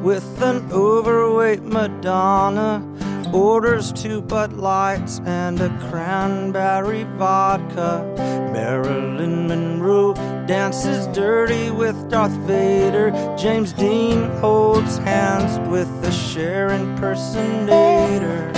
with 0.00 0.42
an 0.42 0.70
overweight 0.72 1.62
Madonna. 1.62 2.86
Orders 3.32 3.92
two 3.92 4.20
Bud 4.20 4.54
Lights 4.54 5.20
and 5.24 5.60
a 5.60 5.68
cranberry 5.88 7.04
vodka. 7.16 8.04
Marilyn 8.52 9.46
Monroe 9.46 10.14
dances 10.46 11.06
dirty 11.08 11.70
with 11.70 11.96
Darth 12.10 12.32
Vader. 12.46 13.10
James 13.38 13.72
Dean 13.72 14.28
holds 14.38 14.98
hands 14.98 15.58
with 15.70 15.88
the 16.02 16.10
Cher 16.10 16.70
impersonator. 16.70 18.50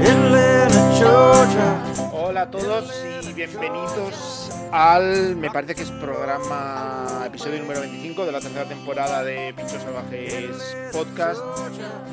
Atlanta, 0.00 0.98
Georgia. 1.00 2.10
Hola 2.12 2.42
a 2.42 2.50
todos 2.50 2.92
y 3.28 3.32
bienvenidos 3.32 4.50
al, 4.72 5.36
me 5.36 5.50
parece 5.50 5.74
que 5.74 5.82
es 5.82 5.90
programa, 5.90 7.15
episodio 7.26 7.58
número 7.58 7.80
25 7.80 8.24
de 8.24 8.32
la 8.32 8.40
tercera 8.40 8.64
temporada 8.66 9.24
de 9.24 9.52
Pinchos 9.54 9.82
Salvajes 9.82 10.76
Podcast. 10.92 11.40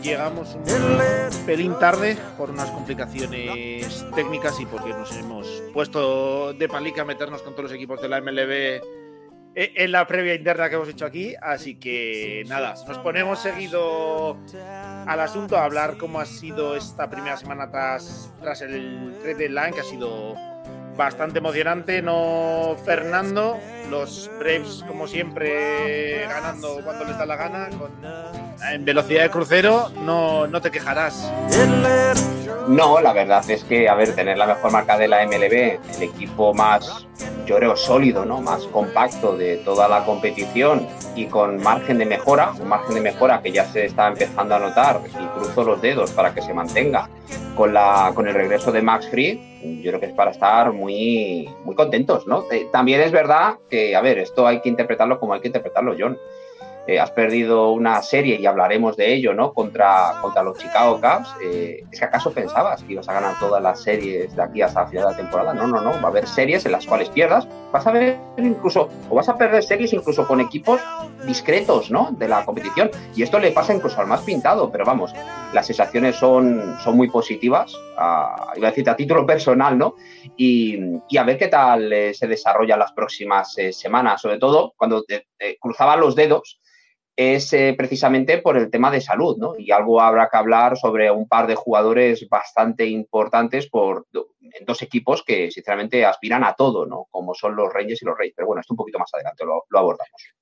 Llegamos 0.02 0.56
un 0.56 1.46
pelín 1.46 1.78
tarde 1.78 2.18
por 2.36 2.50
unas 2.50 2.72
complicaciones 2.72 4.06
técnicas 4.16 4.60
y 4.60 4.66
porque 4.66 4.90
nos 4.90 5.16
hemos 5.16 5.48
puesto 5.72 6.54
de 6.54 6.68
palica 6.68 7.04
a 7.04 7.06
meternos 7.06 7.44
con 7.44 7.54
todos 7.54 7.66
los 7.66 7.74
equipos 7.74 8.02
de 8.02 8.10
la 8.10 8.22
MLB 8.22 8.82
en 9.56 9.92
la 9.92 10.08
previa 10.08 10.34
interna 10.34 10.68
que 10.68 10.76
hemos 10.76 10.90
hecho 10.90 11.06
aquí. 11.06 11.36
Así 11.40 11.76
que 11.76 12.44
nada, 12.48 12.74
nos 12.88 12.98
ponemos 12.98 13.40
seguido 13.40 14.38
al 15.06 15.20
asunto 15.20 15.58
a 15.58 15.66
hablar 15.66 15.98
cómo 15.98 16.20
ha 16.20 16.26
sido 16.26 16.76
esta 16.76 17.08
primera 17.12 17.38
semana 17.38 17.70
tras, 17.70 18.34
tras 18.42 18.62
el 18.64 19.16
trade 19.22 19.36
deadline, 19.36 19.74
que 19.76 19.82
ha 19.82 19.84
sido 19.84 20.36
bastante 20.96 21.40
emocionante. 21.40 22.02
No 22.02 22.76
Fernando, 22.86 23.60
los 23.90 24.30
Braves 24.40 24.84
como 24.88 25.08
siempre 25.08 26.26
ganando 26.28 26.80
cuando 26.84 27.06
les 27.06 27.18
da 27.18 27.26
la 27.26 27.36
gana, 27.36 27.70
con, 27.70 27.92
en 28.72 28.86
velocidad 28.86 29.24
de 29.24 29.30
crucero, 29.30 29.90
no, 30.04 30.48
no 30.48 30.62
te 30.62 30.72
quejarás. 30.72 31.32
No, 32.68 33.02
la 33.02 33.12
verdad 33.12 33.48
es 33.50 33.64
que, 33.66 33.90
a 33.90 33.96
ver, 33.96 34.16
tener 34.16 34.38
la 34.38 34.48
mejor 34.48 34.72
marca 34.72 34.98
de 34.98 35.08
la 35.08 35.26
MLB, 35.26 35.80
el 35.96 36.04
equipo 36.04 36.54
más, 36.54 37.06
yo 37.46 37.58
creo, 37.58 37.76
sólido, 37.76 38.24
¿no? 38.24 38.42
Más 38.42 38.64
compacto 38.68 39.36
de 39.36 39.58
toda 39.58 39.90
la 39.90 40.06
competición 40.06 40.88
y 41.16 41.26
con 41.26 41.62
margen 41.62 41.98
de 41.98 42.06
mejora, 42.06 42.54
un 42.60 42.70
margen 42.70 42.96
de 42.96 43.02
mejora 43.02 43.42
que 43.42 43.52
ya 43.52 43.66
se 43.66 43.86
está 43.86 44.08
empezando 44.08 44.56
a 44.56 44.60
notar 44.60 45.02
y 45.08 45.26
cruzo 45.38 45.64
los 45.64 45.82
dedos 45.82 46.12
para 46.12 46.34
que 46.34 46.42
se 46.42 46.54
mantenga 46.54 47.10
con, 47.56 47.74
la, 47.74 48.12
con 48.16 48.28
el 48.28 48.34
regreso 48.34 48.72
de 48.72 48.82
Max 48.82 49.08
Free, 49.10 49.82
yo 49.82 49.92
creo 49.92 50.00
que 50.00 50.08
es 50.08 50.14
para 50.14 50.32
estar 50.32 50.72
muy, 50.72 51.50
muy 51.66 51.76
contentos, 51.76 52.26
¿no? 52.28 52.46
Eh, 52.50 52.68
también 52.72 53.02
es 53.02 53.12
verdad 53.12 53.56
que, 53.70 53.96
a 53.96 54.02
ver, 54.02 54.20
esto 54.20 54.48
hay 54.48 54.62
que 54.62 54.70
interpretarlo 54.70 55.20
como 55.20 55.34
hay 55.34 55.42
que 55.42 55.48
interpretarlo, 55.48 55.96
John. 55.98 56.18
Eh, 56.86 57.00
has 57.00 57.12
perdido 57.12 57.72
una 57.72 58.02
serie 58.02 58.38
y 58.38 58.46
hablaremos 58.46 58.98
de 58.98 59.14
ello, 59.14 59.34
¿no? 59.34 59.54
Contra, 59.54 60.16
contra 60.22 60.44
los 60.44 60.58
Chicago 60.58 61.00
Cubs. 61.00 61.34
Eh, 61.42 61.82
¿Es 61.90 62.00
que 62.00 62.06
acaso 62.06 62.34
pensabas 62.34 62.84
que 62.84 62.92
ibas 62.92 63.08
a 63.08 63.14
ganar 63.14 63.40
todas 63.40 63.64
las 63.64 63.82
series 63.82 64.36
de 64.36 64.44
aquí 64.44 64.62
hasta 64.62 64.86
final 64.88 65.06
de 65.06 65.12
la 65.12 65.18
temporada? 65.18 65.54
No, 65.54 65.66
no, 65.66 65.80
no. 65.80 65.92
Va 65.92 66.04
a 66.04 66.08
haber 66.08 66.28
series 66.28 66.66
en 66.66 66.74
las 66.74 66.86
cuales 66.86 67.10
pierdas. 67.10 67.48
Vas 67.72 67.88
a 67.88 67.92
ver 67.92 68.20
incluso, 68.38 68.90
o 69.10 69.16
vas 69.16 69.30
a 69.30 69.38
perder 69.38 69.64
series 69.64 69.94
incluso 69.94 70.28
con 70.28 70.42
equipos 70.42 70.82
discretos, 71.26 71.90
¿no? 71.90 72.10
De 72.12 72.28
la 72.28 72.44
competición. 72.44 72.92
Y 73.16 73.24
esto 73.24 73.40
le 73.40 73.52
pasa 73.52 73.74
incluso 73.74 74.02
al 74.02 74.08
más 74.08 74.22
pintado, 74.22 74.70
pero 74.70 74.84
vamos, 74.84 75.14
las 75.54 75.66
sensaciones 75.66 76.18
son, 76.18 76.76
son 76.84 76.98
muy 76.98 77.10
positivas. 77.10 77.74
A, 77.98 78.52
iba 78.58 78.68
a 78.68 78.72
decirte 78.72 78.90
a 78.90 78.96
título 78.98 79.26
personal, 79.26 79.78
¿no? 79.78 79.96
Y, 80.36 80.78
y 81.08 81.18
a 81.18 81.24
ver 81.24 81.38
qué 81.38 81.48
tal 81.48 81.94
eh, 81.94 82.14
se 82.14 82.28
desarrollan 82.28 82.80
las 82.80 82.92
próximas 82.92 83.56
semanas, 83.72 84.20
sobre 84.20 84.38
todo 84.38 84.74
cuando 84.76 85.04
te 85.04 85.28
cruzaban 85.62 86.02
los 86.02 86.16
dedos 86.16 86.60
es 87.16 87.54
eh, 87.54 87.76
precisamente 87.78 88.40
por 88.40 88.58
el 88.58 88.72
tema 88.72 88.90
de 88.90 89.02
salud, 89.02 89.38
¿no? 89.38 89.54
Y 89.58 89.72
algo 89.72 90.02
habrá 90.02 90.30
que 90.30 90.38
hablar 90.38 90.78
sobre 90.78 91.12
un 91.12 91.28
par 91.28 91.46
de 91.48 91.56
jugadores 91.56 92.28
bastante 92.28 92.86
importantes 92.88 93.70
por 93.70 94.08
en 94.42 94.66
dos 94.66 94.82
equipos 94.82 95.24
que 95.24 95.52
sinceramente 95.52 96.06
aspiran 96.06 96.44
a 96.44 96.54
todo, 96.54 96.86
¿no? 96.86 97.08
Como 97.12 97.36
son 97.36 97.56
los 97.56 97.72
Rangers 97.72 98.02
y 98.02 98.06
los 98.06 98.18
Reyes. 98.18 98.34
Pero 98.36 98.48
bueno, 98.48 98.62
esto 98.62 98.74
un 98.74 98.78
poquito 98.78 99.00
más 99.00 99.14
adelante 99.14 99.46
lo, 99.46 99.66
lo 99.70 99.80
abordamos. 99.80 100.34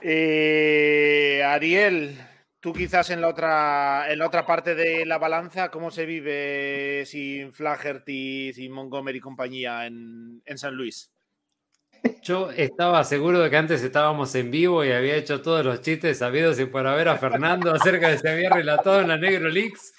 Eh, 0.00 1.42
Ariel, 1.44 2.16
tú 2.60 2.72
quizás 2.72 3.10
en 3.10 3.20
la 3.20 3.28
otra 3.28 4.06
en 4.08 4.18
la 4.18 4.26
otra 4.26 4.46
parte 4.46 4.74
de 4.74 5.06
la 5.06 5.18
balanza, 5.18 5.70
¿cómo 5.70 5.90
se 5.90 6.06
vive 6.06 7.04
sin 7.06 7.52
Flaherty, 7.52 8.52
sin 8.52 8.72
Montgomery 8.72 9.18
y 9.18 9.20
compañía 9.20 9.86
en, 9.86 10.42
en 10.44 10.58
San 10.58 10.74
Luis? 10.74 11.10
Yo 12.22 12.50
estaba 12.50 13.04
seguro 13.04 13.40
de 13.40 13.50
que 13.50 13.56
antes 13.56 13.82
estábamos 13.82 14.34
en 14.34 14.50
vivo 14.50 14.84
y 14.84 14.92
había 14.92 15.16
hecho 15.16 15.42
todos 15.42 15.64
los 15.64 15.80
chistes 15.80 16.18
sabidos 16.18 16.58
y 16.58 16.66
por 16.66 16.86
haber 16.86 17.08
a 17.08 17.16
Fernando 17.16 17.72
acerca 17.72 18.08
de 18.08 18.18
si 18.18 18.28
había 18.28 18.50
relatado 18.50 19.00
en 19.00 19.08
la 19.08 19.16
Negro 19.16 19.48
Leaks. 19.48 19.94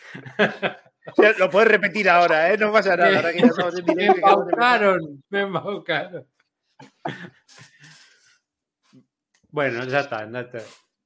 Lo 1.40 1.50
puedes 1.50 1.70
repetir 1.70 2.10
ahora, 2.10 2.52
¿eh? 2.52 2.58
No 2.58 2.72
pasa 2.72 2.96
nada. 2.96 3.16
Ahora 3.16 3.32
que 3.32 3.40
ya 3.40 3.48
estamos 3.48 3.80
en 3.80 3.96
Me 3.96 4.06
embaucaron, 4.08 5.24
me 5.30 5.42
embaucaron. 5.42 6.28
Bueno, 9.50 9.86
ya 9.86 10.02
está. 10.02 10.30
ya 10.30 10.40
está. 10.42 10.60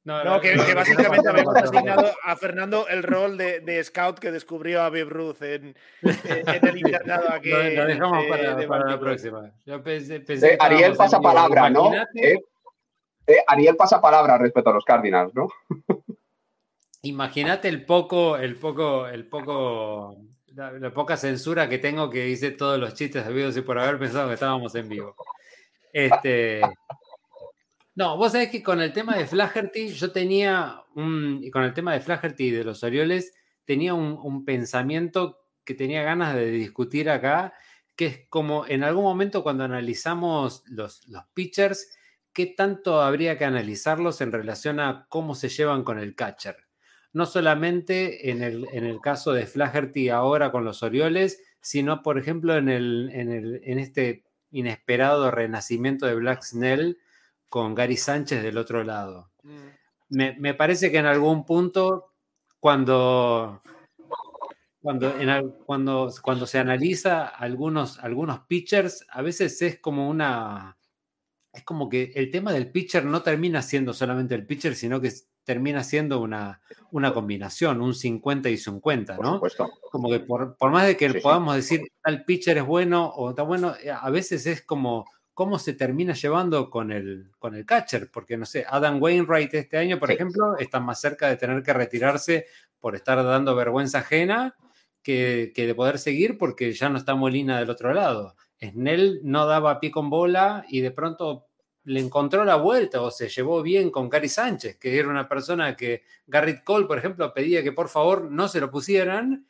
No, 0.03 0.41
que, 0.41 0.53
que 0.53 0.73
básicamente 0.73 1.29
habíamos 1.29 1.55
asignado 1.55 2.11
a 2.23 2.35
Fernando 2.35 2.87
el 2.87 3.03
rol 3.03 3.37
de, 3.37 3.59
de 3.59 3.83
scout 3.83 4.17
que 4.17 4.31
descubrió 4.31 4.81
a 4.81 4.89
Babe 4.89 5.03
Ruth 5.03 5.43
en, 5.43 5.75
en- 6.01 6.49
en 6.49 6.67
el 6.67 6.77
internado 6.79 7.31
aquí. 7.31 7.51
Lo, 7.51 7.85
dejamos 7.85 8.23
de- 8.23 8.29
para, 8.29 8.55
de 8.55 8.67
para 8.67 8.85
la 8.89 8.99
próxima. 8.99 9.51
Yo 9.63 9.83
pensé, 9.83 10.19
pensé 10.21 10.53
Eh, 10.53 10.57
que 10.57 10.65
Ariel 10.65 10.95
pasa 10.95 11.17
en 11.17 11.21
palabra, 11.21 11.69
¿no? 11.69 11.93
Eh, 12.15 12.35
eh, 13.27 13.43
Ariel 13.45 13.75
pasa 13.75 14.01
palabra 14.01 14.39
respecto 14.39 14.71
a 14.71 14.73
los 14.73 14.83
Cardinals, 14.85 15.35
¿no? 15.35 15.49
Imagínate 17.03 17.67
el 17.67 17.85
poco, 17.85 18.37
el 18.37 18.55
poco, 18.55 19.07
el 19.07 19.27
poco, 19.27 20.17
la, 20.47 20.71
la 20.71 20.91
poca 20.91 21.15
censura 21.17 21.69
que 21.69 21.77
tengo 21.77 22.09
que 22.09 22.27
hice 22.27 22.51
todos 22.51 22.79
los 22.79 22.93
chistes 22.95 23.23
sabidos 23.23 23.55
y 23.57 23.61
por 23.61 23.77
haber 23.79 23.97
pensado 23.99 24.27
que 24.29 24.33
estábamos 24.35 24.73
en 24.75 24.89
vivo. 24.89 25.15
Este. 25.93 26.61
No, 27.95 28.15
vos 28.17 28.31
sabés 28.31 28.49
que 28.49 28.63
con 28.63 28.81
el 28.81 28.93
tema 28.93 29.17
de 29.17 29.27
Flaherty, 29.27 29.89
yo 29.89 30.11
tenía 30.11 30.81
un. 30.95 31.49
Con 31.51 31.63
el 31.63 31.73
tema 31.73 31.93
de 31.93 31.99
Flaherty 31.99 32.45
y 32.45 32.51
de 32.51 32.63
los 32.63 32.83
Orioles, 32.83 33.33
tenía 33.65 33.93
un, 33.93 34.17
un 34.21 34.45
pensamiento 34.45 35.41
que 35.65 35.73
tenía 35.73 36.03
ganas 36.03 36.35
de 36.35 36.51
discutir 36.51 37.09
acá, 37.09 37.53
que 37.95 38.05
es 38.05 38.19
como 38.29 38.65
en 38.67 38.83
algún 38.83 39.03
momento 39.03 39.43
cuando 39.43 39.63
analizamos 39.63 40.63
los, 40.67 41.07
los 41.07 41.23
pitchers, 41.33 41.91
¿qué 42.33 42.47
tanto 42.47 43.01
habría 43.01 43.37
que 43.37 43.45
analizarlos 43.45 44.21
en 44.21 44.31
relación 44.31 44.79
a 44.79 45.05
cómo 45.09 45.35
se 45.35 45.49
llevan 45.49 45.83
con 45.83 45.99
el 45.99 46.15
catcher? 46.15 46.57
No 47.13 47.25
solamente 47.25 48.31
en 48.31 48.41
el, 48.41 48.67
en 48.71 48.85
el 48.85 49.01
caso 49.01 49.33
de 49.33 49.45
Flaherty 49.45 50.09
ahora 50.09 50.51
con 50.51 50.63
los 50.63 50.81
Orioles, 50.81 51.43
sino, 51.59 52.01
por 52.01 52.17
ejemplo, 52.17 52.55
en, 52.57 52.69
el, 52.69 53.11
en, 53.13 53.31
el, 53.31 53.61
en 53.63 53.79
este 53.79 54.23
inesperado 54.49 55.29
renacimiento 55.29 56.05
de 56.05 56.15
Black 56.15 56.41
Snell 56.43 56.97
con 57.51 57.75
Gary 57.75 57.97
Sánchez 57.97 58.41
del 58.41 58.57
otro 58.57 58.81
lado. 58.85 59.29
Mm. 59.43 59.67
Me, 60.07 60.35
me 60.39 60.53
parece 60.53 60.89
que 60.89 60.99
en 60.99 61.05
algún 61.05 61.45
punto, 61.45 62.13
cuando, 62.61 63.61
cuando, 64.81 65.19
en 65.19 65.49
cuando, 65.65 66.09
cuando 66.21 66.47
se 66.47 66.59
analiza 66.59 67.27
algunos, 67.27 67.99
algunos 67.99 68.39
pitchers, 68.47 69.05
a 69.09 69.21
veces 69.21 69.61
es 69.61 69.79
como 69.79 70.09
una. 70.09 70.77
Es 71.51 71.63
como 71.65 71.89
que 71.89 72.13
el 72.15 72.31
tema 72.31 72.53
del 72.53 72.71
pitcher 72.71 73.03
no 73.03 73.21
termina 73.21 73.61
siendo 73.61 73.91
solamente 73.91 74.33
el 74.33 74.45
pitcher, 74.47 74.73
sino 74.73 75.01
que 75.01 75.11
termina 75.43 75.83
siendo 75.83 76.21
una, 76.21 76.61
una 76.91 77.13
combinación, 77.13 77.81
un 77.81 77.93
50 77.93 78.49
y 78.49 78.55
50, 78.55 79.17
Por 79.17 79.25
¿no? 79.25 79.33
supuesto. 79.33 79.69
Como 79.91 80.09
que 80.09 80.21
por, 80.21 80.55
por 80.55 80.71
más 80.71 80.87
de 80.87 80.95
que 80.95 81.09
Sí, 81.09 81.15
sí. 81.15 81.19
podamos 81.19 81.55
decir 81.57 81.81
tal 82.01 82.23
pitcher 82.23 82.59
es 82.59 82.65
bueno 82.65 83.07
o 83.07 83.31
está 83.31 83.43
bueno, 83.43 83.73
eh, 83.83 83.91
a 83.91 84.09
veces 84.09 84.45
es 84.45 84.61
como 84.61 85.05
cómo 85.33 85.57
se 85.59 85.73
termina 85.73 86.13
llevando 86.13 86.69
con 86.69 86.91
el, 86.91 87.31
con 87.39 87.55
el 87.55 87.65
catcher, 87.65 88.09
porque 88.11 88.37
no 88.37 88.45
sé, 88.45 88.65
Adam 88.67 89.01
Wainwright 89.01 89.53
este 89.53 89.77
año, 89.77 89.97
por 89.99 90.09
Sí. 90.09 90.15
ejemplo, 90.15 90.57
está 90.57 90.79
más 90.79 90.99
cerca 90.99 91.27
de 91.27 91.37
tener 91.37 91.63
que 91.63 91.73
retirarse 91.73 92.45
por 92.79 92.95
estar 92.95 93.23
dando 93.23 93.55
vergüenza 93.55 93.99
ajena 93.99 94.55
que, 95.01 95.51
que 95.55 95.65
de 95.65 95.75
poder 95.75 95.99
seguir 95.99 96.37
porque 96.37 96.73
ya 96.73 96.89
no 96.89 96.97
está 96.97 97.15
Molina 97.15 97.59
del 97.59 97.69
otro 97.69 97.93
lado. 97.93 98.35
Snell 98.61 99.21
no 99.23 99.45
daba 99.47 99.79
pie 99.79 99.89
con 99.91 100.09
bola 100.09 100.65
y 100.69 100.81
de 100.81 100.91
pronto 100.91 101.47
le 101.83 101.99
encontró 101.99 102.45
la 102.45 102.57
vuelta 102.57 103.01
o 103.01 103.09
se 103.09 103.27
llevó 103.27 103.63
bien 103.63 103.89
con 103.89 104.07
Gary 104.09 104.29
Sánchez, 104.29 104.77
que 104.77 104.99
era 104.99 105.09
una 105.09 105.27
persona 105.27 105.75
que 105.75 106.03
Garrett 106.27 106.63
Cole, 106.63 106.85
por 106.85 106.99
ejemplo, 106.99 107.33
pedía 107.33 107.63
que 107.63 107.71
por 107.71 107.89
favor 107.89 108.29
no 108.29 108.47
se 108.47 108.59
lo 108.59 108.69
pusieran 108.69 109.47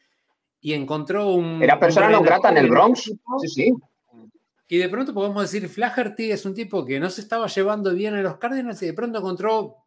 y 0.61 0.73
encontró 0.73 1.27
un... 1.33 1.61
Era 1.61 1.77
persona 1.77 2.05
un 2.07 2.11
no 2.13 2.21
grata 2.21 2.49
en 2.51 2.57
el 2.57 2.69
Bronx. 2.69 3.01
Sí, 3.41 3.47
sí. 3.47 3.73
Y 4.71 4.77
de 4.77 4.88
pronto 4.88 5.13
podemos 5.13 5.41
decir, 5.41 5.68
Flaherty 5.68 6.31
es 6.31 6.45
un 6.45 6.53
tipo 6.53 6.85
que 6.85 6.97
no 6.97 7.09
se 7.09 7.19
estaba 7.19 7.47
llevando 7.47 7.94
bien 7.94 8.15
en 8.15 8.23
los 8.23 8.38
Cardinals 8.38 8.81
y 8.81 8.85
de 8.85 8.94
pronto 8.94 9.19
encontró, 9.19 9.85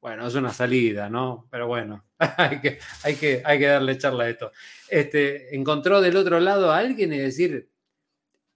bueno, 0.00 0.26
es 0.26 0.34
una 0.34 0.54
salida, 0.54 1.10
¿no? 1.10 1.46
Pero 1.50 1.66
bueno, 1.66 2.02
hay 2.38 2.62
que, 2.62 2.78
hay 3.02 3.16
que, 3.16 3.42
hay 3.44 3.58
que 3.58 3.66
darle 3.66 3.98
charla 3.98 4.24
a 4.24 4.30
esto. 4.30 4.52
Este, 4.88 5.54
encontró 5.54 6.00
del 6.00 6.16
otro 6.16 6.40
lado 6.40 6.72
a 6.72 6.78
alguien 6.78 7.12
y 7.12 7.18
decir, 7.18 7.68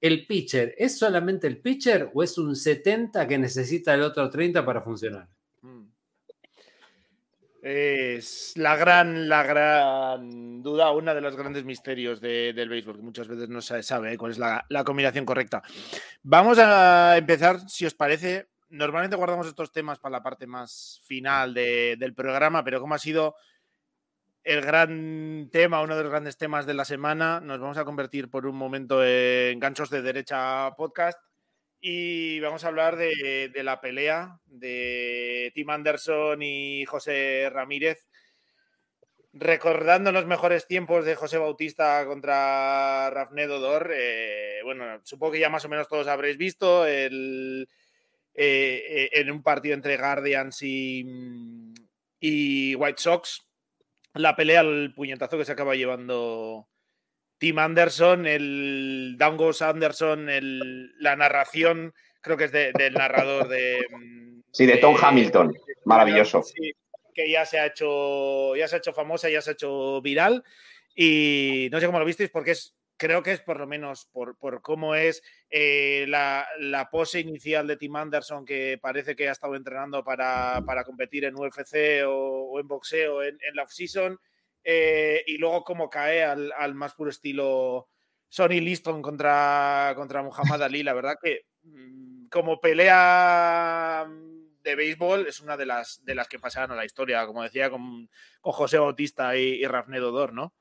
¿el 0.00 0.26
pitcher 0.26 0.74
es 0.78 0.98
solamente 0.98 1.46
el 1.46 1.60
pitcher 1.60 2.10
o 2.14 2.22
es 2.22 2.38
un 2.38 2.56
70 2.56 3.28
que 3.28 3.36
necesita 3.36 3.92
el 3.92 4.00
otro 4.00 4.30
30 4.30 4.64
para 4.64 4.80
funcionar? 4.80 5.28
Es 7.62 8.54
la 8.56 8.74
gran, 8.74 9.28
la 9.28 9.42
gran 9.42 10.62
duda, 10.62 10.92
uno 10.92 11.14
de 11.14 11.20
los 11.20 11.36
grandes 11.36 11.64
misterios 11.64 12.18
del 12.18 12.68
béisbol, 12.68 12.96
que 12.96 13.02
muchas 13.02 13.28
veces 13.28 13.50
no 13.50 13.60
se 13.60 13.82
sabe 13.82 14.14
¿eh? 14.14 14.16
cuál 14.16 14.32
es 14.32 14.38
la, 14.38 14.64
combinación 14.84 15.26
correcta. 15.26 15.62
Vamos 16.22 16.58
a 16.58 17.18
empezar, 17.18 17.60
si 17.68 17.84
os 17.84 17.92
parece. 17.92 18.48
Normalmente 18.70 19.16
guardamos 19.16 19.46
estos 19.46 19.72
temas 19.72 19.98
para 19.98 20.12
la 20.12 20.22
parte 20.22 20.46
más 20.46 21.02
final 21.04 21.52
del 21.52 22.14
programa, 22.14 22.64
pero 22.64 22.80
como 22.80 22.94
ha 22.94 22.98
sido 22.98 23.34
el 24.42 24.62
gran 24.62 25.50
tema, 25.52 25.82
uno 25.82 25.96
de 25.96 26.02
los 26.02 26.10
grandes 26.10 26.38
temas 26.38 26.64
de 26.64 26.72
la 26.74 26.86
semana, 26.86 27.40
nos 27.40 27.60
vamos 27.60 27.76
a 27.76 27.84
convertir 27.84 28.30
por 28.30 28.46
un 28.46 28.56
momento 28.56 29.04
en 29.04 29.58
ganchos 29.60 29.90
de 29.90 30.00
derecha 30.00 30.70
podcast 30.76 31.20
y 31.80 32.40
vamos 32.40 32.64
a 32.64 32.68
hablar 32.68 32.96
de, 32.96 33.50
la 33.62 33.80
pelea 33.80 34.38
de 34.46 35.50
Tim 35.54 35.70
Anderson 35.70 36.42
y 36.42 36.84
José 36.84 37.48
Ramírez, 37.50 38.06
recordando 39.32 40.12
los 40.12 40.26
mejores 40.26 40.66
tiempos 40.66 41.04
de 41.04 41.14
José 41.14 41.38
Bautista 41.38 42.04
contra 42.06 43.10
Rafnedo 43.10 43.60
Dor. 43.60 43.92
Eh, 43.94 44.60
bueno, 44.64 45.00
supongo 45.04 45.32
que 45.32 45.40
ya 45.40 45.48
más 45.48 45.64
o 45.64 45.68
menos 45.68 45.88
todos 45.88 46.06
habréis 46.08 46.36
visto 46.36 46.86
el, 46.86 47.68
eh, 48.34 49.08
en 49.12 49.30
un 49.30 49.42
partido 49.42 49.74
entre 49.74 49.96
Guardians 49.96 50.62
y, 50.62 51.06
y 52.20 52.74
White 52.74 53.00
Sox, 53.00 53.46
la 54.14 54.36
pelea 54.36 54.60
al 54.60 54.92
puñetazo 54.94 55.38
que 55.38 55.44
se 55.44 55.52
acaba 55.52 55.76
llevando 55.76 56.68
Tim 57.40 57.58
Anderson, 57.58 58.26
el 58.26 59.16
Down 59.18 59.38
Goes 59.38 59.62
Anderson, 59.62 60.26
la 60.98 61.16
narración, 61.16 61.94
creo 62.20 62.36
que 62.36 62.44
es 62.44 62.52
del 62.52 62.92
narrador 62.92 63.48
de. 63.48 63.82
Mm, 63.90 64.42
sí, 64.52 64.66
de 64.66 64.76
Tom 64.76 64.94
Hamilton. 65.00 65.54
Maravilloso. 65.86 66.44
que 67.14 67.30
ya 67.30 67.46
se 67.46 67.58
ha 67.58 67.64
hecho. 67.64 68.54
Ya 68.56 68.68
se 68.68 68.76
ha 68.76 68.78
hecho 68.78 68.92
famosa, 68.92 69.30
ya 69.30 69.40
se 69.40 69.50
ha 69.50 69.52
hecho 69.54 70.02
viral. 70.02 70.44
Y 70.94 71.70
no 71.72 71.80
sé 71.80 71.86
cómo 71.86 71.98
lo 71.98 72.04
visteis, 72.04 72.28
porque 72.28 72.50
es. 72.50 72.76
Creo 72.98 73.22
que 73.22 73.32
es 73.32 73.40
por 73.40 73.58
lo 73.58 73.66
menos 73.66 74.10
por, 74.12 74.36
cómo 74.60 74.94
es 74.94 75.22
eh, 75.48 76.04
la, 76.06 76.46
pose 76.92 77.20
inicial 77.20 77.66
de 77.66 77.78
Tim 77.78 77.96
Anderson, 77.96 78.44
que 78.44 78.78
parece 78.78 79.16
que 79.16 79.30
ha 79.30 79.32
estado 79.32 79.54
entrenando 79.54 80.04
para, 80.04 80.62
competir 80.84 81.24
en 81.24 81.34
UFC 81.34 82.04
o, 82.06 82.60
en 82.60 82.68
boxeo 82.68 83.22
en, 83.22 83.38
en 83.40 83.56
la 83.56 83.62
off-season 83.62 84.20
eh, 84.64 85.22
y 85.26 85.38
luego 85.38 85.64
cómo 85.64 85.90
cae 85.90 86.24
al, 86.24 86.74
más 86.74 86.94
puro 86.94 87.10
estilo 87.10 87.88
Sonny 88.28 88.60
Liston 88.60 89.02
contra, 89.02 89.92
contra 89.96 90.22
Muhammad 90.22 90.62
Ali. 90.62 90.82
La 90.82 90.94
verdad 90.94 91.16
que 91.22 91.46
mm, 91.62 92.28
como 92.28 92.60
pelea 92.60 94.06
de 94.62 94.74
béisbol 94.74 95.26
es 95.26 95.40
una 95.40 95.56
de 95.56 95.66
las, 95.66 96.04
de 96.04 96.14
las 96.14 96.28
que 96.28 96.38
pasaron 96.38 96.72
a 96.72 96.76
la 96.76 96.84
historia, 96.84 97.26
como 97.26 97.42
decía, 97.42 97.70
con, 97.70 98.08
José 98.42 98.78
Bautista 98.78 99.36
y, 99.36 99.62
y 99.62 99.66
Rafnedo 99.66 100.10
Dor, 100.12 100.32
¿no? 100.32 100.54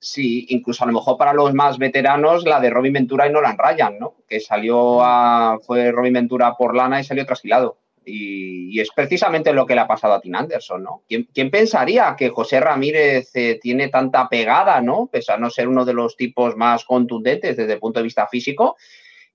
Sí, 0.00 0.46
incluso 0.50 0.84
a 0.84 0.86
lo 0.86 0.92
mejor 0.92 1.18
para 1.18 1.32
los 1.32 1.52
más 1.54 1.76
veteranos, 1.76 2.44
la 2.44 2.60
de 2.60 2.70
Robin 2.70 2.92
Ventura 2.92 3.26
y 3.26 3.32
Nolan 3.32 3.58
Ryan, 3.58 3.98
¿no? 3.98 4.16
Que 4.28 4.38
salió 4.38 5.02
a. 5.02 5.58
fue 5.66 5.90
Robin 5.90 6.12
Ventura 6.12 6.54
por 6.56 6.76
lana 6.76 7.00
y 7.00 7.04
salió 7.04 7.26
trasquilado. 7.26 7.78
Y, 8.08 8.80
es 8.80 8.90
precisamente 8.94 9.52
lo 9.52 9.66
que 9.66 9.74
le 9.74 9.80
ha 9.80 9.86
pasado 9.86 10.14
a 10.14 10.20
Tim 10.20 10.34
Anderson, 10.34 10.82
¿no? 10.82 11.02
¿Quién, 11.08 11.50
pensaría 11.50 12.14
que 12.16 12.28
José 12.30 12.60
Ramírez 12.60 13.30
eh, 13.34 13.58
tiene 13.60 13.88
tanta 13.88 14.28
pegada, 14.28 14.80
¿no? 14.80 15.08
Pese 15.10 15.32
a 15.32 15.36
no 15.36 15.50
ser 15.50 15.68
uno 15.68 15.84
de 15.84 15.94
los 15.94 16.16
tipos 16.16 16.56
más 16.56 16.84
contundentes 16.84 17.56
desde 17.56 17.72
el 17.72 17.80
punto 17.80 17.98
de 18.00 18.04
vista 18.04 18.26
físico, 18.28 18.76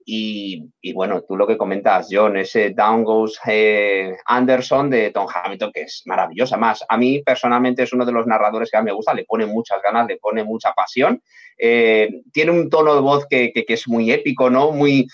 y, 0.05 0.94
bueno, 0.94 1.21
tú 1.27 1.35
lo 1.35 1.47
que 1.47 1.57
comentas, 1.57 2.07
John, 2.09 2.38
ese 2.38 2.71
Down 2.71 3.03
Goes 3.03 3.39
eh, 3.45 4.15
Anderson 4.25 4.89
de 4.89 5.11
Tom 5.11 5.27
Hamilton, 5.33 5.71
que 5.71 5.81
es 5.83 6.03
maravillosa. 6.05 6.57
Más, 6.57 6.83
a 6.88 6.97
mí 6.97 7.21
personalmente 7.23 7.83
es 7.83 7.94
uno 7.94 8.05
de 8.05 8.11
los 8.11 8.27
narradores 8.27 8.69
que 8.69 8.77
a 8.77 8.81
mí 8.81 8.85
me 8.85 8.95
gusta, 8.95 9.13
le 9.13 9.25
pone 9.25 9.45
muchas 9.45 9.81
ganas, 9.81 10.07
le 10.07 10.17
pone 10.17 10.44
mucha 10.44 10.73
pasión. 10.73 11.21
Eh, 11.57 12.09
tiene 12.31 12.51
un 12.51 12.69
tono 12.69 12.95
de 12.95 13.01
voz 13.01 13.25
que, 13.29 13.51
es 13.55 13.88
muy 13.88 14.11
épico, 14.11 14.50
¿no? 14.50 14.71
Muy, 14.71 15.07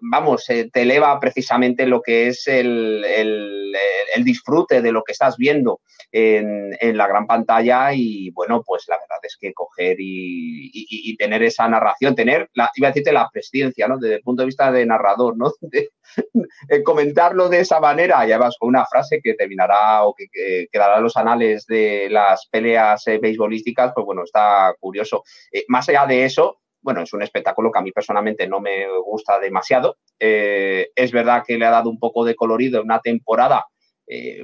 vamos, 0.00 0.44
te 0.46 0.82
eleva 0.82 1.18
precisamente 1.18 1.86
lo 1.86 2.02
que 2.02 2.28
es 2.28 2.46
el, 2.46 3.04
el, 3.04 4.24
disfrute 4.24 4.80
de 4.80 4.92
lo 4.92 5.02
que 5.02 5.12
estás 5.12 5.36
viendo 5.36 5.80
en, 6.12 6.96
la 6.96 7.06
gran 7.06 7.26
pantalla 7.26 7.92
y 7.92 8.30
bueno, 8.30 8.62
pues 8.64 8.84
la 8.88 8.96
verdad 8.96 9.18
es 9.22 9.36
que 9.38 9.52
coger 9.52 9.96
y, 9.98 11.16
tener 11.16 11.42
esa 11.42 11.68
narración, 11.68 12.14
tener, 12.14 12.50
la, 12.54 12.70
iba 12.74 12.88
a 12.88 12.90
decirte 12.90 13.12
la 13.12 13.28
¿no? 13.88 13.98
Desde 13.98 14.16
el 14.16 14.22
punto 14.22 14.42
de 14.42 14.46
vista 14.46 14.70
de 14.70 14.86
narrador, 14.86 15.34
comentarlo 16.84 17.48
de 17.48 17.60
esa 17.60 17.80
manera, 17.80 18.26
ya 18.26 18.38
vas 18.38 18.56
con 18.58 18.68
una 18.68 18.86
frase 18.86 19.20
que 19.22 19.34
terminará 19.34 20.04
o 20.04 20.14
que, 20.14 20.66
quedará 20.70 20.98
en 20.98 21.02
los 21.02 21.16
anales 21.16 21.66
de 21.66 22.08
las 22.10 22.46
peleas 22.50 23.06
eh, 23.06 23.18
beisbolísticas, 23.18 23.92
pues 23.94 24.04
bueno, 24.04 24.22
está 24.24 24.74
curioso. 24.78 25.22
Eh, 25.52 25.64
más 25.68 25.88
allá 25.88 26.06
de 26.06 26.24
eso, 26.24 26.60
bueno, 26.80 27.02
es 27.02 27.12
un 27.12 27.22
espectáculo 27.22 27.70
que 27.72 27.78
a 27.78 27.82
mí 27.82 27.92
personalmente 27.92 28.46
no 28.46 28.60
me 28.60 28.86
gusta 29.00 29.38
demasiado. 29.38 29.96
Eh, 30.18 30.90
es 30.94 31.12
verdad 31.12 31.42
que 31.46 31.56
le 31.56 31.64
ha 31.64 31.70
dado 31.70 31.88
un 31.88 31.98
poco 31.98 32.24
de 32.24 32.34
colorido 32.34 32.78
en 32.78 32.84
una 32.84 33.00
temporada 33.00 33.66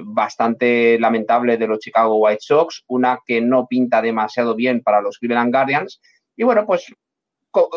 bastante 0.03 0.97
lamentable 0.97 1.55
de 1.55 1.67
los 1.67 1.77
Chicago 1.77 2.15
White 2.15 2.41
Sox, 2.41 2.83
una 2.87 3.19
que 3.23 3.41
no 3.41 3.67
pinta 3.67 4.01
demasiado 4.01 4.55
bien 4.55 4.81
para 4.81 5.01
los 5.01 5.19
Cleveland 5.19 5.53
Guardians. 5.53 6.01
Y 6.35 6.43
bueno, 6.43 6.65
pues 6.65 6.91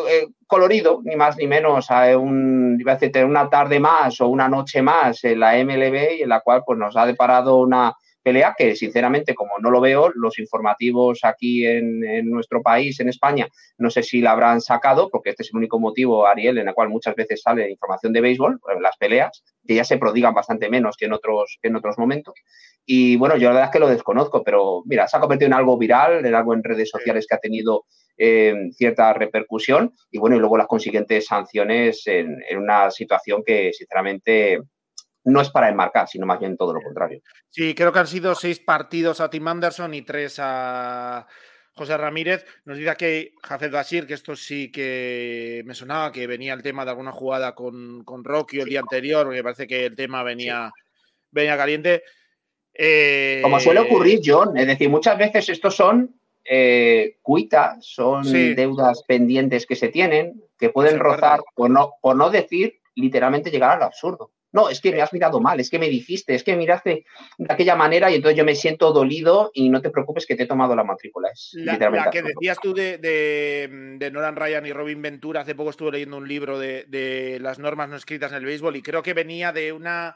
eh, 0.09 0.27
colorido, 0.47 1.01
ni 1.03 1.15
más 1.15 1.37
ni 1.37 1.47
menos, 1.47 1.91
a 1.91 2.17
un, 2.17 2.77
iba 2.79 2.93
a 2.93 2.97
decir, 2.97 3.25
una 3.25 3.49
tarde 3.49 3.79
más 3.79 4.21
o 4.21 4.27
una 4.27 4.47
noche 4.47 4.81
más 4.81 5.23
en 5.23 5.39
la 5.39 5.53
MLB 5.63 6.19
y 6.19 6.21
en 6.23 6.29
la 6.29 6.41
cual 6.41 6.63
pues, 6.65 6.79
nos 6.79 6.95
ha 6.95 7.05
deparado 7.05 7.57
una 7.57 7.93
pelea 8.25 8.55
que 8.57 8.75
sinceramente 8.75 9.35
como 9.35 9.59
no 9.59 9.69
lo 9.69 9.79
veo, 9.79 10.11
los 10.15 10.39
informativos 10.39 11.19
aquí 11.23 11.65
en, 11.67 11.99
nuestro 12.31 12.63
país, 12.63 12.99
en 12.99 13.09
España, 13.09 13.47
no 13.77 13.91
sé 13.91 14.01
si 14.01 14.19
la 14.19 14.31
habrán 14.31 14.61
sacado, 14.61 15.09
porque 15.11 15.29
este 15.29 15.43
es 15.43 15.49
el 15.53 15.57
único 15.57 15.79
motivo, 15.79 16.25
Ariel, 16.25 16.57
en 16.57 16.67
el 16.67 16.73
cual 16.73 16.89
muchas 16.89 17.15
veces 17.15 17.43
sale 17.43 17.69
información 17.69 18.13
de 18.13 18.21
béisbol, 18.21 18.59
las 18.81 18.97
peleas, 18.97 19.43
que 19.65 19.75
ya 19.75 19.83
se 19.83 19.97
prodigan 19.97 20.33
bastante 20.33 20.69
menos 20.69 20.95
que 20.97 21.05
en 21.05 21.13
otros, 21.13 21.57
que 21.61 21.69
en 21.69 21.75
otros 21.75 21.97
momentos. 21.97 22.35
Y 22.85 23.15
bueno, 23.17 23.37
yo 23.37 23.49
la 23.49 23.55
verdad 23.55 23.69
es 23.69 23.71
que 23.71 23.79
lo 23.79 23.89
desconozco, 23.89 24.43
pero 24.43 24.83
mira, 24.85 25.07
se 25.07 25.17
ha 25.17 25.19
convertido 25.19 25.47
en 25.47 25.53
algo 25.53 25.77
viral, 25.77 26.25
en 26.25 26.35
algo 26.35 26.53
en 26.53 26.63
redes 26.63 26.89
sociales 26.89 27.25
que 27.27 27.35
ha 27.35 27.39
tenido 27.39 27.85
eh, 28.17 28.53
cierta 28.71 29.13
repercusión 29.13 29.93
y 30.11 30.19
bueno, 30.19 30.35
y 30.35 30.39
luego 30.39 30.57
las 30.57 30.67
consiguientes 30.67 31.25
sanciones 31.25 32.05
en, 32.07 32.37
en 32.47 32.57
una 32.57 32.91
situación 32.91 33.43
que 33.45 33.73
sinceramente 33.73 34.59
no 35.25 35.41
es 35.41 35.49
para 35.49 35.69
enmarcar, 35.69 36.07
sino 36.07 36.25
más 36.25 36.39
bien 36.39 36.55
todo 36.55 36.73
lo 36.73 36.81
contrario. 36.81 37.19
Sí, 37.49 37.73
creo 37.73 37.91
que 37.91 37.99
han 37.99 38.07
sido 38.07 38.35
seis 38.35 38.59
partidos 38.59 39.19
a 39.19 39.29
Tim 39.29 39.47
Anderson 39.47 39.93
y 39.93 40.03
tres 40.03 40.39
a 40.39 41.27
José 41.75 41.97
Ramírez. 41.97 42.45
Nos 42.63 42.77
dice 42.77 42.95
que 42.97 43.33
Jafet 43.41 43.71
Basir, 43.71 44.07
que 44.07 44.13
esto 44.13 44.35
sí 44.35 44.71
que 44.71 45.61
me 45.65 45.73
sonaba, 45.73 46.11
que 46.11 46.25
venía 46.25 46.53
el 46.53 46.63
tema 46.63 46.85
de 46.85 46.91
alguna 46.91 47.11
jugada 47.11 47.53
con, 47.53 48.03
con 48.03 48.23
Rocky 48.23 48.59
el 48.59 48.69
día 48.69 48.79
anterior, 48.79 49.27
me 49.27 49.43
parece 49.43 49.67
que 49.67 49.85
el 49.85 49.95
tema 49.95 50.23
venía, 50.23 50.71
venía 51.31 51.57
caliente. 51.57 52.03
Eh, 52.73 53.39
Como 53.41 53.59
suele 53.59 53.81
ocurrir, 53.81 54.21
John, 54.23 54.57
es 54.57 54.67
decir, 54.67 54.89
muchas 54.89 55.17
veces 55.17 55.49
estos 55.49 55.75
son 55.75 56.15
eh, 56.43 57.17
cuitas, 57.21 57.85
son 57.85 58.23
deudas 58.31 59.03
pendientes 59.03 59.65
que 59.65 59.75
se 59.75 59.89
tienen, 59.89 60.41
que 60.57 60.69
pueden 60.69 60.99
rozar, 60.99 61.41
por 61.55 61.69
no, 61.69 61.93
por 62.01 62.15
no 62.15 62.29
decir 62.29 62.79
literalmente 62.95 63.51
llegar 63.51 63.77
al 63.77 63.83
absurdo. 63.83 64.31
No, 64.55 64.69
es 64.69 64.79
que 64.79 64.93
me 64.93 65.01
has 65.01 65.11
mirado 65.11 65.41
mal, 65.41 65.59
es 65.59 65.69
que 65.69 65.77
me 65.77 65.89
dijiste, 65.89 66.33
es 66.33 66.41
que 66.41 66.55
miraste 66.55 67.05
de 67.37 67.53
aquella 67.53 67.75
manera 67.75 68.09
y 68.09 68.15
entonces 68.15 68.37
yo 68.37 68.45
me 68.45 68.55
siento 68.55 68.93
dolido 68.93 69.51
y 69.53 69.67
no 69.67 69.81
te 69.81 69.89
preocupes 69.89 70.25
que 70.25 70.37
te 70.37 70.43
he 70.43 70.47
tomado 70.47 70.73
la 70.77 70.85
matrícula. 70.85 71.27
Es 71.29 71.51
la, 71.55 72.09
que 72.09 72.21
decías 72.21 72.57
tú 72.61 72.73
de, 72.73 72.97
de, 72.97 74.11
Nolan 74.11 74.37
Ryan 74.37 74.65
y 74.65 74.71
Robin 74.71 75.01
Ventura, 75.01 75.41
hace 75.41 75.55
poco 75.55 75.71
estuve 75.71 75.91
leyendo 75.91 76.15
un 76.15 76.29
libro 76.29 76.57
de, 76.57 77.37
las 77.41 77.59
normas 77.59 77.89
no 77.89 77.97
escritas 77.97 78.31
en 78.31 78.37
el 78.37 78.45
béisbol 78.45 78.77
y 78.77 78.81
creo 78.81 79.03
que 79.03 79.13
venía 79.13 79.51
de 79.51 79.73
una 79.73 80.15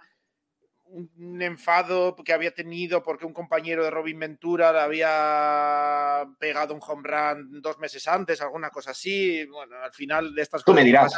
un 0.85 1.41
enfado 1.41 2.15
que 2.15 2.31
había 2.31 2.51
tenido 2.51 3.03
porque 3.03 3.25
un 3.25 3.33
compañero 3.33 3.83
de 3.83 3.91
Robin 3.91 4.19
Ventura 4.19 4.71
le 4.71 4.79
había 4.79 6.25
pegado 6.39 6.73
un 6.73 6.81
home 6.81 7.03
run 7.03 7.61
dos 7.61 7.77
meses 7.77 8.07
antes, 8.07 8.39
alguna 8.39 8.69
cosa 8.69 8.91
así. 8.91 9.45
Bueno, 9.47 9.75
al 9.83 9.91
final 9.91 10.33
de 10.33 10.41
estas 10.43 10.63
cosas. 10.63 10.65
Tú 10.65 10.73
me 10.73 10.85
dirás. 10.85 11.13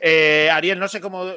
Eh, 0.00 0.50
Ariel, 0.50 0.80
no 0.80 0.88
sé 0.88 1.00
cómo 1.00 1.32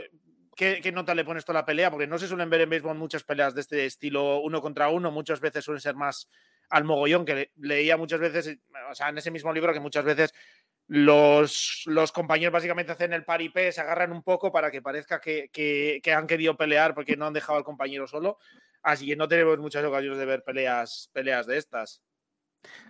¿Qué, 0.58 0.92
nota 0.92 1.14
le 1.14 1.24
pones 1.24 1.46
toda 1.46 1.60
la 1.60 1.66
pelea? 1.66 1.92
Porque 1.92 2.08
no 2.08 2.18
se 2.18 2.28
suelen 2.28 2.50
ver 2.50 2.62
en 2.62 2.70
béisbol 2.72 2.98
muchas 2.98 3.24
peleas 3.24 3.54
de 3.54 3.62
este 3.62 3.86
estilo 3.86 4.40
uno 4.40 4.60
contra 4.60 4.90
uno, 4.90 5.12
muchas 5.12 5.40
veces 5.40 5.64
suelen 5.64 5.82
ser 5.82 5.94
más 5.94 6.28
al 6.70 6.84
mogollón, 6.84 7.26
que 7.26 7.52
leía 7.58 7.96
muchas 7.96 8.20
veces, 8.20 8.58
o 8.90 8.96
sea, 8.96 9.10
en 9.10 9.20
ese 9.20 9.30
mismo 9.30 9.54
libro 9.54 9.72
que 9.72 9.80
muchas 9.80 10.04
veces 10.04 10.34
los, 10.88 11.84
los 11.86 12.12
compañeros 12.12 12.54
básicamente 12.54 12.92
hacen 12.92 13.14
el 13.14 13.24
paripé, 13.24 13.72
se 13.72 13.82
agarran 13.82 14.12
un 14.12 14.24
poco 14.24 14.52
para 14.52 14.72
que 14.72 14.82
parezca 14.82 15.22
que, 15.22 15.50
que, 15.52 16.14
han 16.14 16.26
querido 16.26 16.58
pelear 16.58 16.96
porque 16.96 17.16
no 17.16 17.28
han 17.28 17.34
dejado 17.34 17.60
al 17.60 17.64
compañero 17.64 18.08
solo. 18.08 18.40
Así 18.82 19.06
que 19.06 19.16
no 19.16 19.28
tenemos 19.28 19.60
muchas 19.60 19.86
ocasiones 19.86 20.18
de 20.18 20.26
ver 20.26 20.44
peleas, 20.44 21.12
peleas 21.14 21.46
de 21.46 21.58
estas. 21.58 22.02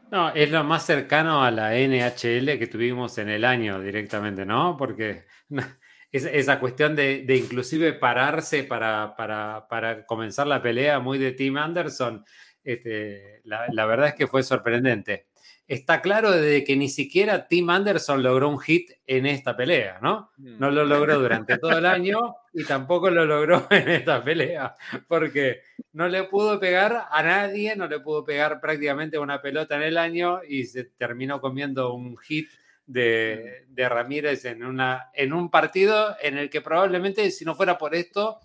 No, 0.10 0.30
es 0.30 0.50
lo 0.50 0.64
más 0.64 0.86
cercano 0.86 1.44
a 1.44 1.52
la 1.52 1.76
NHL 1.76 2.58
que 2.58 2.70
tuvimos 2.72 3.18
en 3.18 3.28
el 3.28 3.44
año 3.44 3.82
directamente, 3.82 4.46
¿no? 4.46 4.78
Porque 4.78 5.26
esa 6.26 6.60
cuestión 6.60 6.96
de, 6.96 7.26
inclusive 7.30 7.94
pararse 7.94 8.64
para, 8.64 9.16
para, 9.16 10.06
comenzar 10.06 10.48
la 10.48 10.62
pelea 10.62 11.00
muy 11.00 11.18
de 11.18 11.32
Tim 11.32 11.58
Anderson, 11.58 12.26
este, 12.64 13.42
la, 13.44 13.86
verdad 13.86 14.10
es 14.10 14.16
que 14.16 14.28
fue 14.28 14.44
sorprendente. 14.44 15.28
Está 15.68 16.02
claro 16.02 16.32
de 16.32 16.64
que 16.64 16.78
ni 16.78 16.88
siquiera 16.88 17.48
Tim 17.48 17.70
Anderson 17.70 18.24
logró 18.24 18.48
un 18.48 18.60
hit 18.60 18.92
en 19.06 19.26
esta 19.26 19.58
pelea, 19.58 20.00
¿no? 20.02 20.32
Mm. 20.38 20.60
No 20.60 20.72
lo 20.72 20.86
logró 20.86 21.20
durante 21.20 21.58
todo 21.58 21.78
el 21.78 21.86
año 21.86 22.36
y 22.54 22.64
tampoco 22.64 23.10
lo 23.10 23.26
logró 23.26 23.68
en 23.72 23.90
esta 23.90 24.24
pelea, 24.24 24.76
porque 25.10 25.62
no 25.92 26.08
le 26.08 26.24
pudo 26.24 26.58
pegar 26.60 27.08
a 27.12 27.22
nadie, 27.22 27.76
no 27.76 27.88
le 27.88 28.00
pudo 28.00 28.24
pegar 28.24 28.62
prácticamente 28.62 29.20
una 29.20 29.42
pelota 29.42 29.76
en 29.76 29.84
el 29.84 29.98
año 29.98 30.40
y 30.48 30.66
se 30.66 30.86
terminó 30.86 31.42
comiendo 31.42 31.94
un 31.94 32.18
hit 32.18 32.50
de, 32.88 33.66
Ramírez 33.76 34.46
en, 34.46 34.64
una, 34.64 35.12
en 35.14 35.34
un 35.34 35.52
partido 35.52 36.16
en 36.22 36.38
el 36.38 36.50
que 36.50 36.62
probablemente, 36.62 37.30
si 37.32 37.46
no 37.46 37.54
fuera 37.54 37.78
por 37.78 37.94
esto, 37.94 38.40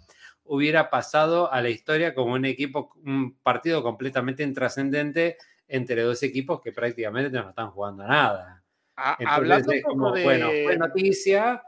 hubiera 0.44 0.90
pasado 0.90 1.50
a 1.52 1.62
la 1.62 1.70
historia 1.70 2.14
como 2.14 2.34
un 2.34 2.44
equipo, 2.44 2.92
un 3.04 3.38
partido 3.38 3.82
completamente 3.82 4.42
intrascendente 4.42 5.38
entre 5.68 6.02
dos 6.02 6.22
equipos 6.22 6.60
que 6.60 6.72
prácticamente 6.72 7.30
no 7.30 7.50
están 7.50 7.70
jugando 7.70 8.06
nada. 8.06 8.62
hablando 8.96 9.72
como, 9.84 10.12
de... 10.12 10.24
Bueno, 10.24 10.48
fue 10.64 10.76
noticia. 10.76 11.62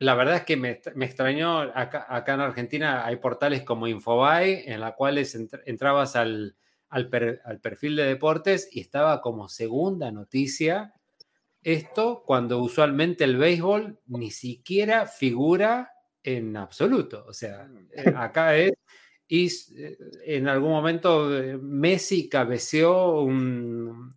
La 0.00 0.14
verdad 0.16 0.36
es 0.36 0.42
que 0.42 0.56
me, 0.56 0.70
extrañó, 0.70 1.60
acá, 1.60 2.24
en 2.26 2.40
Argentina 2.40 3.06
hay 3.06 3.16
portales 3.16 3.62
como 3.62 3.86
Infobae, 3.86 4.70
en 4.70 4.80
la 4.80 4.96
cuales 4.96 5.38
entrabas 5.64 6.16
al, 6.16 6.56
al 6.88 7.08
perfil 7.62 7.94
de 7.96 8.04
deportes 8.04 8.68
y 8.72 8.80
estaba 8.80 9.22
como 9.22 9.48
segunda 9.48 10.10
noticia 10.10 10.92
esto 11.64 12.22
cuando 12.24 12.58
usualmente 12.58 13.24
el 13.24 13.36
béisbol 13.38 13.98
ni 14.06 14.30
siquiera 14.30 15.06
figura 15.06 15.92
en 16.22 16.56
absoluto. 16.56 17.24
O 17.26 17.32
sea, 17.32 17.64
mm. 17.64 17.88
eh, 17.92 18.14
acá 18.16 18.56
es, 18.56 18.72
y 19.26 19.46
eh, 19.46 19.96
en 20.26 20.48
algún 20.48 20.70
momento 20.70 21.36
eh, 21.36 21.58
Messi 21.60 22.28
cabeceó 22.28 23.22
un, 23.22 24.12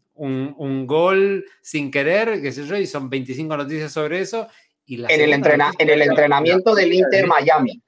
gol 0.85 1.45
sin 1.61 1.89
querer, 1.89 2.41
qué 2.41 2.51
sé 2.51 2.65
yo, 2.65 2.77
y 2.77 2.85
son 2.85 3.09
25 3.09 3.57
noticias 3.57 3.91
sobre 3.91 4.19
eso. 4.19 4.47
Y 4.85 4.95
en, 4.95 5.05
el 5.09 5.33
en 5.33 5.89
el 5.89 6.01
entrenamiento 6.01 6.73
del 6.75 6.93
Inter 6.93 7.27
Miami. 7.27 7.81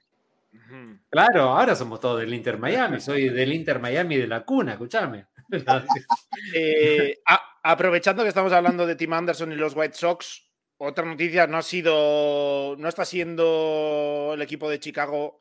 Claro, 1.08 1.42
ahora 1.42 1.74
somos 1.74 1.98
todos 1.98 2.20
del 2.20 2.32
Inter 2.32 2.56
Miami, 2.56 3.00
soy 3.00 3.30
del 3.30 3.52
Inter 3.52 3.80
Miami 3.80 4.16
de 4.16 4.28
la 4.28 4.44
cuna, 4.44 4.72
escúchame. 4.72 5.26
Eh, 6.54 7.18
aprovechando 7.62 8.22
que 8.22 8.28
estamos 8.28 8.52
hablando 8.52 8.86
de 8.86 8.96
Tim 8.96 9.12
Anderson 9.12 9.52
y 9.52 9.56
los 9.56 9.74
White 9.76 9.94
Sox, 9.94 10.50
otra 10.78 11.04
noticia, 11.04 11.46
no 11.46 11.58
ha 11.58 11.62
sido, 11.62 12.76
no 12.78 12.88
está 12.88 13.04
siendo 13.04 14.32
el 14.34 14.42
equipo 14.42 14.70
de 14.70 14.80
Chicago 14.80 15.40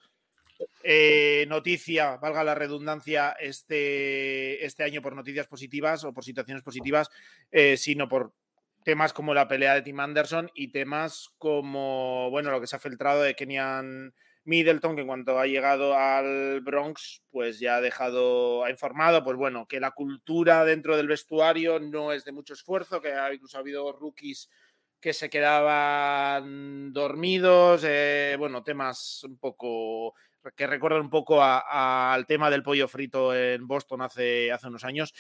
eh, 0.84 1.46
noticia, 1.48 2.18
valga 2.18 2.44
la 2.44 2.56
redundancia, 2.56 3.32
este, 3.40 4.66
este 4.66 4.84
año 4.84 5.02
por 5.02 5.16
noticias 5.16 5.48
positivas 5.48 6.04
o 6.04 6.14
por 6.14 6.24
situaciones 6.24 6.64
positivas, 6.64 7.10
eh, 7.52 7.78
sino 7.78 8.10
por 8.10 8.34
temas 8.84 9.14
como 9.14 9.34
la 9.34 9.48
pelea 9.48 9.76
de 9.76 9.82
Tim 9.82 10.00
Anderson 10.00 10.50
y 10.54 10.72
temas 10.72 11.30
como, 11.38 12.30
bueno, 12.30 12.52
lo 12.52 12.60
que 12.60 12.68
se 12.68 12.76
ha 12.76 12.80
filtrado 12.80 13.22
de 13.22 13.36
Kenyan 13.36 14.14
Middleton, 14.46 14.96
que 14.96 15.02
en 15.02 15.08
cuanto 15.08 15.40
ha 15.40 15.46
llegado 15.46 15.96
al 15.96 16.62
Bronx, 16.62 17.22
pues 17.32 17.60
ya 17.60 17.78
ha 17.78 17.82
dejado, 17.82 18.64
ha 18.64 18.72
informado, 18.72 19.24
pues 19.24 19.38
bueno, 19.38 19.68
que 19.68 19.80
la 19.80 19.92
cultura 19.92 20.66
dentro 20.66 20.98
del 20.98 21.08
vestuario 21.08 21.80
no 21.80 22.12
es 22.12 22.26
de 22.26 22.32
mucho 22.32 22.54
esfuerzo, 22.54 23.02
que 23.02 23.14
ha, 23.14 23.34
incluso 23.34 23.58
ha 23.58 23.62
habido 23.62 23.92
rookies 23.92 24.50
que 25.00 25.14
se 25.14 25.30
quedaban 25.30 26.92
dormidos, 26.92 27.84
eh, 27.86 28.36
bueno, 28.38 28.64
temas 28.64 29.24
un 29.24 29.38
poco 29.38 30.14
que 30.56 30.68
recuerdan 30.68 31.02
un 31.02 31.10
poco 31.10 31.42
al 31.44 32.26
tema 32.26 32.50
del 32.50 32.64
pollo 32.64 32.88
frito 32.88 33.36
en 33.36 33.68
Boston 33.68 34.02
hace, 34.02 34.52
hace 34.52 34.68
unos 34.68 34.84
años. 34.84 35.14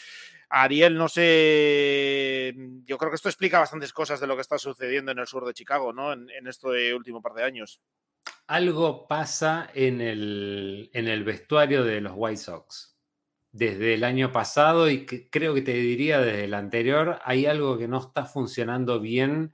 Ariel, 0.49 0.95
no 0.95 1.07
sé, 1.09 2.55
yo 2.85 2.97
creo 2.97 3.11
que 3.11 3.15
esto 3.15 3.29
explica 3.29 3.59
bastantes 3.59 3.93
cosas 3.93 4.19
de 4.19 4.27
lo 4.27 4.35
que 4.35 4.41
está 4.41 4.57
sucediendo 4.57 5.11
en 5.11 5.19
el 5.19 5.27
sur 5.27 5.45
de 5.45 5.53
Chicago, 5.53 5.93
¿no? 5.93 6.13
En, 6.13 6.29
en 6.29 6.47
este 6.47 6.93
último 6.93 7.21
par 7.21 7.33
de 7.33 7.43
años 7.43 7.81
algo 8.49 9.07
pasa 9.07 9.69
en 9.75 10.01
el, 10.01 10.89
en 10.93 11.07
el 11.07 11.23
vestuario 11.23 11.83
de 11.83 12.01
los 12.01 12.13
White 12.15 12.37
Sox. 12.37 12.97
Desde 13.51 13.93
el 13.93 14.03
año 14.03 14.31
pasado 14.31 14.89
y 14.89 15.05
creo 15.05 15.53
que 15.53 15.61
te 15.61 15.73
diría 15.73 16.19
desde 16.19 16.45
el 16.45 16.55
anterior, 16.55 17.19
hay 17.23 17.45
algo 17.45 17.77
que 17.77 17.87
no 17.87 17.99
está 17.99 18.25
funcionando 18.25 18.99
bien 18.99 19.53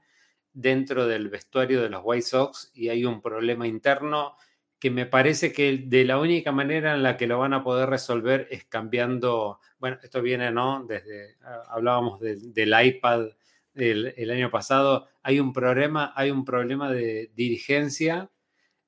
dentro 0.54 1.06
del 1.06 1.28
vestuario 1.28 1.82
de 1.82 1.90
los 1.90 2.00
White 2.04 2.26
Sox 2.26 2.70
y 2.72 2.88
hay 2.88 3.04
un 3.04 3.20
problema 3.20 3.66
interno 3.66 4.34
que 4.78 4.90
me 4.90 5.04
parece 5.04 5.52
que 5.52 5.76
de 5.76 6.04
la 6.06 6.18
única 6.18 6.50
manera 6.50 6.94
en 6.94 7.02
la 7.02 7.18
que 7.18 7.26
lo 7.26 7.38
van 7.38 7.52
a 7.52 7.62
poder 7.62 7.90
resolver 7.90 8.48
es 8.50 8.64
cambiando, 8.64 9.60
bueno, 9.78 9.98
esto 10.02 10.22
viene, 10.22 10.50
¿no? 10.50 10.86
Desde, 10.86 11.36
ah, 11.42 11.64
hablábamos 11.68 12.18
del 12.20 12.74
iPad 12.82 13.26
el, 13.74 14.14
el, 14.16 14.30
año 14.30 14.50
pasado, 14.50 15.06
hay 15.22 15.38
un 15.38 15.52
problema, 15.52 16.14
hay 16.16 16.30
un 16.30 16.46
problema 16.46 16.90
de 16.90 17.30
dirigencia 17.34 18.30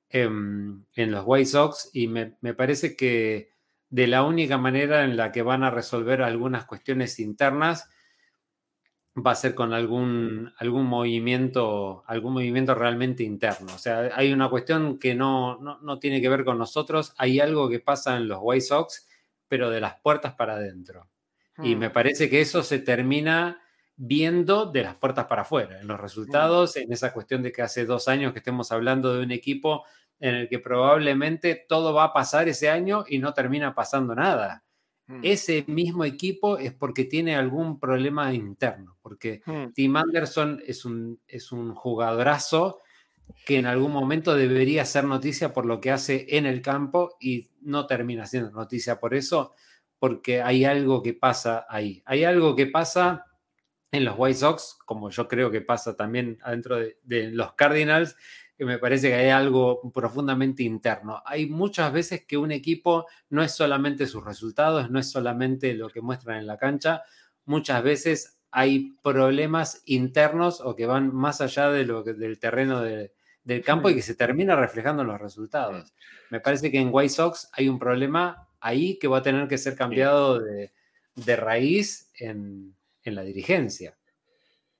en, 0.09 0.85
los 0.95 1.23
White 1.25 1.45
Sox 1.45 1.89
y 1.93 2.07
me, 2.07 2.35
parece 2.55 2.95
que 2.95 3.51
de 3.89 4.07
la 4.07 4.23
única 4.23 4.57
manera 4.57 5.03
en 5.03 5.17
la 5.17 5.31
que 5.31 5.41
van 5.41 5.63
a 5.63 5.71
resolver 5.71 6.21
algunas 6.21 6.65
cuestiones 6.65 7.19
internas 7.19 7.89
va 9.15 9.31
a 9.31 9.35
ser 9.35 9.55
con 9.55 9.73
algún, 9.73 10.53
algún 10.57 10.85
movimiento, 10.85 12.03
algún 12.07 12.33
movimiento 12.33 12.73
realmente 12.75 13.23
interno. 13.23 13.73
O 13.73 13.77
sea, 13.77 14.11
hay 14.15 14.31
una 14.31 14.49
cuestión 14.49 14.97
que 14.97 15.15
no, 15.15 15.57
no, 15.57 15.99
tiene 15.99 16.21
que 16.21 16.29
ver 16.29 16.45
con 16.45 16.57
nosotros, 16.57 17.13
hay 17.17 17.39
algo 17.39 17.69
que 17.69 17.79
pasa 17.79 18.15
en 18.15 18.27
los 18.27 18.39
White 18.41 18.65
Sox, 18.65 19.07
pero 19.47 19.69
de 19.69 19.81
las 19.81 19.99
puertas 19.99 20.35
para 20.35 20.53
adentro. 20.53 21.09
Y 21.61 21.75
me 21.75 21.89
hmm. 21.89 21.93
parece 21.93 22.29
que 22.29 22.39
eso 22.39 22.63
se 22.63 22.79
termina 22.79 23.61
viendo 24.01 24.65
de 24.65 24.83
las 24.83 24.95
puertas 24.95 25.25
para 25.25 25.41
afuera, 25.41 25.81
en 25.81 25.87
los 25.87 25.99
resultados, 25.99 26.77
en 26.77 26.93
esa 26.93 27.11
cuestión 27.11 27.43
de 27.43 27.51
que 27.51 27.61
hace 27.61 27.85
dos 27.85 28.07
años 28.07 28.31
que 28.31 28.39
estemos 28.39 28.71
hablando 28.71 29.13
de 29.13 29.23
un 29.23 29.31
equipo 29.31 29.83
en 30.19 30.35
el 30.35 30.49
que 30.49 30.59
probablemente 30.59 31.65
todo 31.67 31.93
va 31.93 32.05
a 32.05 32.13
pasar 32.13 32.47
ese 32.47 32.69
año 32.69 33.05
y 33.07 33.19
no 33.19 33.33
termina 33.33 33.73
pasando 33.73 34.15
nada. 34.15 34.63
Mm. 35.07 35.21
Ese 35.23 35.65
mismo 35.67 36.05
equipo 36.05 36.57
es 36.57 36.73
porque 36.73 37.05
tiene 37.05 37.35
algún 37.35 37.79
problema 37.79 38.33
interno, 38.33 38.97
porque 39.01 39.41
mm. 39.45 39.73
Tim 39.73 39.95
Anderson 39.95 40.61
es 40.65 40.85
un, 40.85 41.19
es 41.27 41.51
un 41.51 41.73
jugadorazo 41.73 42.79
que 43.45 43.57
en 43.57 43.65
algún 43.65 43.91
momento 43.91 44.35
debería 44.35 44.85
ser 44.85 45.03
noticia 45.03 45.53
por 45.53 45.65
lo 45.65 45.79
que 45.79 45.91
hace 45.91 46.25
en 46.37 46.45
el 46.45 46.61
campo 46.61 47.17
y 47.19 47.49
no 47.61 47.85
termina 47.87 48.25
siendo 48.25 48.51
noticia 48.51 48.99
por 48.99 49.13
eso, 49.13 49.53
porque 49.99 50.41
hay 50.41 50.65
algo 50.65 51.01
que 51.01 51.13
pasa 51.13 51.65
ahí. 51.69 52.01
Hay 52.05 52.23
algo 52.23 52.55
que 52.55 52.67
pasa 52.67 53.25
en 53.91 54.05
los 54.05 54.15
White 54.17 54.39
Sox, 54.39 54.77
como 54.85 55.09
yo 55.09 55.27
creo 55.27 55.51
que 55.51 55.61
pasa 55.61 55.95
también 55.95 56.37
adentro 56.43 56.77
de, 56.77 57.31
los 57.31 57.53
Cardinals, 57.53 58.15
que 58.59 58.65
me 58.65 58.77
parece 58.77 59.07
que 59.07 59.15
hay 59.15 59.29
algo 59.29 59.89
profundamente 59.93 60.63
interno. 60.63 61.23
Hay 61.25 61.45
muchas 61.45 61.93
veces 61.93 62.25
que 62.25 62.35
un 62.35 62.51
equipo 62.51 63.07
no 63.29 63.41
es 63.41 63.53
solamente 63.53 64.05
sus 64.05 64.25
resultados, 64.25 64.91
no 64.91 64.99
es 64.99 65.09
solamente 65.09 65.73
lo 65.73 65.87
que 65.89 66.01
muestran 66.01 66.39
en 66.39 66.45
la 66.45 66.57
cancha, 66.57 67.03
muchas 67.45 67.81
veces 67.81 68.37
hay 68.51 68.97
problemas 69.01 69.81
internos 69.85 70.59
o 70.59 70.75
que 70.75 70.87
van 70.87 71.15
más 71.15 71.39
allá 71.39 71.69
de 71.69 71.85
lo 71.85 72.03
del 72.03 72.37
terreno 72.37 72.81
del 72.81 73.63
campo 73.63 73.89
y 73.89 73.95
que 73.95 74.01
se 74.01 74.15
termina 74.15 74.57
reflejando 74.57 75.03
en 75.03 75.07
los 75.07 75.21
resultados. 75.21 75.93
Me 76.29 76.41
parece 76.41 76.69
que 76.69 76.81
en 76.81 76.89
White 76.91 77.13
Sox 77.13 77.49
hay 77.53 77.69
un 77.69 77.79
problema 77.79 78.49
ahí 78.59 78.99
que 78.99 79.07
va 79.07 79.19
a 79.19 79.23
tener 79.23 79.47
que 79.47 79.57
ser 79.57 79.77
cambiado 79.77 80.37
de, 80.37 81.35
raíz 81.37 82.11
en, 82.19 82.75
en 83.03 83.15
la 83.15 83.21
dirigencia. 83.21 83.97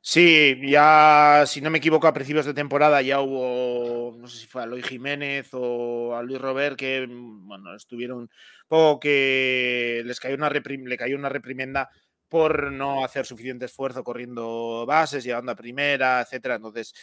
Sí, 0.01 0.55
ya, 0.65 1.43
si 1.45 1.59
no 1.59 1.69
me 1.69 1.77
equivoco, 1.79 2.07
a 2.07 2.13
principios 2.13 2.45
de 2.45 2.53
temporada 2.53 3.01
ya 3.01 3.19
hubo, 3.19 4.15
no 4.17 4.27
sé 4.27 4.37
si 4.39 4.47
fue 4.47 4.63
a 4.63 4.65
Luis 4.65 4.85
Jiménez 4.87 5.49
o 5.51 6.15
a 6.15 6.23
Luis 6.23 6.39
Robert, 6.39 6.77
que, 6.77 7.05
mm, 7.05 7.45
bueno, 7.47 7.75
estuvieron 7.75 8.29
poco 8.67 8.99
que 9.01 10.01
les 10.05 10.19
cayó 10.21 10.35
una 10.35 10.49
le 10.49 10.97
cayó 10.97 11.17
una 11.17 11.27
reprimenda 11.29 11.89
por 12.29 12.71
no 12.71 13.03
hacer 13.03 13.25
suficiente 13.25 13.65
esfuerzo 13.65 14.03
corriendo 14.03 14.85
bases, 14.87 15.23
llegando 15.25 15.51
a 15.51 15.55
primera, 15.55 16.21
etcétera. 16.21 16.55
Entonces, 16.55 16.93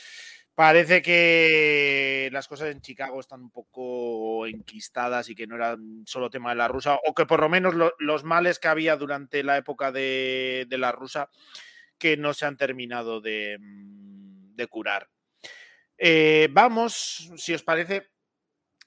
parece 0.55 1.03
que 1.03 2.31
las 2.33 2.49
cosas 2.49 2.71
en 2.71 2.81
Chicago 2.81 3.21
están 3.21 3.43
un 3.43 3.51
poco 3.51 4.47
enquistadas 4.47 5.29
y 5.29 5.35
que 5.35 5.47
no 5.47 5.57
era 5.57 5.77
solo 6.07 6.31
tema 6.31 6.51
de 6.51 6.57
la 6.57 6.69
rusa, 6.69 6.99
o 7.07 7.15
que 7.15 7.27
por 7.27 7.41
lo 7.41 7.49
menos 7.51 7.75
los 7.99 8.25
males 8.25 8.59
que 8.59 8.69
había 8.69 8.97
durante 8.97 9.43
la 9.43 9.59
época 9.59 9.93
de, 9.93 10.65
de 10.69 10.79
la 10.79 10.93
rusa 10.93 11.29
que 11.99 12.17
no 12.17 12.35
se 12.35 12.47
han 12.47 12.57
terminado 12.57 13.21
de, 13.21 13.59
mm, 13.59 14.63
curar. 14.71 15.09
Eh, 15.99 16.49
vamos, 16.51 17.31
si 17.37 17.55
os 17.55 17.63
parece, 17.63 18.09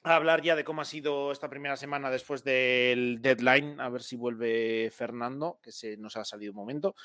a 0.03 0.15
hablar 0.15 0.41
ya 0.41 0.55
de 0.55 0.63
cómo 0.63 0.81
ha 0.81 0.85
sido 0.85 1.31
esta 1.31 1.49
primera 1.49 1.75
semana 1.75 2.09
después 2.09 2.43
del 2.43 3.21
deadline, 3.21 3.79
a 3.79 3.89
ver 3.89 4.01
si 4.01 4.15
vuelve 4.15 4.89
Fernando, 4.91 5.59
que 5.61 5.71
se 5.71 5.97
nos 5.97 6.15
ha 6.15 6.23
salido 6.25 6.51
un 6.51 6.57
momento. 6.57 6.95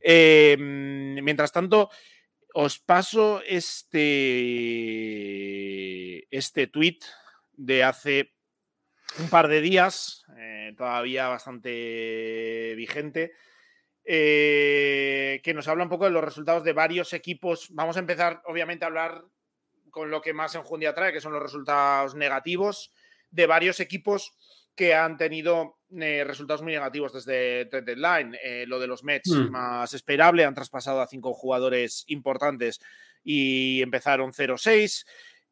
Eh, 0.00 0.56
mientras 0.58 1.52
tanto, 1.52 1.90
os 2.54 2.78
paso 2.78 3.42
este, 3.42 3.98
este 6.34 6.66
tweet 6.68 7.00
de 7.52 7.82
hace 7.82 8.34
un 9.18 9.28
par 9.28 9.48
de 9.48 9.60
días, 9.60 10.24
eh, 10.38 10.72
todavía 10.76 11.28
bastante 11.28 12.74
vigente, 12.76 13.32
eh, 14.04 15.40
que 15.42 15.54
nos 15.54 15.68
habla 15.68 15.84
un 15.84 15.90
poco 15.90 16.04
de 16.04 16.10
los 16.10 16.24
resultados 16.24 16.64
de 16.64 16.72
varios 16.72 17.12
equipos. 17.12 17.68
Vamos 17.70 17.96
a 17.96 18.00
empezar, 18.00 18.42
obviamente, 18.46 18.84
a 18.84 18.88
hablar 18.88 19.24
con 19.90 20.10
lo 20.10 20.20
que 20.20 20.32
más 20.32 20.54
enjundia 20.54 20.94
trae, 20.94 21.12
que 21.12 21.20
son 21.20 21.32
los 21.32 21.42
resultados 21.42 22.14
negativos 22.14 22.92
de 23.30 23.46
varios 23.46 23.80
equipos 23.80 24.34
que 24.74 24.94
han 24.94 25.16
tenido 25.16 25.78
eh, 25.90 26.24
resultados 26.24 26.62
muy 26.62 26.72
negativos 26.72 27.12
desde 27.12 27.66
Trade 27.66 27.94
Deadline. 27.94 28.36
Eh, 28.42 28.64
lo 28.66 28.78
de 28.78 28.86
los 28.86 29.04
Mets, 29.04 29.30
hmm. 29.30 29.50
más 29.50 29.94
esperable, 29.94 30.44
han 30.44 30.54
traspasado 30.54 31.00
a 31.00 31.06
cinco 31.06 31.32
jugadores 31.32 32.04
importantes 32.08 32.80
y 33.22 33.80
empezaron 33.82 34.32
0-6. 34.32 35.06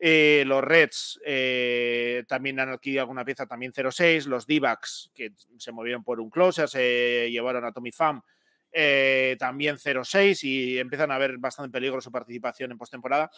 Eh, 0.04 0.42
los 0.46 0.64
Reds 0.64 1.20
también 2.26 2.58
han 2.58 2.70
adquirido 2.70 3.02
alguna 3.02 3.24
pieza, 3.24 3.46
también 3.46 3.72
0-6. 3.72 4.26
Los 4.26 4.46
d 4.46 4.60
que 5.14 5.32
se 5.58 5.72
movieron 5.72 6.02
por 6.02 6.18
un 6.18 6.28
closer, 6.28 6.68
se 6.68 7.30
llevaron 7.30 7.64
a 7.64 7.72
Tommy 7.72 7.92
Pham, 7.92 8.20
también 9.38 9.76
0-6 9.76 10.44
y 10.44 10.78
empiezan 10.78 11.10
a 11.10 11.18
ver 11.18 11.38
bastante 11.38 11.70
peligro 11.70 12.00
su 12.00 12.10
participación 12.10 12.72
en 12.72 12.78
postemporada. 12.78 13.30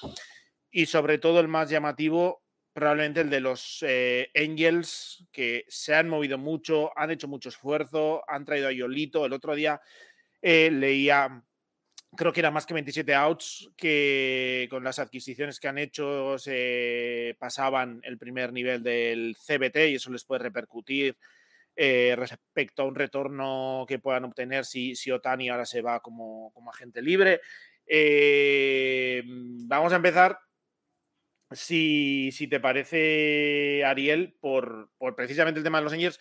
Y 0.70 0.86
sobre 0.86 1.18
todo 1.18 1.40
el 1.40 1.48
más 1.48 1.70
llamativo, 1.70 2.44
probablemente 2.74 3.20
el 3.20 3.30
de 3.30 3.40
los 3.40 3.78
eh, 3.86 4.30
Angels, 4.34 5.24
que 5.30 5.64
se 5.68 5.94
han 5.94 6.08
movido 6.08 6.36
mucho, 6.36 6.90
han 6.98 7.12
hecho 7.12 7.28
mucho 7.28 7.48
esfuerzo, 7.48 8.24
han 8.28 8.44
traído 8.44 8.68
a 8.68 8.72
Yolito. 8.72 9.24
El 9.24 9.32
otro 9.32 9.54
día 9.54 9.80
eh, 10.42 10.70
leía, 10.72 11.42
creo 12.16 12.32
que 12.32 12.40
era 12.40 12.50
más 12.50 12.66
que 12.66 12.74
27 12.74 13.14
outs, 13.14 13.70
que 13.76 14.66
con 14.68 14.82
las 14.82 14.98
adquisiciones 14.98 15.60
que 15.60 15.68
han 15.68 15.78
hecho 15.78 16.36
se 16.36 17.36
pasaban 17.38 18.00
el 18.02 18.18
primer 18.18 18.52
nivel 18.52 18.82
del 18.82 19.36
CBT 19.36 19.76
y 19.90 19.94
eso 19.94 20.10
les 20.10 20.24
puede 20.24 20.42
repercutir. 20.42 21.16
Eh, 21.76 22.14
respecto 22.16 22.82
a 22.82 22.86
un 22.86 22.94
retorno 22.94 23.84
que 23.88 23.98
puedan 23.98 24.24
obtener 24.24 24.64
si, 24.64 24.94
si 24.94 25.10
Otani 25.10 25.48
ahora 25.48 25.66
se 25.66 25.82
va 25.82 26.00
como, 26.00 26.52
como 26.52 26.70
agente 26.70 27.02
libre. 27.02 27.40
vamos 29.66 29.92
a 29.92 29.96
empezar 29.96 30.38
si, 31.54 32.46
te 32.48 32.60
parece, 32.60 33.84
Ariel, 33.84 34.34
por, 34.40 34.90
precisamente 35.16 35.58
el 35.58 35.64
tema 35.64 35.78
de 35.78 35.84
los 35.84 35.92
Angels. 35.92 36.20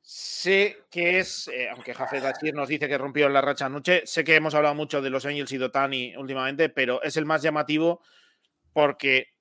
Sé 0.00 0.84
que 0.90 1.18
es, 1.18 1.48
eh, 1.48 1.68
aunque 1.70 1.94
Jafet 1.94 2.22
Bachir 2.22 2.54
nos 2.54 2.68
dice 2.68 2.88
que 2.88 2.98
rompió 2.98 3.28
la 3.28 3.40
racha 3.40 3.66
anoche, 3.66 4.02
sé 4.04 4.22
que 4.22 4.34
hemos 4.34 4.54
hablado 4.54 4.74
mucho 4.74 5.00
de 5.00 5.08
los 5.08 5.24
Angels 5.24 5.52
y 5.52 5.56
Dotani 5.56 6.14
últimamente, 6.16 6.68
pero 6.68 7.02
es 7.02 7.16
el 7.16 7.24
más 7.24 7.40
llamativo 7.40 8.02
porque 8.74 9.33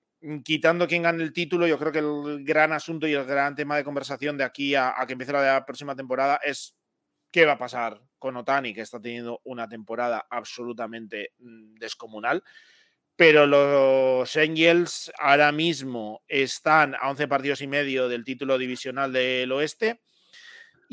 quitando 0.43 0.87
quien 0.87 1.03
gane 1.03 1.23
el 1.23 1.33
título, 1.33 1.67
yo 1.67 1.77
creo 1.77 1.91
que 1.91 1.99
el 1.99 2.43
gran 2.43 2.73
asunto 2.73 3.07
y 3.07 3.13
el 3.13 3.25
gran 3.25 3.55
tema 3.55 3.75
de 3.75 3.83
conversación 3.83 4.37
de 4.37 4.43
aquí 4.43 4.75
a, 4.75 4.93
a 4.99 5.05
que 5.05 5.13
empiece 5.13 5.33
la 5.33 5.65
próxima 5.65 5.95
temporada 5.95 6.39
es 6.43 6.75
qué 7.31 7.45
va 7.45 7.53
a 7.53 7.57
pasar 7.57 8.01
con 8.19 8.37
Otani, 8.37 8.73
que 8.73 8.81
está 8.81 9.01
teniendo 9.01 9.41
una 9.43 9.67
temporada 9.67 10.25
absolutamente 10.29 11.33
mm, 11.39 11.75
descomunal. 11.75 12.43
Pero 13.15 13.45
los 13.45 14.35
Angels 14.37 15.11
ahora 15.19 15.51
mismo 15.51 16.23
están 16.27 16.95
a 16.95 17.09
11 17.09 17.27
partidos 17.27 17.61
y 17.61 17.67
medio 17.67 18.07
del 18.07 18.23
título 18.23 18.57
divisional 18.57 19.11
del 19.13 19.51
oeste 19.51 20.01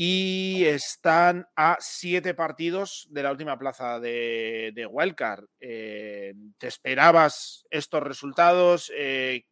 y 0.02 0.64
están 0.64 1.46
a 1.56 1.76
7 1.78 2.32
partidos 2.32 3.06
de 3.10 3.22
la 3.22 3.32
última 3.32 3.58
plaza 3.58 4.00
de, 4.00 4.72
de 4.74 4.86
Wildcard. 4.86 5.44
Eh, 5.60 6.32
¿Te 6.56 6.68
esperabas 6.68 7.66
estos 7.68 8.02
resultados? 8.02 8.90
Eh, 8.96 9.44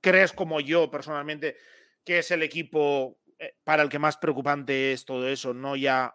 ¿Crees 0.00 0.32
como 0.32 0.58
yo 0.58 0.90
personalmente 0.90 1.54
que 2.04 2.18
es 2.18 2.32
el 2.32 2.42
equipo 2.42 3.20
eh, 3.38 3.54
para 3.62 3.84
el 3.84 3.88
que 3.88 4.00
más 4.00 4.16
preocupante 4.16 4.90
es 4.90 5.04
todo 5.04 5.28
eso? 5.28 5.54
No 5.54 5.76
ya 5.76 6.12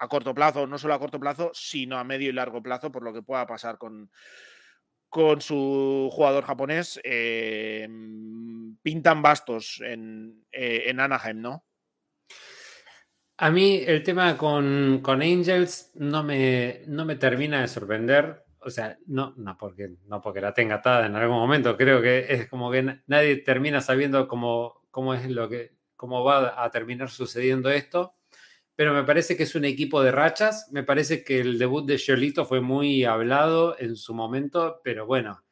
a 0.00 0.08
corto 0.08 0.34
plazo, 0.34 0.66
no 0.66 0.78
solo 0.78 0.94
a 0.94 0.98
corto 0.98 1.20
plazo, 1.20 1.52
sino 1.54 1.96
a 1.96 2.02
medio 2.02 2.28
y 2.28 2.32
largo 2.32 2.60
plazo, 2.60 2.90
por 2.90 3.04
lo 3.04 3.12
que 3.12 3.22
pueda 3.22 3.46
pasar 3.46 3.78
con, 3.78 4.10
con 5.08 5.40
su 5.40 6.10
jugador 6.10 6.42
japonés, 6.42 7.00
eh, 7.04 7.86
pintan 8.82 9.22
bastos 9.22 9.80
en, 9.80 10.44
en, 10.50 10.98
Anaheim, 10.98 11.40
¿no? 11.40 11.67
A 13.38 13.50
mí 13.50 13.82
el 13.86 14.02
tema 14.02 14.36
con, 14.36 15.00
con 15.02 15.22
Angels 15.22 15.92
no 15.94 16.22
me, 16.22 16.82
no 16.86 17.04
me, 17.04 17.16
termina 17.16 17.60
de 17.60 17.68
sorprender. 17.68 18.44
O 18.60 18.70
sea, 18.70 18.98
no, 19.06 19.32
no, 19.36 19.56
porque, 19.56 19.94
no 20.06 20.20
porque 20.20 20.40
la 20.40 20.52
tenga 20.52 20.76
atada 20.76 21.06
en 21.06 21.16
algún 21.16 21.38
momento. 21.38 21.76
Creo 21.76 22.02
que 22.02 22.26
es 22.28 22.48
como 22.48 22.70
que 22.70 23.00
nadie 23.06 23.36
termina 23.36 23.80
sabiendo 23.80 24.26
cómo, 24.28 24.82
cómo 24.90 25.14
es 25.14 25.30
lo 25.30 25.48
que, 25.48 25.76
cómo 25.96 26.24
va 26.24 26.62
a 26.62 26.70
terminar 26.70 27.10
sucediendo 27.10 27.70
esto 27.70 28.18
pero 28.78 28.94
me 28.94 29.02
parece 29.02 29.36
que 29.36 29.42
es 29.42 29.56
un 29.56 29.64
equipo 29.64 30.04
de 30.04 30.12
rachas. 30.12 30.68
Me 30.70 30.84
parece 30.84 31.24
que 31.24 31.40
el 31.40 31.58
debut 31.58 31.84
de 31.84 31.96
Yolito 31.96 32.46
fue 32.46 32.60
muy 32.60 33.02
hablado 33.02 33.76
en 33.76 33.96
su 33.96 34.14
momento, 34.14 34.80
pero 34.84 35.04
bueno, 35.04 35.42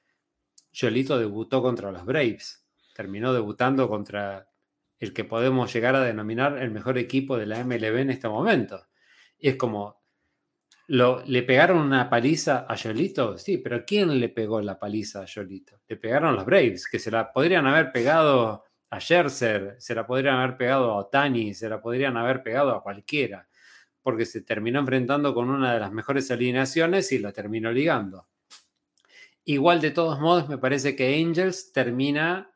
Yolito 0.70 1.18
debutó 1.18 1.61
contra 1.61 1.90
los 1.90 2.05
Braves. 2.05 2.64
Terminó 2.94 3.33
debutando 3.33 3.88
contra 3.88 4.49
el 4.98 5.12
que 5.12 5.24
podemos 5.24 5.72
llegar 5.72 5.94
a 5.94 6.00
denominar 6.00 6.59
el 6.59 6.70
mejor 6.70 6.98
equipo 6.98 7.37
de 7.37 7.46
la 7.46 7.62
MLB 7.64 7.98
en 7.98 8.11
este 8.11 8.28
momento. 8.28 8.87
Y 9.38 9.48
es 9.50 9.56
como, 9.56 10.02
lo, 10.88 11.22
¿le 11.26 11.42
pegaron 11.42 11.78
una 11.78 12.09
paliza 12.09 12.64
a 12.68 12.76
Yolito? 12.76 13.37
Sí, 13.38 13.59
pero 13.59 13.85
¿quién 13.85 14.18
le 14.20 14.28
pegó 14.28 14.61
la 14.61 14.78
paliza 14.78 15.22
a 15.22 15.26
Yolito? 15.26 15.80
Le 15.88 15.96
pegaron 15.96 16.35
los 16.35 16.44
Braves, 16.44 16.87
que 16.87 16.98
se 16.98 17.11
la 17.11 17.32
podrían 17.32 17.66
haber 17.66 17.92
pegado 17.92 18.64
a 18.90 19.00
Scherzer, 19.00 19.76
se 19.78 19.94
la 19.94 20.06
podrían 20.06 20.37
haber 20.37 20.56
pegado 20.56 20.92
a 20.92 20.96
Otani, 20.96 21.54
se 21.54 21.68
la 21.68 21.80
podrían 21.80 22.16
haber 22.16 22.42
pegado 22.42 22.74
a 22.74 22.82
cualquiera, 22.82 23.48
porque 24.00 24.24
se 24.24 24.42
terminó 24.42 24.78
enfrentando 24.78 25.35
con 25.35 25.50
una 25.50 25.74
de 25.74 25.80
las 25.80 25.92
mejores 25.92 26.30
alineaciones 26.30 27.11
y 27.12 27.18
la 27.18 27.32
terminó 27.32 27.72
ligando. 27.72 28.28
Igual 29.44 29.80
de 29.80 29.90
todos 29.90 30.20
modos, 30.20 30.48
me 30.48 30.59
parece 30.59 30.96
que 30.96 31.16
Angels 31.16 31.72
termina 31.72 32.56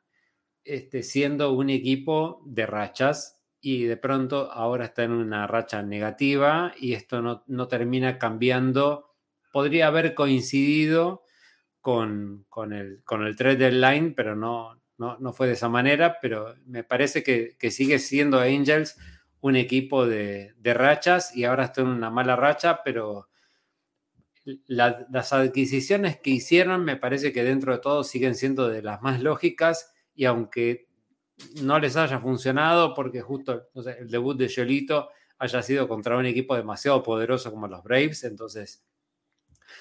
este, 0.65 1.03
siendo 1.03 1.53
un 1.53 1.71
equipo 1.71 2.43
de 2.47 2.67
rachas 2.67 3.43
y 3.61 3.85
de 3.85 3.97
pronto 3.97 4.51
ahora 4.53 4.87
está 4.87 5.05
en 5.05 5.13
una 5.13 5.47
racha 5.47 5.83
negativa 5.83 6.73
y 6.79 6.95
esto 6.95 7.23
no, 7.23 7.45
no 7.47 7.69
termina 7.69 8.19
cambiando. 8.19 9.15
Podría 9.53 9.89
haber 9.89 10.15
coincidido 10.15 11.25
con, 11.81 12.47
con, 12.49 12.73
el, 12.73 13.03
con 13.05 13.27
el 13.27 13.37
trade 13.37 13.57
deadline, 13.57 14.15
pero 14.15 14.37
no, 14.37 14.81
no, 15.01 15.33
fue 15.33 15.47
de 15.47 15.55
esa 15.55 15.69
manera, 15.69 16.19
pero 16.21 16.55
me 16.67 16.85
parece 16.85 17.23
que, 17.23 17.71
sigue 17.71 17.99
siendo 17.99 18.39
Angels 18.39 18.99
un 19.41 19.57
equipo 19.57 20.07
de, 20.07 20.55
rachas 20.63 21.35
y 21.35 21.45
ahora 21.45 21.65
está 21.65 21.81
en 21.81 21.89
una 21.89 22.11
mala 22.11 22.37
racha, 22.37 22.83
pero 22.85 23.29
las 24.67 25.33
adquisiciones 25.33 26.19
que 26.19 26.31
hicieron 26.31 26.85
me 26.85 26.97
parece 26.97 27.33
que 27.33 27.45
dentro 27.45 27.73
de 27.73 27.79
todo 27.79 28.05
siguen 28.05 28.35
siendo 28.35 28.69
de 28.69 28.83
las 28.83 29.01
más 29.01 29.23
lógicas 29.23 29.90
y 30.21 30.27
aunque 30.27 30.87
no 31.63 31.79
les 31.79 31.97
haya 31.97 32.21
funcionado 32.21 32.93
porque 32.93 33.23
justo 33.23 33.71
el 33.99 34.11
debut 34.11 34.37
de 34.37 34.49
Yolito 34.49 35.09
haya 35.39 35.63
sido 35.63 35.89
contra 35.89 36.19
un 36.19 36.27
equipo 36.27 36.55
demasiado 36.55 37.03
poderoso 37.03 37.51
como 37.51 37.67
los 37.69 37.83
Braves, 37.83 38.25
entonces 38.25 38.85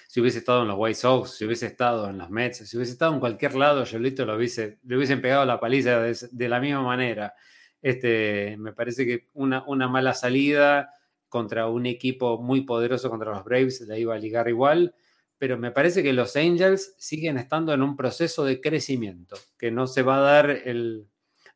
si 0.07 0.21
hubiese 0.21 0.37
estado 0.37 0.61
en 0.61 0.69
los 0.69 0.77
White 0.79 0.95
Sox, 0.95 1.31
si 1.31 1.43
hubiese 1.43 1.65
estado 1.65 2.09
en 2.09 2.19
los 2.19 2.29
Mets, 2.29 2.59
si 2.59 2.77
hubiese 2.77 2.93
estado 2.93 3.13
en 3.15 3.19
cualquier 3.19 3.53
lado, 3.55 3.83
Yolito 3.83 4.25
lo 4.25 4.37
hubiese, 4.37 4.79
le 4.85 4.95
hubiesen 4.95 5.21
pegado 5.21 5.43
la 5.43 5.59
paliza 5.59 5.99
de, 5.99 6.47
la 6.47 6.61
misma 6.61 6.83
manera. 6.83 7.33
Este, 7.81 8.55
me 8.57 8.71
parece 8.71 9.05
que 9.05 9.27
una, 9.33 9.65
una 9.67 9.89
mala 9.89 10.13
salida 10.13 10.93
contra 11.27 11.67
un 11.67 11.85
equipo 11.85 12.41
muy 12.41 12.61
poderoso 12.61 13.09
contra 13.09 13.31
los 13.33 13.43
Braves 13.43 13.81
la 13.81 13.97
iba 13.97 14.15
a 14.15 14.17
ligar 14.17 14.47
igual, 14.47 14.95
pero 15.39 15.57
me 15.57 15.71
parece 15.71 16.03
que 16.03 16.13
los 16.13 16.35
Angels 16.35 16.93
siguen 16.97 17.37
estando 17.37 17.73
en 17.73 17.81
un 17.81 17.95
proceso 17.95 18.43
de 18.43 18.59
crecimiento, 18.59 19.37
que 19.57 19.71
no 19.71 19.87
se 19.87 20.03
va 20.03 20.17
a 20.17 20.19
dar 20.19 20.49
el, 20.49 21.07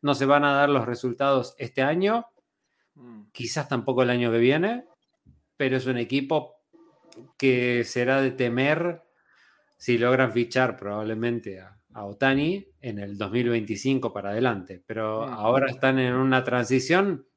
no 0.02 0.16
se 0.16 0.26
van 0.26 0.46
a 0.46 0.54
dar 0.54 0.70
los 0.70 0.86
resultados 0.86 1.54
este 1.58 1.82
año, 1.82 2.26
mm. 2.96 3.24
quizás 3.34 3.68
tampoco 3.68 4.04
el 4.04 4.10
año 4.10 4.32
que 4.32 4.38
viene, 4.38 4.86
pero 5.58 5.76
es 5.76 5.86
un 5.86 5.98
equipo 5.98 6.56
que 7.38 7.84
será 7.84 8.22
de 8.22 8.32
temer 8.32 9.04
si 9.78 9.98
logran 9.98 10.32
fichar 10.32 10.78
probablemente 10.78 11.60
a, 11.60 11.78
Otani 11.96 12.66
en 12.82 12.98
el 12.98 13.20
2025 13.20 14.12
para 14.12 14.32
adelante. 14.32 14.82
Pero 14.88 15.28
mm. 15.28 15.34
ahora 15.34 15.70
están 15.70 16.00
en 16.00 16.14
una 16.14 16.44
transición, 16.44 17.28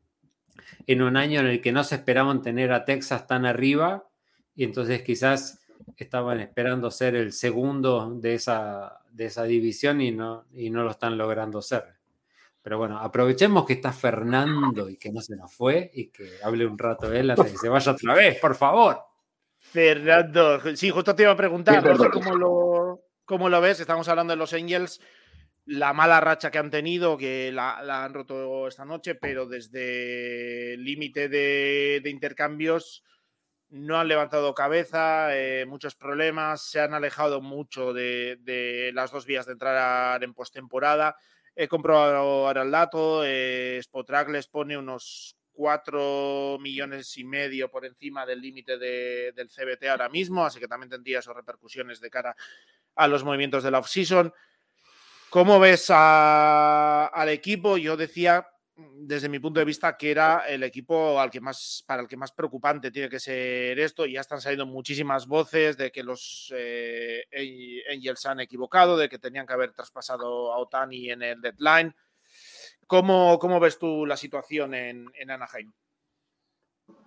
en 0.87 1.03
un 1.03 1.17
año 1.17 1.41
en 1.41 1.47
el 1.47 1.61
que 1.61 1.73
no 1.73 1.85
se 1.85 1.97
esperaban 1.97 2.41
tener 2.41 2.73
a 2.73 2.85
Texas 2.85 3.27
tan 3.27 3.45
arriba 3.45 4.09
y 4.55 4.65
entonces 4.65 5.03
quizás 5.03 5.65
estaban 5.97 6.41
esperando 6.41 6.91
ser 6.91 7.15
el 7.15 7.33
segundo 7.33 8.11
de 8.15 8.35
esa, 8.35 9.01
de 9.11 9.27
esa 9.27 9.45
división 9.45 10.01
y 10.01 10.11
no, 10.11 10.45
y 10.55 10.71
no 10.71 10.83
lo 10.85 10.91
están 10.91 11.17
logrando 11.17 11.62
ser. 11.62 11.85
Pero 12.62 12.79
bueno, 12.79 12.99
aprovechemos 12.99 13.65
que 13.65 13.75
está 13.75 13.93
Fernando 13.93 14.89
y 14.89 14.97
que 14.97 15.12
no 15.12 15.21
se 15.21 15.37
nos 15.37 15.53
fue 15.55 15.91
y 15.95 16.09
que 16.09 16.33
hable 16.43 16.67
un 16.67 16.77
rato 16.77 17.12
él 17.12 17.31
antes 17.31 17.47
de 17.47 17.53
que 17.53 17.59
se 17.59 17.69
vaya 17.69 17.93
otra 17.93 18.15
vez, 18.15 18.41
por 18.41 18.55
favor. 18.57 18.99
Fernando, 19.59 20.61
sí, 20.77 20.91
justo 20.91 21.15
te 21.15 21.23
iba 21.23 21.33
a 21.33 21.37
preguntar, 21.37 21.85
no 21.85 21.97
sé 21.97 22.11
cómo 22.11 22.35
lo, 22.35 23.01
cómo 23.25 23.49
lo 23.49 23.61
ves, 23.61 23.81
estamos 23.81 24.09
hablando 24.09 24.33
de 24.33 24.37
los 24.37 24.53
Angels, 24.53 25.01
la 25.67 25.93
mala 25.93 26.21
racha 26.21 26.51
que 26.51 26.59
han 26.59 26.71
tenido, 26.71 27.19
que 27.19 27.51
la, 27.53 28.05
han 28.05 28.15
roto 28.15 28.69
esta 28.69 28.85
noche, 28.85 29.17
pero 29.17 29.47
desde 29.47 30.75
el 30.75 30.85
límite 30.85 31.29
de, 31.29 32.03
intercambios 32.07 33.05
no 33.70 33.98
han 33.98 34.09
levantado 34.09 34.55
cabeza, 34.55 35.37
eh, 35.37 35.66
muchos 35.66 35.94
problemas, 35.94 36.62
se 36.62 36.81
han 36.81 36.94
alejado 36.94 37.40
mucho 37.40 37.92
de, 37.92 38.90
las 38.94 39.11
dos 39.11 39.26
vías 39.26 39.46
de 39.46 39.52
entrar 39.52 40.22
en 40.22 40.35
postemporada. 40.35 41.16
He 41.55 41.68
comprobado 41.68 42.16
ahora 42.16 42.62
el 42.62 42.70
dato, 42.70 43.24
eh, 43.24 43.79
Spotrack 43.81 44.29
les 44.29 44.46
pone 44.46 44.76
unos 44.76 45.37
4 45.52 46.59
millones 46.61 47.16
y 47.16 47.24
medio 47.24 47.70
por 47.70 47.87
encima 47.87 48.26
del 48.26 48.40
límite 48.40 48.76
del 48.79 49.48
CBT 49.48 49.88
ahora 49.88 50.09
mismo, 50.09 50.44
así 50.44 50.61
que 50.61 50.68
también 50.68 50.90
tendría 50.90 51.22
sus 51.22 51.35
repercusiones 51.35 52.00
de 52.00 52.11
cara 52.11 52.37
a 52.94 53.09
los 53.09 53.24
movimientos 53.24 53.64
de 53.64 53.70
la 53.70 53.79
off-season. 53.79 54.33
¿Cómo 55.31 55.59
ves 55.59 55.90
al 55.90 57.29
equipo? 57.31 57.79
Yo 57.79 57.96
decía, 57.96 58.46
desde 58.77 59.29
mi 59.31 59.39
punto 59.39 59.59
de 59.59 59.65
vista, 59.65 59.97
que 59.97 60.11
era 60.11 60.45
el 60.47 60.62
equipo 60.62 61.19
al 61.19 61.31
que 61.31 61.41
más, 61.41 61.83
para 61.87 62.03
el 62.03 62.09
que 62.09 62.17
más 62.17 62.33
preocupante 62.33 62.91
tiene 62.91 63.09
que 63.09 63.19
ser 63.19 63.79
esto. 63.79 64.05
Ya 64.05 64.21
están 64.21 64.41
saliendo 64.41 64.67
muchísimas 64.67 65.27
voces 65.27 65.77
de 65.77 65.91
que 65.91 66.03
los 66.03 66.53
eh, 66.55 67.25
Angels 67.91 68.27
han 68.27 68.41
equivocado, 68.41 68.97
de 68.97 69.09
que 69.09 69.19
tenían 69.19 69.47
que 69.47 69.55
haber 69.55 69.73
traspasado 69.73 70.53
a 70.53 70.59
Otani 70.59 71.11
en 71.11 71.23
el 71.23 71.41
deadline. 71.41 71.95
¿Cómo, 72.87 73.39
cómo 73.39 73.59
ves 73.59 73.79
tú 73.79 74.05
la 74.05 74.17
situación 74.17 74.75
en, 74.75 75.11
Anaheim? 75.29 75.73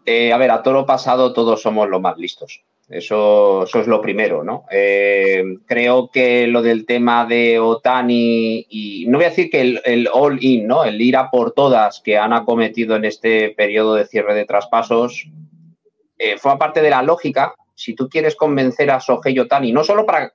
Eh, 0.06 0.34
a 0.34 0.38
ver, 0.38 0.52
a 0.52 0.64
todo 0.64 0.74
lo 0.74 0.86
pasado 0.86 1.34
todos 1.34 1.62
somos 1.62 1.88
los 1.88 2.02
más 2.02 2.18
listos. 2.18 2.64
Eso, 2.90 3.66
es 3.66 3.86
lo 3.88 4.02
primero, 4.02 4.44
¿no? 4.44 4.66
Eh, 4.72 5.44
creo 5.68 6.10
que 6.10 6.48
lo 6.48 6.64
del 6.64 6.88
tema 6.88 7.28
de 7.28 7.60
Otani 7.60 8.66
y 8.68 9.06
no 9.08 9.20
voy 9.20 9.26
a 9.26 9.30
decir 9.30 9.52
que 9.52 9.80
el, 9.84 10.10
all-in, 10.12 10.66
¿no? 10.66 10.84
El 10.84 11.00
ir 11.00 11.16
a 11.16 11.30
por 11.30 11.52
todas 11.52 12.02
que 12.04 12.18
han 12.18 12.34
acometido 12.34 12.96
en 12.96 13.06
este 13.06 13.52
periodo 13.52 13.94
de 13.94 14.08
cierre 14.08 14.34
de 14.34 14.46
traspasos 14.46 15.30
eh, 16.18 16.40
fue 16.40 16.58
parte 16.58 16.82
de 16.82 16.90
la 16.90 17.04
lógica. 17.04 17.54
Si 17.76 17.94
tú 17.94 18.10
quieres 18.10 18.36
convencer 18.36 18.90
a 18.90 19.00
Sohei 19.00 19.38
Otani, 19.38 19.72
no 19.72 19.84
solo 19.84 20.04
para 20.04 20.34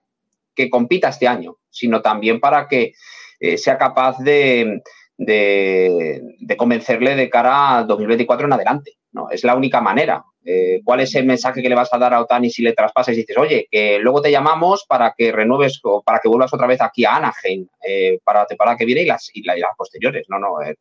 que 0.54 0.70
compita 0.70 1.08
este 1.08 1.26
año, 1.26 1.56
sino 1.70 2.02
también 2.02 2.38
para 2.38 2.68
que 2.68 2.92
eh, 3.40 3.58
sea 3.58 3.76
capaz 3.76 4.18
de, 4.18 4.80
de 5.18 6.56
convencerle 6.56 7.16
de 7.16 7.28
cara 7.28 7.78
a 7.78 7.82
2024 7.82 8.46
en 8.46 8.52
adelante. 8.52 8.92
¿No? 9.14 9.30
Es 9.30 9.44
la 9.44 9.54
única 9.54 9.80
manera. 9.80 10.24
Eh, 10.44 10.80
¿Cuál 10.84 11.00
es 11.00 11.14
el 11.14 11.24
mensaje 11.24 11.62
que 11.62 11.68
le 11.68 11.74
vas 11.74 11.92
a 11.94 11.98
dar 11.98 12.12
a 12.12 12.20
Otani 12.20 12.50
si 12.50 12.62
le 12.62 12.74
traspasas 12.74 13.14
y 13.14 13.18
dices, 13.18 13.38
oye, 13.38 13.66
que 13.70 13.98
luego 13.98 14.20
te 14.20 14.30
llamamos 14.30 14.84
para 14.86 15.14
que 15.16 15.32
renueves 15.32 15.80
o 15.84 16.02
para 16.02 16.18
que 16.18 16.28
vuelvas 16.28 16.52
otra 16.52 16.66
vez 16.66 16.82
aquí 16.82 17.04
a 17.04 17.16
Anaheim 17.16 17.66
eh, 17.86 18.18
para 18.22 18.40
la 18.40 18.46
temporada 18.46 18.76
que 18.76 18.84
viene 18.84 19.02
y 19.02 19.06
las, 19.06 19.30
y, 19.32 19.42
las 19.42 19.76
posteriores? 19.78 20.26
No, 20.28 20.38
no, 20.38 20.60
era 20.60 20.76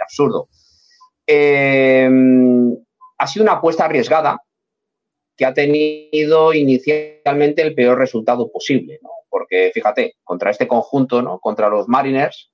absurdo. 0.00 0.48
Eh, 1.26 2.08
ha 3.18 3.26
sido 3.26 3.44
una 3.44 3.52
apuesta 3.52 3.84
arriesgada 3.84 4.42
que 5.36 5.44
ha 5.44 5.54
tenido 5.54 6.52
inicialmente 6.52 7.62
el 7.62 7.74
peor 7.74 7.98
resultado 7.98 8.50
posible, 8.50 8.98
¿no? 9.02 9.10
porque 9.28 9.72
fíjate, 9.74 10.14
contra 10.22 10.50
este 10.50 10.68
conjunto, 10.68 11.20
¿no? 11.20 11.38
contra 11.40 11.68
los 11.68 11.88
Mariners, 11.88 12.50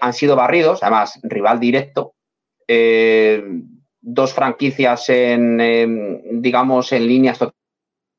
han 0.00 0.12
sido 0.12 0.36
barridos, 0.36 0.80
además 0.84 1.18
rival 1.24 1.58
directo 1.58 2.14
dos 4.02 4.34
franquicias 4.34 5.08
en, 5.08 6.42
digamos, 6.42 6.92
en 6.92 7.06
líneas 7.06 7.38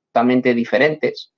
totalmente 0.10 0.56
diferentes. 0.56 1.34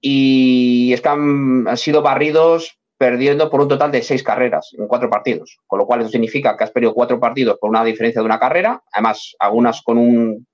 Y 0.00 0.92
es 0.92 1.00
que 1.00 1.08
han, 1.08 1.76
sido 1.76 2.02
barridos 2.02 2.78
perdiendo 2.96 3.50
por 3.50 3.60
un 3.60 3.68
total 3.68 3.90
de 3.90 4.02
seis 4.02 4.22
carreras 4.22 4.70
en 4.76 4.86
cuatro 4.86 5.08
partidos, 5.08 5.58
con 5.66 5.78
lo 5.78 5.86
cual 5.86 6.00
eso 6.00 6.10
significa 6.10 6.56
que 6.56 6.64
has 6.64 6.70
perdido 6.70 6.94
cuatro 6.94 7.18
partidos 7.18 7.56
por 7.58 7.70
una 7.70 7.84
diferencia 7.84 8.20
de 8.20 8.26
una 8.26 8.38
carrera, 8.38 8.82
además 8.92 9.34
algunas 9.38 9.82
con 9.82 9.98
un 9.98 10.46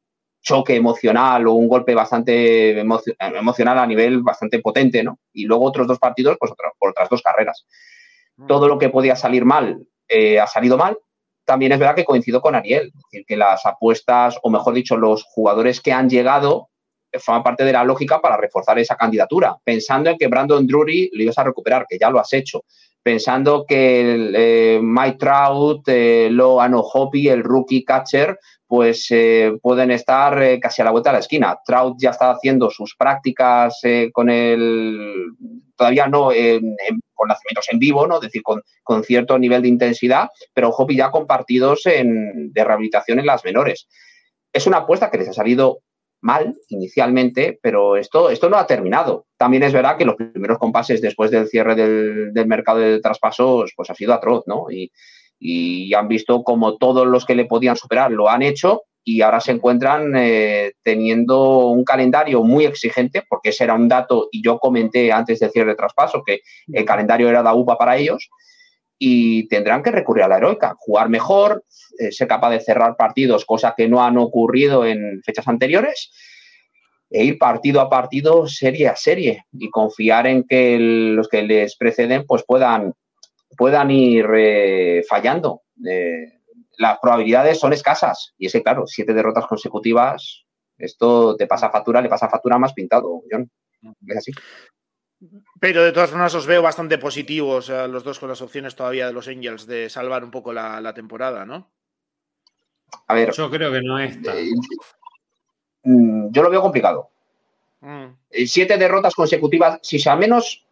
choque 0.42 0.76
emocional 0.76 1.46
o 1.46 1.54
un 1.54 1.68
golpe 1.68 1.94
bastante 1.94 2.78
emocional 2.78 3.78
a 3.78 3.86
nivel 3.86 4.22
bastante 4.22 4.58
potente, 4.60 5.02
¿no? 5.02 5.18
Y 5.32 5.46
luego 5.46 5.64
otros 5.64 5.86
dos 5.86 5.98
partidos, 5.98 6.36
pues 6.38 6.52
por 6.78 6.90
otras 6.90 7.08
dos 7.08 7.22
carreras. 7.22 7.66
Mm. 8.36 8.46
Todo 8.46 8.68
lo 8.68 8.78
que 8.78 8.90
podía 8.90 9.16
salir 9.16 9.46
mal 9.46 9.86
eh, 10.06 10.38
ha 10.38 10.46
salido 10.46 10.76
mal 10.76 10.98
también 11.44 11.72
es 11.72 11.78
verdad 11.78 11.94
que 11.94 12.04
coincido 12.04 12.40
con 12.40 12.54
Ariel, 12.54 12.88
es 12.94 13.02
decir, 13.10 13.26
que 13.26 13.36
las 13.36 13.64
apuestas, 13.66 14.38
o 14.42 14.50
mejor 14.50 14.74
dicho, 14.74 14.96
los 14.96 15.24
jugadores 15.24 15.80
que 15.80 15.92
han 15.92 16.08
llegado 16.08 16.70
eh, 17.12 17.18
forman 17.18 17.42
parte 17.42 17.64
de 17.64 17.72
la 17.72 17.84
lógica 17.84 18.20
para 18.20 18.36
reforzar 18.36 18.78
esa 18.78 18.96
candidatura, 18.96 19.56
pensando 19.62 20.10
en 20.10 20.18
que 20.18 20.28
Brandon 20.28 20.66
Drury 20.66 21.10
lo 21.12 21.22
ibas 21.22 21.38
a 21.38 21.44
recuperar, 21.44 21.86
que 21.88 21.98
ya 21.98 22.10
lo 22.10 22.18
has 22.18 22.32
hecho, 22.32 22.64
pensando 23.04 23.66
que 23.68 24.32
eh, 24.34 24.80
Mike 24.82 25.18
Trout, 25.18 25.86
eh, 25.88 26.28
Loano 26.30 26.80
Hoppy, 26.80 27.28
el 27.28 27.44
rookie 27.44 27.84
catcher, 27.84 28.38
pues 28.66 29.06
eh, 29.10 29.52
pueden 29.60 29.90
estar 29.90 30.58
casi 30.58 30.80
a 30.80 30.86
la 30.86 30.90
vuelta 30.90 31.10
de 31.10 31.14
la 31.14 31.20
esquina. 31.20 31.58
Trout 31.64 31.96
ya 32.00 32.10
está 32.10 32.30
haciendo 32.30 32.70
sus 32.70 32.96
prácticas 32.96 33.78
con 34.12 34.30
el, 34.30 35.26
todavía 35.76 36.08
no 36.08 36.30
con 37.12 37.28
nacimientos 37.28 37.68
en 37.70 37.78
vivo, 37.78 38.06
¿no? 38.06 38.16
es 38.16 38.22
decir, 38.22 38.42
con, 38.42 39.04
cierto 39.04 39.38
nivel 39.38 39.60
de 39.62 39.68
intensidad, 39.68 40.30
pero 40.54 40.70
Hoppy 40.70 40.96
ya 40.96 41.10
con 41.10 41.26
partidos 41.26 41.82
de 41.84 42.64
rehabilitación 42.64 43.18
en 43.18 43.26
las 43.26 43.44
menores. 43.44 43.86
Es 44.50 44.66
una 44.66 44.78
apuesta 44.78 45.10
que 45.10 45.18
les 45.18 45.28
ha 45.28 45.34
salido 45.34 45.80
mal 46.24 46.56
inicialmente, 46.70 47.58
pero 47.62 47.96
esto, 47.96 48.30
esto 48.30 48.48
no 48.48 48.56
ha 48.56 48.66
terminado. 48.66 49.26
También 49.36 49.62
es 49.62 49.74
verdad 49.74 49.98
que 49.98 50.06
los 50.06 50.16
primeros 50.16 50.58
compases 50.58 51.02
después 51.02 51.30
del 51.30 51.48
cierre 51.48 51.74
del, 51.74 52.46
mercado 52.46 52.78
de 52.78 52.98
traspasos, 53.00 53.72
pues 53.76 53.90
ha 53.90 53.94
sido 53.94 54.14
atroz, 54.14 54.44
¿no? 54.46 54.66
Y, 54.70 54.90
han 55.94 56.08
visto 56.08 56.42
como 56.42 56.78
todos 56.78 57.06
los 57.06 57.26
que 57.26 57.34
le 57.34 57.44
podían 57.44 57.76
superar 57.76 58.10
lo 58.10 58.30
han 58.30 58.40
hecho 58.40 58.84
y 59.04 59.20
ahora 59.20 59.40
se 59.40 59.52
encuentran 59.52 60.14
eh, 60.16 60.72
teniendo 60.82 61.66
un 61.66 61.84
calendario 61.84 62.42
muy 62.42 62.64
exigente, 62.64 63.22
porque 63.28 63.50
ese 63.50 63.64
era 63.64 63.74
un 63.74 63.86
dato, 63.86 64.28
y 64.32 64.42
yo 64.42 64.58
comenté 64.58 65.12
antes 65.12 65.40
del 65.40 65.50
cierre 65.50 65.72
de 65.72 65.76
traspaso 65.76 66.22
que 66.24 66.40
el 66.72 66.86
calendario 66.86 67.28
era 67.28 67.42
da 67.42 67.54
upa 67.54 67.76
para 67.76 67.98
ellos, 67.98 68.30
y 68.98 69.48
tendrán 69.48 69.82
que 69.82 69.90
recurrir 69.90 70.24
a 70.24 70.28
la 70.28 70.36
heroica, 70.36 70.74
jugar 70.78 71.08
mejor, 71.08 71.64
eh, 71.98 72.12
ser 72.12 72.28
capaz 72.28 72.50
de 72.50 72.60
cerrar 72.60 72.96
partidos, 72.96 73.44
cosa 73.44 73.74
que 73.76 73.88
no 73.88 74.02
han 74.02 74.18
ocurrido 74.18 74.84
en 74.84 75.22
fechas 75.24 75.48
anteriores, 75.48 76.12
e 77.10 77.24
ir 77.24 77.38
partido 77.38 77.80
a 77.80 77.90
partido, 77.90 78.48
serie 78.48 78.88
a 78.88 78.96
serie, 78.96 79.44
y 79.52 79.70
confiar 79.70 80.26
en 80.26 80.44
que 80.44 80.78
los 80.78 81.28
que 81.28 81.42
les 81.42 81.76
preceden 81.76 82.24
pues 82.26 82.44
puedan, 82.46 82.94
puedan 83.56 83.90
ir 83.90 84.26
eh, 84.36 85.02
fallando. 85.08 85.62
Eh, 85.86 86.40
las 86.78 86.98
probabilidades 87.00 87.58
son 87.58 87.72
escasas, 87.72 88.34
y 88.38 88.46
es 88.46 88.52
que, 88.52 88.62
claro, 88.62 88.86
siete 88.86 89.14
derrotas 89.14 89.46
consecutivas, 89.46 90.44
esto 90.76 91.36
te 91.36 91.46
pasa 91.46 91.70
factura, 91.70 92.00
le 92.00 92.08
pasa 92.08 92.28
factura 92.28 92.58
más 92.58 92.72
pintado, 92.72 93.22
John. 93.30 93.48
Es 94.06 94.16
así. 94.16 94.32
Pero 95.64 95.82
de 95.82 95.92
todas 95.92 96.10
formas 96.10 96.34
os 96.34 96.44
veo 96.44 96.60
bastante 96.60 96.98
positivos 96.98 97.70
a 97.70 97.88
los 97.88 98.04
dos 98.04 98.18
con 98.18 98.28
las 98.28 98.42
opciones 98.42 98.76
todavía 98.76 99.06
de 99.06 99.14
los 99.14 99.28
Angels 99.28 99.66
de 99.66 99.88
salvar 99.88 100.22
un 100.22 100.30
poco 100.30 100.52
la, 100.52 100.92
temporada, 100.92 101.46
¿no? 101.46 101.70
A 103.06 103.14
ver. 103.14 103.32
Yo 103.32 103.50
creo 103.50 103.72
que 103.72 103.80
no 103.80 103.98
está. 103.98 104.36
Eh, 104.36 104.50
mm, 105.84 106.32
yo 106.32 106.42
lo 106.42 106.50
veo 106.50 106.60
complicado. 106.60 107.08
Mm. 107.80 108.08
Eh, 108.28 108.46
siete 108.46 108.76
derrotas 108.76 109.14
consecutivas, 109.14 109.78
si 109.80 109.98
sea 109.98 110.16
menos 110.16 110.66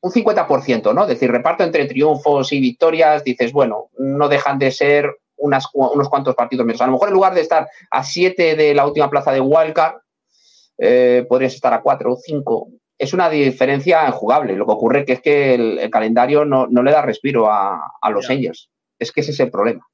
un 0.00 0.12
50%, 0.12 0.94
¿no? 0.94 1.02
Es 1.02 1.08
decir, 1.08 1.32
reparto 1.32 1.64
entre 1.64 1.86
triunfos 1.86 2.52
y 2.52 2.60
victorias, 2.60 3.24
dices, 3.24 3.50
bueno, 3.50 3.90
no 3.98 4.28
dejan 4.28 4.60
de 4.60 4.70
ser 4.70 5.12
unos 5.38 5.72
cuantos 6.08 6.36
partidos 6.36 6.64
menos. 6.64 6.80
A 6.80 6.86
lo 6.86 6.92
mejor 6.92 7.08
en 7.08 7.14
lugar 7.14 7.34
de 7.34 7.40
estar 7.40 7.68
a 7.90 8.04
siete 8.04 8.54
de 8.54 8.74
la 8.74 8.86
última 8.86 9.10
plaza 9.10 9.32
de 9.32 9.40
Wildcard, 9.40 9.96
eh, 10.78 11.26
podrías 11.28 11.54
estar 11.54 11.74
a 11.74 11.82
cuatro 11.82 12.12
o 12.12 12.16
cinco 12.16 12.68
es 12.98 13.12
una 13.12 13.28
diferencia 13.28 14.06
injugable. 14.06 14.56
Lo 14.56 14.66
que 14.66 14.72
ocurre 14.72 15.04
que 15.04 15.14
es 15.14 15.20
que 15.20 15.54
el, 15.54 15.90
calendario 15.90 16.44
no, 16.44 16.66
le 16.66 16.90
da 16.90 17.02
respiro 17.02 17.50
a, 17.50 17.90
los 18.10 18.30
Angels. 18.30 18.70
Es 18.98 19.12
que 19.12 19.20
ese 19.20 19.32
es 19.32 19.40
el 19.40 19.50
problema. 19.50 19.86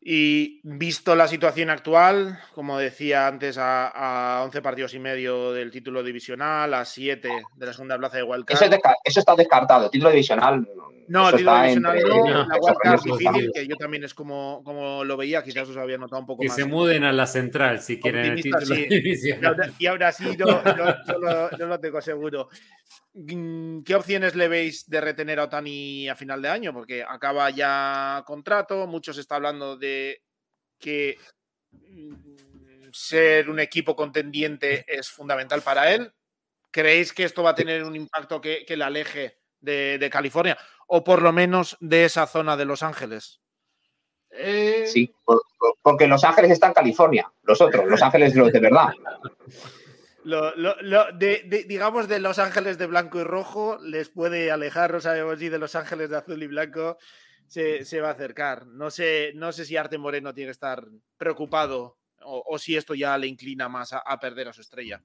Y 0.00 0.60
visto 0.62 1.16
la 1.16 1.26
situación 1.26 1.70
actual, 1.70 2.38
como 2.54 2.78
decía 2.78 3.26
antes, 3.26 3.56
a, 3.58 4.42
11 4.44 4.62
partidos 4.62 4.94
y 4.94 4.98
medio 4.98 5.52
del 5.52 5.70
título 5.70 6.02
divisional, 6.02 6.72
a 6.72 6.84
7 6.84 7.28
de 7.56 7.66
la 7.66 7.72
segunda 7.72 7.98
plaza 7.98 8.18
de 8.18 8.22
Wildcard. 8.22 8.62
Eso, 8.62 8.80
eso 9.04 9.20
está 9.20 9.34
descartado. 9.34 9.86
El 9.86 9.90
título 9.90 10.10
divisional 10.10 10.66
no, 11.08 11.30
el 11.30 11.36
título 11.36 11.62
divisional 11.62 11.98
no, 12.06 12.46
la 12.46 12.56
wildcard 12.60 13.02
difícil, 13.02 13.50
que 13.54 13.66
yo 13.66 13.76
también 13.76 14.04
es 14.04 14.12
como, 14.12 14.62
como 14.62 15.04
lo 15.04 15.16
veía, 15.16 15.42
quizás 15.42 15.66
os 15.68 15.76
había 15.78 15.96
notado 15.96 16.20
un 16.20 16.26
poco 16.26 16.42
más. 16.42 16.54
Que 16.54 16.62
se 16.62 16.68
muden 16.68 17.04
a 17.04 17.12
la 17.12 17.26
central 17.26 17.80
si 17.80 17.98
quieren 17.98 18.32
el 18.32 18.42
título 18.42 18.74
divisional. 18.74 19.74
Y 19.78 19.86
ahora, 19.86 20.12
sí, 20.12 20.36
no, 20.36 20.62
no, 21.58 21.66
lo 21.66 21.80
tengo 21.80 22.00
seguro. 22.02 22.50
Mm, 23.14 23.82
¿Qué 23.82 23.94
opciones 23.94 24.34
le 24.34 24.48
veis 24.48 24.88
de 24.88 25.00
retener 25.00 25.40
a 25.40 25.44
Otani 25.44 26.08
a 26.10 26.14
final 26.14 26.42
de 26.42 26.50
año? 26.50 26.72
Porque 26.74 27.02
acaba 27.02 27.48
ya 27.50 28.22
contrato, 28.26 28.86
muchos 28.86 29.16
está 29.16 29.36
hablando 29.36 29.76
de 29.76 29.87
que 30.78 31.18
mm, 31.72 32.14
ser 32.92 33.50
un 33.50 33.60
equipo 33.60 33.94
contendiente 33.94 34.84
es 34.86 35.10
fundamental 35.10 35.62
para 35.62 35.92
él. 35.92 36.12
¿Creéis 36.70 37.12
que 37.12 37.24
esto 37.24 37.42
va 37.42 37.50
a 37.50 37.54
tener 37.54 37.84
un 37.84 37.96
impacto 37.96 38.40
que, 38.40 38.64
le 38.68 38.84
aleje 38.84 39.38
de, 39.60 40.08
California 40.10 40.56
o 40.86 41.02
por 41.02 41.22
lo 41.22 41.32
menos 41.32 41.76
de 41.80 42.04
esa 42.04 42.26
zona 42.26 42.56
de 42.56 42.64
Los 42.64 42.82
Ángeles? 42.82 43.40
Eh, 44.30 44.84
sí, 44.86 45.12
porque 45.82 46.06
Los 46.06 46.24
Ángeles 46.24 46.50
está 46.50 46.66
en 46.68 46.74
California, 46.74 47.32
los 47.42 47.60
otros, 47.60 47.86
Los 47.86 48.02
Ángeles 48.02 48.34
los 48.34 48.52
de 48.52 48.60
verdad. 48.60 48.88
digamos 51.66 52.08
de 52.08 52.18
Los 52.20 52.38
Ángeles 52.38 52.76
de 52.76 52.86
blanco 52.86 53.20
y 53.20 53.24
rojo 53.24 53.78
les 53.82 54.10
puede 54.10 54.50
alejar, 54.50 54.92
no 54.92 55.00
sabemos 55.00 55.38
si 55.38 55.48
de 55.48 55.58
Los 55.58 55.74
Ángeles 55.74 56.10
de 56.10 56.18
azul 56.18 56.42
y 56.42 56.46
blanco 56.46 56.98
se, 57.48 58.00
va 58.00 58.08
a 58.08 58.12
acercar. 58.12 58.66
No 58.66 58.90
sé, 58.90 59.32
no 59.34 59.52
sé 59.52 59.64
si 59.64 59.76
Arte 59.76 59.98
Moreno 59.98 60.34
tiene 60.34 60.48
que 60.48 60.52
estar 60.52 60.86
preocupado 61.16 61.96
o, 62.20 62.58
si 62.58 62.76
esto 62.76 62.94
ya 62.94 63.16
le 63.16 63.26
inclina 63.26 63.68
más 63.68 63.92
a, 63.92 64.20
perder 64.20 64.48
a 64.48 64.52
su 64.52 64.60
estrella. 64.60 65.02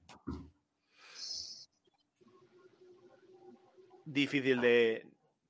Difícil 4.04 4.60
de, 4.60 5.06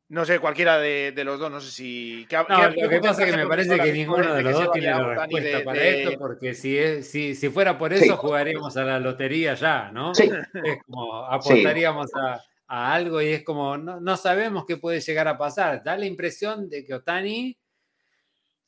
no 0.08 0.24
sé, 0.24 0.38
cualquiera 0.38 0.78
de, 0.78 1.12
los 1.24 1.40
dos, 1.40 1.50
no 1.50 1.60
sé 1.60 1.70
si. 1.70 2.28
lo 2.30 2.88
que 2.88 3.00
pasa 3.00 3.24
es 3.24 3.30
que 3.32 3.36
me 3.36 3.46
parece 3.46 3.80
que 3.80 3.92
ninguno 3.92 4.32
de 4.32 4.42
los 4.42 4.52
dos 4.52 4.70
tiene 4.72 4.90
la 4.90 5.14
respuesta 5.14 5.64
para 5.64 5.82
esto, 5.82 6.18
porque 6.18 6.54
si, 6.54 7.02
si, 7.02 7.34
si, 7.34 7.48
fuera 7.48 7.76
por 7.76 7.92
eso, 7.92 8.16
jugaríamos 8.16 8.76
a 8.76 8.84
la 8.84 9.00
lotería 9.00 9.54
ya, 9.54 9.90
¿no? 9.90 10.14
Sí. 10.14 10.30
Es 10.64 10.84
como 10.84 11.24
apostaríamos 11.24 12.10
a, 12.14 12.40
a 12.66 12.94
algo 12.94 13.20
y 13.20 13.28
es 13.28 13.44
como, 13.44 13.76
no, 13.76 14.16
sabemos 14.16 14.64
qué 14.66 14.76
puede 14.76 15.00
llegar 15.00 15.28
a 15.28 15.38
pasar. 15.38 15.82
Da 15.84 15.96
la 15.96 16.06
impresión 16.06 16.68
de 16.68 16.84
que 16.84 16.94
Otani 16.94 17.58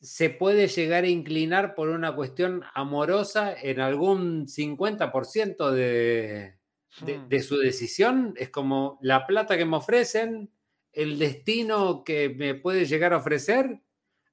se 0.00 0.30
puede 0.30 0.68
llegar 0.68 1.04
a 1.04 1.08
inclinar 1.08 1.74
por 1.74 1.88
una 1.88 2.14
cuestión 2.14 2.62
amorosa 2.74 3.54
en 3.60 3.80
algún 3.80 4.46
50% 4.46 5.70
de, 5.70 6.58
de, 7.00 7.18
hmm. 7.18 7.28
de, 7.28 7.40
su 7.40 7.56
decisión. 7.58 8.34
Es 8.36 8.50
como 8.50 8.98
la 9.00 9.26
plata 9.26 9.56
que 9.56 9.64
me 9.64 9.76
ofrecen, 9.76 10.50
el 10.92 11.18
destino 11.18 12.04
que 12.04 12.28
me 12.28 12.54
puede 12.54 12.84
llegar 12.84 13.12
a 13.12 13.18
ofrecer 13.18 13.80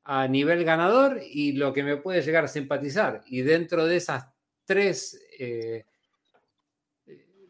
a 0.03 0.27
nivel 0.27 0.63
ganador 0.65 1.21
y 1.23 1.53
lo 1.53 1.73
que 1.73 1.83
me 1.83 1.97
puede 1.97 2.21
llegar 2.21 2.45
a 2.45 2.49
simpatizar. 2.49 3.21
Y 3.25 3.41
dentro 3.41 3.85
de 3.85 3.97
esas 3.97 4.27
tres 4.65 5.19
eh, 5.39 5.85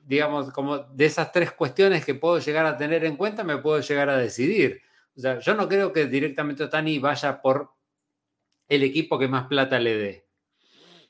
digamos, 0.06 0.52
como 0.52 0.80
de 0.80 1.06
esas 1.06 1.32
tres 1.32 1.52
cuestiones 1.52 2.06
que 2.06 2.16
puedo 2.16 2.40
llegar 2.40 2.66
a 2.66 2.78
tener 2.78 3.06
en 3.06 3.16
cuenta, 3.16 3.44
me 3.44 3.58
puedo 3.58 3.80
llegar 3.80 4.10
a 4.10 4.18
decidir. 4.18 4.82
O 5.16 5.20
sea, 5.20 5.40
yo 5.40 5.54
no 5.56 5.68
creo 5.68 5.94
que 5.94 6.08
directamente 6.08 6.64
Otani 6.64 7.00
vaya 7.00 7.42
por 7.42 7.72
el 8.68 8.84
equipo 8.84 9.20
que 9.20 9.28
más 9.28 9.48
plata 9.48 9.80
le 9.80 9.98
dé. 9.98 10.24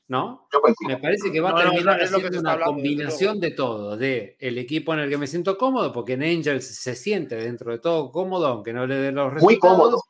¿No? 0.06 0.48
Me 0.86 0.98
parece 0.98 1.32
que 1.32 1.40
va 1.40 1.50
a 1.50 1.62
terminar 1.62 2.06
siendo 2.06 2.38
una 2.38 2.60
combinación 2.60 3.40
de 3.40 3.52
todo, 3.52 3.96
de 3.96 4.36
el 4.38 4.58
equipo 4.58 4.92
en 4.92 5.00
el 5.00 5.08
que 5.08 5.16
me 5.16 5.26
siento 5.26 5.56
cómodo, 5.56 5.94
porque 5.94 6.12
en 6.12 6.22
Angels 6.22 6.66
se 6.66 6.94
siente 6.94 7.36
dentro 7.36 7.72
de 7.72 7.78
todo 7.78 8.12
cómodo, 8.12 8.46
aunque 8.46 8.74
no 8.74 8.86
le 8.86 8.96
dé 8.96 9.12
los 9.12 9.32
resultados. 9.32 9.42
Muy 9.42 9.58
cómodo. 9.58 10.02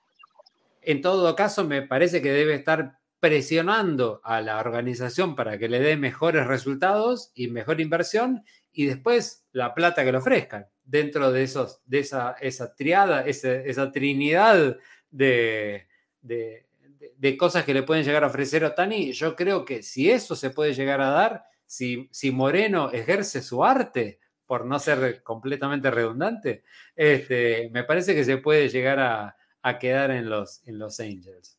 En 0.82 1.00
todo 1.00 1.34
caso, 1.36 1.64
me 1.64 1.82
parece 1.82 2.20
que 2.20 2.32
debe 2.32 2.54
estar 2.54 2.98
presionando 3.20 4.20
a 4.24 4.40
la 4.42 4.58
organización 4.58 5.36
para 5.36 5.58
que 5.58 5.68
le 5.68 5.78
dé 5.78 5.96
mejores 5.96 6.46
resultados 6.46 7.30
y 7.34 7.48
mejor 7.48 7.80
inversión 7.80 8.44
y 8.74 8.86
después 8.86 9.46
la 9.52 9.72
plata 9.74 10.04
que 10.04 10.12
le 10.12 10.18
ofrezcan 10.18 10.66
dentro 10.84 11.32
de, 11.32 11.44
esos, 11.44 11.80
de 11.86 12.00
esa, 12.00 12.36
esa 12.40 12.74
triada, 12.74 13.24
esa, 13.24 13.92
trinidad 13.92 14.76
de, 15.10 15.86
de, 16.20 17.36
cosas 17.38 17.64
que 17.64 17.72
le 17.72 17.82
pueden 17.82 18.04
llegar 18.04 18.24
a 18.24 18.26
ofrecer 18.26 18.64
a 18.64 18.68
Otani. 18.68 19.12
Yo 19.12 19.34
creo 19.34 19.64
que 19.64 19.82
si 19.82 20.10
eso 20.10 20.36
se 20.36 20.50
puede 20.50 20.74
llegar 20.74 21.00
a 21.00 21.10
dar, 21.10 21.44
si, 21.64 22.08
si 22.12 22.30
Moreno 22.30 22.90
ejerce 22.92 23.40
su 23.40 23.64
arte, 23.64 24.20
por 24.46 24.66
no 24.66 24.78
ser 24.78 25.22
completamente 25.22 25.90
redundante, 25.90 26.64
este, 26.94 27.70
me 27.70 27.84
parece 27.84 28.14
que 28.14 28.24
se 28.24 28.36
puede 28.36 28.68
llegar 28.68 29.00
a, 29.00 29.36
a 29.62 29.78
quedar 29.78 30.10
en 30.10 30.28
los, 30.28 30.66
en 30.66 30.78
los 30.78 31.00
Angels. 31.00 31.58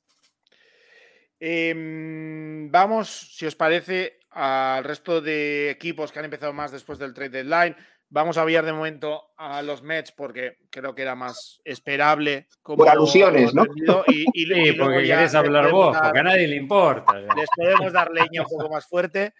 Em, 1.39 2.71
vamos, 2.71 3.35
si 3.35 3.45
os 3.45 3.55
parece, 3.55 4.19
al 4.35 4.83
resto 4.83 5.21
de 5.21 5.69
equipos 5.69 6.11
que 6.11 6.19
han 6.19 6.25
empezado 6.25 6.51
más 6.51 6.69
después 6.69 6.99
del 6.99 7.13
trade 7.13 7.29
deadline. 7.29 7.75
Vamos 8.09 8.37
a 8.37 8.41
enviar 8.41 8.65
de 8.65 8.73
momento 8.73 9.31
a 9.37 9.61
los 9.61 9.81
Mets 9.81 10.11
porque 10.11 10.57
creo 10.69 10.93
que 10.93 11.03
era 11.03 11.15
más 11.15 11.61
esperable. 11.63 12.47
Por 12.61 12.87
alusiones, 12.87 13.53
¿no? 13.53 13.63
Y, 14.07 14.25
sí, 14.45 14.73
porque 14.77 15.03
querés 15.03 15.33
hablar 15.33 15.71
vos, 15.71 15.97
porque 15.97 16.19
a 16.19 16.23
nadie 16.23 16.47
le 16.47 16.57
importa. 16.57 17.13
Les 17.13 17.49
podemos 17.55 17.93
dar 17.93 18.11
leña 18.11 18.41
un 18.41 18.47
poco 18.49 18.69
más 18.69 18.85
fuerte, 18.85 19.33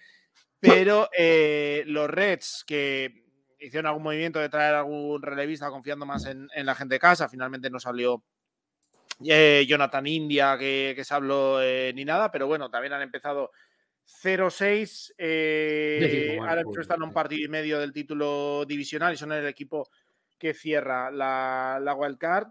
pero 0.62 1.10
eh, 1.15 1.84
los 1.88 2.10
Reds 2.10 2.63
que 2.65 3.25
hicieron 3.60 3.88
algún 3.88 4.03
movimiento 4.03 4.39
de 4.39 4.47
traer 4.47 4.75
algún 4.75 5.21
relevista 5.21 5.69
confiando 5.69 6.05
más 6.05 6.25
en, 6.25 6.47
la 6.55 6.73
gente 6.73 6.95
de 6.95 6.99
casa, 6.99 7.27
finalmente 7.27 7.69
no 7.69 7.81
salió 7.81 8.23
eh, 9.25 9.65
Jonathan 9.67 10.08
India 10.08 10.58
que, 10.58 11.01
se 11.03 11.13
habló 11.13 11.62
eh, 11.62 11.91
ni 11.93 12.05
nada, 12.05 12.31
pero 12.31 12.47
bueno, 12.47 12.69
también 12.69 12.93
han 12.93 13.01
empezado 13.01 13.51
0-6. 14.06 15.13
Eh, 15.18 16.38
ahora 16.41 16.63
están 16.80 17.02
a 17.02 17.06
un 17.06 17.13
partido 17.13 17.46
y 17.46 17.50
medio 17.50 17.80
del 17.80 17.94
título 17.94 18.65
divisional 18.65 19.13
y 19.13 19.18
son 19.18 19.32
el 19.32 19.48
equipo 19.48 19.89
que 20.38 20.54
cierra 20.54 21.12
la, 21.12 21.80
la 21.82 21.94
wildcard. 21.94 22.48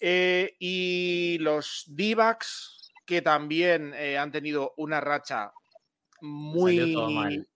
Eh, 0.00 0.56
y 0.58 1.38
los 1.40 1.84
d 1.86 2.16
que 3.06 3.22
también 3.22 3.94
eh, 3.94 4.18
han 4.18 4.32
tenido 4.32 4.74
una 4.76 5.00
racha 5.00 5.52
muy, 6.20 6.96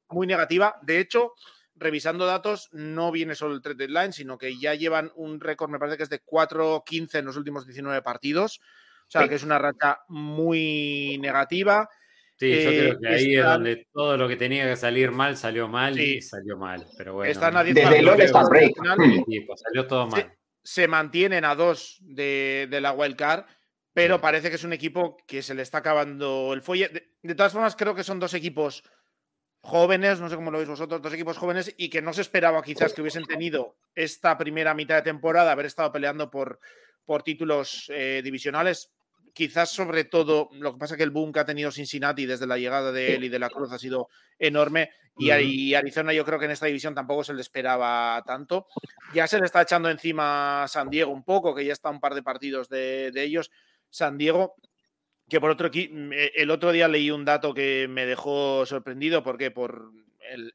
muy 0.08 0.26
negativa. 0.26 0.76
De 0.82 1.00
hecho, 1.00 1.32
revisando 1.74 2.26
datos, 2.26 2.68
no 2.72 3.12
viene 3.12 3.34
solo 3.34 3.54
el 3.54 3.62
trade 3.62 3.86
deadline, 3.86 4.12
sino 4.12 4.38
que 4.38 4.58
ya 4.58 4.74
llevan 4.74 5.12
un 5.14 5.40
récord, 5.40 5.70
me 5.70 5.78
parece 5.78 5.96
que 5.96 6.02
es 6.04 6.10
de 6.10 6.24
4-15 6.24 7.18
en 7.18 7.24
los 7.26 7.36
últimos 7.36 7.66
19 7.66 8.02
partidos. 8.02 8.60
O 9.08 9.10
sea, 9.10 9.28
que 9.28 9.36
es 9.36 9.44
una 9.44 9.58
racha 9.58 10.00
muy 10.08 11.16
negativa. 11.20 11.88
Sí, 12.38 12.50
yo 12.50 12.68
creo 12.68 12.92
eh, 12.92 12.98
que 13.00 13.08
ahí 13.08 13.34
es 13.36 13.44
donde 13.44 13.86
todo 13.92 14.16
lo 14.18 14.28
que 14.28 14.36
tenía 14.36 14.68
que 14.68 14.76
salir 14.76 15.10
mal 15.10 15.36
salió 15.38 15.68
mal 15.68 15.98
y 15.98 16.20
salió 16.20 16.58
mal. 16.58 16.86
Pero 16.98 17.14
bueno, 17.14 17.64
desde 17.64 17.98
el 17.98 18.08
All 18.08 18.48
Break. 18.50 18.74
Pues 19.46 19.60
salió 19.60 19.86
todo 19.86 20.06
mal. 20.06 20.36
Se, 20.62 20.86
mantienen 20.86 21.44
a 21.46 21.54
dos 21.54 21.96
de, 22.00 22.68
la 22.70 22.92
Wild 22.92 23.16
Card, 23.16 23.44
pero 23.94 24.20
parece 24.20 24.50
que 24.50 24.56
es 24.56 24.64
un 24.64 24.74
equipo 24.74 25.16
que 25.26 25.40
se 25.40 25.54
le 25.54 25.62
está 25.62 25.78
acabando 25.78 26.52
el 26.52 26.60
fuelle. 26.60 26.90
De, 27.22 27.34
todas 27.34 27.52
formas, 27.52 27.74
creo 27.74 27.94
que 27.94 28.04
son 28.04 28.20
dos 28.20 28.34
equipos 28.34 28.82
jóvenes, 29.60 30.20
no 30.20 30.28
sé 30.28 30.36
cómo 30.36 30.50
lo 30.50 30.58
veis 30.58 30.68
vosotros, 30.68 31.00
dos 31.00 31.14
equipos 31.14 31.38
jóvenes 31.38 31.74
y 31.78 31.88
que 31.88 32.02
no 32.02 32.12
se 32.12 32.20
esperaba 32.20 32.62
quizás 32.62 32.92
que 32.92 33.00
hubiesen 33.00 33.24
tenido 33.24 33.78
esta 33.94 34.36
primera 34.36 34.74
mitad 34.74 34.96
de 34.96 35.02
temporada, 35.02 35.52
haber 35.52 35.66
estado 35.66 35.90
peleando 35.90 36.30
por, 36.30 36.60
por 37.04 37.22
títulos 37.22 37.90
eh, 37.92 38.20
divisionales 38.22 38.92
quizás 39.36 39.68
sobre 39.68 40.04
todo, 40.04 40.48
lo 40.52 40.72
que 40.72 40.78
pasa 40.78 40.94
es 40.94 40.96
que 40.96 41.04
el 41.04 41.10
boom 41.10 41.30
que 41.30 41.40
ha 41.40 41.44
tenido 41.44 41.70
Cincinnati 41.70 42.24
desde 42.24 42.46
la 42.46 42.56
llegada 42.56 42.90
de 42.90 43.16
él 43.16 43.24
y 43.24 43.28
de 43.28 43.38
la 43.38 43.50
Cruz 43.50 43.70
ha 43.70 43.78
sido 43.78 44.08
enorme 44.38 44.88
y, 45.18 45.74
Arizona 45.74 46.14
yo 46.14 46.24
creo 46.24 46.38
que 46.38 46.46
en 46.46 46.52
esta 46.52 46.66
división 46.66 46.94
tampoco 46.94 47.22
se 47.22 47.34
le 47.34 47.42
esperaba 47.42 48.22
tanto. 48.26 48.66
Ya 49.12 49.26
se 49.26 49.38
le 49.38 49.44
está 49.44 49.60
echando 49.60 49.90
encima 49.90 50.64
San 50.68 50.88
Diego 50.88 51.12
un 51.12 51.22
poco, 51.22 51.54
que 51.54 51.66
ya 51.66 51.74
está 51.74 51.90
un 51.90 52.00
par 52.00 52.14
de 52.14 52.22
partidos 52.22 52.70
de, 52.70 53.12
ellos. 53.14 53.50
San 53.90 54.16
Diego, 54.16 54.54
que 55.28 55.38
por 55.38 55.50
otro 55.50 55.70
eh, 55.74 56.32
el 56.34 56.50
otro 56.50 56.72
día 56.72 56.88
leí 56.88 57.10
un 57.10 57.26
dato 57.26 57.52
que 57.52 57.88
me 57.90 58.06
dejó 58.06 58.64
sorprendido 58.64 59.22
porque 59.22 59.50
por 59.50 59.90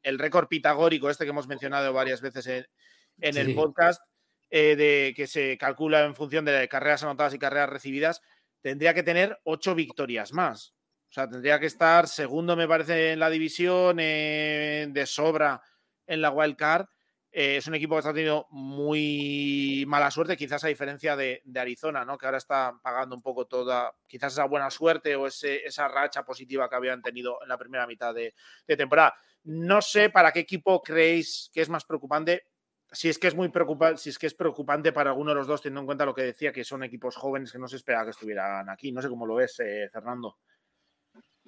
el, 0.02 0.18
récord 0.18 0.48
pitagórico 0.48 1.08
este 1.08 1.24
que 1.24 1.30
hemos 1.30 1.46
mencionado 1.46 1.92
varias 1.92 2.20
veces 2.20 2.46
en, 2.48 3.36
el 3.36 3.54
podcast, 3.54 4.02
eh, 4.50 4.74
de 4.74 5.14
que 5.16 5.28
se 5.28 5.56
calcula 5.56 6.04
en 6.04 6.16
función 6.16 6.44
de 6.44 6.68
carreras 6.68 7.04
anotadas 7.04 7.34
y 7.34 7.38
carreras 7.38 7.70
recibidas, 7.70 8.22
tendría 8.62 8.94
que 8.94 9.02
tener 9.02 9.38
ocho 9.44 9.74
victorias 9.74 10.32
más. 10.32 10.74
O 11.10 11.12
sea, 11.12 11.28
tendría 11.28 11.60
que 11.60 11.66
estar 11.66 12.08
segundo, 12.08 12.56
me 12.56 12.66
parece, 12.66 13.12
en 13.12 13.18
la 13.18 13.28
división, 13.28 13.98
eh, 14.00 14.86
de 14.88 15.06
sobra 15.06 15.60
en 16.06 16.22
la 16.22 16.30
wild 16.30 16.56
card. 16.56 16.86
Eh, 17.30 17.56
es 17.56 17.66
un 17.66 17.74
equipo 17.74 17.94
que 17.94 17.98
está 17.98 18.12
teniendo 18.12 18.46
muy 18.50 19.84
mala 19.86 20.10
suerte, 20.10 20.36
quizás 20.36 20.64
a 20.64 20.68
diferencia 20.68 21.16
de, 21.16 21.42
Arizona, 21.54 22.04
¿no? 22.04 22.16
Que 22.16 22.26
ahora 22.26 22.38
está 22.38 22.78
pagando 22.82 23.14
un 23.14 23.22
poco 23.22 23.46
toda, 23.46 23.92
quizás 24.06 24.32
esa 24.32 24.44
buena 24.44 24.70
suerte 24.70 25.16
o 25.16 25.26
esa 25.26 25.88
racha 25.88 26.24
positiva 26.24 26.68
que 26.68 26.76
habían 26.76 27.02
tenido 27.02 27.38
en 27.42 27.48
la 27.48 27.58
primera 27.58 27.86
mitad 27.86 28.14
de 28.14 28.34
temporada. 28.66 29.14
No 29.44 29.82
sé 29.82 30.10
para 30.10 30.32
qué 30.32 30.40
equipo 30.40 30.82
creéis 30.82 31.50
que 31.52 31.62
es 31.62 31.68
más 31.68 31.84
preocupante 31.84 32.51
si 32.92 33.08
es 33.08 33.18
que 33.18 33.28
es 33.28 33.34
muy 33.34 33.48
preocupante, 33.48 33.98
si 33.98 34.10
es 34.10 34.18
que 34.18 34.26
es 34.26 34.34
preocupante 34.34 34.92
para 34.92 35.10
alguno 35.10 35.30
de 35.30 35.36
los 35.36 35.46
dos, 35.46 35.62
teniendo 35.62 35.80
en 35.80 35.86
cuenta 35.86 36.04
lo 36.04 36.14
que 36.14 36.22
decía, 36.22 36.52
que 36.52 36.62
son 36.62 36.84
equipos 36.84 37.16
jóvenes 37.16 37.50
que 37.50 37.58
no 37.58 37.66
se 37.66 37.76
espera 37.76 38.04
que 38.04 38.10
estuvieran 38.10 38.68
aquí. 38.68 38.92
No 38.92 39.00
sé 39.00 39.08
cómo 39.08 39.26
lo 39.26 39.36
ves, 39.36 39.58
eh, 39.60 39.88
Fernando. 39.90 40.36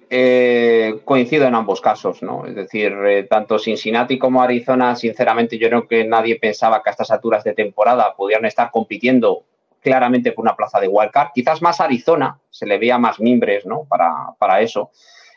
Eh, 0.09 1.01
coincido 1.05 1.45
en 1.45 1.55
ambos 1.55 1.81
casos, 1.81 2.21
¿no? 2.21 2.45
Es 2.45 2.55
decir, 2.55 2.91
eh, 2.91 3.23
tanto 3.23 3.57
Cincinnati 3.57 4.19
como 4.19 4.41
Arizona, 4.41 4.95
sinceramente, 4.95 5.57
yo 5.57 5.69
creo 5.69 5.87
que 5.87 6.03
nadie 6.03 6.37
pensaba 6.39 6.83
que 6.83 6.89
a 6.89 6.91
estas 6.91 7.11
alturas 7.11 7.43
de 7.43 7.53
temporada 7.53 8.15
pudieran 8.15 8.45
estar 8.45 8.71
compitiendo 8.71 9.45
claramente 9.79 10.31
por 10.31 10.43
una 10.43 10.55
plaza 10.55 10.79
de 10.79 10.87
wildcard. 10.87 11.29
Quizás 11.33 11.61
más 11.61 11.79
Arizona, 11.79 12.39
se 12.49 12.65
le 12.65 12.77
veía 12.77 12.97
más 12.97 13.19
mimbres, 13.19 13.65
¿no? 13.65 13.85
Para, 13.85 14.33
para 14.37 14.61
eso. 14.61 14.91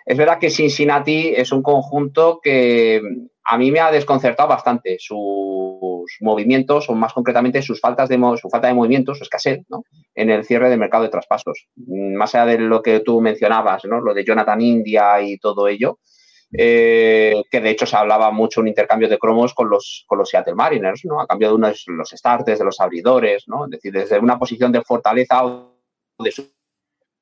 Es 0.05 0.17
verdad 0.17 0.39
que 0.39 0.49
Cincinnati 0.49 1.35
es 1.37 1.53
un 1.53 1.63
conjunto 1.63 2.41
que 2.43 3.29
a 3.51 3.57
mí 3.57 3.73
me 3.73 3.81
ha 3.81 3.91
desconcertado 3.91 4.47
bastante. 4.47 4.99
Sus 5.01 6.19
movimientos, 6.21 6.91
o 6.91 6.95
más 6.95 7.15
concretamente 7.15 7.63
sus 7.63 7.81
faltas 7.81 8.11
de, 8.11 8.19
su 8.39 8.51
falta 8.51 8.69
de 8.69 8.75
movimiento, 8.75 9.15
su 9.15 9.23
escasez, 9.23 9.61
¿no? 9.71 9.85
en 10.15 10.29
el 10.29 10.45
cierre 10.45 10.69
del 10.69 10.79
mercado 10.79 11.05
de 11.05 11.09
traspasos. 11.09 11.67
Más 11.87 12.35
allá 12.35 12.45
de 12.45 12.59
lo 12.59 12.83
que 12.83 13.01
tú 13.01 13.23
mencionabas, 13.23 13.87
¿no? 13.87 14.03
lo 14.03 14.13
de 14.13 14.23
Jonathan 14.23 14.61
India 14.61 15.23
y 15.23 15.39
todo 15.39 15.67
ello, 15.67 15.99
eh, 16.53 17.43
que 17.51 17.61
de 17.63 17.71
hecho 17.71 17.87
se 17.87 17.97
hablaba 17.97 18.31
mucho 18.33 18.61
un 18.61 18.69
intercambio 18.69 19.09
de 19.09 19.19
cromos 19.19 19.55
con 19.55 19.71
los, 19.71 20.05
con 20.07 20.19
los 20.19 20.29
Seattle 20.29 20.55
Mariners, 20.55 21.07
¿no? 21.07 21.19
a 21.19 21.27
cambio 21.27 21.49
de 21.49 21.55
unos 21.55 21.85
los 21.87 22.11
starters, 22.11 22.59
de 22.59 22.65
los 22.67 22.81
abridores, 22.81 23.45
¿no? 23.47 23.65
es 23.65 23.71
decir, 23.71 23.93
desde 23.93 24.19
una 24.19 24.39
posición 24.39 24.73
de 24.73 24.83
fortaleza 24.83 25.47
o 25.47 25.75
de 26.19 26.35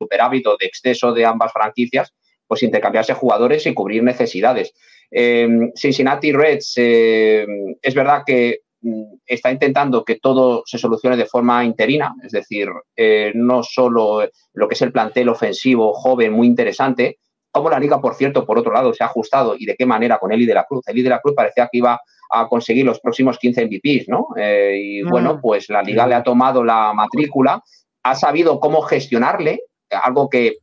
superávit 0.01 0.45
o 0.49 0.57
de 0.59 0.67
exceso 0.67 1.13
de 1.13 1.25
ambas 1.25 1.53
franquicias, 1.53 2.13
pues 2.47 2.63
intercambiarse 2.63 3.15
jugadores 3.15 3.67
y 3.67 3.75
cubrir 3.75 4.03
necesidades. 4.03 4.73
Em, 5.11 5.73
Cincinnati 5.75 6.33
Reds 6.33 6.75
eh, 6.77 7.47
es 7.81 7.95
verdad 7.95 8.23
que 8.27 8.61
mm, 8.81 9.15
está 9.27 9.51
intentando 9.51 10.05
que 10.05 10.17
todo 10.17 10.63
se 10.67 10.79
solucione 10.79 11.17
de 11.17 11.27
forma 11.27 11.65
interina, 11.65 12.15
es 12.23 12.33
decir, 12.33 12.69
eh, 12.97 13.33
no 13.35 13.63
solo 13.63 14.29
lo 14.55 14.69
que 14.69 14.75
es 14.75 14.83
el 14.83 14.93
plantel 14.93 15.29
ofensivo 15.29 15.93
joven 15.93 16.33
muy 16.33 16.47
interesante, 16.47 17.19
como 17.57 17.71
la 17.71 17.79
liga, 17.79 18.01
por 18.01 18.15
cierto, 18.15 18.45
por 18.45 18.59
otro 18.59 18.73
lado, 18.73 18.93
se 18.93 19.03
ha 19.03 19.07
ajustado 19.07 19.57
y 19.59 19.65
de 19.65 19.77
qué 19.77 19.87
manera 19.87 20.19
con 20.19 20.31
Eli 20.31 20.45
de 20.45 20.55
la 20.55 20.65
Cruz. 20.65 20.87
Eli 20.89 21.03
de 21.03 21.09
la 21.09 21.21
Cruz 21.21 21.35
parecía 21.35 21.69
que 21.73 21.79
iba 21.79 21.99
a 22.31 22.49
conseguir 22.49 22.85
los 22.85 23.01
próximos 23.01 23.39
15 23.39 23.65
MVPs, 23.65 24.09
¿no? 24.09 24.29
Eh, 24.37 24.79
y 24.83 25.03
mm. 25.03 25.09
bueno, 25.09 25.41
pues 25.41 25.71
la 25.71 25.83
liga 25.83 26.07
le 26.07 26.15
ha 26.15 26.23
tomado 26.23 26.63
la 26.63 26.93
matrícula, 26.93 27.63
ha 28.03 28.15
sabido 28.15 28.61
cómo 28.61 28.83
gestionarle, 28.83 29.63
algo 29.91 30.29
que 30.29 30.59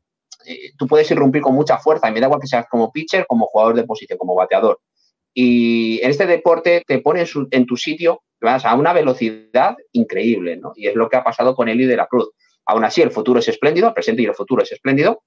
eh, 0.45 0.71
tú 0.77 0.87
puedes 0.87 1.09
irrumpir 1.11 1.41
con 1.41 1.55
mucha 1.55 1.77
fuerza, 1.77 2.09
y 2.09 2.13
me 2.13 2.19
da 2.19 2.27
igual 2.27 2.41
que 2.41 2.47
seas 2.47 2.65
como 2.69 2.91
pitcher, 2.91 3.25
como 3.27 3.47
jugador 3.47 3.75
de 3.75 3.83
posición, 3.83 4.17
como 4.17 4.35
bateador. 4.35 4.79
Y 5.33 5.99
en 6.03 6.11
este 6.11 6.27
deporte 6.27 6.83
te 6.85 6.99
pones 6.99 7.33
en 7.51 7.65
tu 7.65 7.75
sitio 7.75 8.21
vas 8.43 8.65
a 8.65 8.75
una 8.75 8.93
velocidad 8.93 9.75
increíble, 9.93 10.57
¿no? 10.57 10.73
Y 10.75 10.87
es 10.87 10.95
lo 10.95 11.09
que 11.09 11.15
ha 11.15 11.23
pasado 11.23 11.55
con 11.55 11.69
Eli 11.69 11.85
de 11.85 11.95
la 11.95 12.07
Cruz. 12.07 12.29
Aún 12.65 12.83
así, 12.83 13.01
el 13.01 13.11
futuro 13.11 13.39
es 13.39 13.47
espléndido, 13.47 13.87
el 13.87 13.93
presente 13.93 14.21
y 14.21 14.25
el 14.25 14.35
futuro 14.35 14.61
es 14.61 14.71
espléndido. 14.71 15.23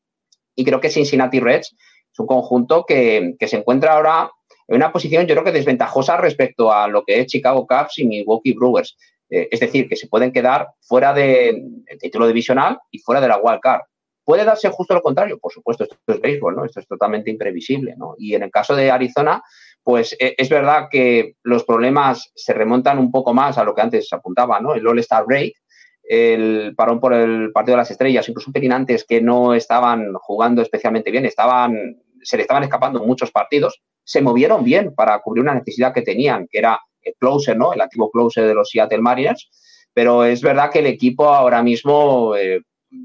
Y 0.55 0.64
creo 0.64 0.81
que 0.81 0.90
Cincinnati 0.90 1.40
Reds 1.40 1.74
es 2.12 2.18
un 2.18 2.26
conjunto 2.26 2.85
que, 2.87 3.35
se 3.40 3.57
encuentra 3.57 3.94
ahora 3.94 4.31
en 4.68 4.76
una 4.76 4.92
posición, 4.92 5.26
yo 5.26 5.35
creo 5.35 5.44
que 5.44 5.52
desventajosa 5.52 6.16
respecto 6.16 6.72
a 6.72 6.88
lo 6.88 7.05
que 7.05 7.20
es 7.20 7.26
Chicago 7.26 7.66
Cubs 7.66 7.98
y 7.98 8.07
Milwaukee 8.07 8.52
Brewers. 8.52 8.96
Eh, 9.31 9.48
es 9.50 9.61
decir, 9.61 9.88
que 9.88 9.96
se 9.96 10.09
pueden 10.09 10.33
quedar 10.33 10.68
fuera 10.81 11.12
del 11.12 11.85
título 12.00 12.26
divisional 12.26 12.79
y 12.90 12.98
fuera 12.98 13.20
de 13.20 13.29
la 13.29 13.38
wild 13.38 13.61
card. 13.61 13.83
¿Puede 14.26 14.44
darse 14.44 14.68
justo 14.70 14.92
lo 14.92 15.02
contrario? 15.02 15.38
Por 15.38 15.52
supuesto, 15.52 15.84
esto 15.84 15.96
es 16.08 16.20
béisbol, 16.20 16.56
¿no? 16.56 16.64
Esto 16.64 16.80
es 16.80 16.88
totalmente 16.88 17.30
imprevisible, 17.30 17.94
¿no? 17.96 18.16
Y 18.18 18.34
en 18.34 18.42
el 18.42 18.50
caso 18.50 18.74
de 18.74 18.90
Arizona, 18.90 19.40
pues 19.84 20.16
e, 20.18 20.34
es 20.36 20.48
verdad 20.48 20.88
que 20.90 21.36
los 21.44 21.62
problemas 21.62 22.32
se 22.34 22.52
remontan 22.52 22.98
un 22.98 23.12
poco 23.12 23.32
más 23.32 23.56
a 23.56 23.62
lo 23.62 23.72
que 23.72 23.82
antes 23.82 24.08
se 24.08 24.16
apuntaba, 24.16 24.58
¿no? 24.58 24.74
El 24.74 24.84
All-Star 24.84 25.26
Break, 25.26 25.54
el 26.02 26.74
parón 26.76 26.98
por 26.98 27.14
el 27.14 27.52
partido 27.52 27.76
de 27.76 27.82
las 27.82 27.90
estrellas, 27.92 28.28
incluso 28.28 28.50
un 28.50 28.52
pelín 28.52 28.72
antes 28.72 29.04
que 29.04 29.20
no 29.20 29.54
estaban 29.54 30.12
jugando 30.14 30.60
especialmente 30.60 31.12
bien, 31.12 31.24
estaban, 31.24 32.02
se 32.20 32.36
le 32.36 32.42
estaban 32.42 32.64
escapando 32.64 33.04
muchos 33.04 33.30
partidos, 33.30 33.80
se 34.02 34.22
movieron 34.22 34.64
bien 34.64 34.92
para 34.92 35.20
cubrir 35.20 35.44
una 35.44 35.54
necesidad 35.54 35.94
que 35.94 36.02
tenían, 36.02 36.48
que 36.50 36.58
era 36.58 36.80
el 37.02 37.14
closer, 37.20 37.56
¿no? 37.56 37.72
El 37.72 37.80
activo 37.80 38.10
closer 38.10 38.48
de 38.48 38.54
los 38.54 38.70
Seattle 38.70 39.02
Mariners, 39.02 39.48
pero 39.94 40.24
es 40.24 40.42
verdad 40.42 40.72
que 40.72 40.80
el 40.80 40.86
equipo 40.86 41.28
ahora 41.28 41.62
mismo 41.62 42.34
eh, 42.34 42.62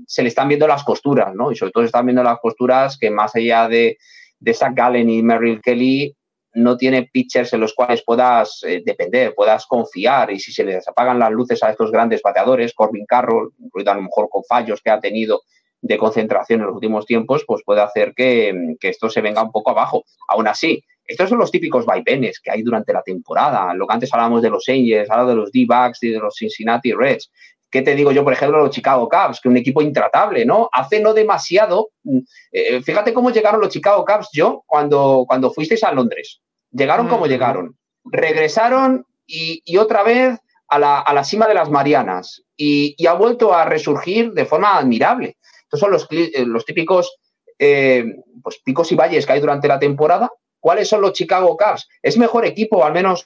se 0.08 0.24
le 0.24 0.30
están 0.30 0.48
viendo 0.48 0.68
las 0.68 0.84
costuras, 0.84 1.34
¿no? 1.36 1.52
Y 1.52 1.56
sobre 1.56 1.72
todo 1.72 1.84
se 1.84 1.88
están 1.88 2.06
viendo 2.06 2.24
las 2.24 2.40
costuras 2.40 2.98
que 2.98 3.10
más 3.10 3.36
allá 3.36 3.68
de, 3.68 3.98
de 4.40 4.54
Zach 4.54 4.74
Gallen 4.76 5.10
y 5.10 5.24
Merrill 5.24 5.62
Kelly, 5.62 6.16
no 6.54 6.76
tiene 6.78 7.04
pitchers 7.04 7.54
en 7.54 7.62
los 7.62 7.74
cuales 7.74 8.04
puedas 8.06 8.62
eh, 8.64 8.82
depender, 8.86 9.34
puedas 9.34 9.66
confiar 9.66 10.32
y 10.32 10.40
si 10.40 10.52
se 10.52 10.64
les 10.64 10.88
apagan 10.88 11.18
las 11.18 11.32
luces 11.32 11.64
a 11.64 11.70
estos 11.70 11.92
grandes 11.92 12.22
bateadores, 12.22 12.74
Corbin 12.74 13.06
Carroll, 13.06 13.54
incluido 13.58 13.92
a 13.92 13.96
lo 13.96 14.02
mejor 14.02 14.28
con 14.30 14.44
fallos 14.44 14.82
que 14.82 14.90
ha 14.90 15.00
tenido 15.00 15.44
de 15.82 15.98
concentración 15.98 16.60
en 16.60 16.68
los 16.68 16.76
últimos 16.76 17.06
tiempos, 17.06 17.44
pues 17.48 17.64
puede 17.66 17.82
hacer 17.82 18.14
que, 18.14 18.76
que 18.80 18.90
esto 18.90 19.10
se 19.10 19.22
venga 19.22 19.42
un 19.42 19.52
poco 19.52 19.72
abajo. 19.72 20.04
Aún 20.28 20.48
así, 20.48 20.84
estos 21.06 21.30
son 21.30 21.40
los 21.40 21.52
típicos 21.52 21.86
vaivenes 21.86 22.40
que 22.40 22.52
hay 22.52 22.62
durante 22.62 22.94
la 22.94 23.02
temporada. 23.02 23.74
Lo 23.74 23.88
que 23.88 23.94
antes 23.94 24.14
hablábamos 24.14 24.42
de 24.42 24.50
los 24.50 24.68
Angels, 24.70 25.10
ahora 25.10 25.26
de 25.26 25.36
los 25.36 25.52
D-Backs 25.52 26.04
y 26.04 26.10
de 26.10 26.20
los 26.20 26.36
Cincinnati 26.36 26.94
Reds. 26.94 27.32
¿Qué 27.72 27.82
te 27.82 27.96
digo 27.96 28.12
yo, 28.12 28.24
por 28.24 28.34
ejemplo, 28.34 28.60
los 28.60 28.72
Chicago 28.72 29.08
Cubs, 29.08 29.40
que 29.40 29.48
un 29.48 29.56
equipo 29.56 29.82
intratable, 29.82 30.46
¿no? 30.46 30.70
Hace 30.74 31.00
no 31.00 31.14
demasiado, 31.14 31.92
mm, 32.04 32.20
eh, 32.52 32.82
fíjate 32.82 33.14
cómo 33.14 33.32
llegaron 33.32 33.62
los 33.62 33.70
Chicago 33.70 34.06
Cubs, 34.06 34.30
yo, 34.34 34.64
cuando, 34.68 35.24
cuando 35.26 35.52
fuisteis 35.52 35.84
a 35.86 35.94
Londres. 35.94 36.42
Llegaron 36.72 37.08
como 37.08 37.28
llegaron. 37.28 37.78
Regresaron 38.04 39.06
y, 39.26 39.78
otra 39.78 40.04
vez 40.04 40.38
a 40.68 40.80
la, 40.80 41.24
cima 41.24 41.48
de 41.48 41.54
las 41.54 41.70
Marianas 41.70 42.44
y, 42.58 42.96
ha 43.08 43.14
vuelto 43.14 43.54
a 43.54 43.66
resurgir 43.66 44.34
de 44.34 44.46
forma 44.46 44.78
admirable. 44.78 45.38
Estos 45.64 45.80
son 45.80 45.92
los, 45.92 46.08
eh, 46.12 46.44
los 46.46 46.66
típicos 46.66 47.18
eh, 47.58 48.04
pues, 48.44 48.60
picos 48.64 48.92
y 48.92 48.96
valles 48.96 49.26
que 49.26 49.34
hay 49.34 49.40
durante 49.40 49.68
la 49.68 49.80
temporada. 49.80 50.30
¿Cuáles 50.60 50.90
son 50.90 51.02
los 51.02 51.14
Chicago 51.14 51.58
Cubs? 51.58 51.88
¿Es 52.02 52.18
mejor 52.18 52.46
equipo, 52.46 52.84
al 52.84 52.94
menos 52.94 53.26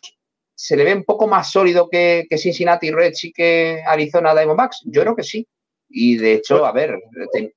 se 0.56 0.78
le 0.78 0.86
ve 0.86 0.94
un 0.94 1.04
poco 1.04 1.28
más 1.28 1.52
sólido 1.52 1.90
que, 1.90 2.26
Cincinnati 2.38 2.92
Reds 2.92 3.26
y 3.26 3.34
que 3.34 3.84
Arizona 3.86 4.34
Diamondbacks? 4.34 4.84
Yo 4.86 5.02
creo 5.02 5.16
que 5.16 5.24
sí. 5.24 5.48
Y 5.88 6.18
de 6.18 6.34
hecho, 6.34 6.60
pues 6.60 6.70
a 6.70 6.72
ver, 6.72 7.00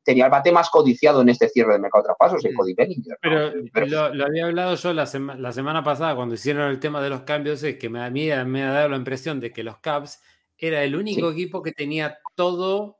tenía 0.04 0.26
el 0.26 0.30
bate 0.30 0.52
más 0.52 0.68
codiciado 0.68 1.22
en 1.22 1.30
este 1.30 1.48
cierre 1.48 1.72
de 1.72 1.78
mercado 1.78 2.02
de 2.02 2.08
traspasos, 2.08 2.44
el 2.44 2.54
Cody 2.54 2.74
Bellinger. 2.74 3.16
Pero, 3.22 4.12
lo, 4.12 4.24
había 4.26 4.46
hablado 4.46 4.74
yo 4.74 4.92
la, 4.92 5.06
semana 5.06 5.82
pasada 5.82 6.14
cuando 6.14 6.34
hicieron 6.34 6.70
el 6.70 6.78
tema 6.78 7.00
de 7.00 7.08
los 7.08 7.22
cambios, 7.22 7.62
es 7.62 7.78
que 7.78 7.88
me, 7.88 8.02
a 8.02 8.10
mí 8.10 8.28
me 8.46 8.62
ha 8.64 8.72
dado 8.72 8.90
la 8.90 8.96
impresión 8.96 9.40
de 9.40 9.50
que 9.50 9.64
los 9.64 9.78
Cubs 9.78 10.20
era 10.58 10.82
el 10.82 10.94
único 10.94 11.30
equipo 11.30 11.62
que 11.62 11.72
tenía 11.72 12.18
todo 12.34 12.98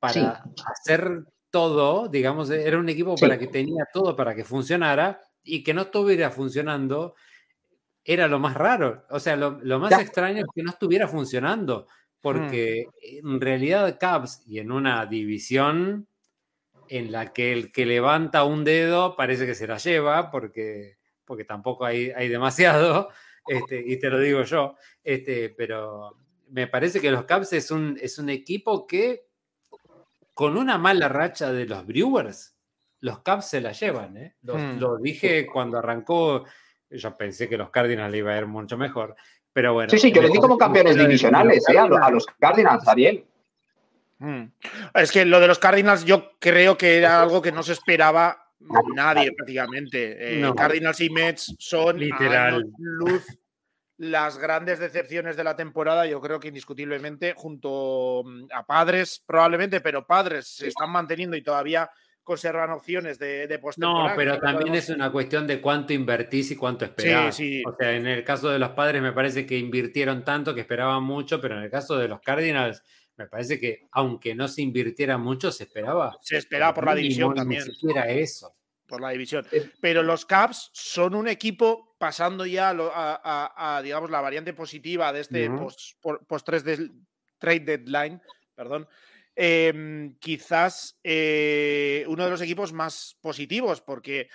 para 0.00 0.42
hacer 0.66 1.24
todo, 1.50 2.08
digamos, 2.08 2.50
era 2.50 2.78
un 2.78 2.88
equipo 2.88 3.14
para 3.14 3.38
que 3.38 3.46
tenía 3.46 3.86
todo 3.92 4.16
para 4.16 4.34
que 4.34 4.42
funcionara 4.42 5.20
y 5.44 5.62
que 5.62 5.72
no 5.72 5.82
estuviera 5.82 6.30
funcionando 6.30 7.14
era 8.04 8.28
lo 8.28 8.38
más 8.38 8.54
raro. 8.54 9.04
O 9.10 9.18
sea, 9.18 9.36
lo, 9.36 9.78
más 9.78 9.98
extraño 9.98 10.40
es 10.40 10.46
que 10.54 10.62
no 10.62 10.70
estuviera 10.70 11.08
funcionando, 11.08 11.86
porque 12.20 12.86
en 13.00 13.40
realidad 13.40 13.98
Cubs 13.98 14.42
y 14.46 14.58
en 14.58 14.70
una 14.70 15.06
división 15.06 16.06
en 16.88 17.10
la 17.10 17.32
que 17.32 17.52
el 17.52 17.72
que 17.72 17.86
levanta 17.86 18.44
un 18.44 18.64
dedo 18.64 19.16
parece 19.16 19.46
que 19.46 19.54
se 19.54 19.66
la 19.66 19.78
lleva, 19.78 20.30
porque, 20.30 20.98
porque 21.24 21.44
tampoco 21.44 21.86
hay, 21.86 22.10
hay 22.10 22.28
demasiado, 22.28 23.08
este, 23.46 23.82
y 23.86 23.98
te 23.98 24.10
lo 24.10 24.20
digo 24.20 24.42
yo, 24.42 24.76
este, 25.02 25.48
pero 25.50 26.18
me 26.50 26.66
parece 26.66 27.00
que 27.00 27.10
los 27.10 27.24
Cubs 27.24 27.52
es 27.54 27.70
un, 27.70 27.98
es 28.00 28.18
un 28.18 28.28
equipo 28.28 28.86
que 28.86 29.26
con 30.34 30.56
una 30.56 30.76
mala 30.76 31.08
racha 31.08 31.52
de 31.52 31.64
los 31.64 31.86
Brewers, 31.86 32.56
los 33.00 33.20
Cubs 33.20 33.48
se 33.48 33.60
la 33.60 33.72
llevan. 33.72 34.16
¿eh? 34.16 34.34
Hmm. 34.42 34.78
Lo 34.78 34.98
dije 34.98 35.46
cuando 35.46 35.78
arrancó 35.78 36.44
yo 36.90 37.16
pensé 37.16 37.48
que 37.48 37.56
los 37.56 37.70
Cardinals 37.70 38.12
le 38.12 38.18
iba 38.18 38.32
a 38.32 38.38
ir 38.38 38.46
mucho 38.46 38.76
mejor. 38.76 39.16
Pero 39.52 39.72
bueno. 39.72 39.90
Sí, 39.90 39.98
sí, 39.98 40.12
yo 40.12 40.20
les 40.22 40.32
di 40.32 40.38
como 40.38 40.58
campeones 40.58 40.96
divisionales 40.96 41.64
¿eh? 41.68 41.78
a, 41.78 42.10
los 42.10 42.26
Cardinals, 42.38 42.86
Ariel. 42.88 43.24
Mm. 44.18 44.44
Es 44.94 45.12
que 45.12 45.24
lo 45.24 45.40
de 45.40 45.46
los 45.46 45.58
Cardinals 45.58 46.04
yo 46.04 46.32
creo 46.38 46.76
que 46.76 46.98
era 46.98 47.22
algo 47.22 47.40
que 47.40 47.52
no 47.52 47.62
se 47.62 47.72
esperaba 47.72 48.50
nadie 48.94 49.32
prácticamente. 49.32 50.40
Eh, 50.40 50.52
Cardinals 50.56 51.00
y 51.00 51.10
Mets 51.10 51.54
son 51.58 51.98
literal 51.98 52.64
luz 52.78 53.24
las 53.96 54.38
grandes 54.38 54.78
decepciones 54.78 55.36
de 55.36 55.44
la 55.44 55.56
temporada, 55.56 56.06
yo 56.06 56.20
creo 56.20 56.40
que 56.40 56.48
indiscutiblemente, 56.48 57.34
junto 57.36 58.22
mm, 58.24 58.46
a 58.52 58.64
Padres 58.64 59.22
probablemente, 59.24 59.80
pero 59.80 60.06
Padres 60.06 60.48
se 60.48 60.68
están 60.68 60.90
manteniendo 60.90 61.36
y 61.36 61.42
todavía 61.42 61.90
conservan 62.24 62.70
opciones 62.70 63.18
de, 63.18 63.46
de 63.46 63.60
No, 63.76 64.12
pero 64.16 64.40
también 64.40 64.74
es 64.74 64.88
una 64.88 65.12
cuestión 65.12 65.46
de 65.46 65.60
cuánto 65.60 65.92
invertís 65.92 66.50
y 66.50 66.56
cuánto 66.56 66.84
esperás. 66.86 67.38
O 67.66 67.76
sea, 67.78 67.92
en 67.92 68.06
el 68.06 68.24
caso 68.24 68.48
de 68.48 68.58
los 68.58 68.70
padres 68.70 69.00
me 69.02 69.12
parece 69.12 69.46
que 69.46 69.58
invirtieron 69.58 70.24
tanto 70.24 70.54
que 70.54 70.62
esperaban 70.62 71.04
mucho, 71.04 71.40
pero 71.40 71.56
en 71.56 71.64
el 71.64 71.70
caso 71.70 71.96
de 71.96 72.08
los 72.08 72.20
Cardinals 72.20 72.82
me 73.16 73.26
parece 73.26 73.60
que 73.60 73.86
aunque 73.92 74.34
no 74.34 74.48
se 74.48 74.62
invirtiera 74.62 75.18
mucho, 75.18 75.52
se 75.52 75.64
esperaba. 75.64 76.18
Se 76.20 76.36
esperaba 76.36 76.74
por 76.74 76.86
la 76.86 76.94
división 76.94 77.34
también. 77.34 77.62
Ni 77.64 77.74
siquiera 77.74 78.08
eso. 78.08 78.56
Por 78.86 79.00
la 79.00 79.10
división. 79.10 79.46
Pero 79.80 80.02
los 80.02 80.26
Caps 80.26 80.70
son 80.72 81.14
un 81.14 81.28
equipo 81.28 81.94
pasando 81.98 82.44
ya 82.44 82.74
a, 82.74 83.80
digamos, 83.82 84.10
la 84.10 84.20
variante 84.20 84.52
positiva 84.52 85.12
de 85.12 85.20
este 85.20 85.48
post, 85.50 86.02
post, 86.26 86.48
trade 87.38 87.60
deadline, 87.60 88.20
perdón, 88.54 88.88
Em, 89.36 90.14
quizás 90.20 90.98
eh, 91.02 92.04
uno 92.06 92.24
de 92.24 92.30
los 92.30 92.40
equipos 92.40 92.72
más 92.72 93.18
positivos, 93.20 93.80
porque 93.80 94.28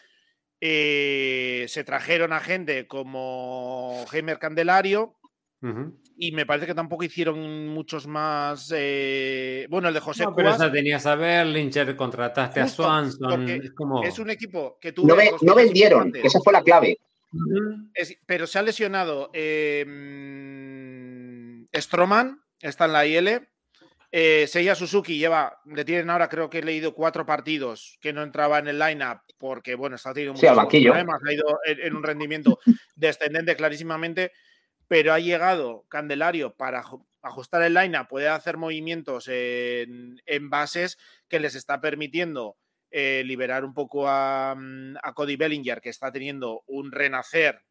eh, 0.59 1.65
se 1.69 1.85
trajeron 1.85 2.33
a 2.33 2.41
gente 2.41 2.85
como 2.85 4.05
Heimer 4.11 4.39
Candelario, 4.39 5.15
Y 6.17 6.33
me 6.33 6.45
parece 6.45 6.67
que 6.67 6.75
tampoco 6.75 7.05
hicieron 7.05 7.69
muchos 7.69 8.07
más. 8.07 8.73
Eh, 8.75 9.67
bueno, 9.69 9.87
el 9.87 9.93
de 9.93 10.01
José 10.01 10.25
no, 10.25 10.35
Pero 10.35 10.49
esa 10.49 10.69
tenías 10.69 11.05
a 11.05 11.15
Berlinger, 11.15 11.95
contrataste 11.95 12.59
a 12.59 12.67
Swanson. 12.67 13.47
Es, 13.47 13.71
como... 13.71 14.03
es 14.03 14.19
un 14.19 14.29
equipo 14.29 14.77
que 14.81 14.91
tú. 14.91 15.07
No, 15.07 15.15
no 15.41 15.55
vendieron, 15.55 16.13
esa 16.15 16.41
fue 16.41 16.51
la 16.51 16.61
clave. 16.61 16.99
pero 18.25 18.47
se 18.47 18.59
ha 18.59 18.63
lesionado 18.63 19.29
eh, 19.33 19.85
Stroman, 21.73 22.41
está 22.59 22.85
en 22.85 22.93
la 22.93 23.05
IL. 23.05 23.47
Eh, 24.11 24.47
Seiya 24.47 24.73
Suzuki 24.73 25.19
lleva, 25.19 25.59
le 25.65 25.85
tienen 25.85 26.09
ahora, 26.09 26.29
creo 26.29 26.49
que 26.49 26.59
he 26.59 26.63
leído 26.63 26.95
cuatro 26.95 27.27
partidos 27.27 27.99
que 28.01 28.11
no 28.11 28.23
entraba 28.23 28.57
en 28.57 28.67
el 28.67 28.79
lineup 28.79 29.19
porque, 29.37 29.75
bueno, 29.75 29.95
está 29.95 30.13
teniendo 30.13 30.33
muchos 30.33 30.67
problemas, 30.67 31.21
ha 31.25 31.33
ido 31.33 31.59
en, 31.65 31.95
un 31.95 32.03
rendimiento 32.03 32.59
descendente 32.95 33.55
clarísimamente, 33.55 34.31
pero 34.87 35.13
ha 35.13 35.19
llegado 35.19 35.85
Candelario 35.89 36.55
para 36.55 36.83
ajustar 37.21 37.61
el 37.61 37.75
lineup, 37.75 38.07
puede 38.07 38.27
hacer 38.27 38.57
movimientos 38.57 39.27
en, 39.27 40.49
bases 40.49 40.97
que 41.27 41.39
les 41.39 41.53
está 41.53 41.79
permitiendo 41.79 42.57
eh, 42.89 43.21
liberar 43.25 43.63
un 43.63 43.75
poco 43.75 44.05
a, 44.07 44.57
Cody 45.13 45.35
Bellinger, 45.35 45.81
que 45.81 45.89
está 45.89 46.11
teniendo 46.11 46.63
un 46.65 46.91
renacer 46.91 47.61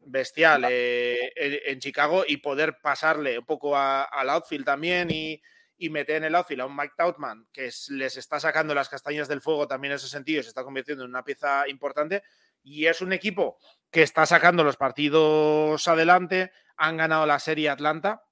bestial 0.00 0.64
eh, 0.70 1.30
en, 1.36 1.78
Chicago, 1.78 2.24
y 2.26 2.38
poder 2.38 2.78
pasarle 2.82 3.38
un 3.38 3.44
poco 3.44 3.76
al 3.76 4.30
outfield 4.30 4.64
también 4.64 5.10
y 5.10 5.42
y 5.78 5.90
meter 5.90 6.16
en 6.16 6.24
el 6.24 6.34
outfield 6.34 6.62
a 6.62 6.66
un 6.66 6.76
Mike 6.76 6.94
Tautman 6.96 7.46
que 7.52 7.70
les 7.90 8.16
está 8.16 8.40
sacando 8.40 8.74
las 8.74 8.88
castañas 8.88 9.28
del 9.28 9.40
fuego 9.40 9.68
también 9.68 9.92
en 9.92 9.96
ese 9.96 10.08
sentido, 10.08 10.42
se 10.42 10.48
está 10.48 10.64
convirtiendo 10.64 11.04
en 11.04 11.10
una 11.10 11.24
pieza 11.24 11.68
importante 11.68 12.24
y 12.64 12.86
es 12.86 13.00
un 13.00 13.12
equipo 13.12 13.58
que 13.90 14.02
está 14.02 14.26
sacando 14.26 14.64
los 14.64 14.76
partidos 14.76 15.86
adelante, 15.86 16.52
han 16.76 16.96
ganado 16.96 17.26
la 17.26 17.38
serie 17.38 17.70
Atlanta 17.70 18.24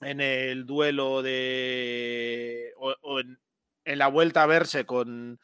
en 0.00 0.20
el 0.20 0.64
duelo 0.66 1.22
de 1.22 2.72
o, 2.76 3.20
en, 3.20 3.98
la 3.98 4.06
vuelta 4.06 4.44
a 4.44 4.46
verse 4.46 4.86
con 4.86 5.40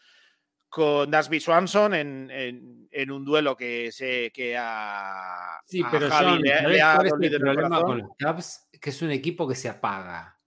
con 0.68 1.10
Dasby 1.10 1.40
Swanson 1.40 1.94
en, 1.94 3.10
un 3.10 3.24
duelo 3.24 3.56
que 3.56 3.90
se 3.90 4.30
que 4.32 4.56
a 4.56 5.60
sí 5.66 5.82
pero 5.90 6.08
Javi 6.08 6.42
le, 6.42 6.82
ha 6.82 6.96
el 6.96 7.40
problema 7.40 7.82
con 7.82 7.98
los 7.98 8.08
Cubs 8.18 8.68
que 8.80 8.90
es 8.90 9.02
un 9.02 9.10
equipo 9.10 9.48
que 9.48 9.54
se 9.56 9.68
apaga 9.68 10.38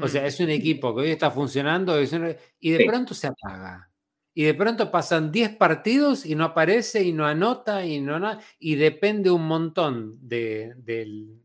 o 0.00 0.08
sea, 0.08 0.26
es 0.26 0.38
un 0.40 0.50
equipo 0.50 0.94
que 0.94 1.02
hoy 1.02 1.10
está 1.10 1.30
funcionando 1.30 1.96
y 2.00 2.70
de 2.70 2.84
pronto 2.86 3.14
se 3.14 3.28
apaga. 3.28 3.90
Y 4.34 4.44
de 4.44 4.52
pronto 4.52 4.90
pasan 4.90 5.32
10 5.32 5.56
partidos 5.56 6.26
y 6.26 6.34
no 6.34 6.44
aparece 6.44 7.02
y 7.02 7.12
no 7.12 7.24
anota 7.24 7.86
y 7.86 8.00
no 8.00 8.38
y 8.58 8.74
depende 8.74 9.30
un 9.30 9.46
montón 9.46 10.18
del, 10.20 11.40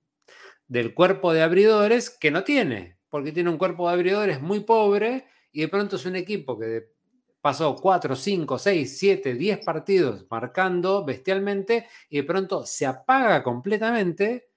cuerpo 0.93 1.31
de 1.31 1.41
abridores 1.41 2.09
que 2.09 2.31
no 2.31 2.43
tiene, 2.43 2.97
porque 3.09 3.31
tiene 3.31 3.49
un 3.49 3.57
cuerpo 3.57 3.87
de 3.87 3.93
abridores 3.93 4.41
muy 4.41 4.59
pobre 4.61 5.25
y 5.53 5.61
de 5.61 5.67
pronto 5.69 5.95
es 5.95 6.05
un 6.05 6.17
equipo 6.17 6.59
que 6.59 6.89
pasó 7.39 7.77
4, 7.77 8.13
5, 8.13 8.59
6, 8.59 8.99
7, 8.99 9.33
10 9.35 9.59
partidos 9.65 10.25
marcando 10.29 11.05
bestialmente 11.05 11.87
y 12.09 12.17
de 12.17 12.23
pronto 12.23 12.65
se 12.65 12.85
apaga 12.85 13.41
completamente 13.41 14.49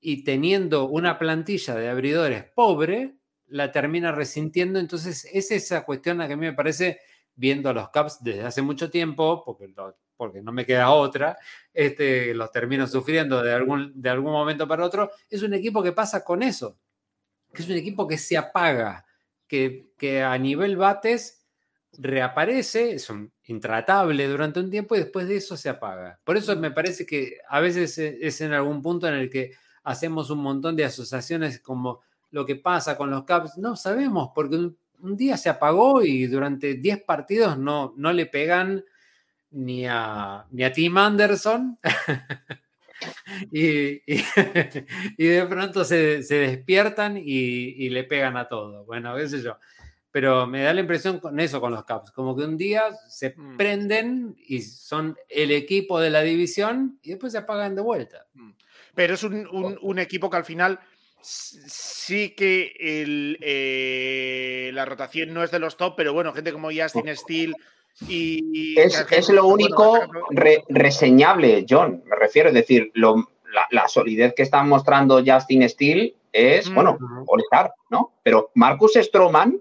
y 0.00 0.24
teniendo 0.24 0.88
una 0.88 1.18
plantilla 1.18 1.74
de 1.74 1.90
abridores 1.90 2.44
pobre, 2.54 3.18
la 3.52 3.70
termina 3.70 4.12
resintiendo. 4.12 4.78
Entonces, 4.78 5.28
es 5.32 5.50
esa 5.50 5.84
cuestión 5.84 6.20
a 6.20 6.26
que 6.26 6.34
a 6.34 6.36
mí 6.36 6.46
me 6.46 6.52
parece, 6.52 7.00
viendo 7.34 7.68
a 7.68 7.72
los 7.72 7.90
Caps 7.90 8.22
desde 8.22 8.42
hace 8.42 8.62
mucho 8.62 8.90
tiempo, 8.90 9.44
porque, 9.44 9.72
porque 10.16 10.42
no 10.42 10.52
me 10.52 10.66
queda 10.66 10.90
otra, 10.90 11.38
este, 11.72 12.34
los 12.34 12.50
termino 12.50 12.86
sufriendo 12.86 13.42
de 13.42 13.52
algún, 13.52 13.92
de 13.94 14.10
algún 14.10 14.32
momento 14.32 14.66
para 14.66 14.84
otro, 14.84 15.10
es 15.28 15.42
un 15.42 15.54
equipo 15.54 15.82
que 15.82 15.92
pasa 15.92 16.24
con 16.24 16.42
eso, 16.42 16.78
que 17.52 17.62
es 17.62 17.68
un 17.68 17.76
equipo 17.76 18.08
que 18.08 18.18
se 18.18 18.36
apaga, 18.36 19.04
que, 19.46 19.92
que 19.98 20.22
a 20.22 20.36
nivel 20.38 20.76
bates 20.76 21.46
reaparece, 21.98 22.94
es 22.94 23.10
un 23.10 23.32
intratable 23.44 24.26
durante 24.26 24.60
un 24.60 24.70
tiempo 24.70 24.94
y 24.94 25.00
después 25.00 25.28
de 25.28 25.36
eso 25.36 25.56
se 25.56 25.68
apaga. 25.68 26.18
Por 26.24 26.36
eso 26.36 26.56
me 26.56 26.70
parece 26.70 27.04
que 27.04 27.38
a 27.48 27.60
veces 27.60 27.98
es 27.98 28.40
en 28.40 28.52
algún 28.52 28.80
punto 28.80 29.06
en 29.08 29.14
el 29.14 29.28
que 29.28 29.52
hacemos 29.84 30.30
un 30.30 30.38
montón 30.38 30.76
de 30.76 30.84
asociaciones 30.84 31.60
como 31.60 32.00
lo 32.32 32.44
que 32.44 32.56
pasa 32.56 32.96
con 32.96 33.10
los 33.10 33.24
Caps, 33.24 33.58
no 33.58 33.76
sabemos, 33.76 34.30
porque 34.34 34.56
un, 34.56 34.76
día 35.16 35.36
se 35.36 35.48
apagó 35.48 36.02
y 36.02 36.26
durante 36.26 36.74
10 36.74 37.02
partidos 37.02 37.58
no, 37.58 37.92
no 37.96 38.12
le 38.12 38.26
pegan 38.26 38.84
ni 39.50 39.86
a, 39.86 40.46
ni 40.50 40.64
a 40.64 40.72
Tim 40.72 40.96
Anderson. 40.96 41.78
y, 43.52 44.00
y, 45.18 45.26
de 45.26 45.46
pronto 45.48 45.84
se, 45.84 46.22
despiertan 46.22 47.16
y, 47.16 47.88
le 47.90 48.04
pegan 48.04 48.36
a 48.36 48.48
todo. 48.48 48.84
Bueno, 48.84 49.14
qué 49.16 49.28
sé 49.28 49.42
yo. 49.42 49.58
Pero 50.10 50.46
me 50.46 50.62
da 50.62 50.74
la 50.74 50.80
impresión 50.80 51.20
con 51.20 51.40
eso, 51.40 51.60
con 51.60 51.72
los 51.72 51.84
Caps, 51.84 52.10
como 52.10 52.36
que 52.36 52.44
un 52.44 52.56
día 52.56 52.84
se 53.08 53.34
mm. 53.36 53.56
prenden 53.56 54.36
y 54.38 54.60
son 54.60 55.16
el 55.28 55.50
equipo 55.50 56.00
de 56.00 56.10
la 56.10 56.20
división 56.20 56.98
y 57.02 57.10
después 57.10 57.32
se 57.32 57.38
apagan 57.38 57.74
de 57.74 57.82
vuelta. 57.82 58.26
Mm. 58.34 58.50
Pero 58.94 59.14
es 59.14 59.22
un, 59.22 59.78
un 59.80 59.98
equipo 59.98 60.28
que 60.30 60.36
al 60.36 60.44
final 60.44 60.78
sí 61.22 62.34
que 62.34 62.74
eh, 62.78 64.70
la 64.72 64.84
rotación 64.84 65.32
no 65.32 65.42
es 65.42 65.50
de 65.50 65.58
los 65.58 65.76
top, 65.76 65.94
pero 65.96 66.12
bueno, 66.12 66.32
gente 66.32 66.52
como 66.52 66.70
Justin 66.74 67.16
Steele 67.16 67.54
y... 68.08 68.78
Es, 68.78 69.28
lo 69.28 69.46
único 69.46 70.00
reseñable, 70.68 71.64
John, 71.68 72.02
me 72.06 72.16
refiero, 72.16 72.48
es 72.48 72.54
decir, 72.54 72.90
la, 72.94 73.88
solidez 73.88 74.34
que 74.34 74.42
están 74.42 74.68
mostrando 74.68 75.22
Justin 75.24 75.68
Steele 75.68 76.16
es, 76.32 76.70
mm, 76.70 76.74
bueno, 76.74 76.98
All-Star, 77.26 77.72
¿no? 77.90 78.14
Pero 78.22 78.50
Marcus 78.54 78.94
Stroman, 78.94 79.60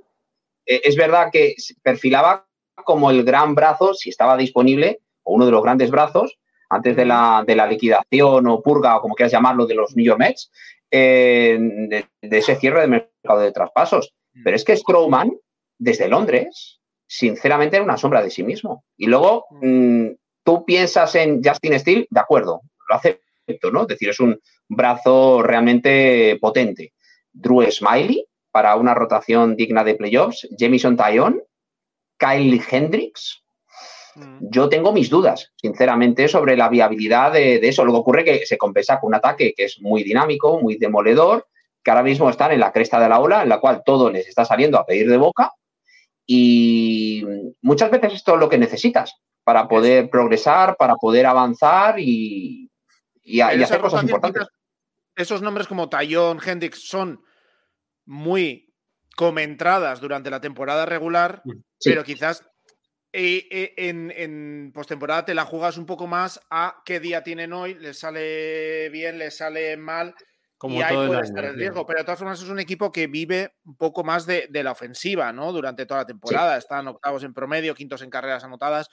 eh, 0.66 0.82
es 0.84 0.96
verdad 0.96 1.30
que 1.32 1.56
perfilaba 1.84 2.48
como 2.84 3.12
el 3.12 3.24
gran 3.24 3.54
brazo, 3.54 3.94
si 3.94 4.10
estaba 4.10 4.38
disponible, 4.38 5.02
o 5.24 5.34
uno 5.34 5.46
de 5.46 5.52
los 5.52 5.62
grandes 5.62 5.92
brazos, 5.92 6.40
antes 6.70 6.96
de 6.96 7.06
la, 7.06 7.44
de 7.46 7.56
la 7.56 7.68
liquidación 7.68 8.48
o 8.48 8.62
purga, 8.62 8.98
o 8.98 9.02
como 9.02 9.14
quieras 9.14 9.34
llamarlo, 9.34 9.66
de 9.66 9.76
los 9.76 9.96
New 9.96 10.06
York 10.06 10.20
Mets, 10.20 10.50
de, 10.92 12.06
ese 12.22 12.56
cierre 12.58 12.82
de 12.82 12.88
mercado 12.88 13.40
de 13.40 13.52
traspasos. 13.52 14.14
Mm. 14.34 14.44
Pero 14.44 14.56
es 14.56 14.64
que 14.64 14.76
Strowman, 14.76 15.32
desde 15.78 16.08
Londres, 16.08 16.80
sinceramente 17.08 17.78
era 17.78 17.86
una 17.86 17.98
sombra 17.98 18.22
de 18.22 18.32
sí 18.32 18.44
mismo. 18.44 18.84
Y 18.98 19.08
luego 19.08 19.46
mm. 19.50 19.66
Mm, 19.66 20.16
tú 20.44 20.66
piensas 20.66 21.16
en 21.16 21.42
Justin 21.44 21.80
Steele, 21.80 22.08
de 22.10 22.20
acuerdo, 22.20 22.62
lo 22.90 22.96
acepto, 22.96 23.72
¿no? 23.72 23.82
Es 23.82 23.88
decir, 23.88 24.10
es 24.10 24.20
un 24.20 24.40
brazo 24.68 25.42
realmente 25.42 26.38
potente. 26.40 26.94
Drew 27.32 27.70
Smiley, 27.72 28.26
para 28.52 28.76
una 28.76 28.94
rotación 28.94 29.56
digna 29.56 29.84
de 29.84 29.96
playoffs, 29.96 30.48
Jamison 30.58 30.98
Tyon, 30.98 31.42
Kyle 32.18 32.62
Hendricks. 32.70 33.41
Yo 34.42 34.70
tengo 34.70 34.92
mis 34.92 35.10
dudas, 35.10 35.52
sinceramente, 35.56 36.28
sobre 36.28 36.58
la 36.58 36.70
viabilidad 36.70 37.32
de, 37.34 37.56
eso. 37.68 37.86
Lo 37.86 37.92
que 37.94 38.00
ocurre 38.00 38.22
es 38.22 38.40
que 38.40 38.46
se 38.46 38.58
compensa 38.58 39.00
con 39.00 39.10
un 39.10 39.16
ataque 39.16 39.54
que 39.56 39.66
es 39.66 39.82
muy 39.82 40.04
dinámico, 40.04 40.60
muy 40.60 40.78
demoledor, 40.78 41.48
que 41.84 41.92
ahora 41.92 42.04
mismo 42.04 42.30
están 42.30 42.52
en 42.52 42.60
la 42.60 42.72
cresta 42.72 43.00
de 43.00 43.10
la 43.10 43.20
ola, 43.20 43.44
en 43.44 43.50
la 43.50 43.60
cual 43.60 43.84
todo 43.86 44.10
les 44.12 44.28
está 44.28 44.46
saliendo 44.46 44.78
a 44.78 44.86
pedir 44.86 45.10
de 45.10 45.18
boca. 45.18 45.52
Y 46.26 47.26
muchas 47.62 47.90
veces 47.92 48.14
esto 48.14 48.36
es 48.36 48.40
lo 48.40 48.50
que 48.50 48.58
necesitas 48.58 49.16
para 49.44 49.68
poder 49.68 50.10
progresar, 50.10 50.76
para 50.78 50.96
poder 50.96 51.26
avanzar 51.26 52.00
y, 52.00 52.70
hacer 53.42 53.82
cosas 53.82 54.04
importantes. 54.04 54.48
Esos 55.16 55.42
nombres 55.42 55.68
como 55.68 55.90
Tayón, 55.90 56.40
Hendrix 56.46 56.88
son 56.88 57.22
muy 58.06 58.74
comentadas 59.16 60.00
durante 60.00 60.30
la 60.30 60.42
temporada 60.42 60.86
regular, 60.86 61.44
pero 61.84 62.04
quizás 62.04 62.44
eh, 63.14 63.46
eh, 63.52 63.74
en, 63.76 64.10
en 64.16 64.72
postemporada 64.74 65.26
te 65.26 65.34
la 65.34 65.44
jugas 65.44 65.78
un 65.78 65.86
poco 65.86 66.08
más 66.08 66.40
a 66.50 66.82
qué 66.86 67.02
día 67.02 67.24
tienen 67.24 67.52
hoy, 67.52 67.74
les 67.74 68.00
sale 68.00 68.90
bien, 68.90 69.18
les 69.18 69.36
sale 69.36 69.76
mal. 69.76 70.16
Como 70.58 70.78
y 70.78 70.82
ahí 70.82 70.96
puede 70.96 71.22
estar 71.22 71.44
el 71.44 71.56
riesgo. 71.56 71.86
Pero 71.86 72.00
de 72.00 72.06
todas 72.06 72.20
formas 72.20 72.42
es 72.42 72.48
un 72.48 72.60
equipo 72.60 72.92
que 72.92 73.08
vive 73.08 73.56
un 73.66 73.76
poco 73.76 74.04
más 74.04 74.26
de, 74.28 74.48
la 74.52 74.72
ofensiva, 74.72 75.34
¿no? 75.34 75.52
Durante 75.52 75.88
toda 75.88 76.02
la 76.02 76.06
temporada. 76.06 76.56
Están 76.56 76.88
octavos 76.88 77.24
en 77.24 77.34
promedio, 77.34 77.74
quintos 77.74 78.04
en 78.04 78.12
carreras 78.12 78.44
anotadas. 78.44 78.88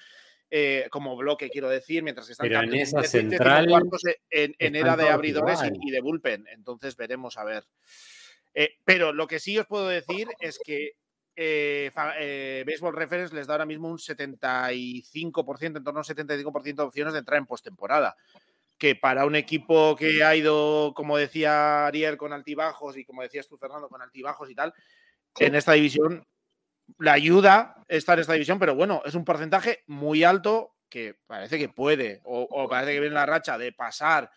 Eh, 0.50 0.88
como 0.90 1.14
bloque, 1.14 1.50
quiero 1.50 1.68
decir, 1.68 2.02
mientras 2.02 2.26
que 2.26 2.32
están 2.32 2.50
en 2.50 2.74
esa 2.74 3.02
central 3.02 3.68
en, 4.30 4.76
era 4.76 4.96
de 4.96 5.10
abridores 5.10 5.60
y, 5.62 5.90
de 5.90 6.00
bullpen. 6.00 6.46
Entonces 6.48 6.96
veremos 6.96 7.36
a 7.36 7.44
ver. 7.44 7.64
pero 8.84 9.12
lo 9.12 9.26
que 9.26 9.38
sí 9.38 9.58
os 9.58 9.66
puedo 9.66 9.88
decir 9.88 10.26
es 10.40 10.58
que 10.64 10.92
eh, 11.40 11.92
eh, 12.18 12.64
Baseball 12.66 12.96
Reference 12.96 13.32
les 13.32 13.46
da 13.46 13.54
ahora 13.54 13.64
mismo 13.64 13.88
un 13.88 13.98
75%, 13.98 15.76
en 15.76 15.84
torno 15.84 16.00
a 16.00 16.02
un 16.02 16.04
75% 16.04 16.74
de 16.74 16.82
opciones 16.82 17.12
de 17.12 17.20
entrar 17.20 17.38
en 17.38 17.46
postemporada. 17.46 18.16
Que 18.76 18.96
para 18.96 19.24
un 19.24 19.36
equipo 19.36 19.94
que 19.94 20.24
ha 20.24 20.34
ido, 20.34 20.92
como 20.96 21.16
decía 21.16 21.86
Ariel, 21.86 22.16
con 22.16 22.32
altibajos 22.32 22.96
y 22.96 23.04
como 23.04 23.22
decías 23.22 23.46
tú, 23.46 23.56
Fernando, 23.56 23.88
con 23.88 24.02
altibajos 24.02 24.50
y 24.50 24.56
tal, 24.56 24.74
en 25.38 25.54
esta 25.54 25.74
división 25.74 26.26
la 26.98 27.12
ayuda 27.12 27.84
estar 27.86 28.18
en 28.18 28.22
esta 28.22 28.32
división, 28.32 28.58
pero 28.58 28.74
bueno, 28.74 29.02
es 29.04 29.14
un 29.14 29.24
porcentaje 29.24 29.84
muy 29.86 30.24
alto 30.24 30.74
que 30.88 31.14
parece 31.26 31.58
que 31.58 31.68
puede, 31.68 32.20
o, 32.24 32.68
parece 32.68 32.94
que 32.94 33.00
viene 33.00 33.14
la 33.14 33.26
racha 33.26 33.58
de 33.58 33.72
pasar 33.72 34.30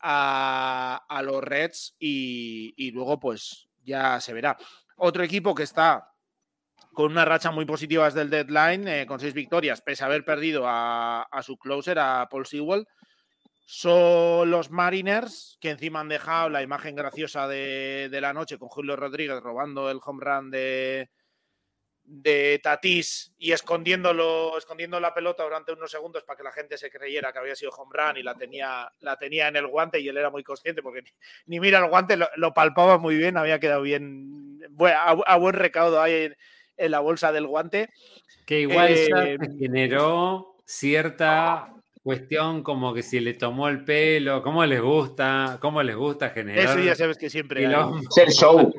a, 0.00 1.22
los 1.24 1.42
Reds 1.42 1.96
y, 1.98 2.90
luego 2.90 3.18
pues 3.20 3.68
ya 3.82 4.20
se 4.20 4.34
verá. 4.34 4.58
Otro 4.96 5.22
equipo 5.22 5.54
que 5.54 5.62
está 5.62 6.11
con 6.92 7.10
una 7.10 7.24
racha 7.24 7.50
muy 7.50 7.64
positiva 7.64 8.04
desde 8.04 8.22
el 8.22 8.30
deadline, 8.30 8.88
eh, 8.88 9.06
con 9.06 9.18
seis 9.18 9.34
victorias, 9.34 9.80
pese 9.80 10.04
a 10.04 10.06
haber 10.06 10.24
perdido 10.24 10.64
a, 10.66 11.26
su 11.42 11.56
closer, 11.56 11.98
a 11.98 12.28
Paul 12.30 12.46
Sewell, 12.46 12.86
son 13.64 14.50
los 14.50 14.70
Mariners, 14.70 15.56
que 15.60 15.70
encima 15.70 16.00
han 16.00 16.08
dejado 16.08 16.50
la 16.50 16.62
imagen 16.62 16.94
graciosa 16.94 17.48
de, 17.48 18.08
la 18.20 18.32
noche 18.32 18.58
con 18.58 18.68
Julio 18.68 18.96
Rodríguez 18.96 19.40
robando 19.40 19.90
el 19.90 20.00
home 20.04 20.24
run 20.24 20.50
de, 20.50 21.10
de 22.04 22.60
Tatís 22.62 23.32
y 23.38 23.52
escondiéndolo, 23.52 24.58
escondiendo 24.58 25.00
la 25.00 25.14
pelota 25.14 25.44
durante 25.44 25.72
unos 25.72 25.90
segundos 25.90 26.24
para 26.24 26.36
que 26.36 26.42
la 26.42 26.52
gente 26.52 26.76
se 26.76 26.90
creyera 26.90 27.32
que 27.32 27.38
había 27.38 27.54
sido 27.54 27.70
home 27.70 27.92
run 27.94 28.16
y 28.18 28.22
la 28.22 28.34
tenía, 28.34 28.90
la 29.00 29.16
tenía 29.16 29.48
en 29.48 29.56
el 29.56 29.68
guante 29.68 30.00
y 30.00 30.08
él 30.08 30.18
era 30.18 30.28
muy 30.28 30.42
consciente 30.42 30.82
porque 30.82 31.04
ni, 31.46 31.60
mira 31.60 31.78
el 31.78 31.88
guante, 31.88 32.16
lo, 32.16 32.52
palpaba 32.52 32.98
muy 32.98 33.16
bien, 33.16 33.36
había 33.36 33.60
quedado 33.60 33.82
bien, 33.82 34.60
a, 34.94 35.36
buen 35.36 35.54
recaudo 35.54 36.02
ahí 36.02 36.34
en, 36.76 36.90
la 36.90 37.00
bolsa 37.00 37.32
del 37.32 37.46
guante. 37.46 37.88
Que 38.46 38.60
igual 38.60 38.92
eh, 38.92 39.38
generó 39.58 40.56
cierta 40.64 41.74
cuestión 42.02 42.62
como 42.62 42.92
que 42.92 43.02
si 43.02 43.20
le 43.20 43.34
tomó 43.34 43.68
el 43.68 43.84
pelo, 43.84 44.42
cómo 44.42 44.64
les 44.66 44.80
gusta, 44.80 45.58
cómo 45.60 45.82
les 45.82 45.96
gusta 45.96 46.30
generar. 46.30 46.64
Eso 46.64 46.80
ya 46.80 46.94
sabes 46.94 47.16
que 47.16 47.30
siempre. 47.30 47.64
Es 47.64 48.16
el 48.16 48.32
show. 48.32 48.72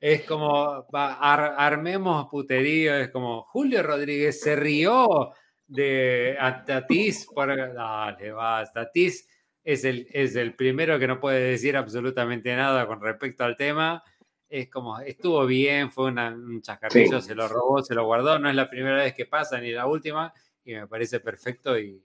es 0.00 0.22
como, 0.24 0.86
armemos 0.92 2.28
puterío, 2.30 2.94
es 2.96 3.10
como, 3.10 3.42
Julio 3.42 3.82
Rodríguez 3.82 4.40
se 4.40 4.56
rió 4.56 5.32
de 5.66 6.36
Tatis, 6.66 7.26
por, 7.32 7.48
dale, 7.74 8.32
va, 8.32 8.64
Tatis 8.72 9.28
es 9.64 9.84
el, 9.84 10.06
es 10.10 10.36
el 10.36 10.54
primero 10.54 10.98
que 10.98 11.06
no 11.06 11.20
puede 11.20 11.50
decir 11.50 11.76
absolutamente 11.76 12.54
nada 12.56 12.86
con 12.86 13.00
respecto 13.00 13.44
al 13.44 13.56
tema. 13.56 14.02
Es 14.50 14.68
como, 14.68 14.98
estuvo 14.98 15.46
bien, 15.46 15.92
fue 15.92 16.06
un 16.06 16.60
chascarrillo, 16.60 17.20
se 17.20 17.36
lo 17.36 17.46
robó, 17.46 17.84
se 17.84 17.94
lo 17.94 18.04
guardó, 18.04 18.36
no 18.40 18.50
es 18.50 18.56
la 18.56 18.68
primera 18.68 18.96
vez 18.96 19.14
que 19.14 19.24
pasa 19.24 19.60
ni 19.60 19.70
la 19.70 19.86
última, 19.86 20.34
y 20.64 20.74
me 20.74 20.88
parece 20.88 21.20
perfecto 21.20 21.78
y, 21.78 22.02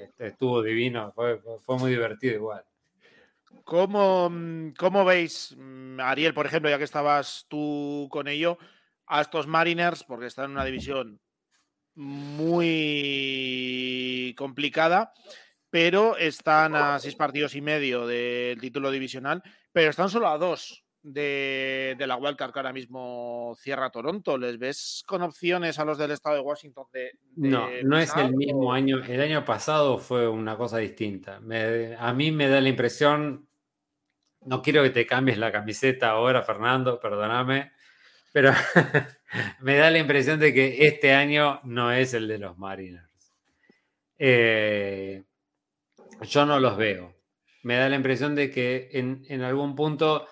este, 0.00 0.28
estuvo 0.28 0.62
divino, 0.62 1.10
fue, 1.12 1.40
fue 1.60 1.78
muy 1.78 1.90
divertido 1.90 2.34
igual. 2.34 2.64
¿Cómo, 3.64 4.30
mm, 4.30 4.74
¿Cómo, 4.78 5.04
veis, 5.04 5.56
mm, 5.58 5.98
Ariel, 5.98 6.34
por 6.34 6.46
ejemplo, 6.46 6.70
ya 6.70 6.78
que 6.78 6.84
estabas 6.84 7.46
tú 7.48 8.06
con 8.12 8.28
ello, 8.28 8.58
a 9.06 9.20
estos 9.20 9.48
Mariners, 9.48 10.04
porque 10.04 10.26
están 10.26 10.44
en 10.46 10.52
una 10.52 10.64
división 10.64 11.20
muy 11.96 12.76
complicada, 14.38 15.12
pero 15.68 16.16
están 16.16 16.76
a 16.76 17.00
seis 17.00 17.16
partidos 17.16 17.56
y 17.56 17.60
medio 17.60 18.06
del 18.06 18.60
título 18.60 18.92
divisional, 18.92 19.42
pero 19.72 19.90
están 19.90 20.08
solo 20.08 20.28
a 20.28 20.38
dos 20.38 20.84
de, 21.02 21.96
de 21.98 22.06
la 22.06 22.16
wildcard 22.16 22.52
que 22.52 22.58
ahora 22.58 22.72
mismo 22.72 23.54
cierra 23.58 23.90
Toronto. 23.90 24.38
¿Les 24.38 24.58
ves 24.58 25.02
con 25.06 25.22
opciones 25.22 25.78
a 25.78 25.84
los 25.84 25.98
del 25.98 26.12
estado 26.12 26.36
de 26.36 26.42
Washington 26.42 26.86
de... 26.92 27.12
no, 27.36 27.68
no 27.84 27.98
es 27.98 28.14
el 28.16 28.34
mismo 28.34 28.72
año. 28.72 29.02
El 29.04 29.20
año 29.20 29.44
pasado 29.44 29.98
fue 29.98 30.28
una 30.28 30.56
cosa 30.56 30.78
distinta. 30.78 31.40
a 31.98 32.12
mí 32.12 32.30
me 32.30 32.48
da 32.48 32.60
la 32.60 32.68
impresión, 32.68 33.48
no 34.42 34.62
quiero 34.62 34.82
que 34.82 34.90
te 34.90 35.06
cambies 35.06 35.38
la 35.38 35.52
camiseta 35.52 36.10
ahora, 36.10 36.42
Fernando, 36.42 37.00
perdóname, 37.00 37.72
pero 38.32 38.52
me 39.60 39.76
da 39.76 39.90
la 39.90 39.98
impresión 39.98 40.38
de 40.38 40.54
que 40.54 40.86
este 40.86 41.12
año 41.12 41.60
no 41.64 41.92
es 41.92 42.14
el 42.14 42.28
de 42.28 42.38
los 42.38 42.56
Mariners. 42.58 43.08
Eh, 44.18 45.24
yo 46.22 46.46
no 46.46 46.60
los 46.60 46.76
veo. 46.76 47.16
Me 47.64 47.76
da 47.76 47.88
la 47.88 47.96
impresión 47.96 48.34
de 48.34 48.50
que 48.50 48.88
en, 48.92 49.24
en 49.28 49.42
algún 49.42 49.74
punto 49.74 50.26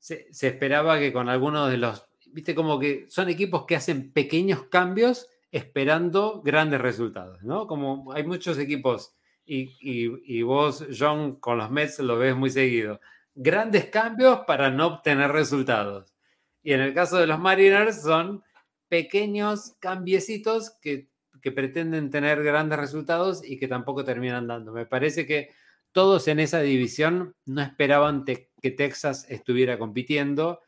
se, 0.00 0.26
esperaba 0.30 0.98
que 0.98 1.12
con 1.12 1.28
algunos 1.28 1.70
de 1.70 1.76
los, 1.76 2.08
viste, 2.32 2.54
como 2.54 2.78
que 2.80 3.06
son 3.08 3.28
equipos 3.28 3.66
que 3.66 3.76
hacen 3.76 4.12
pequeños 4.12 4.64
cambios 4.64 5.28
esperando 5.52 6.42
grandes 6.42 6.80
resultados, 6.80 7.42
¿no? 7.42 7.66
Como 7.66 8.12
hay 8.12 8.24
muchos 8.24 8.58
equipos 8.58 9.14
y, 9.44 9.70
y, 9.80 10.42
vos, 10.42 10.86
John, 10.96 11.36
con 11.36 11.58
los 11.58 11.70
Mets 11.70 11.98
lo 11.98 12.16
ves 12.16 12.36
muy 12.36 12.50
seguido, 12.50 13.00
grandes 13.34 13.86
cambios 13.86 14.40
para 14.46 14.70
no 14.70 14.86
obtener 14.86 15.32
resultados. 15.32 16.14
Y 16.62 16.72
en 16.72 16.80
el 16.80 16.94
caso 16.94 17.18
de 17.18 17.26
los 17.26 17.38
Mariners 17.38 18.02
son 18.02 18.44
pequeños 18.88 19.76
cambiecitos 19.80 20.70
que, 20.80 21.08
que 21.42 21.52
pretenden 21.52 22.10
tener 22.10 22.42
grandes 22.44 22.78
resultados 22.78 23.44
y 23.44 23.58
que 23.58 23.66
tampoco 23.66 24.04
terminan 24.04 24.46
dando. 24.46 24.72
Me 24.72 24.86
parece 24.86 25.26
que 25.26 25.50
todos 25.92 26.28
en 26.28 26.40
esa 26.40 26.60
división 26.60 27.34
no 27.46 27.62
esperaban 27.62 28.24
que 28.24 28.70
Texas 28.70 29.26
estuviera 29.28 29.78
compitiendo 29.78 30.60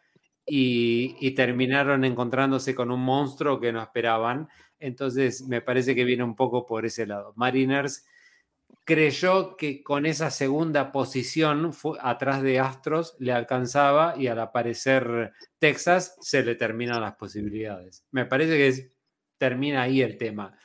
y, 0.47 1.31
terminaron 1.35 2.05
encontrándose 2.05 2.75
con 2.75 2.91
un 2.91 3.01
monstruo 3.01 3.61
que 3.61 3.73
no 3.73 3.83
esperaban. 3.83 4.49
Entonces 4.79 5.47
me 5.47 5.61
parece 5.61 5.95
que 5.95 6.05
viene 6.05 6.25
un 6.25 6.35
poco 6.35 6.67
por 6.67 6.85
ese 6.85 7.07
lado. 7.07 7.33
Mariners 7.37 8.05
creyó 8.85 9.57
que 9.57 9.83
con 9.83 10.07
esa 10.07 10.31
segunda 10.31 10.91
posición 10.91 11.73
atrás 12.01 12.43
de 12.43 12.59
Astros 12.59 13.15
le 13.19 13.33
alcanzaba 13.33 14.15
y 14.17 14.27
al 14.27 14.41
aparecer 14.41 15.33
Texas 15.59 16.17
se 16.21 16.43
le 16.43 16.57
terminan 16.57 17.01
las 17.01 17.15
posibilidades. 17.15 18.05
Me 18.11 18.27
parece 18.27 18.57
que 18.57 18.91
termina 19.39 19.83
ahí 19.83 20.03
el 20.03 20.17
tema 20.17 20.59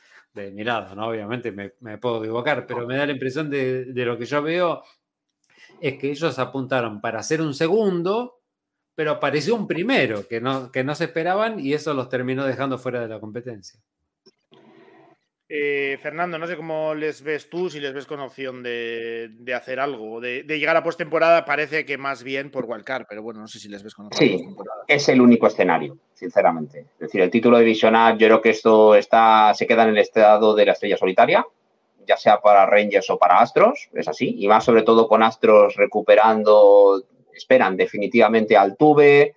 de 0.44 0.52
mi 0.52 0.64
lado, 0.64 0.94
¿no? 0.94 1.08
Obviamente 1.08 1.52
me, 1.52 1.98
puedo 1.98 2.22
equivocar, 2.22 2.66
pero 2.66 2.86
me 2.86 2.96
da 2.96 3.06
la 3.06 3.12
impresión 3.12 3.50
de, 3.50 3.92
lo 3.94 4.18
que 4.18 4.26
yo 4.26 4.42
veo 4.42 4.82
es 5.80 5.98
que 5.98 6.10
ellos 6.10 6.38
apuntaron 6.38 7.00
para 7.00 7.20
hacer 7.20 7.40
un 7.40 7.54
segundo, 7.54 8.40
pero 8.94 9.12
apareció 9.12 9.54
un 9.54 9.66
primero 9.66 10.26
que 10.26 10.40
no, 10.40 10.72
que 10.72 10.82
no 10.84 10.94
se 10.94 11.04
esperaban 11.04 11.60
y 11.60 11.72
eso 11.72 11.94
los 11.94 12.08
terminó 12.08 12.44
dejando 12.44 12.78
fuera 12.78 13.00
de 13.00 13.08
la 13.08 13.20
competencia. 13.20 13.80
Eh, 15.50 15.98
Fernando, 16.02 16.38
no 16.38 16.46
sé 16.46 16.56
cómo 16.56 16.94
les 16.94 17.22
ves 17.22 17.48
tú, 17.48 17.70
si 17.70 17.80
les 17.80 17.94
ves 17.94 18.04
con 18.04 18.20
opción 18.20 18.62
de, 18.62 19.30
hacer 19.56 19.80
algo, 19.80 20.20
de, 20.20 20.42
llegar 20.42 20.76
a 20.76 20.82
postemporada, 20.82 21.46
parece 21.46 21.86
que 21.86 21.96
más 21.96 22.22
bien 22.22 22.50
por 22.50 22.66
Wildcard, 22.66 23.06
pero 23.08 23.22
bueno, 23.22 23.40
no 23.40 23.48
sé 23.48 23.58
si 23.58 23.70
les 23.70 23.82
ves 23.82 23.94
con 23.94 24.06
opción. 24.06 24.28
Sí, 24.28 24.46
es 24.86 25.08
el 25.08 25.22
único 25.22 25.46
escenario, 25.46 25.96
sinceramente. 26.12 26.80
Es 26.80 26.98
decir, 26.98 27.22
el 27.22 27.30
título 27.30 27.58
divisional, 27.58 28.18
yo 28.18 28.26
creo 28.26 28.42
que 28.42 28.50
esto 28.50 28.94
está, 28.94 29.54
se 29.54 29.66
queda 29.66 29.84
en 29.84 29.90
el 29.90 29.98
estado 29.98 30.54
de 30.54 30.66
la 30.66 30.72
estrella 30.72 30.98
solitaria, 30.98 31.46
ya 32.06 32.18
sea 32.18 32.40
para 32.42 32.66
Rangers 32.66 33.08
o 33.08 33.18
para 33.18 33.38
Astros, 33.38 33.88
es 33.94 34.06
así, 34.06 34.34
y 34.38 34.48
más 34.48 34.64
sobre 34.64 34.82
todo 34.82 35.08
con 35.08 35.22
Astros 35.22 35.76
recuperando, 35.76 37.02
esperan 37.32 37.74
definitivamente 37.74 38.54
al 38.54 38.76
Tuve, 38.76 39.34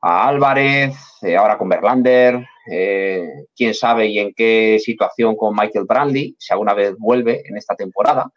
a 0.00 0.28
Álvarez, 0.28 0.94
eh, 1.20 1.36
ahora 1.36 1.58
con 1.58 1.68
Verlander, 1.68 2.42
eh, 2.70 3.28
quién 3.56 3.74
sabe 3.74 4.06
y 4.06 4.18
en 4.18 4.32
qué 4.34 4.78
situación 4.82 5.36
con 5.36 5.54
Michael 5.54 5.86
Brandy, 5.86 6.36
si 6.38 6.52
alguna 6.52 6.74
vez 6.74 6.94
vuelve 6.98 7.42
en 7.44 7.56
esta 7.56 7.74
temporada. 7.74 8.30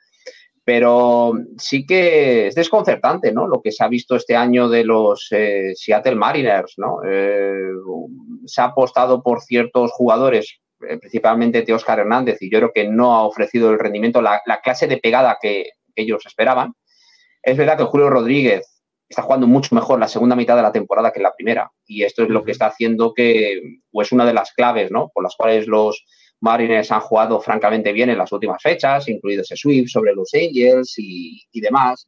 Pero 0.64 1.34
sí 1.58 1.86
que 1.86 2.48
es 2.48 2.56
desconcertante, 2.56 3.32
¿no? 3.32 3.48
Lo 3.48 3.62
que 3.62 3.72
se 3.72 3.84
ha 3.84 3.88
visto 3.88 4.16
este 4.16 4.36
año 4.36 4.68
de 4.68 4.84
los 4.84 5.28
eh, 5.32 5.74
Seattle 5.76 6.16
Mariners, 6.16 6.74
¿no? 6.78 7.02
Eh, 7.06 7.70
se 8.48 8.62
ha 8.62 8.66
apostado 8.66 9.22
por 9.22 9.42
ciertos 9.42 9.92
jugadores, 9.92 10.60
principalmente 10.80 11.62
de 11.62 11.74
Oscar 11.74 12.00
Hernández, 12.00 12.42
y 12.42 12.50
yo 12.50 12.60
creo 12.60 12.72
que 12.74 12.88
no 12.88 13.16
ha 13.16 13.28
ofrecido 13.28 13.70
el 13.70 13.80
rendimiento, 13.80 14.22
la 14.22 14.42
clase 14.64 14.88
de 14.88 14.98
pegada 14.98 15.38
que 15.40 15.70
ellos 15.96 16.26
esperaban. 16.26 16.74
Es 17.44 17.58
verdad 17.58 17.78
que 17.78 17.84
Julio 17.84 18.10
Rodríguez 18.10 18.75
está 19.10 19.22
jugando 19.22 19.48
mucho 19.48 19.76
mejor 19.76 20.00
la 20.00 20.08
segunda 20.08 20.36
mitad 20.36 20.56
de 20.56 20.62
la 20.62 20.72
temporada 20.72 21.12
que 21.12 21.20
la 21.20 21.34
primera. 21.34 21.72
Y 21.86 22.04
esto 22.04 22.24
es 22.24 22.30
lo 22.30 22.44
que 22.44 22.52
está 22.52 22.68
haciendo 22.68 23.14
que, 23.14 23.62
o 23.92 24.02
es 24.02 24.12
una 24.12 24.26
de 24.26 24.34
las 24.34 24.52
claves, 24.54 24.92
¿no? 24.92 25.12
Por 25.14 25.24
las 25.24 25.36
cuales 25.36 25.68
los 25.68 26.06
Mariners 26.42 26.92
han 26.92 27.02
jugado 27.02 27.40
francamente 27.40 27.94
bien 27.94 28.10
en 28.10 28.18
las 28.18 28.32
últimas 28.32 28.62
fechas, 28.62 29.08
incluido 29.08 29.42
ese 29.42 29.56
sweep 29.56 29.88
sobre 29.88 30.14
los 30.14 30.34
Angels 30.34 30.96
y, 30.98 31.46
demás. 31.54 32.08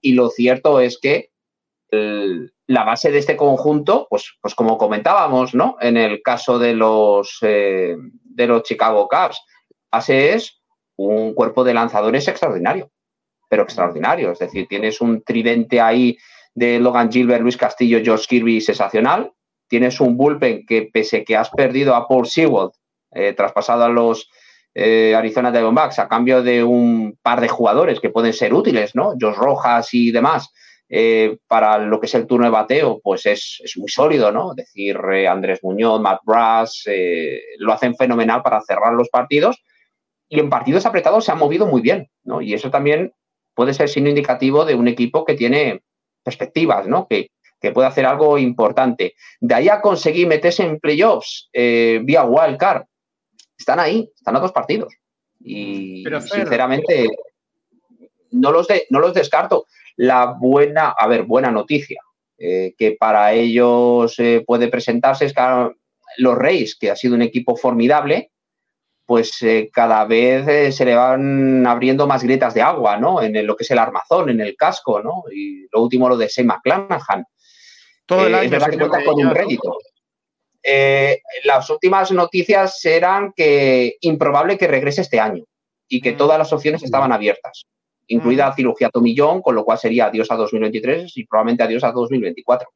Y 0.00 0.12
lo 0.12 0.30
cierto 0.30 0.80
es 0.80 0.98
que 0.98 1.30
la 1.90 2.84
base 2.84 3.10
de 3.10 3.18
este 3.18 3.36
conjunto, 3.36 4.06
pues, 4.08 4.32
pues 4.40 4.54
como 4.54 4.78
comentábamos, 4.78 5.54
¿no? 5.54 5.76
En 5.80 5.96
el 5.96 6.22
caso 6.22 6.58
de 6.58 6.72
los, 6.72 7.36
eh, 7.42 7.96
de 8.24 8.46
los 8.46 8.62
Chicago 8.62 9.08
Cubs, 9.08 9.38
base 9.90 10.32
es 10.32 10.62
un 10.96 11.34
cuerpo 11.34 11.64
de 11.64 11.74
lanzadores 11.74 12.26
extraordinario 12.28 12.90
pero 13.52 13.64
extraordinario. 13.64 14.32
Es 14.32 14.38
decir, 14.38 14.66
tienes 14.66 15.02
un 15.02 15.22
tridente 15.22 15.78
ahí 15.78 16.16
de 16.54 16.78
Logan 16.80 17.10
Gilbert, 17.10 17.42
Luis 17.42 17.56
Castillo, 17.56 18.00
George 18.02 18.26
Kirby 18.28 18.60
sensacional. 18.60 19.32
Tienes 19.68 20.00
un 20.00 20.16
bullpen 20.16 20.66
que, 20.66 20.90
pese 20.92 21.24
que 21.24 21.36
has 21.36 21.50
perdido 21.50 21.94
a 21.94 22.06
Paul 22.06 22.26
Sewell, 22.26 22.70
eh, 23.12 23.32
traspasado 23.32 23.84
a 23.84 23.88
los 23.88 24.28
eh, 24.74 25.14
Arizona 25.14 25.50
Diamondbacks 25.50 25.98
a 25.98 26.08
cambio 26.08 26.42
de 26.42 26.62
un 26.62 27.18
par 27.22 27.40
de 27.40 27.48
jugadores 27.48 28.00
que 28.00 28.10
pueden 28.10 28.32
ser 28.32 28.52
útiles, 28.54 28.94
¿no? 28.94 29.14
Josh 29.20 29.36
Rojas 29.36 29.92
y 29.92 30.10
demás, 30.10 30.50
eh, 30.88 31.38
para 31.46 31.78
lo 31.78 32.00
que 32.00 32.06
es 32.06 32.14
el 32.14 32.26
turno 32.26 32.46
de 32.46 32.52
bateo, 32.52 33.00
pues 33.02 33.24
es, 33.26 33.62
muy 33.76 33.88
sólido, 33.88 34.30
¿no? 34.30 34.50
Es 34.52 34.56
decir, 34.56 34.98
Andrés 35.28 35.60
Muñoz, 35.62 36.00
Matt 36.00 36.20
Brass, 36.24 36.84
lo 37.58 37.72
hacen 37.72 37.94
fenomenal 37.96 38.42
para 38.42 38.60
cerrar 38.60 38.92
los 38.92 39.08
partidos 39.08 39.62
y 40.28 40.40
en 40.40 40.48
partidos 40.48 40.86
apretados 40.86 41.26
se 41.26 41.32
han 41.32 41.38
movido 41.38 41.66
muy 41.66 41.82
bien, 41.82 42.08
¿no? 42.24 42.40
Y 42.40 42.54
eso 42.54 42.70
también 42.70 43.12
puede 43.54 43.74
ser 43.74 43.90
signo 43.90 44.08
indicativo 44.08 44.64
de 44.64 44.74
un 44.74 44.88
equipo 44.88 45.26
que 45.26 45.34
tiene 45.34 45.82
perspectivas, 46.22 46.86
¿no? 46.86 47.06
Que, 47.08 47.30
puede 47.72 47.86
hacer 47.86 48.04
algo 48.04 48.38
importante. 48.38 49.14
De 49.40 49.54
ahí 49.54 49.68
a 49.68 49.80
conseguir 49.80 50.26
meterse 50.26 50.64
en 50.64 50.80
playoffs 50.80 51.48
eh, 51.52 52.00
vía 52.02 52.24
wildcard, 52.24 52.82
están 53.56 53.78
ahí, 53.78 54.10
están 54.16 54.34
a 54.34 54.40
dos 54.40 54.50
partidos. 54.50 54.92
Y 55.38 56.04
sinceramente, 56.28 57.06
no 58.32 58.50
los, 58.50 58.66
no 58.90 58.98
los 58.98 59.14
descarto. 59.14 59.66
La 59.94 60.34
buena, 60.40 60.92
a 60.98 61.06
ver, 61.06 61.22
buena 61.22 61.52
noticia, 61.52 62.00
eh, 62.36 62.74
que 62.76 62.96
para 62.98 63.32
ellos 63.32 64.18
eh, 64.18 64.42
puede 64.44 64.66
presentarse 64.66 65.26
es 65.26 65.32
que 65.32 65.70
los 66.18 66.36
Reyes, 66.36 66.76
que 66.76 66.90
ha 66.90 66.96
sido 66.96 67.14
un 67.14 67.22
equipo 67.22 67.54
formidable, 67.54 68.31
pues 69.12 69.42
eh, 69.42 69.68
cada 69.70 70.06
vez 70.06 70.48
eh, 70.48 70.72
se 70.72 70.86
le 70.86 70.94
van 70.94 71.66
abriendo 71.66 72.06
más 72.06 72.22
grietas 72.22 72.54
de 72.54 72.62
agua, 72.62 72.96
¿no? 72.96 73.20
En 73.20 73.46
lo 73.46 73.54
que 73.54 73.62
es 73.62 73.70
el 73.70 73.78
armazón, 73.78 74.30
en 74.30 74.40
el 74.40 74.56
casco, 74.56 75.02
¿no? 75.02 75.24
Y 75.30 75.66
lo 75.70 75.82
último, 75.82 76.08
lo 76.08 76.16
de 76.16 76.28
Shane 76.28 76.48
McClanahan. 76.48 77.26
Todo 78.06 78.26
el 78.26 78.32
eh, 78.32 78.36
año 78.36 78.44
es 78.44 78.50
verdad 78.50 78.70
que 78.70 78.78
cuenta 78.78 79.04
con 79.04 79.26
un 79.26 79.34
rédito. 79.34 79.76
las 81.44 81.68
últimas 81.68 82.10
noticias 82.10 82.82
eran 82.86 83.34
que 83.36 83.98
improbable 84.00 84.56
que 84.56 84.66
regrese 84.66 85.02
este 85.02 85.20
año 85.20 85.44
y 85.86 86.00
que 86.00 86.12
mm. 86.12 86.16
todas 86.16 86.38
las 86.38 86.50
opciones 86.50 86.82
estaban 86.82 87.12
abiertas, 87.12 87.66
incluida 88.06 88.48
mm. 88.48 88.54
cirugía 88.54 88.88
tomillón, 88.88 89.42
con 89.42 89.54
lo 89.54 89.66
cual 89.66 89.76
sería 89.76 90.06
adiós 90.06 90.30
a 90.30 90.36
2023 90.36 91.12
y 91.18 91.26
probablemente 91.26 91.64
adiós 91.64 91.84
a 91.84 91.92
2024. 91.92 92.66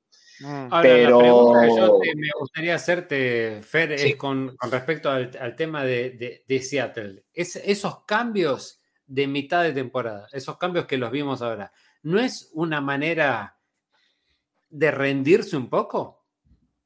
Mm. 0.41 0.69
pero... 0.83 1.11
la 1.11 1.19
pregunta 1.19 1.61
que 1.63 1.77
yo 1.77 1.99
me 2.17 2.29
gustaría 2.39 2.75
hacerte, 2.75 3.61
Fer, 3.63 3.93
es 3.93 4.17
con, 4.17 4.57
respecto 4.71 5.11
al, 5.11 5.57
tema 5.57 5.85
de, 5.85 6.45
Seattle. 6.63 7.25
Es, 7.33 7.57
esos 7.57 8.05
cambios 8.05 8.81
de 9.07 9.27
mitad 9.27 9.63
de 9.63 9.73
temporada, 9.73 10.29
esos 10.33 10.59
cambios 10.59 10.87
que 10.87 10.99
los 10.99 11.11
vimos 11.11 11.43
ahora, 11.43 11.73
¿no 12.03 12.19
es 12.19 12.51
una 12.53 12.81
manera 12.81 13.59
de 14.69 14.91
rendirse 14.91 15.57
un 15.57 15.69
poco? 15.69 16.25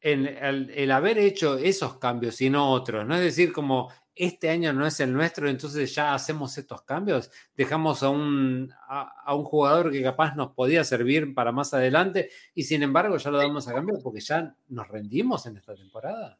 En 0.02 0.26
el, 0.26 0.90
haber 0.92 1.18
hecho 1.18 1.58
esos 1.58 1.98
cambios 1.98 2.40
y 2.40 2.48
no 2.48 2.70
otros, 2.70 3.06
¿no? 3.06 3.16
Es 3.16 3.22
decir, 3.22 3.52
como 3.52 3.92
este 4.20 4.50
año 4.50 4.74
no 4.74 4.86
es 4.86 5.00
el 5.00 5.14
nuestro, 5.14 5.48
entonces 5.48 5.94
ya 5.94 6.12
hacemos 6.12 6.58
estos 6.58 6.82
cambios, 6.82 7.30
dejamos 7.56 8.02
a 8.02 8.10
un, 8.10 8.70
a, 8.86 9.34
un 9.34 9.44
jugador 9.44 9.90
que 9.90 10.02
capaz 10.02 10.36
nos 10.36 10.52
podía 10.52 10.84
servir 10.84 11.32
para 11.32 11.52
más 11.52 11.72
adelante 11.72 12.28
y 12.54 12.64
sin 12.64 12.82
embargo 12.82 13.16
ya 13.16 13.30
lo 13.30 13.38
damos 13.38 13.66
a 13.66 13.72
cambio 13.72 13.98
porque 14.02 14.20
ya 14.20 14.54
nos 14.68 14.88
rendimos 14.88 15.46
en 15.46 15.56
esta 15.56 15.74
temporada. 15.74 16.38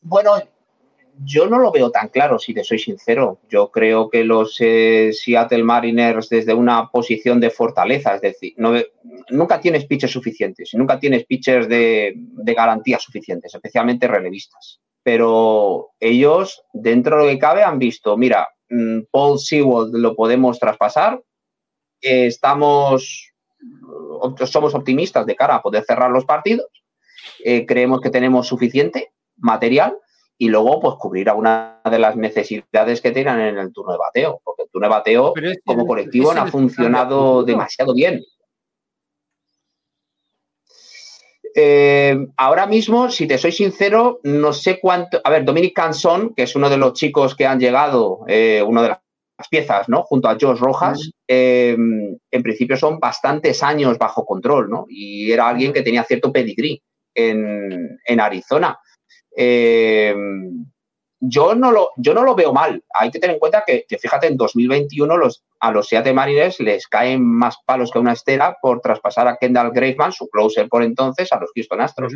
Bueno, 0.00 0.32
yo 1.22 1.46
no 1.46 1.58
lo 1.58 1.70
veo 1.70 1.92
tan 1.92 2.08
claro, 2.08 2.40
si 2.40 2.54
te 2.54 2.64
soy 2.64 2.80
sincero. 2.80 3.38
Yo 3.48 3.70
creo 3.70 4.10
que 4.10 4.24
los 4.24 4.56
eh, 4.58 5.12
Seattle 5.12 5.62
Mariners 5.62 6.28
desde 6.28 6.54
una 6.54 6.90
posición 6.90 7.38
de 7.38 7.50
fortaleza, 7.50 8.16
es 8.16 8.20
decir, 8.20 8.54
nunca 9.30 9.60
tienes 9.60 9.84
pitchers 9.86 10.12
suficientes, 10.12 10.70
nunca 10.74 10.98
tienes 10.98 11.24
pitchers 11.24 11.68
de, 11.68 12.14
de 12.16 12.54
garantía 12.54 12.98
suficientes, 12.98 13.54
especialmente 13.54 14.08
relevistas 14.08 14.80
pero 15.12 15.90
ellos, 15.98 16.62
dentro 16.72 17.16
de 17.16 17.24
lo 17.24 17.28
que 17.30 17.38
cabe, 17.40 17.64
han 17.64 17.80
visto, 17.80 18.16
mira, 18.16 18.48
mm, 18.68 19.00
Paul 19.10 19.40
Sewell 19.40 19.90
lo 19.90 20.14
podemos 20.14 20.60
traspasar, 20.60 21.20
estamos, 22.00 23.32
somos 24.46 24.72
optimistas 24.72 25.26
de 25.26 25.34
cara 25.34 25.56
a 25.56 25.62
poder 25.62 25.82
cerrar 25.82 26.12
los 26.12 26.26
partidos, 26.26 26.68
eh, 27.44 27.66
creemos 27.66 28.00
que 28.00 28.10
tenemos 28.10 28.46
suficiente 28.46 29.10
material 29.36 29.98
y 30.38 30.48
luego 30.48 30.78
pues 30.78 30.94
cubrir 31.00 31.28
a 31.28 31.34
una 31.34 31.80
de 31.90 31.98
las 31.98 32.14
necesidades 32.14 33.00
que 33.00 33.10
tienen 33.10 33.40
en 33.40 33.58
el 33.58 33.72
turno 33.72 33.90
de 33.90 33.98
bateo, 33.98 34.40
porque 34.44 34.62
el 34.62 34.70
turno 34.70 34.86
de 34.86 34.94
bateo 34.94 35.34
como 35.64 35.88
colectivo 35.88 36.32
no 36.32 36.42
ha 36.42 36.46
funcionado 36.46 37.42
demasiado 37.42 37.94
bien. 37.94 38.22
Eh, 41.54 42.16
ahora 42.36 42.66
mismo, 42.66 43.10
si 43.10 43.26
te 43.26 43.38
soy 43.38 43.52
sincero, 43.52 44.20
no 44.22 44.52
sé 44.52 44.78
cuánto. 44.80 45.20
A 45.24 45.30
ver, 45.30 45.44
Dominic 45.44 45.74
Canson, 45.74 46.34
que 46.34 46.44
es 46.44 46.54
uno 46.54 46.70
de 46.70 46.76
los 46.76 46.92
chicos 46.94 47.34
que 47.34 47.46
han 47.46 47.60
llegado, 47.60 48.20
eh, 48.28 48.62
uno 48.66 48.82
de 48.82 48.88
las 48.90 49.48
piezas, 49.48 49.88
¿no? 49.88 50.02
Junto 50.02 50.28
a 50.28 50.36
Josh 50.40 50.58
Rojas, 50.58 51.10
eh, 51.26 51.76
en 51.76 52.42
principio 52.42 52.76
son 52.76 53.00
bastantes 53.00 53.62
años 53.62 53.98
bajo 53.98 54.24
control, 54.24 54.70
¿no? 54.70 54.86
Y 54.88 55.32
era 55.32 55.48
alguien 55.48 55.72
que 55.72 55.82
tenía 55.82 56.04
cierto 56.04 56.32
pedigrí 56.32 56.82
en, 57.14 57.98
en 58.04 58.20
Arizona 58.20 58.78
yo 61.20 61.54
no, 61.54 61.70
lo, 61.70 61.90
yo 61.96 62.14
no 62.14 62.24
lo 62.24 62.34
veo 62.34 62.52
mal. 62.52 62.82
Hay 62.94 63.10
que 63.10 63.18
tener 63.18 63.34
en 63.34 63.40
cuenta 63.40 63.62
que, 63.66 63.84
fíjate, 63.98 64.26
en 64.26 64.36
2021 64.38 65.16
los, 65.18 65.44
a 65.60 65.70
los 65.70 65.88
Seattle 65.88 66.14
Mariners 66.14 66.58
les 66.60 66.86
caen 66.86 67.22
más 67.24 67.58
palos 67.66 67.90
que 67.90 67.98
una 67.98 68.14
estera 68.14 68.56
por 68.60 68.80
traspasar 68.80 69.28
a 69.28 69.36
Kendall 69.36 69.70
Graveman, 69.72 70.12
su 70.12 70.28
closer 70.30 70.68
por 70.68 70.82
entonces, 70.82 71.30
a 71.32 71.38
los 71.38 71.50
Houston 71.54 71.80
Astros. 71.82 72.14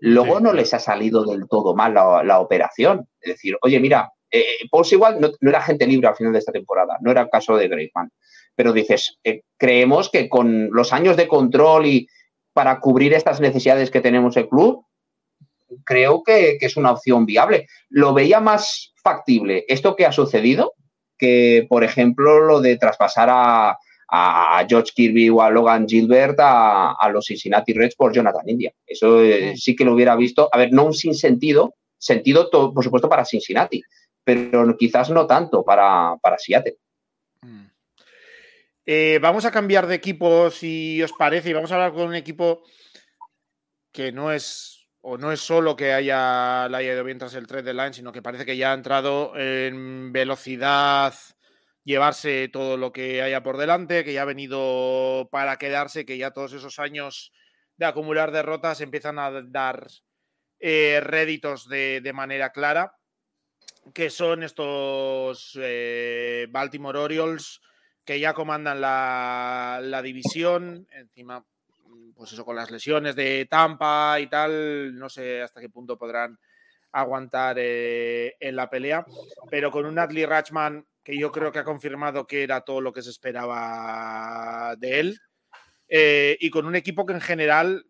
Luego 0.00 0.40
no 0.40 0.52
les 0.52 0.74
ha 0.74 0.80
salido 0.80 1.24
del 1.24 1.46
todo 1.48 1.76
mal 1.76 1.94
la, 1.94 2.40
operación. 2.40 3.06
Es 3.20 3.34
decir, 3.34 3.56
oye, 3.62 3.78
mira, 3.78 4.10
eh, 4.28 4.44
igual 4.90 5.20
no, 5.20 5.30
era 5.48 5.62
gente 5.62 5.86
libre 5.86 6.08
al 6.08 6.16
final 6.16 6.32
de 6.32 6.40
esta 6.40 6.50
temporada, 6.50 6.98
no 7.00 7.12
era 7.12 7.22
el 7.22 7.30
caso 7.30 7.56
de 7.56 7.68
Graveman. 7.68 8.10
Pero 8.56 8.72
dices, 8.72 9.18
eh, 9.22 9.42
creemos 9.56 10.10
que 10.10 10.28
con 10.28 10.68
los 10.72 10.92
años 10.92 11.16
de 11.16 11.28
control 11.28 11.86
y 11.86 12.08
para 12.52 12.80
cubrir 12.80 13.14
estas 13.14 13.40
necesidades 13.40 13.90
que 13.90 14.00
tenemos 14.00 14.36
el 14.36 14.48
club, 14.48 14.84
creo 15.84 16.22
que, 16.22 16.58
es 16.60 16.76
una 16.76 16.92
opción 16.92 17.26
viable. 17.26 17.66
Lo 17.88 18.14
veía 18.14 18.40
más 18.40 18.92
factible 19.02 19.64
esto 19.68 19.96
que 19.96 20.06
ha 20.06 20.12
sucedido 20.12 20.74
que, 21.18 21.66
por 21.68 21.84
ejemplo, 21.84 22.40
lo 22.40 22.60
de 22.60 22.76
traspasar 22.76 23.28
a, 23.30 23.78
George 24.68 24.92
Kirby 24.94 25.30
o 25.30 25.40
a 25.40 25.48
Logan 25.48 25.88
Gilbert 25.88 26.38
a, 26.38 27.08
los 27.10 27.24
Cincinnati 27.24 27.72
Reds 27.72 27.94
por 27.94 28.12
Jonathan 28.12 28.46
India. 28.46 28.70
Eso 28.86 29.22
eh, 29.22 29.54
sí 29.56 29.74
que 29.74 29.86
lo 29.86 29.94
hubiera 29.94 30.14
visto. 30.16 30.50
A 30.52 30.58
ver, 30.58 30.70
no 30.70 30.84
un 30.84 30.92
sinsentido, 30.92 31.76
sentido, 31.96 32.50
por 32.50 32.84
supuesto, 32.84 33.08
para 33.08 33.24
Cincinnati, 33.24 33.82
pero 34.22 34.76
quizás 34.76 35.08
no 35.08 35.26
tanto 35.26 35.64
para, 35.64 36.16
para 36.20 36.36
Seattle. 36.36 36.76
Mm. 37.40 37.66
Eh, 38.84 39.18
vamos 39.22 39.44
a 39.44 39.50
cambiar 39.50 39.86
de 39.86 39.94
equipo, 39.94 40.50
si 40.50 41.02
os 41.02 41.12
parece, 41.12 41.50
y 41.50 41.52
vamos 41.52 41.70
a 41.70 41.76
hablar 41.76 41.92
con 41.92 42.08
un 42.08 42.14
equipo 42.14 42.62
que 43.92 44.10
no 44.10 44.32
es 44.32 44.71
o 45.02 45.18
no 45.18 45.32
es 45.32 45.40
solo 45.40 45.74
que 45.76 45.92
haya, 45.92 46.68
la 46.68 46.78
haya 46.78 46.94
ido 46.94 47.04
bien 47.04 47.18
tras 47.18 47.34
el 47.34 47.48
trade 47.48 47.64
de 47.64 47.74
line, 47.74 47.92
sino 47.92 48.12
que 48.12 48.22
parece 48.22 48.46
que 48.46 48.56
ya 48.56 48.70
ha 48.70 48.74
entrado 48.74 49.36
en 49.36 50.12
velocidad, 50.12 51.12
llevarse 51.84 52.48
todo 52.48 52.76
lo 52.76 52.92
que 52.92 53.20
haya 53.20 53.42
por 53.42 53.58
delante, 53.58 54.04
que 54.04 54.12
ya 54.12 54.22
ha 54.22 54.26
venido 54.26 55.28
para 55.32 55.56
quedarse, 55.56 56.06
que 56.06 56.18
ya 56.18 56.30
todos 56.30 56.52
esos 56.52 56.78
años 56.78 57.32
de 57.76 57.86
acumular 57.86 58.30
derrotas 58.30 58.80
empiezan 58.80 59.18
a 59.18 59.42
dar 59.42 59.88
eh, 60.60 61.00
réditos 61.02 61.68
de, 61.68 62.12
manera 62.14 62.52
clara, 62.52 62.94
que 63.92 64.08
son 64.08 64.44
estos 64.44 65.58
eh, 65.60 66.46
Baltimore 66.50 66.98
Orioles 66.98 67.60
que 68.04 68.20
ya 68.20 68.34
comandan 68.34 68.80
la 68.80 70.00
división, 70.02 70.86
encima 70.90 71.44
pues 72.14 72.32
eso, 72.32 72.44
con 72.44 72.56
las 72.56 72.70
lesiones 72.70 73.16
de 73.16 73.46
Tampa 73.50 74.18
y 74.20 74.28
tal, 74.28 74.96
no 74.96 75.08
sé 75.08 75.42
hasta 75.42 75.60
qué 75.60 75.68
punto 75.68 75.98
podrán 75.98 76.38
aguantar 76.92 77.56
eh, 77.58 78.36
en 78.38 78.56
la 78.56 78.68
pelea, 78.68 79.04
pero 79.50 79.70
con 79.70 79.86
un 79.86 79.98
Adley 79.98 80.26
Ratchman 80.26 80.86
que 81.02 81.18
yo 81.18 81.32
creo 81.32 81.50
que 81.50 81.58
ha 81.58 81.64
confirmado 81.64 82.26
que 82.26 82.42
era 82.42 82.60
todo 82.60 82.80
lo 82.80 82.92
que 82.92 83.02
se 83.02 83.10
esperaba 83.10 84.76
de 84.78 85.00
él, 85.00 85.20
eh, 85.88 86.36
y 86.40 86.50
con 86.50 86.66
un 86.66 86.76
equipo 86.76 87.04
que 87.04 87.14
en 87.14 87.20
general 87.20 87.86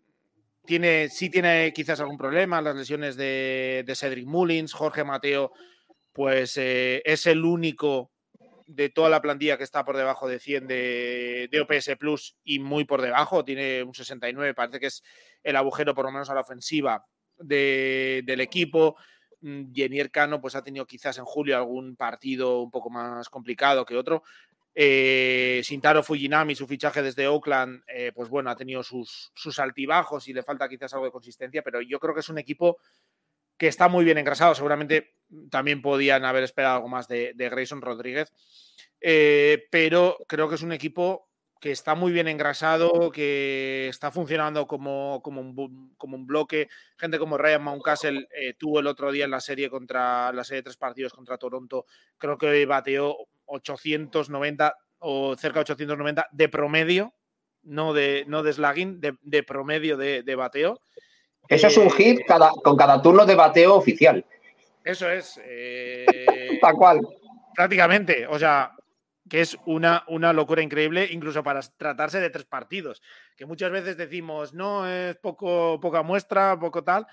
tiene, 0.65 1.09
sí 1.09 1.31
tiene 1.31 1.73
quizás 1.75 2.01
algún 2.01 2.19
problema, 2.19 2.63
las 2.63 2.77
lesiones 2.77 3.17
de, 3.17 3.85
Cedric 3.95 4.27
Mullins, 4.27 4.73
Jorge 4.73 5.05
Mateo, 5.05 5.53
pues 6.13 6.57
eh, 6.57 7.03
es 7.05 7.27
el 7.27 7.45
único 7.45 8.12
de 8.75 8.89
toda 8.89 9.11
la 9.11 9.21
plantilla 9.21 9.59
que 9.59 9.65
está 9.65 9.85
por 9.85 9.97
debajo 9.97 10.29
de 10.29 10.39
100 10.39 10.67
de, 10.67 11.61
OPS 11.61 11.97
Plus 11.99 12.37
y 12.43 12.59
muy 12.59 12.85
por 12.85 13.03
debajo, 13.03 13.45
tiene 13.45 13.83
un 13.83 13.95
69, 13.95 14.55
parece 14.55 14.81
que 14.81 14.87
es 14.87 15.03
el 15.43 15.57
agujero 15.57 15.95
por 15.95 16.07
lo 16.07 16.13
menos 16.13 16.31
a 16.31 16.35
la 16.35 16.41
ofensiva 16.41 17.05
del 17.39 18.41
equipo. 18.41 18.97
Jenier 19.41 20.07
mm, 20.07 20.11
Cano 20.11 20.41
pues 20.41 20.55
ha 20.55 20.63
tenido 20.63 20.87
quizás 20.87 21.19
en 21.19 21.25
julio 21.25 21.57
algún 21.57 21.97
partido 21.97 22.61
un 22.61 22.71
poco 22.71 22.91
más 22.91 23.29
complicado 23.29 23.85
que 23.85 23.97
otro. 23.97 24.23
Eh, 24.75 25.61
Sintaro 25.65 26.03
Fujinami, 26.03 26.55
su 26.55 26.67
fichaje 26.67 27.03
desde 27.03 27.27
Oakland, 27.27 27.83
eh, 27.89 28.13
pues 28.15 28.31
bueno, 28.31 28.49
ha 28.49 28.57
tenido 28.57 28.83
sus, 28.83 29.31
sus 29.35 29.59
altibajos 29.59 30.29
y 30.29 30.33
le 30.33 30.43
falta 30.43 30.69
quizás 30.69 30.95
algo 30.95 31.05
de 31.05 31.13
consistencia, 31.13 31.63
pero 31.63 31.83
yo 31.83 31.99
creo 31.99 32.15
que 32.15 32.21
es 32.21 32.29
un 32.31 32.39
equipo 32.39 32.79
que 33.63 33.69
está 33.69 33.87
muy 33.87 34.05
bien 34.05 34.19
engrasado. 34.19 34.57
Seguramente 34.57 35.15
también 35.49 35.83
podían 35.83 36.25
haber 36.25 36.43
esperado 36.43 36.75
algo 36.75 36.89
más 36.89 37.07
de, 37.07 37.33
Grayson 37.37 37.81
Rodríguez. 37.81 38.33
Eh, 39.01 39.69
pero 39.71 40.17
creo 40.27 40.49
que 40.49 40.57
es 40.57 40.63
un 40.63 40.73
equipo 40.73 41.29
que 41.61 41.71
está 41.71 41.95
muy 41.95 42.11
bien 42.11 42.27
engrasado, 42.27 43.13
que 43.13 43.87
está 43.87 44.11
funcionando 44.11 44.67
como, 44.67 45.23
como, 45.23 45.43
un, 45.43 46.27
bloque. 46.27 46.71
Gente 46.97 47.21
como 47.21 47.39
Ryan 47.39 47.63
Mountcastle 47.63 48.27
eh, 48.37 48.55
tuvo 48.59 48.81
el 48.81 48.89
otro 48.89 49.13
día 49.13 49.27
en 49.27 49.31
la 49.31 49.41
serie 49.41 49.71
contra 49.71 50.33
la 50.33 50.43
serie 50.43 50.63
de 50.63 50.65
tres 50.65 50.77
partidos 50.77 51.13
contra 51.13 51.39
Toronto. 51.39 51.87
Creo 52.19 52.37
que 52.37 52.67
bateó 52.67 53.17
890 53.45 54.75
o 54.99 55.37
cerca 55.37 55.61
de 55.61 55.73
890 55.73 56.27
de 56.33 56.49
promedio, 56.49 57.15
no 57.63 57.93
de, 57.93 58.25
no 58.27 58.43
de 58.43 58.55
slagging, 58.55 59.01
de, 59.01 59.43
promedio 59.45 59.97
de, 59.97 60.35
bateo. 60.35 60.81
Eso 61.55 61.67
es 61.67 61.77
un 61.77 61.87
eh, 61.87 61.91
hit 61.91 62.21
con 62.63 62.77
cada 62.77 63.01
turno 63.03 63.27
de 63.27 63.35
bateo 63.35 63.75
oficial. 63.75 64.25
Eso 64.85 65.11
es. 65.11 65.41
Eh, 65.45 66.59
Tal 66.61 66.75
cual. 66.75 67.01
Prácticamente. 67.55 68.27
O 68.27 68.39
sea, 68.39 68.73
que 69.29 69.41
es 69.41 69.57
una, 69.67 70.05
una 70.09 70.33
locura 70.33 70.63
increíble, 70.63 71.09
incluso 71.11 71.43
para 71.43 71.61
tratarse 71.77 72.21
de 72.21 72.31
tres 72.31 72.45
partidos. 72.45 73.03
Que 73.37 73.47
muchas 73.47 73.71
veces 73.71 73.97
decimos, 73.97 74.53
no, 74.55 74.87
es 74.87 75.17
poco, 75.17 75.79
poca 75.81 76.03
muestra, 76.03 76.59
poco 76.59 76.83
tal 76.85 77.07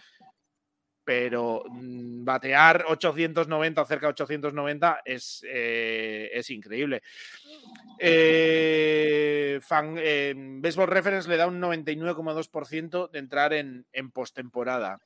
pero 1.09 1.63
mm, 1.67 2.23
batear 2.23 2.85
890 2.87 3.81
o 3.81 3.85
cerca 3.85 4.05
de 4.05 4.11
890 4.11 5.01
es, 5.03 5.43
eh, 5.43 6.29
es 6.31 6.51
increíble. 6.51 7.01
Eh, 7.97 9.59
eh, 9.59 10.33
Baseball 10.37 10.87
Reference 10.87 11.27
le 11.27 11.37
da 11.37 11.47
un 11.47 11.59
99,2% 11.59 13.09
de 13.09 13.17
entrar 13.17 13.53
en, 13.53 13.87
en 13.91 14.11
postemporada. 14.11 14.99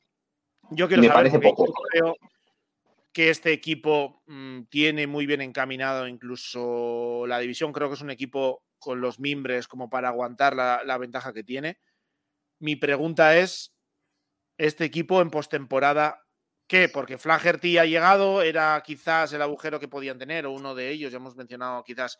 Yo 0.71 0.89
quiero 0.89 1.03
Me 1.03 1.09
parece 1.09 1.39
poco. 1.39 1.71
creo 1.71 2.17
que 3.13 3.29
este 3.29 3.53
equipo 3.53 4.23
mm, 4.25 4.63
tiene 4.63 5.07
muy 5.07 5.25
bien 5.25 5.39
encaminado 5.39 6.05
incluso 6.05 7.23
la 7.27 7.39
división. 7.39 7.71
Creo 7.71 7.87
que 7.87 7.95
es 7.95 8.01
un 8.01 8.11
equipo 8.11 8.61
con 8.77 8.99
los 8.99 9.21
mimbres 9.21 9.69
como 9.69 9.89
para 9.89 10.09
aguantar 10.09 10.53
la, 10.53 10.81
la 10.83 10.97
ventaja 10.97 11.31
que 11.31 11.45
tiene. 11.45 11.77
Mi 12.59 12.75
pregunta 12.75 13.37
es 13.37 13.72
este 14.57 14.85
equipo 14.85 15.21
en 15.21 15.29
postemporada. 15.29 16.25
¿Qué? 16.67 16.89
Porque 16.89 17.17
Flaherty 17.17 17.77
ha 17.77 17.85
llegado, 17.85 18.41
era 18.41 18.81
quizás 18.85 19.33
el 19.33 19.41
agujero 19.41 19.79
que 19.79 19.87
podían 19.87 20.17
tener, 20.17 20.45
o 20.45 20.51
uno 20.51 20.73
de 20.73 20.89
ellos, 20.89 21.11
ya 21.11 21.17
hemos 21.17 21.35
mencionado 21.35 21.83
quizás 21.83 22.17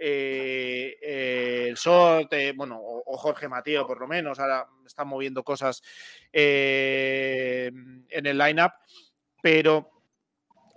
eh, 0.00 0.96
eh, 1.02 1.66
el 1.70 1.74
Short, 1.74 2.32
eh, 2.32 2.52
bueno, 2.54 2.78
o, 2.80 3.16
Jorge 3.16 3.48
Mateo 3.48 3.84
por 3.84 3.98
lo 3.98 4.06
menos, 4.06 4.38
ahora 4.38 4.64
están 4.86 5.08
moviendo 5.08 5.42
cosas 5.42 5.82
en 6.32 8.06
el 8.10 8.38
lineup, 8.38 8.72
pero 9.42 9.90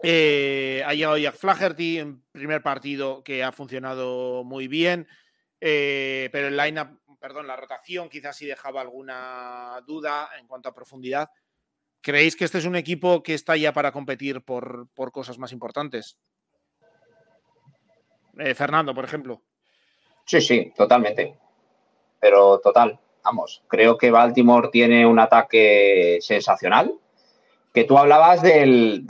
ha 0.04 0.94
llegado 0.94 1.18
Jack 1.20 1.36
Flaherty 1.36 2.00
en 2.00 2.24
primer 2.32 2.64
partido 2.64 3.24
que 3.24 3.44
ha 3.44 3.52
funcionado 3.52 4.44
muy 4.44 4.68
bien, 4.68 5.08
pero 5.60 6.48
el 6.48 6.58
lineup 6.58 7.00
perdón, 7.22 7.48
la 7.48 7.56
rotación 7.56 8.10
quizás 8.10 8.36
sí 8.36 8.48
dejaba 8.48 8.82
alguna 8.82 9.80
duda 9.86 10.32
en 10.40 10.48
cuanto 10.48 10.68
a 10.68 10.74
profundidad. 10.74 11.30
¿Creéis 12.02 12.36
que 12.36 12.46
este 12.46 12.58
es 12.58 12.66
un 12.66 12.76
equipo 12.76 13.22
que 13.22 13.36
está 13.36 13.56
ya 13.56 13.74
para 13.74 13.92
competir 13.92 14.42
por, 14.42 14.90
cosas 15.12 15.38
más 15.38 15.52
importantes? 15.52 16.18
Eh, 18.40 18.56
Fernando, 18.56 18.96
por 18.96 19.06
ejemplo. 19.06 19.44
Sí, 20.26 20.42
sí, 20.42 20.74
totalmente. 20.76 21.38
Pero 22.20 22.60
total, 22.60 23.00
vamos, 23.24 23.64
creo 23.68 23.98
que 23.98 24.10
Baltimore 24.10 24.70
tiene 24.72 25.06
un 25.06 25.20
ataque 25.20 26.18
sensacional. 26.22 26.96
Que 27.72 27.84
tú 27.86 27.98
hablabas 27.98 28.42
del, 28.42 29.06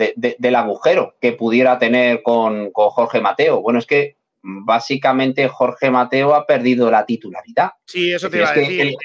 agujero 0.55 1.15
que 1.19 1.31
pudiera 1.31 1.79
tener 1.79 2.21
con, 2.21 2.71
con 2.71 2.89
Jorge 2.89 3.21
Mateo. 3.21 3.61
Bueno, 3.61 3.79
es 3.79 3.87
que 3.87 4.17
básicamente 4.43 5.47
Jorge 5.47 5.91
Mateo 5.91 6.33
ha 6.33 6.45
perdido 6.45 6.89
la 6.89 7.05
titularidad. 7.05 7.71
Sí, 7.85 8.11
eso 8.11 8.29
te 8.29 8.37
iba 8.37 8.49
a 8.49 8.53
decir. 8.53 8.95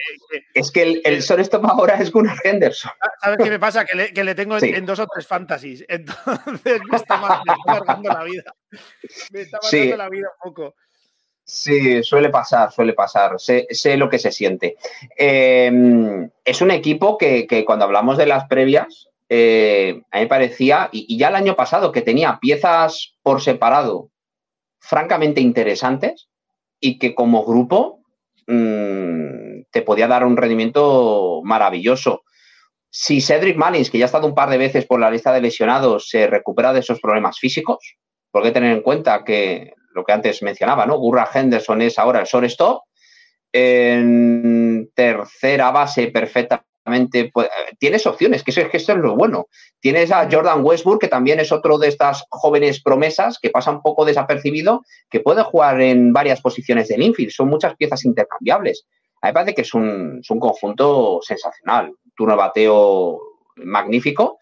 es 0.54 0.70
que 0.70 0.82
el, 0.82 1.02
el 1.04 1.20
shortstop 1.20 1.64
ahora 1.66 1.96
es 1.96 2.10
Gunnar 2.10 2.38
Henderson. 2.42 2.90
¿Sabes 3.20 3.38
qué 3.42 3.50
me 3.50 3.58
pasa? 3.58 3.84
Que 3.84 4.24
le, 4.24 4.34
tengo 4.34 4.56
en, 4.58 4.86
dos 4.86 4.98
o 4.98 5.06
tres 5.06 5.26
fantasies. 5.26 5.84
Entonces 5.88 6.80
me 6.90 6.96
está, 6.96 7.18
marcando 7.66 8.08
la 8.08 8.24
vida. 8.24 8.54
Me 9.30 9.42
está 9.42 9.58
marcando 9.62 9.96
la 9.96 10.08
vida 10.08 10.28
un 10.42 10.50
poco. 10.50 10.74
Sí, 11.44 12.02
suele 12.02 12.30
pasar, 12.30 12.72
suele 12.72 12.92
pasar. 12.92 13.36
Sé, 13.38 13.96
lo 13.96 14.08
que 14.08 14.18
se 14.18 14.32
siente. 14.32 14.76
Em, 15.16 16.28
es 16.44 16.60
un 16.60 16.72
equipo 16.72 17.16
que, 17.18 17.64
cuando 17.64 17.84
hablamos 17.84 18.18
de 18.18 18.26
las 18.26 18.48
previas, 18.48 19.08
eh, 19.28 20.02
a 20.10 20.16
mí 20.16 20.24
me 20.24 20.28
parecía, 20.28 20.88
y 20.90 21.16
ya 21.16 21.28
el 21.28 21.36
año 21.36 21.54
pasado, 21.54 21.92
que 21.92 22.02
tenía 22.02 22.38
piezas 22.40 23.16
por 23.22 23.42
separado 23.42 24.10
francamente 24.86 25.40
interesantes 25.40 26.28
y 26.80 26.98
que 26.98 27.14
como 27.14 27.44
grupo 27.44 28.00
mm, 28.46 29.62
te 29.70 29.82
podía 29.82 30.06
dar 30.06 30.24
un 30.24 30.36
rendimiento 30.36 31.40
maravilloso. 31.44 32.22
Si 32.90 33.20
Cedric 33.20 33.58
Mullins, 33.58 33.90
que 33.90 33.98
ya 33.98 34.04
ha 34.04 34.06
estado 34.06 34.26
un 34.26 34.34
par 34.34 34.48
de 34.48 34.58
veces 34.58 34.86
por 34.86 35.00
la 35.00 35.10
lista 35.10 35.32
de 35.32 35.40
lesionados, 35.40 36.08
se 36.08 36.26
recupera 36.26 36.72
de 36.72 36.80
esos 36.80 37.00
problemas 37.00 37.38
físicos, 37.38 37.96
porque 38.30 38.52
tener 38.52 38.72
en 38.72 38.82
cuenta 38.82 39.24
que 39.24 39.72
lo 39.92 40.04
que 40.04 40.12
antes 40.12 40.42
mencionaba, 40.42 40.86
¿no? 40.86 40.98
Gurra 40.98 41.28
Henderson 41.32 41.82
es 41.82 41.98
ahora 41.98 42.20
el 42.20 42.26
shortstop, 42.26 42.82
en 43.52 44.90
tercera 44.94 45.70
base 45.70 46.08
perfecta 46.08 46.65
pues, 47.32 47.48
tienes 47.78 48.06
opciones, 48.06 48.42
que 48.42 48.50
eso, 48.50 48.68
que 48.70 48.76
esto 48.76 48.92
es 48.92 48.98
lo 48.98 49.16
bueno. 49.16 49.46
Tienes 49.80 50.12
a 50.12 50.28
Jordan 50.30 50.64
Westbrook, 50.64 51.00
que 51.00 51.08
también 51.08 51.40
es 51.40 51.52
otro 51.52 51.78
de 51.78 51.88
estas 51.88 52.24
jóvenes 52.30 52.82
promesas 52.82 53.38
que 53.40 53.50
pasa 53.50 53.70
un 53.70 53.82
poco 53.82 54.04
desapercibido, 54.04 54.84
que 55.10 55.20
puede 55.20 55.42
jugar 55.42 55.80
en 55.80 56.12
varias 56.12 56.40
posiciones 56.40 56.88
del 56.88 57.02
infield. 57.02 57.32
Son 57.32 57.48
muchas 57.48 57.74
piezas 57.76 58.04
intercambiables. 58.04 58.86
A 59.20 59.26
mí 59.26 59.30
me 59.30 59.34
parece 59.34 59.54
que 59.54 59.62
es 59.62 59.74
un, 59.74 60.22
conjunto 60.38 61.20
sensacional. 61.22 61.92
Turno 62.14 62.34
de 62.34 62.38
bateo 62.38 63.20
magnífico, 63.56 64.38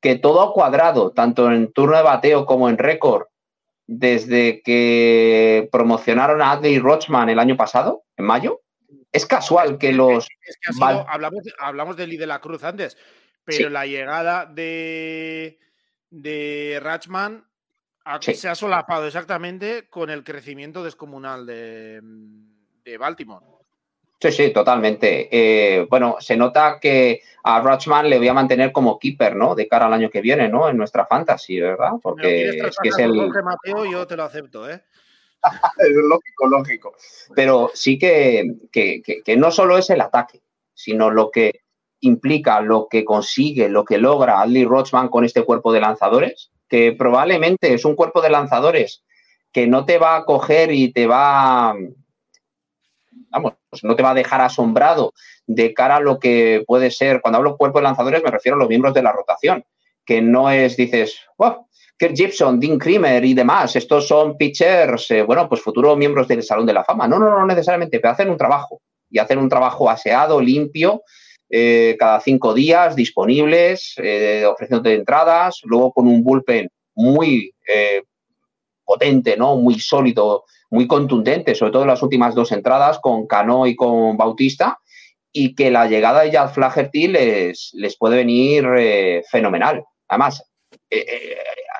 que 0.00 0.16
todo 0.16 0.42
ha 0.42 0.52
cuadrado, 0.52 1.12
tanto 1.12 1.50
en 1.50 1.72
turno 1.72 1.96
de 1.96 2.02
bateo 2.02 2.46
como 2.46 2.68
en 2.68 2.78
récord, 2.78 3.26
desde 3.86 4.62
que 4.62 5.68
promocionaron 5.72 6.40
a 6.40 6.52
Adley 6.52 6.78
Rochman 6.78 7.28
el 7.28 7.38
año 7.38 7.56
pasado, 7.56 8.04
en 8.16 8.24
mayo, 8.24 8.60
es 9.12 9.26
casual 9.26 9.78
que 9.78 9.92
los. 9.92 10.26
hablamos, 10.80 11.42
hablamos 11.58 11.96
de 11.96 12.06
Lee 12.06 12.16
de 12.16 12.26
la 12.26 12.40
Cruz 12.40 12.64
antes, 12.64 12.96
pero 13.44 13.68
la 13.68 13.86
llegada 13.86 14.46
de, 14.46 15.58
de 16.10 16.80
Ratchman 16.82 17.44
se 18.20 18.48
ha 18.48 18.54
solapado 18.54 19.06
exactamente 19.06 19.88
con 19.88 20.10
el 20.10 20.24
crecimiento 20.24 20.82
descomunal 20.82 21.46
de, 21.46 22.00
Baltimore. 22.98 23.44
Sí, 24.20 24.30
sí, 24.30 24.52
totalmente. 24.52 25.28
Eh, 25.32 25.86
bueno, 25.90 26.16
se 26.20 26.36
nota 26.36 26.78
que 26.80 27.22
a 27.42 27.60
Ratchman 27.60 28.08
le 28.08 28.18
voy 28.18 28.28
a 28.28 28.34
mantener 28.34 28.70
como 28.70 28.98
keeper, 28.98 29.34
¿no? 29.34 29.56
De 29.56 29.66
cara 29.66 29.86
al 29.86 29.92
año 29.92 30.10
que 30.10 30.20
viene, 30.20 30.48
¿no? 30.48 30.68
En 30.68 30.76
nuestra 30.76 31.06
fantasy, 31.06 31.60
¿verdad? 31.60 31.92
Porque 32.00 32.50
es 32.50 32.76
que 32.80 32.88
es 32.88 32.98
el. 32.98 33.12
Mateo, 33.14 33.84
yo 33.84 34.06
te 34.06 34.16
lo 34.16 34.22
acepto, 34.22 34.70
¿eh? 34.70 34.80
es 35.78 35.90
lógico, 35.90 36.46
lógico. 36.46 36.94
Pero 37.34 37.70
sí 37.74 37.98
que, 37.98 38.44
no 39.36 39.50
solo 39.50 39.78
es 39.78 39.90
el 39.90 40.00
ataque, 40.00 40.42
sino 40.74 41.10
lo 41.10 41.30
que 41.30 41.60
implica, 42.00 42.60
lo 42.60 42.88
que 42.88 43.04
consigue, 43.04 43.68
lo 43.68 43.84
que 43.84 43.98
logra 43.98 44.40
Adley 44.40 44.64
Rochman 44.64 45.08
con 45.08 45.24
este 45.24 45.44
cuerpo 45.44 45.72
de 45.72 45.80
lanzadores, 45.80 46.50
que 46.68 46.92
probablemente 46.92 47.74
es 47.74 47.84
un 47.84 47.94
cuerpo 47.94 48.20
de 48.22 48.30
lanzadores 48.30 49.04
que 49.52 49.66
no 49.66 49.84
te 49.84 49.98
va 49.98 50.16
a 50.16 50.24
coger 50.24 50.72
y 50.72 50.92
te 50.92 51.06
va, 51.06 51.74
vamos, 53.28 53.52
no 53.82 53.94
te 53.94 54.02
va 54.02 54.10
a 54.10 54.14
dejar 54.14 54.40
asombrado 54.40 55.12
de 55.46 55.74
cara 55.74 55.96
a 55.96 56.00
lo 56.00 56.18
que 56.18 56.64
puede 56.66 56.90
ser, 56.90 57.20
cuando 57.20 57.38
hablo 57.38 57.56
cuerpo 57.56 57.78
de 57.78 57.84
lanzadores 57.84 58.22
me 58.24 58.30
refiero 58.30 58.56
a 58.56 58.58
los 58.58 58.68
miembros 58.68 58.94
de 58.94 59.02
la 59.02 59.12
rotación, 59.12 59.64
que 60.04 60.22
no 60.22 60.50
es, 60.50 60.76
dices, 60.76 61.20
wow, 61.36 61.66
Kirk 62.02 62.16
Gibson, 62.16 62.58
Dean 62.58 62.78
Kramer 62.80 63.24
y 63.24 63.32
demás, 63.32 63.76
estos 63.76 64.08
son 64.08 64.36
pitchers, 64.36 65.08
eh, 65.12 65.22
bueno, 65.22 65.48
pues 65.48 65.60
futuros 65.60 65.96
miembros 65.96 66.26
del 66.26 66.42
Salón 66.42 66.66
de 66.66 66.72
la 66.72 66.82
Fama. 66.82 67.06
No, 67.06 67.16
no, 67.16 67.30
no 67.30 67.46
necesariamente, 67.46 68.00
pero 68.00 68.12
hacen 68.12 68.28
un 68.28 68.36
trabajo 68.36 68.80
y 69.08 69.20
hacen 69.20 69.38
un 69.38 69.48
trabajo 69.48 69.88
aseado, 69.88 70.40
limpio, 70.40 71.02
eh, 71.48 71.94
cada 72.00 72.18
cinco 72.18 72.54
días, 72.54 72.96
disponibles, 72.96 73.94
eh, 73.98 74.44
ofreciendo 74.44 74.90
entradas, 74.90 75.60
luego 75.62 75.92
con 75.92 76.08
un 76.08 76.24
bullpen 76.24 76.68
muy 76.96 77.54
potente, 78.84 79.36
¿no? 79.36 79.54
Muy 79.54 79.78
sólido, 79.78 80.44
muy 80.70 80.88
contundente, 80.88 81.54
sobre 81.54 81.70
todo 81.70 81.82
en 81.82 81.88
las 81.88 82.02
últimas 82.02 82.34
dos 82.34 82.50
entradas 82.50 82.98
con 82.98 83.28
Cano 83.28 83.64
y 83.64 83.76
con 83.76 84.16
Bautista, 84.16 84.80
y 85.30 85.54
que 85.54 85.70
la 85.70 85.86
llegada 85.86 86.22
de 86.22 86.32
Jad 86.32 86.52
Flaherty 86.52 87.06
les, 87.06 87.70
les 87.74 87.96
puede 87.96 88.16
venir 88.16 88.64
fenomenal. 89.30 89.84
Además, 90.08 90.42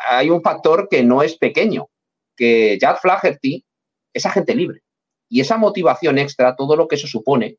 hay 0.09 0.31
un 0.31 0.43
factor 0.43 0.89
que 0.91 1.03
no 1.03 1.23
es 1.23 1.37
pequeño, 1.37 1.89
que 2.37 2.79
Jack 2.81 3.01
Flaherty 3.01 3.65
es 4.13 4.27
agente 4.27 4.55
libre. 4.55 4.81
Y 5.29 5.41
esa 5.41 5.57
motivación 5.57 6.19
extra, 6.19 6.57
todo 6.57 6.77
lo 6.77 6.89
que 6.89 6.97
eso 6.97 7.07
supone, 7.07 7.57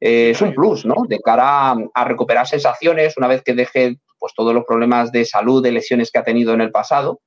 eh, 0.00 0.30
es 0.30 0.40
un 0.40 0.54
plus, 0.54 0.86
¿no? 0.86 0.94
De 1.06 1.20
cara 1.20 1.74
a, 1.94 2.04
recuperar 2.04 2.46
sensaciones 2.46 3.16
una 3.18 3.26
vez 3.26 3.42
que 3.42 3.52
deje 3.52 3.96
pues, 4.18 4.32
todos 4.34 4.54
los 4.54 4.64
problemas 4.64 5.12
de 5.12 5.24
salud, 5.24 5.62
de 5.62 5.72
lesiones 5.72 6.10
que 6.10 6.18
ha 6.18 6.24
tenido 6.24 6.54
en 6.54 6.62
el 6.62 6.70
pasado, 6.70 7.20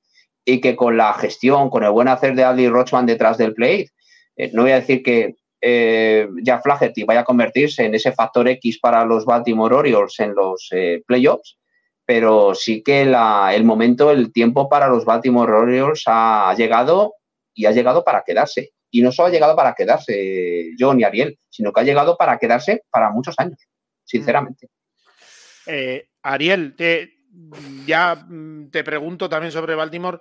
y 0.46 0.60
que 0.60 0.76
con 0.76 0.98
la 0.98 1.14
gestión, 1.14 1.70
con 1.70 1.84
el 1.84 1.92
buen 1.92 2.08
hacer 2.08 2.36
de 2.36 2.44
Adley 2.44 2.70
Rochman 2.70 3.06
detrás 3.06 3.38
del 3.38 3.54
plate, 3.54 3.90
eh, 4.36 4.50
no 4.54 4.64
voy 4.64 4.72
a 4.72 4.80
decir 4.80 5.04
que 5.04 5.36
eh, 5.62 6.28
Jack 6.42 6.64
Flaherty 6.64 7.04
vaya 7.04 7.22
a 7.22 7.26
convertirse 7.26 7.86
en 7.86 7.96
ese 7.96 8.12
factor 8.12 8.48
X 8.48 8.80
para 8.80 9.06
los 9.06 9.26
Baltimore 9.26 9.76
Orioles 9.76 10.20
en 10.20 10.34
los 10.34 10.70
playoffs, 11.06 11.58
pero 12.06 12.54
sí 12.56 12.84
que 12.84 13.02
el 13.02 13.64
momento, 13.64 14.12
el 14.12 14.32
tiempo 14.32 14.70
para 14.70 14.88
los 14.88 15.06
Baltimore 15.06 15.52
Orioles 15.52 16.04
ha 16.08 16.54
llegado 16.58 17.16
y 17.54 17.66
ha 17.66 17.72
llegado 17.72 18.04
para 18.04 18.24
quedarse. 18.24 18.72
Y 18.92 19.02
no 19.02 19.12
solo 19.12 19.30
ha 19.30 19.32
llegado 19.32 19.56
para 19.56 19.74
quedarse 19.74 20.72
John 20.78 21.00
y 21.00 21.04
Ariel, 21.04 21.40
sino 21.50 21.72
que 21.72 21.82
ha 21.82 21.84
llegado 21.84 22.16
para 22.16 22.38
quedarse 22.38 22.84
para 22.92 23.10
muchos 23.10 23.36
años, 23.40 23.58
sinceramente. 24.04 24.70
Eh, 25.66 26.10
Ariel, 26.22 26.76
te, 26.76 27.14
ya 27.86 28.16
mm, 28.16 28.70
te 28.70 28.84
pregunto 28.84 29.30
también 29.30 29.52
sobre 29.52 29.76
Baltimore. 29.76 30.20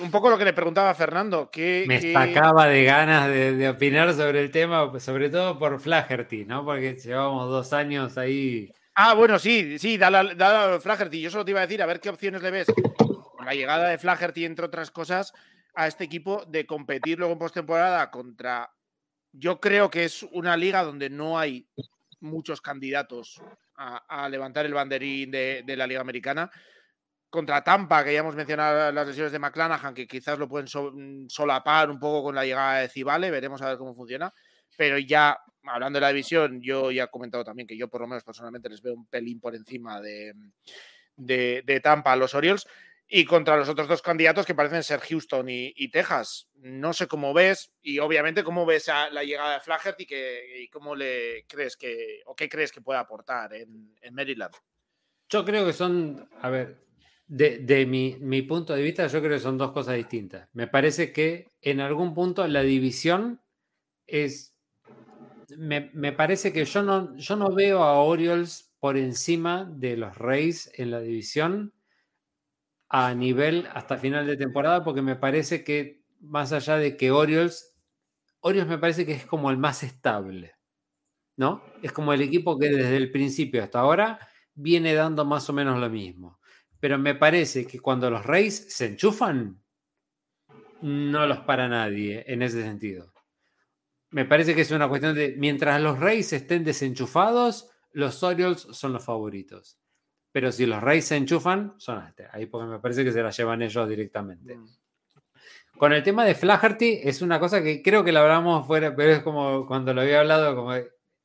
Un 0.00 0.10
poco 0.10 0.30
lo 0.30 0.38
que 0.38 0.46
le 0.46 0.54
preguntaba 0.54 0.90
a 0.90 0.94
Fernando. 0.94 1.50
Que, 1.50 1.84
Me 1.86 2.00
sacaba 2.00 2.66
de 2.66 2.84
ganas 2.84 3.28
de, 3.28 3.68
opinar 3.68 4.12
sobre 4.14 4.40
el 4.40 4.50
tema, 4.50 4.90
sobre 4.98 5.28
todo 5.28 5.58
por 5.58 5.78
Flaherty, 5.78 6.46
¿no? 6.46 6.64
Porque 6.64 6.94
llevamos 6.94 7.50
dos 7.50 7.72
años 7.74 8.16
ahí. 8.16 8.72
Ah, 8.98 9.12
bueno, 9.12 9.38
sí, 9.38 9.78
sí, 9.78 9.98
dale, 9.98 10.42
a 10.42 10.80
Flaherty. 10.80 11.20
Yo 11.20 11.30
solo 11.30 11.44
te 11.44 11.50
iba 11.50 11.60
a 11.60 11.66
decir, 11.66 11.82
a 11.82 11.86
ver 11.86 12.00
qué 12.00 12.08
opciones 12.08 12.42
le 12.42 12.50
ves 12.50 12.66
con 12.96 13.44
la 13.44 13.52
llegada 13.52 13.90
de 13.90 13.98
Flaherty, 13.98 14.46
entre 14.46 14.64
otras 14.64 14.90
cosas, 14.90 15.34
a 15.74 15.86
este 15.86 16.04
equipo 16.04 16.46
de 16.46 16.64
competir 16.64 17.18
luego 17.18 17.34
en 17.34 17.38
postemporada 17.38 18.10
contra. 18.10 18.72
Yo 19.32 19.60
creo 19.60 19.90
que 19.90 20.04
es 20.04 20.22
una 20.22 20.56
liga 20.56 20.82
donde 20.82 21.10
no 21.10 21.38
hay 21.38 21.68
muchos 22.20 22.62
candidatos 22.62 23.38
a, 23.76 24.28
levantar 24.30 24.64
el 24.64 24.72
banderín 24.72 25.30
de, 25.30 25.74
la 25.76 25.86
Liga 25.86 26.00
Americana. 26.00 26.50
Contra 27.28 27.62
Tampa, 27.62 28.02
que 28.02 28.14
ya 28.14 28.20
hemos 28.20 28.34
mencionado 28.34 28.90
las 28.92 29.06
lesiones 29.06 29.32
de 29.32 29.38
McClanahan, 29.38 29.92
que 29.92 30.06
quizás 30.06 30.38
lo 30.38 30.48
pueden 30.48 30.68
mm, 30.68 31.28
solapar 31.28 31.90
un 31.90 31.98
poco 31.98 32.22
con 32.22 32.34
la 32.34 32.46
llegada 32.46 32.78
de 32.78 32.88
Cibale, 32.88 33.30
veremos 33.30 33.60
a 33.60 33.68
ver 33.68 33.76
cómo 33.76 33.94
funciona. 33.94 34.32
Pero 34.74 34.96
ya, 34.96 35.38
hablando 35.68 35.98
de 35.98 36.00
la 36.02 36.08
división, 36.08 36.60
yo 36.60 36.90
ya 36.90 37.04
he 37.04 37.08
comentado 37.08 37.44
también 37.44 37.66
que 37.66 37.76
yo 37.76 37.88
por 37.88 38.00
lo 38.00 38.06
menos 38.06 38.24
personalmente 38.24 38.68
les 38.68 38.82
veo 38.82 38.94
un 38.94 39.06
pelín 39.06 39.40
por 39.40 39.54
encima 39.54 40.00
de, 40.00 40.34
de, 41.16 41.62
de 41.64 41.80
Tampa 41.80 42.12
a 42.12 42.16
los 42.16 42.34
Orioles 42.34 42.66
y 43.08 43.24
contra 43.24 43.56
los 43.56 43.68
otros 43.68 43.88
dos 43.88 44.02
candidatos 44.02 44.46
que 44.46 44.54
parecen 44.54 44.82
ser 44.82 45.00
Houston 45.00 45.46
y, 45.48 45.88
Texas. 45.88 46.48
No 46.54 46.92
sé 46.92 47.06
cómo 47.06 47.32
ves 47.32 47.72
y 47.80 47.98
obviamente 48.00 48.42
cómo 48.42 48.66
ves 48.66 48.88
la 48.88 49.22
llegada 49.22 49.54
de 49.54 49.60
Flaherty 49.60 50.02
y, 50.02 50.06
que, 50.06 50.68
cómo 50.72 50.96
le 50.96 51.44
crees 51.46 51.76
que 51.76 52.22
o 52.26 52.34
qué 52.34 52.48
crees 52.48 52.72
que 52.72 52.80
puede 52.80 52.98
aportar 52.98 53.54
en, 53.54 53.96
Maryland. 54.10 54.54
Yo 55.28 55.44
creo 55.44 55.66
que 55.66 55.72
son, 55.72 56.28
a 56.40 56.50
ver, 56.50 56.84
de, 57.26 57.86
mi, 57.86 58.42
punto 58.42 58.74
de 58.74 58.82
vista, 58.82 59.06
yo 59.06 59.20
creo 59.20 59.32
que 59.32 59.40
son 59.40 59.58
dos 59.58 59.72
cosas 59.72 59.96
distintas. 59.96 60.48
Me 60.52 60.66
parece 60.66 61.12
que 61.12 61.52
en 61.60 61.80
algún 61.80 62.14
punto 62.14 62.46
la 62.48 62.62
división 62.62 63.40
es. 64.06 64.52
Me, 65.56 65.90
me 65.94 66.12
parece 66.12 66.52
que 66.52 66.64
yo 66.64 66.82
no, 66.82 67.16
yo 67.16 67.36
no 67.36 67.52
veo 67.54 67.82
a 67.82 68.00
Orioles 68.00 68.74
por 68.80 68.96
encima 68.96 69.64
de 69.64 69.96
los 69.96 70.16
Rays 70.16 70.70
en 70.74 70.90
la 70.90 71.00
división 71.00 71.72
a 72.88 73.14
nivel 73.14 73.68
hasta 73.72 73.98
final 73.98 74.26
de 74.26 74.36
temporada, 74.36 74.84
porque 74.84 75.02
me 75.02 75.16
parece 75.16 75.64
que 75.64 76.04
más 76.20 76.52
allá 76.52 76.76
de 76.76 76.96
que 76.96 77.10
Orioles, 77.10 77.76
Orioles 78.40 78.68
me 78.68 78.78
parece 78.78 79.06
que 79.06 79.12
es 79.12 79.26
como 79.26 79.50
el 79.50 79.58
más 79.58 79.82
estable, 79.82 80.54
¿no? 81.36 81.62
Es 81.82 81.92
como 81.92 82.12
el 82.12 82.22
equipo 82.22 82.58
que 82.58 82.70
desde 82.70 82.96
el 82.96 83.12
principio 83.12 83.62
hasta 83.62 83.80
ahora 83.80 84.20
viene 84.54 84.94
dando 84.94 85.24
más 85.24 85.48
o 85.50 85.52
menos 85.52 85.78
lo 85.80 85.90
mismo. 85.90 86.40
Pero 86.80 86.98
me 86.98 87.14
parece 87.14 87.66
que 87.66 87.80
cuando 87.80 88.10
los 88.10 88.26
Reyes 88.26 88.74
se 88.74 88.86
enchufan, 88.86 89.62
no 90.80 91.26
los 91.26 91.40
para 91.40 91.68
nadie 91.68 92.24
en 92.26 92.40
ese 92.42 92.62
sentido. 92.62 93.12
Me 94.10 94.24
parece 94.24 94.54
que 94.54 94.60
es 94.60 94.70
una 94.70 94.88
cuestión 94.88 95.14
de, 95.14 95.34
mientras 95.36 95.80
los 95.80 95.98
Reyes 95.98 96.32
estén 96.32 96.64
desenchufados, 96.64 97.70
los 97.92 98.22
Orioles 98.22 98.66
son 98.70 98.92
los 98.92 99.04
favoritos. 99.04 99.78
Pero 100.32 100.52
si 100.52 100.66
los 100.66 100.82
Rays 100.82 101.06
se 101.06 101.16
enchufan, 101.16 101.74
son 101.78 102.06
este. 102.06 102.26
Ahí 102.30 102.46
porque 102.46 102.68
me 102.68 102.78
parece 102.78 103.04
que 103.04 103.12
se 103.12 103.22
la 103.22 103.30
llevan 103.30 103.62
ellos 103.62 103.88
directamente. 103.88 104.56
Mm. 104.56 104.66
Con 105.78 105.92
el 105.92 106.02
tema 106.02 106.24
de 106.24 106.34
Flaherty, 106.34 107.00
es 107.02 107.22
una 107.22 107.40
cosa 107.40 107.62
que 107.62 107.82
creo 107.82 108.04
que 108.04 108.12
lo 108.12 108.20
hablamos 108.20 108.66
fuera, 108.66 108.94
pero 108.94 109.12
es 109.12 109.20
como 109.20 109.66
cuando 109.66 109.92
lo 109.92 110.02
había 110.02 110.20
hablado, 110.20 110.54
como 110.54 110.72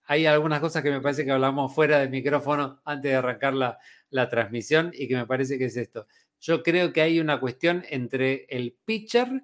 hay 0.05 0.25
algunas 0.25 0.59
cosas 0.59 0.83
que 0.83 0.91
me 0.91 0.99
parece 1.01 1.23
que 1.23 1.31
hablamos 1.31 1.73
fuera 1.73 1.99
del 1.99 2.09
micrófono 2.09 2.81
antes 2.83 3.11
de 3.11 3.17
arrancar 3.17 3.53
la, 3.53 3.79
la 4.09 4.29
transmisión 4.29 4.91
y 4.93 5.07
que 5.07 5.15
me 5.15 5.25
parece 5.25 5.57
que 5.57 5.65
es 5.65 5.77
esto. 5.77 6.07
Yo 6.39 6.63
creo 6.63 6.91
que 6.91 7.01
hay 7.01 7.19
una 7.19 7.39
cuestión 7.39 7.85
entre 7.89 8.45
el 8.49 8.77
pitcher 8.85 9.43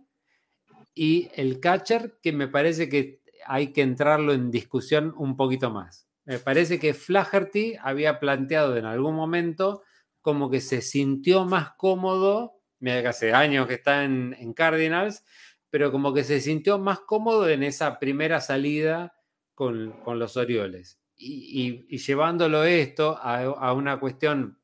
y 0.93 1.29
el 1.35 1.59
catcher 1.59 2.17
que 2.21 2.33
me 2.33 2.47
parece 2.47 2.89
que 2.89 3.21
hay 3.47 3.73
que 3.73 3.81
entrarlo 3.81 4.33
en 4.33 4.51
discusión 4.51 5.13
un 5.17 5.35
poquito 5.35 5.71
más. 5.71 6.07
Me 6.25 6.39
parece 6.39 6.77
que 6.77 6.93
Flaherty 6.93 7.75
había 7.81 8.19
planteado 8.19 8.75
en 8.75 8.85
algún 8.85 9.15
momento 9.15 9.83
como 10.21 10.49
que 10.49 10.59
se 10.59 10.81
sintió 10.81 11.45
más 11.45 11.71
cómodo, 11.77 12.59
mira 12.79 13.01
que 13.01 13.07
hace 13.07 13.33
años 13.33 13.65
que 13.65 13.75
está 13.75 14.03
en, 14.03 14.53
Cardinals, 14.53 15.23
pero 15.69 15.89
como 15.89 16.13
que 16.13 16.25
se 16.25 16.41
sintió 16.41 16.77
más 16.79 16.99
cómodo 16.99 17.47
en 17.47 17.63
esa 17.63 17.97
primera 17.97 18.41
salida 18.41 19.13
con, 19.55 19.95
los 20.05 20.35
Orioles. 20.35 20.99
Y, 21.15 21.97
llevándolo 21.97 22.65
esto 22.65 23.17
a, 23.21 23.71
una 23.71 23.99
cuestión 23.99 24.59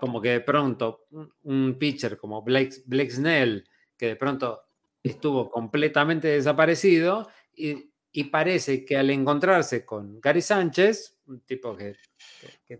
como 0.00 0.22
que 0.22 0.30
de 0.30 0.40
pronto 0.40 1.06
un 1.42 1.76
pitcher 1.78 2.16
como 2.16 2.42
Blake, 2.42 2.76
Blake 2.86 3.10
Snell, 3.10 3.68
que 3.98 4.06
de 4.06 4.16
pronto 4.16 4.62
estuvo 5.02 5.50
completamente 5.50 6.28
desaparecido, 6.28 7.28
y 7.56 7.94
y 8.16 8.24
parece 8.24 8.84
que 8.84 8.96
al 8.96 9.10
encontrarse 9.10 9.84
con 9.84 10.20
Gary 10.20 10.40
Sánchez, 10.40 11.18
un 11.26 11.40
tipo 11.40 11.76
que, 11.76 11.96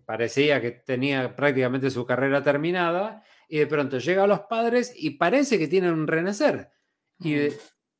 parecía 0.06 0.60
que 0.60 0.70
tenía 0.70 1.34
prácticamente 1.34 1.90
su 1.90 2.06
carrera 2.06 2.40
terminada, 2.40 3.24
y 3.48 3.58
de 3.58 3.66
pronto 3.66 3.98
llega 3.98 4.22
a 4.22 4.28
los 4.28 4.42
padres 4.42 4.94
y 4.96 5.10
parece 5.10 5.58
que 5.58 5.66
tiene 5.66 5.90
un 5.90 6.06
renacer. 6.06 6.70
Y, 7.18 7.48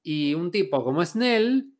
y 0.01 0.35
un 0.35 0.53
tipo 0.53 0.85
como 0.85 1.05
Snell 1.05 1.75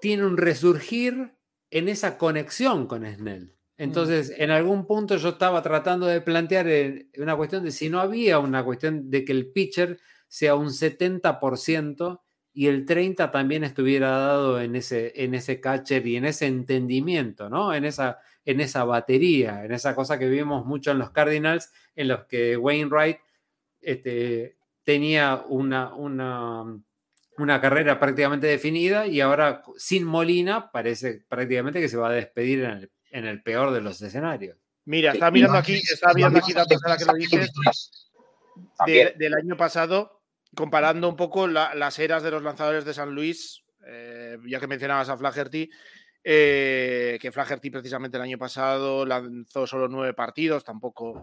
tiene 0.00 0.26
un 0.26 0.36
resurgir 0.36 1.36
en 1.70 1.88
esa 1.88 2.18
conexión 2.18 2.88
con 2.88 3.06
Snell. 3.06 3.56
Entonces, 3.76 4.34
en 4.36 4.50
algún 4.50 4.88
punto 4.88 5.18
yo 5.18 5.28
estaba 5.30 5.62
tratando 5.62 6.06
de 6.06 6.20
plantear 6.20 6.66
eh, 6.66 7.10
una 7.18 7.36
cuestión 7.36 7.62
de 7.62 7.70
si 7.70 7.88
no 7.90 8.00
había 8.00 8.40
una 8.40 8.64
cuestión 8.64 9.08
de 9.08 9.24
que 9.24 9.30
el 9.30 9.52
pitcher 9.52 10.00
sea 10.26 10.56
un 10.56 10.70
70% 10.70 12.22
y 12.56 12.68
el 12.68 12.86
30 12.86 13.30
también 13.30 13.64
estuviera 13.64 14.08
dado 14.08 14.58
en 14.62 14.76
ese, 14.76 15.12
en 15.14 15.34
ese 15.34 15.60
catcher 15.60 16.06
y 16.06 16.16
en 16.16 16.24
ese 16.24 16.46
entendimiento, 16.46 17.50
¿no? 17.50 17.74
En 17.74 17.84
esa, 17.84 18.20
en 18.46 18.62
esa 18.62 18.84
batería, 18.84 19.66
en 19.66 19.72
esa 19.72 19.94
cosa 19.94 20.18
que 20.18 20.26
vimos 20.26 20.64
mucho 20.64 20.90
en 20.90 20.98
los 20.98 21.10
Cardinals, 21.10 21.70
en 21.94 22.08
los 22.08 22.24
que 22.24 22.56
Wainwright 22.56 23.18
este, 23.82 24.56
tenía 24.84 25.44
una, 25.48 25.94
una, 25.94 26.64
una 27.36 27.60
carrera 27.60 28.00
prácticamente 28.00 28.46
definida 28.46 29.06
y 29.06 29.20
ahora 29.20 29.62
sin 29.76 30.04
Molina 30.04 30.70
parece 30.70 31.26
prácticamente 31.28 31.78
que 31.78 31.90
se 31.90 31.98
va 31.98 32.08
a 32.08 32.12
despedir 32.12 32.64
en 33.10 33.26
el, 33.26 33.42
peor 33.42 33.70
de 33.70 33.82
los 33.82 34.00
escenarios. 34.00 34.56
Mira, 34.86 35.12
está 35.12 35.30
mirando 35.30 35.58
aquí, 35.58 35.74
está 35.74 36.14
mirando 36.14 36.38
aquí 36.38 36.54
datos 36.54 36.80
que 36.98 37.04
lo 37.04 37.12
dices. 37.12 37.52
del 38.86 39.34
año 39.34 39.58
pasado, 39.58 40.22
comparando 40.56 41.08
un 41.08 41.16
poco 41.16 41.46
las 41.46 41.98
eras 42.00 42.22
de 42.24 42.32
los 42.32 42.42
lanzadores 42.42 42.84
de 42.84 42.94
San 42.94 43.14
Luis, 43.14 43.62
eh, 43.86 44.38
ya 44.48 44.58
que 44.58 44.66
mencionabas 44.66 45.08
a 45.08 45.16
Flaherty, 45.16 45.70
eh, 46.24 47.18
que 47.20 47.30
Flaherty 47.30 47.70
precisamente 47.70 48.16
el 48.16 48.22
año 48.24 48.38
pasado 48.38 49.06
lanzó 49.06 49.66
solo 49.66 49.86
nueve 49.86 50.14
partidos, 50.14 50.64
tampoco. 50.64 51.22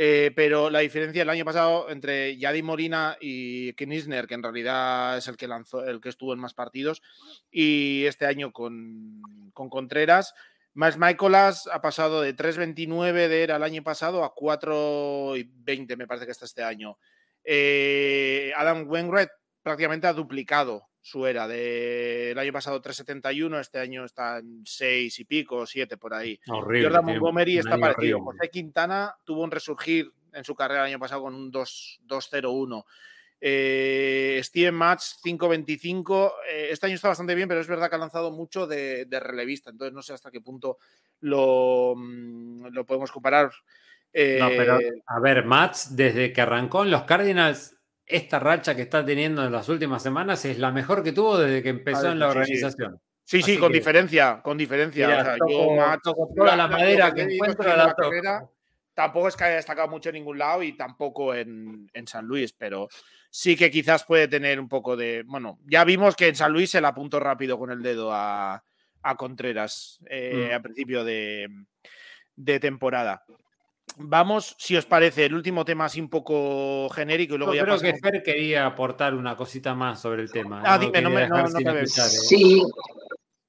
Eh, 0.00 0.30
pero 0.36 0.70
la 0.70 0.78
diferencia 0.78 1.22
el 1.22 1.28
año 1.28 1.44
pasado 1.44 1.90
entre 1.90 2.38
Yadi 2.38 2.62
Molina 2.62 3.16
y 3.20 3.72
Knisner, 3.72 4.28
que 4.28 4.34
en 4.34 4.44
realidad 4.44 5.18
es 5.18 5.26
el 5.26 5.36
que 5.36 5.48
lanzó, 5.48 5.84
el 5.84 6.00
que 6.00 6.08
estuvo 6.08 6.32
en 6.32 6.38
más 6.38 6.54
partidos, 6.54 7.02
y 7.50 8.04
este 8.06 8.26
año 8.26 8.52
con, 8.52 9.50
con 9.52 9.68
Contreras, 9.68 10.34
más 10.72 10.96
Michaelas 10.96 11.68
ha 11.72 11.82
pasado 11.82 12.20
de 12.20 12.36
3.29 12.36 13.26
de 13.26 13.42
era 13.42 13.56
el 13.56 13.64
año 13.64 13.82
pasado 13.82 14.22
a 14.22 14.36
4.20, 14.36 15.96
me 15.96 16.06
parece 16.06 16.26
que 16.26 16.32
está 16.32 16.44
este 16.44 16.62
año. 16.62 16.96
Eh, 17.44 18.52
Adam 18.56 18.88
Wainwright 18.88 19.30
prácticamente 19.62 20.06
ha 20.06 20.12
duplicado 20.12 20.88
su 21.00 21.26
era. 21.26 21.48
del 21.48 22.38
año 22.38 22.52
pasado 22.52 22.82
3.71, 22.82 23.60
este 23.60 23.78
año 23.78 24.04
está 24.04 24.38
en 24.38 24.62
6 24.64 25.18
y 25.18 25.24
pico, 25.24 25.66
7 25.66 25.96
por 25.96 26.14
ahí. 26.14 26.38
Jordan 26.46 27.04
Montgomery 27.04 27.58
está 27.58 27.78
parecido. 27.78 28.20
José 28.20 28.50
Quintana 28.50 29.16
tuvo 29.24 29.42
un 29.42 29.50
resurgir 29.50 30.12
en 30.32 30.44
su 30.44 30.54
carrera 30.54 30.82
el 30.82 30.88
año 30.88 30.98
pasado 30.98 31.22
con 31.22 31.34
un 31.34 31.50
2.01. 31.50 32.84
Eh, 33.40 34.40
Steven 34.42 34.74
Match 34.74 35.02
5.25. 35.24 36.32
Eh, 36.50 36.68
este 36.70 36.86
año 36.86 36.96
está 36.96 37.08
bastante 37.08 37.34
bien, 37.34 37.48
pero 37.48 37.60
es 37.60 37.68
verdad 37.68 37.88
que 37.88 37.96
ha 37.96 37.98
lanzado 37.98 38.30
mucho 38.30 38.66
de, 38.66 39.06
relevista. 39.10 39.70
Entonces 39.70 39.94
no 39.94 40.02
sé 40.02 40.12
hasta 40.12 40.30
qué 40.30 40.40
punto 40.40 40.78
lo, 41.20 41.94
mm, 41.96 42.66
lo 42.66 42.84
podemos 42.84 43.12
comparar 43.12 43.50
no, 44.14 44.48
pero 44.48 44.80
eh, 44.80 45.02
a 45.06 45.20
ver, 45.20 45.44
Mats, 45.44 45.96
desde 45.96 46.32
que 46.32 46.40
arrancó 46.40 46.84
en 46.84 46.90
los 46.90 47.04
Cardinals, 47.04 47.76
esta 48.04 48.38
racha 48.38 48.74
que 48.74 48.82
está 48.82 49.04
teniendo 49.04 49.44
en 49.44 49.52
las 49.52 49.68
últimas 49.68 50.02
semanas 50.02 50.44
es 50.44 50.58
la 50.58 50.72
mejor 50.72 51.02
que 51.02 51.12
tuvo 51.12 51.38
desde 51.38 51.62
que 51.62 51.68
empezó 51.68 52.10
en 52.10 52.18
la 52.18 52.28
organización. 52.28 53.00
Sí, 53.24 53.42
sí, 53.42 53.58
con 53.58 53.70
diferencia, 53.70 54.40
con 54.42 54.56
diferencia. 54.56 55.36
toda 56.34 56.56
la, 56.56 56.66
madera 56.66 57.12
que 57.12 57.22
encuentro 57.22 57.76
la, 57.76 57.94
Tampoco 58.98 59.28
es 59.28 59.36
que 59.36 59.44
haya 59.44 59.54
destacado 59.54 59.86
mucho 59.86 60.08
en 60.08 60.14
ningún 60.14 60.38
lado 60.38 60.60
y 60.60 60.76
tampoco 60.76 61.32
en, 61.32 61.88
San 62.06 62.24
Luis, 62.24 62.52
pero 62.52 62.88
sí 63.30 63.54
que 63.54 63.70
quizás 63.70 64.04
puede 64.04 64.26
tener 64.26 64.58
un 64.58 64.68
poco 64.68 64.96
de. 64.96 65.22
Bueno, 65.24 65.60
ya 65.66 65.84
vimos 65.84 66.16
que 66.16 66.26
en 66.26 66.34
San 66.34 66.52
Luis 66.52 66.70
se 66.70 66.80
la 66.80 66.88
apuntó 66.88 67.20
rápido 67.20 67.60
con 67.60 67.70
el 67.70 67.80
dedo 67.80 68.10
a, 68.12 68.64
Contreras 69.16 70.00
eh, 70.10 70.48
mm. 70.50 70.54
a 70.56 70.62
principio 70.62 71.04
de, 71.04 71.48
temporada. 72.60 73.24
Vamos, 74.00 74.54
si 74.58 74.76
os 74.76 74.86
parece, 74.86 75.26
el 75.26 75.34
último 75.34 75.64
tema 75.64 75.86
así 75.86 76.00
un 76.00 76.08
poco 76.08 76.88
genérico 76.90 77.34
y 77.34 77.38
luego 77.38 77.52
Yo 77.52 77.58
ya 77.58 77.64
creo 77.64 77.78
que 77.80 77.98
Fer 77.98 78.22
quería 78.22 78.66
aportar 78.66 79.14
una 79.14 79.36
cosita 79.36 79.74
más 79.74 80.00
sobre 80.00 80.22
el 80.22 80.30
tema. 80.30 80.62
Ah, 80.64 80.78
dime, 80.78 81.02
no 81.02 81.10
me, 81.10 81.28
no, 81.28 81.36
¿eh? 81.38 81.86
Sí, 81.86 82.62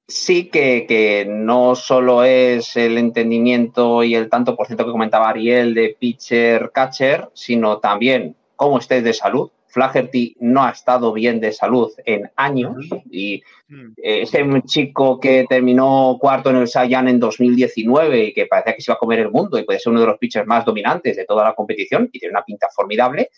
sí 0.07 0.45
que, 0.45 0.85
que, 0.87 1.25
no 1.29 1.75
solo 1.75 2.23
es 2.23 2.75
el 2.75 2.97
entendimiento 2.97 4.03
y 4.03 4.15
el 4.15 4.29
tanto 4.29 4.55
por 4.55 4.65
ciento 4.65 4.85
que 4.85 4.91
comentaba 4.91 5.29
Ariel 5.29 5.73
de 5.73 5.95
pitcher 5.99 6.71
catcher, 6.71 7.29
sino 7.33 7.77
también 7.77 8.35
cómo 8.55 8.79
estés 8.79 9.03
de 9.03 9.13
salud. 9.13 9.51
Flaherty 9.69 10.35
no 10.39 10.63
ha 10.63 10.71
estado 10.71 11.13
bien 11.13 11.39
de 11.39 11.51
salud 11.51 11.91
en 12.05 12.29
años 12.35 12.75
y 13.09 13.41
mm. 13.67 13.91
ese 13.97 14.45
chico 14.65 15.19
que 15.19 15.45
terminó 15.47 16.17
cuarto 16.19 16.49
en 16.49 16.57
el 16.57 16.67
Saiyan 16.67 17.07
en 17.07 17.19
2019 17.19 18.25
y 18.25 18.33
que 18.33 18.47
parecía 18.47 18.75
que 18.75 18.81
se 18.81 18.91
iba 18.91 18.95
a 18.95 18.99
comer 18.99 19.19
el 19.19 19.31
mundo 19.31 19.57
y 19.57 19.63
puede 19.63 19.79
ser 19.79 19.91
uno 19.91 20.01
de 20.01 20.07
los 20.07 20.17
pitchers 20.17 20.47
más 20.47 20.65
dominantes 20.65 21.15
de 21.15 21.25
toda 21.25 21.43
la 21.43 21.53
competición 21.53 22.09
y 22.11 22.19
tiene 22.19 22.33
una 22.33 22.43
pinta 22.43 22.67
formidable, 22.75 23.29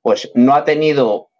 pues 0.00 0.30
no 0.34 0.54
ha 0.54 0.64
tenido 0.64 1.30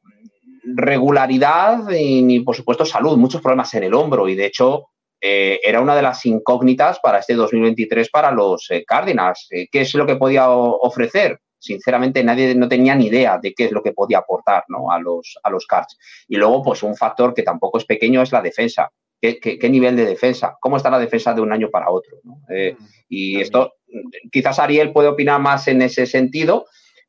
regularidad 0.65 1.91
y 1.91 2.23
ni, 2.23 2.41
por 2.41 2.57
supuesto, 2.57 2.85
salud, 2.85 3.17
muchos 3.17 3.41
problemas 3.41 3.73
en 3.75 3.85
el 3.85 3.95
hombro 3.95 4.29
y, 4.29 4.35
de 4.35 4.47
hecho, 4.47 4.87
eh, 5.21 5.61
era 5.63 5.81
una 5.81 5.95
de 5.95 6.03
las 6.03 6.25
incógnitas 6.25 6.99
para 7.01 7.19
este 7.19 7.35
2023 7.35 8.11
para 8.11 8.31
los 8.31 8.71
eh, 8.71 8.85
Cardinals. 8.87 9.49
Eh, 9.51 9.69
¿Qué 9.71 9.83
es 9.83 9.95
lo 9.95 10.07
que 10.07 10.17
podía 10.17 10.51
ofrecer? 10.51 11.39
Sinceramente, 11.61 12.25
nadie 12.25 12.55
no 12.55 12.69
tenía 12.69 12.95
ni 12.95 13.07
idea 13.07 13.39
de 13.39 13.55
qué 13.55 13.67
es 13.67 13.73
lo 13.73 13.83
que 13.83 13.93
podía 13.93 14.19
aportar 14.19 14.65
¿no? 14.69 14.91
a, 14.91 14.99
los, 14.99 15.39
a 15.43 15.51
los 15.51 15.67
Cards. 15.67 15.99
Y 16.27 16.37
luego, 16.37 16.63
pues 16.63 16.83
un 16.83 16.97
factor 16.97 17.35
que 17.35 17.43
tampoco 17.43 17.79
es 17.79 17.85
pequeño 17.85 18.23
es 18.23 18.33
la 18.33 18.43
defensa. 18.43 18.91
¿Qué, 19.21 19.39
qué, 19.39 19.69
nivel 19.69 19.97
de 19.97 20.07
defensa? 20.07 20.57
¿Cómo 20.59 20.79
está 20.79 20.89
la 20.89 20.99
defensa 20.99 21.35
de 21.35 21.43
un 21.43 21.53
año 21.53 21.69
para 21.71 21.91
otro? 21.91 22.17
Mm, 22.25 22.71
y 23.11 23.41
esto, 23.41 23.75
quizás 24.33 24.59
Ariel 24.59 24.93
puede 24.93 25.09
opinar 25.09 25.39
más 25.41 25.69
en 25.69 25.83
ese 25.83 26.07
sentido, 26.07 26.65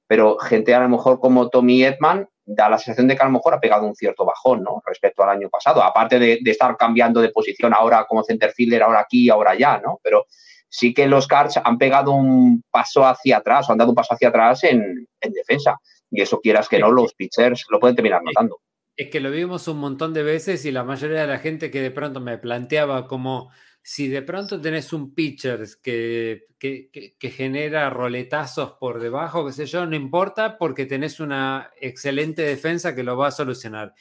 pero 0.08 0.38
gente 0.38 0.76
a 0.76 0.82
lo 0.82 0.90
mejor 0.90 1.22
como 1.22 1.50
Tommy 1.50 1.86
Edman 1.86 2.28
da 2.46 2.70
la 2.70 2.78
sensación 2.78 3.08
de 3.08 3.16
que 3.16 3.22
a 3.22 3.26
lo 3.26 3.32
mejor 3.32 3.54
ha 3.54 3.60
pegado 3.60 3.86
un 3.86 3.96
cierto 3.96 4.26
bajón, 4.26 4.64
¿no? 4.64 4.82
Respecto 4.86 5.24
al 5.24 5.30
año 5.30 5.50
pasado, 5.50 5.82
aparte 5.82 6.20
de, 6.20 6.40
estar 6.46 6.76
cambiando 6.76 7.22
de 7.22 7.30
posición 7.30 7.74
ahora 7.74 8.06
como 8.08 8.24
centerfielder, 8.24 8.84
ahora 8.84 9.00
aquí, 9.00 9.30
ahora 9.30 9.52
allá, 9.52 9.80
¿no? 9.80 10.00
Pero 10.04 10.26
sí 10.72 10.94
que 10.94 11.06
los 11.06 11.28
Cards 11.28 11.60
han 11.64 11.78
pegado 11.78 12.12
un 12.12 12.64
paso 12.72 13.06
hacia 13.06 13.38
atrás, 13.38 13.70
o 13.70 13.74
han 13.74 13.78
dado 13.78 13.92
un 13.92 13.96
paso 13.96 14.14
hacia 14.14 14.30
atrás 14.30 14.64
en, 14.64 15.08
defensa. 15.20 15.78
Y 16.10 16.22
eso 16.22 16.40
quieras 16.40 16.68
que 16.68 16.80
no, 16.80 16.92
los 16.92 17.14
pitchers 17.14 17.66
lo 17.70 17.80
pueden 17.80 17.96
terminar 17.96 18.24
notando. 18.24 18.60
Es 18.96 19.10
que 19.10 19.20
lo 19.20 19.32
vimos 19.32 19.68
un 19.68 19.80
montón 19.80 20.14
de 20.14 20.24
veces 20.24 20.66
y 20.66 20.72
la 20.72 20.84
mayoría 20.84 21.22
de 21.22 21.28
la 21.28 21.40
gente 21.40 21.72
que 21.72 21.82
de 21.82 21.92
pronto 21.92 22.20
me 22.20 22.38
planteaba 22.38 23.08
como 23.08 23.52
si 23.84 24.08
de 24.08 24.22
pronto 24.22 24.62
tenés 24.62 24.94
un 24.94 25.14
pitcher 25.14 25.66
que, 25.82 26.46
que, 26.60 27.32
genera 27.32 27.90
roletazos 27.90 28.74
por 28.74 29.00
debajo, 29.00 29.46
qué 29.46 29.54
sé 29.54 29.66
yo, 29.66 29.86
no 29.86 29.96
importa 29.96 30.58
porque 30.58 30.86
tenés 30.86 31.20
una 31.20 31.72
excelente 31.80 32.44
defensa 32.44 32.94
que 32.94 33.04
lo 33.04 33.18
va 33.18 33.28
a 33.28 33.32
solucionar. 33.32 33.94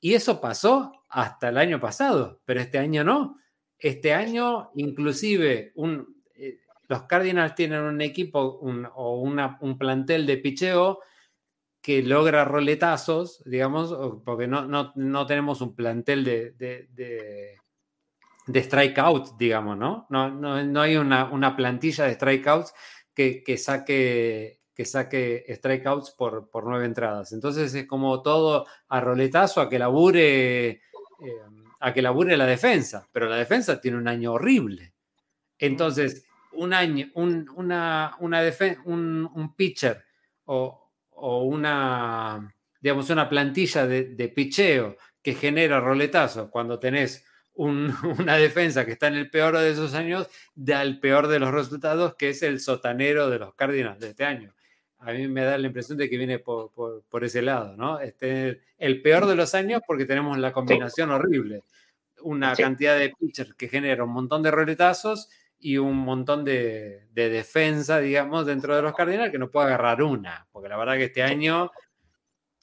Y 0.00 0.14
eso 0.14 0.40
pasó 0.40 1.04
hasta 1.08 1.48
el 1.48 1.58
año 1.58 1.80
pasado, 1.80 2.40
pero 2.44 2.60
este 2.60 2.78
año 2.78 3.02
no. 3.02 3.38
Este 3.78 4.12
año, 4.12 4.70
inclusive, 4.74 5.72
eh, 6.34 6.58
los 6.88 7.02
Cardinals 7.04 7.54
tienen 7.54 7.82
un 7.82 8.00
equipo 8.00 8.40
o 8.40 9.20
un 9.20 9.78
plantel 9.78 10.26
de 10.26 10.36
picheo 10.38 11.00
que 11.80 12.02
logra 12.02 12.44
roletazos, 12.44 13.42
digamos, 13.44 13.96
porque 14.24 14.46
no, 14.46 14.66
no, 14.66 15.26
tenemos 15.26 15.60
un 15.60 15.76
plantel 15.76 16.24
de 16.24 17.56
de 18.48 18.62
strikeouts, 18.62 19.36
digamos, 19.36 19.76
¿no? 19.76 20.06
No, 20.08 20.30
no, 20.30 20.80
hay 20.80 20.96
una, 20.96 21.54
plantilla 21.54 22.04
de 22.04 22.14
strikeouts 22.14 22.72
que, 23.14 23.44
que, 23.44 23.58
saque, 23.58 24.62
que 24.74 24.84
saque 24.86 25.44
strikeouts 25.50 26.12
por, 26.12 26.48
por 26.50 26.64
nueve 26.64 26.86
entradas. 26.86 27.32
Entonces 27.32 27.74
es 27.74 27.86
como 27.86 28.22
todo 28.22 28.66
a 28.88 29.00
roletazo 29.00 29.60
a 29.60 29.68
que 29.68 29.78
labure, 29.78 30.68
eh, 30.68 30.80
a 31.80 31.92
que 31.92 32.02
labure 32.02 32.36
la 32.36 32.46
defensa, 32.46 33.08
pero 33.12 33.28
la 33.28 33.36
defensa 33.36 33.80
tiene 33.80 33.98
un 33.98 34.08
año 34.08 34.32
horrible. 34.32 34.94
Entonces, 35.58 36.24
un 36.52 36.72
año, 36.72 37.08
un, 37.14 37.48
una, 37.54 38.16
una 38.20 38.42
un, 38.84 39.30
un, 39.32 39.54
pitcher 39.54 40.04
o, 40.44 40.90
o, 41.10 41.44
una, 41.44 42.54
digamos, 42.80 43.10
una 43.10 43.28
plantilla 43.28 43.86
de, 43.86 44.14
de 44.14 44.28
picheo 44.28 44.96
que 45.22 45.34
genera 45.34 45.80
roletazos 45.80 46.48
cuando 46.50 46.78
tenés 46.78 47.24
una 47.58 48.36
defensa 48.36 48.84
que 48.84 48.92
está 48.92 49.08
en 49.08 49.16
el 49.16 49.30
peor 49.30 49.58
de 49.58 49.70
esos 49.70 49.94
años 49.94 50.28
da 50.54 50.80
el 50.82 51.00
peor 51.00 51.26
de 51.26 51.40
los 51.40 51.52
resultados, 51.52 52.14
que 52.14 52.30
es 52.30 52.42
el 52.44 52.60
sotanero 52.60 53.28
de 53.30 53.40
los 53.40 53.54
Cardinals 53.54 53.98
de 53.98 54.10
este 54.10 54.24
año. 54.24 54.54
A 55.00 55.12
mí 55.12 55.28
me 55.28 55.44
da 55.44 55.56
la 55.58 55.66
impresión 55.66 55.96
de 55.96 56.10
que 56.10 56.16
viene 56.16 56.38
por, 56.40 57.02
ese 57.22 57.42
lado, 57.42 57.76
¿no? 57.76 58.00
Este, 58.00 58.62
el 58.78 59.00
peor 59.00 59.26
de 59.26 59.36
los 59.36 59.54
años 59.54 59.80
porque 59.86 60.06
tenemos 60.06 60.36
la 60.38 60.52
combinación 60.52 61.10
horrible. 61.10 61.62
Una 62.22 62.54
cantidad 62.56 62.98
de 62.98 63.14
pitchers 63.16 63.54
que 63.54 63.68
genera 63.68 64.02
un 64.02 64.10
montón 64.10 64.42
de 64.42 64.50
roletazos 64.50 65.28
y 65.60 65.76
un 65.76 65.96
montón 65.98 66.44
de, 66.44 67.06
de, 67.12 67.28
defensa, 67.30 68.00
digamos, 68.00 68.46
dentro 68.46 68.74
de 68.74 68.82
los 68.82 68.94
Cardinals 68.94 69.30
que 69.30 69.38
no 69.38 69.50
puede 69.50 69.68
agarrar 69.68 70.02
una. 70.02 70.46
Porque 70.50 70.68
la 70.68 70.76
verdad 70.76 70.94
que 70.96 71.04
este 71.04 71.22
año 71.22 71.70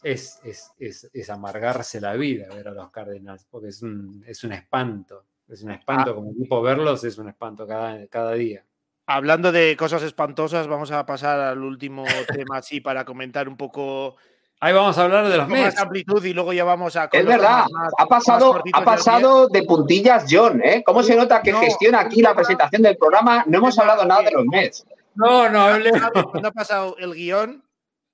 es, 0.05 0.39
es, 0.77 1.29
amargarse 1.29 1.99
la 1.99 2.13
vida 2.13 2.47
ver 2.53 2.67
a 2.67 2.71
los 2.71 2.91
Cardinals, 2.91 3.45
porque 3.49 3.69
es 3.69 3.81
un, 3.81 4.23
es 4.27 4.43
un 4.43 4.53
espanto. 4.53 5.25
Es 5.47 5.63
un 5.63 5.71
espanto, 5.71 6.11
ah. 6.11 6.15
como 6.15 6.31
equipo 6.31 6.61
verlos 6.61 7.03
es 7.03 7.17
un 7.17 7.29
espanto 7.29 7.67
cada, 7.67 8.05
cada 8.07 8.33
día. 8.33 8.65
Hablando 9.07 9.51
de 9.51 9.75
cosas 9.77 10.01
espantosas, 10.03 10.67
vamos 10.67 10.91
a 10.91 11.05
pasar 11.05 11.39
al 11.39 11.59
último 11.59 12.03
tema 12.33 12.57
así 12.57 12.81
para 12.81 13.05
comentar 13.05 13.47
un 13.47 13.57
poco. 13.57 14.15
Ahí 14.59 14.73
vamos 14.73 14.97
a 14.97 15.03
hablar 15.03 15.27
de 15.27 15.37
los 15.37 15.47
Mets. 15.47 15.77
amplitud 15.77 16.23
y 16.23 16.33
luego 16.33 16.53
ya 16.53 16.63
vamos 16.63 16.95
a. 16.95 17.09
Es 17.11 17.25
verdad, 17.25 17.65
ha 17.97 18.05
pasado, 18.07 18.61
ha 18.73 18.83
pasado 18.83 19.47
de 19.47 19.63
puntillas 19.63 20.25
John, 20.29 20.61
¿eh? 20.63 20.81
¿Cómo 20.85 21.03
se 21.03 21.15
nota 21.15 21.41
que 21.41 21.53
gestiona 21.53 21.99
aquí 21.99 22.21
la 22.21 22.33
presentación 22.33 22.81
del 22.81 22.97
programa? 22.97 23.43
No 23.47 23.57
hemos 23.59 23.77
hablado 23.77 24.05
nada 24.05 24.23
de 24.23 24.31
los 24.31 24.45
Mets. 24.45 24.85
No, 25.13 25.49
no, 25.49 25.77
no 25.77 26.47
ha 26.47 26.51
pasado 26.51 26.95
el 26.97 27.13
guion 27.13 27.65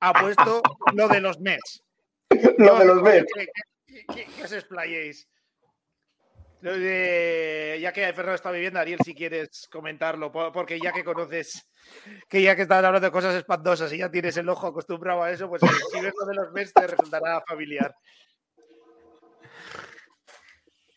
ha 0.01 0.13
puesto 0.13 0.61
lo 0.93 1.07
de 1.07 1.21
los 1.21 1.39
Mets. 1.39 1.83
lo 2.57 2.77
de 2.77 2.85
los 2.85 3.01
Mets. 3.01 3.31
Que, 4.13 4.43
os 4.43 4.51
explayéis. 4.51 5.27
Ya 6.61 7.91
que 7.91 8.13
Fernando 8.13 8.35
está 8.35 8.51
viviendo, 8.51 8.79
Ariel, 8.79 8.99
si 9.03 9.15
quieres 9.15 9.67
comentarlo, 9.71 10.31
porque 10.31 10.79
ya 10.79 10.91
que 10.91 11.03
conoces, 11.03 11.67
que 12.29 12.41
ya 12.41 12.55
que 12.55 12.63
estás 12.63 12.83
hablando 12.83 13.07
de 13.07 13.11
cosas 13.11 13.35
espantosas 13.35 13.91
y 13.93 13.97
ya 13.97 14.11
tienes 14.11 14.37
el 14.37 14.49
ojo 14.49 14.67
acostumbrado 14.67 15.23
a 15.23 15.31
eso, 15.31 15.49
pues 15.49 15.61
si 15.91 16.01
ves 16.01 16.13
lo 16.19 16.25
de 16.25 16.35
los 16.35 16.51
Mets 16.53 16.73
te 16.73 16.87
resultará 16.87 17.41
familiar. 17.47 17.93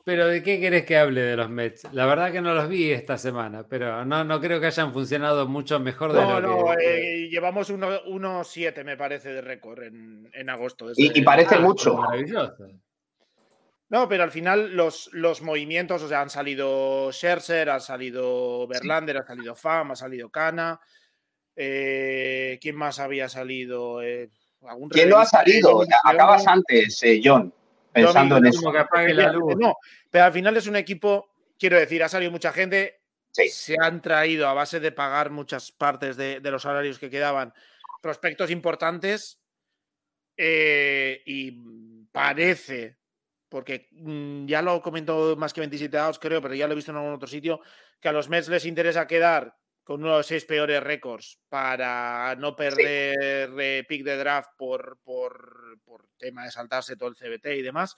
Pero 0.05 0.27
¿de 0.27 0.43
qué 0.43 0.61
querés 0.61 0.85
que 0.85 0.99
hable 0.99 1.23
de 1.23 1.35
los 1.35 1.49
Mets? 1.49 1.85
La 1.93 2.05
verdad 2.05 2.31
que 2.31 2.43
no 2.43 2.53
los 2.53 2.69
vi 2.69 2.91
esta 2.91 3.17
semana, 3.17 3.67
pero 3.67 4.05
no, 4.05 4.23
no 4.23 4.39
creo 4.39 4.61
que 4.61 4.67
hayan 4.67 4.93
funcionado 4.93 5.49
mucho 5.49 5.81
mejor 5.81 6.13
de 6.13 6.21
no, 6.21 6.41
lo 6.41 6.49
no, 6.49 6.73
eh, 6.75 7.27
llevamos 7.31 7.73
1-7 7.73 8.85
me 8.85 8.99
parece 8.99 9.31
de 9.31 9.41
récord 9.41 9.83
en, 9.83 10.29
en 10.35 10.51
agosto. 10.51 10.89
Y, 10.95 11.23
parece 11.23 11.59
mucho. 11.59 11.97
Maravilloso. 11.97 12.69
No, 13.89 14.09
pero 14.09 14.25
al 14.25 14.31
final 14.31 14.75
los, 14.75 15.11
los 15.13 15.43
movimientos, 15.43 16.03
o 16.03 16.09
sea, 16.09 16.23
han 16.23 16.31
salido 16.31 17.13
Scherzer, 17.13 17.71
ha 17.71 17.81
salido 17.81 18.67
Verlander, 18.67 19.19
ha 19.19 19.27
salido 19.27 19.55
Fam, 19.55 19.93
ha 19.93 19.97
salido 19.97 20.31
Cana. 20.31 20.81
Eh, 21.55 22.59
¿Quién 22.61 22.77
más 22.77 22.99
había 22.99 23.29
salido? 23.29 24.03
Eh, 24.03 24.31
¿Quién 24.91 25.11
no 25.11 25.19
ha 25.19 25.27
salido? 25.27 25.85
Acabas 26.05 26.47
antes, 26.47 27.01
John 27.23 27.53
pensando 27.95 28.37
en 28.37 28.47
eso. 28.47 28.73
No, 29.57 29.77
pero 30.11 30.25
al 30.25 30.33
final 30.33 30.57
es 30.57 30.67
un 30.67 30.77
equipo, 30.77 31.31
quiero 31.59 31.79
decir, 31.79 32.03
ha 32.03 32.09
salido 32.09 32.31
mucha 32.31 32.53
gente, 32.53 33.01
se 33.31 33.77
han 33.81 34.03
traído 34.03 34.49
a 34.49 34.55
base 34.55 34.81
de 34.81 34.93
pagar 34.93 35.31
muchas 35.31 35.73
partes 35.73 36.17
de, 36.17 36.41
los 36.43 36.63
salarios 36.63 36.99
que 36.99 37.11
quedaban 37.11 37.55
prospectos 38.03 38.51
importantes 38.51 39.41
eh, 40.37 41.23
y 41.25 41.53
parece, 42.13 42.99
porque 43.55 43.87
mm, 43.93 44.47
ya 44.47 44.63
lo 44.63 44.83
comentó 44.83 45.37
más 45.37 45.53
que 45.53 45.61
27 45.61 45.97
dados, 45.97 46.19
creo, 46.19 46.43
pero 46.43 46.57
ya 46.57 46.67
lo 46.67 46.73
he 46.73 46.75
visto 46.75 46.91
en 46.91 46.97
algún 46.97 47.13
otro 47.13 47.29
sitio, 47.29 47.61
que 48.01 48.09
a 48.09 48.13
los 48.13 48.29
Mets 48.29 48.49
les 48.49 48.67
interesa 48.67 49.07
quedar 49.07 49.55
con 49.85 50.01
uno 50.01 50.11
de 50.11 50.17
los 50.17 50.27
seis 50.27 50.45
peores 50.45 50.83
récords 50.83 51.39
para 51.49 52.35
no 52.35 52.57
perder 52.57 53.87
pick 53.87 54.03
de 54.03 54.17
draft 54.17 54.51
por, 54.57 54.99
por, 55.05 56.09
tema 56.19 56.43
de 56.43 56.51
saltarse 56.51 56.97
todo 56.97 57.11
el 57.11 57.15
CBT 57.15 57.47
y 57.59 57.63
demás. 57.63 57.95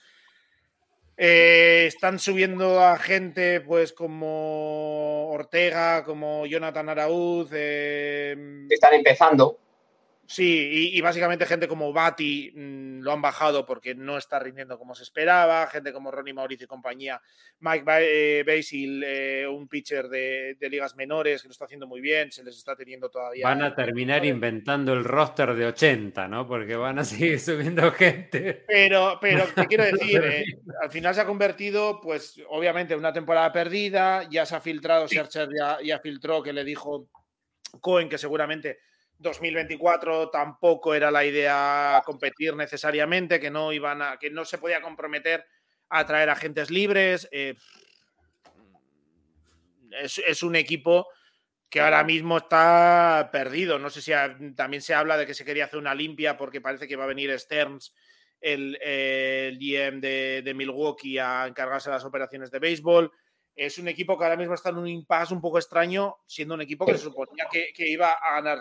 Eh, 1.17 1.85
están 1.87 2.19
subiendo 2.19 2.79
a 2.79 2.99
gente 2.99 3.59
pues 3.61 3.93
como 3.93 5.31
Ortega, 5.31 6.03
como 6.03 6.45
Jonathan 6.45 6.89
Araúz. 6.89 7.49
Em, 7.51 8.67
están 8.69 8.93
empezando. 8.93 9.57
Sí, 10.27 10.91
y, 10.93 10.99
básicamente 10.99 11.45
gente 11.45 11.69
como 11.69 11.93
Bati 11.93 12.51
mm, 12.53 12.99
lo 12.99 13.13
han 13.13 13.21
bajado 13.21 13.65
porque 13.65 13.95
no 13.95 14.17
está 14.17 14.39
rindiendo 14.39 14.77
como 14.77 14.93
se 14.93 15.03
esperaba, 15.03 15.67
gente 15.67 15.93
como 15.93 16.11
Ronnie 16.11 16.33
Mauricio 16.33 16.65
y 16.65 16.67
compañía, 16.67 17.21
Mike 17.59 17.85
eh, 18.01 18.43
Basil, 18.45 19.03
eh, 19.05 19.47
un 19.47 19.69
pitcher 19.69 20.09
de, 20.09 20.57
ligas 20.69 20.97
menores 20.97 21.41
que 21.41 21.47
lo 21.47 21.53
está 21.53 21.63
haciendo 21.63 21.87
muy 21.87 22.01
bien, 22.01 22.29
se 22.29 22.43
les 22.43 22.57
está 22.57 22.75
teniendo 22.75 23.09
todavía. 23.09 23.47
Van 23.47 23.61
a 23.61 23.73
terminar 23.73 24.25
inventando 24.25 24.91
el 24.91 25.05
roster 25.05 25.53
de 25.53 25.67
80, 25.67 26.27
¿no? 26.27 26.45
Porque 26.45 26.75
van 26.75 26.99
a 26.99 27.05
seguir 27.05 27.39
subiendo 27.39 27.89
gente. 27.93 28.65
Pero, 28.67 29.19
pero 29.21 29.45
te 29.55 29.65
quiero 29.65 29.85
decir, 29.91 30.21
eh, 30.25 30.43
al 30.81 30.91
final 30.91 31.15
se 31.15 31.21
ha 31.21 31.25
convertido, 31.25 32.01
pues 32.01 32.41
obviamente, 32.49 32.93
en 32.93 32.99
una 32.99 33.13
temporada 33.13 33.53
perdida, 33.53 34.27
ya 34.29 34.45
se 34.45 34.57
ha 34.57 34.59
filtrado, 34.59 35.07
Searcher 35.07 35.47
ya, 35.57 35.77
ya 35.81 35.99
filtró 35.99 36.43
que 36.43 36.51
le 36.51 36.65
dijo 36.65 37.07
Cohen 37.79 38.09
que 38.09 38.17
seguramente 38.17 38.79
2024 39.19 40.29
tampoco 40.29 40.93
era 40.93 41.09
la 41.09 41.25
idea 41.25 42.01
competir 42.05 42.55
necesariamente, 42.55 43.39
que 43.39 43.49
no 43.49 43.73
iban 43.73 44.01
a, 44.01 44.17
que 44.17 44.29
no 44.29 44.45
se 44.45 44.57
podía 44.57 44.81
comprometer 44.81 45.45
a 45.89 46.05
traer 46.05 46.29
agentes 46.29 46.69
libres. 46.69 47.27
Eh, 47.31 47.55
es, 49.91 50.43
un 50.43 50.55
equipo 50.55 51.07
que 51.69 51.81
ahora 51.81 52.03
mismo 52.03 52.37
está 52.37 53.29
perdido. 53.31 53.79
No 53.79 53.89
sé 53.89 54.01
si 54.01 54.11
también 54.55 54.81
se 54.81 54.93
habla 54.93 55.17
de 55.17 55.25
que 55.25 55.33
se 55.33 55.45
quería 55.45 55.65
hacer 55.65 55.79
una 55.79 55.95
limpia 55.95 56.37
porque 56.37 56.61
parece 56.61 56.87
que 56.87 56.95
va 56.95 57.05
a 57.05 57.07
venir 57.07 57.37
Stearns, 57.39 57.93
el, 58.39 58.77
GM 59.59 59.99
de, 59.99 60.53
Milwaukee, 60.55 61.17
a 61.17 61.47
encargarse 61.47 61.89
de 61.89 61.95
las 61.95 62.05
operaciones 62.05 62.51
de 62.51 62.59
béisbol. 62.59 63.11
Es 63.55 63.79
un 63.79 63.87
equipo 63.87 64.15
que 64.15 64.25
ahora 64.25 64.37
mismo 64.37 64.53
está 64.53 64.69
en 64.69 64.77
un 64.77 64.87
impasse 64.87 65.33
un 65.33 65.41
poco 65.41 65.57
extraño, 65.57 66.17
siendo 66.27 66.53
un 66.53 66.61
equipo 66.61 66.85
que 66.85 66.93
se 66.93 66.99
suponía 66.99 67.47
que 67.49 67.89
iba 67.89 68.11
a 68.11 68.35
ganar 68.35 68.59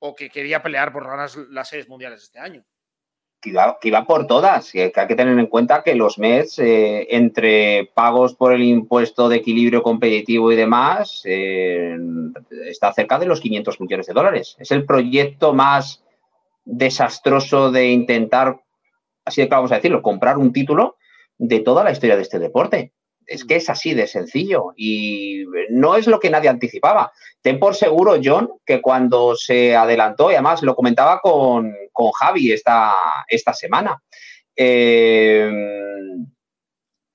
o 0.00 0.14
que 0.14 0.30
quería 0.30 0.62
pelear 0.62 0.92
por 0.92 1.06
ganar 1.06 1.30
las 1.50 1.68
series 1.68 1.88
mundiales 1.88 2.22
este 2.22 2.38
año. 2.38 2.64
Que 3.40 3.50
iba, 3.84 4.04
por 4.04 4.26
todas, 4.26 4.72
que 4.72 4.92
hay 4.94 5.06
que 5.06 5.14
tener 5.14 5.38
en 5.38 5.46
cuenta 5.46 5.84
que 5.84 5.94
los 5.94 6.18
Mets, 6.18 6.58
eh, 6.58 7.06
entre 7.10 7.88
pagos 7.94 8.34
por 8.34 8.52
el 8.52 8.62
impuesto 8.62 9.28
de 9.28 9.36
equilibrio 9.36 9.84
competitivo 9.84 10.50
y 10.50 10.56
demás, 10.56 11.22
eh, 11.24 11.96
está 12.66 12.92
cerca 12.92 13.16
de 13.18 13.26
los 13.26 13.40
500 13.40 13.80
millones 13.80 14.06
de 14.06 14.12
dólares. 14.12 14.56
Es 14.58 14.72
el 14.72 14.84
proyecto 14.84 15.54
más 15.54 16.02
desastroso 16.64 17.70
de 17.70 17.90
intentar, 17.90 18.60
así 19.24 19.40
de 19.40 19.46
vamos 19.46 19.70
a 19.70 19.76
decirlo, 19.76 20.02
comprar 20.02 20.36
un 20.36 20.52
título 20.52 20.96
de 21.38 21.60
toda 21.60 21.84
la 21.84 21.92
historia 21.92 22.16
de 22.16 22.22
este 22.22 22.40
deporte. 22.40 22.92
Es 23.28 23.44
que 23.44 23.56
es 23.56 23.68
así 23.68 23.94
de 23.94 24.06
sencillo 24.06 24.72
y 24.74 25.44
no 25.68 25.96
es 25.96 26.06
lo 26.06 26.18
que 26.18 26.30
nadie 26.30 26.48
anticipaba. 26.48 27.12
Ten 27.42 27.60
por 27.60 27.74
seguro, 27.74 28.16
John, 28.22 28.50
que 28.64 28.80
cuando 28.80 29.36
se 29.36 29.76
adelantó, 29.76 30.30
y 30.30 30.34
además 30.34 30.62
lo 30.62 30.74
comentaba 30.74 31.20
con, 31.20 31.74
Javi 32.18 32.52
esta, 32.52 32.94
esta 33.28 33.52
semana, 33.52 34.02
eh, 34.56 35.50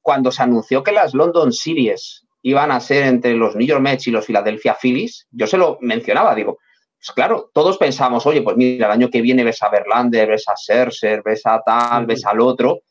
cuando 0.02 0.32
se 0.32 0.44
anunció 0.44 0.84
que 0.84 0.92
las 0.92 1.14
London 1.14 1.52
Series 1.52 2.26
iban 2.44 2.72
a 2.72 2.80
ser 2.80 3.06
entre 3.06 3.34
los 3.34 3.56
New 3.56 3.66
York 3.66 3.82
Mets 3.82 4.08
y 4.08 4.12
los 4.12 4.26
Philadelphia 4.26 4.78
Phillies, 4.80 5.28
yo 5.32 5.48
se 5.48 5.58
lo 5.58 5.78
mencionaba, 5.82 6.36
digo, 6.36 6.60
pues 7.04 7.12
claro, 7.16 7.50
todos 7.54 7.78
pensamos, 7.78 8.26
oye, 8.26 8.42
pues 8.42 8.56
mira, 8.56 8.86
el 8.86 8.92
año 8.94 9.10
que 9.10 9.22
viene 9.22 9.44
ves 9.44 9.62
a 9.62 9.70
Verlander, 9.70 10.30
ves 10.30 10.48
a 10.48 10.56
Scherzer, 10.56 11.22
ves 11.22 11.42
a 11.46 11.62
tal, 11.62 12.06
ves 12.06 12.26
al 12.26 12.40
otro. 12.40 12.82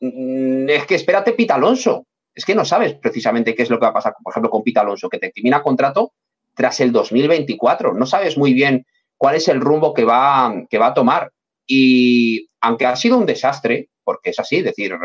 Mm, 0.00 0.68
es 0.68 0.86
que 0.86 0.94
espérate, 0.94 1.32
Pita 1.32 1.56
Alonso, 1.56 2.06
es 2.38 2.44
que 2.44 2.54
no 2.54 2.64
sabes 2.64 2.94
precisamente 2.94 3.52
qué 3.52 3.64
es 3.64 3.70
lo 3.70 3.80
que 3.80 3.86
va 3.86 3.88
a 3.88 3.94
pasar, 3.94 4.14
por 4.22 4.32
ejemplo, 4.32 4.48
con 4.48 4.62
Pita 4.62 4.82
Alonso, 4.82 5.08
que 5.08 5.18
te 5.18 5.30
termina 5.30 5.60
contrato 5.60 6.12
tras 6.54 6.78
el 6.78 6.92
2024. 6.92 7.94
No 7.94 8.06
sabes 8.06 8.38
muy 8.38 8.52
bien 8.52 8.86
cuál 9.16 9.34
es 9.34 9.48
el 9.48 9.60
rumbo 9.60 9.92
que 9.92 10.04
va, 10.04 10.54
que 10.70 10.78
va 10.78 10.86
a 10.86 10.94
tomar. 10.94 11.32
Y 11.66 12.48
aunque 12.60 12.86
ha 12.86 12.94
sido 12.94 13.18
un 13.18 13.26
desastre, 13.26 13.88
porque 14.04 14.30
es 14.30 14.38
así, 14.38 14.58
es 14.58 14.66
decir, 14.66 14.96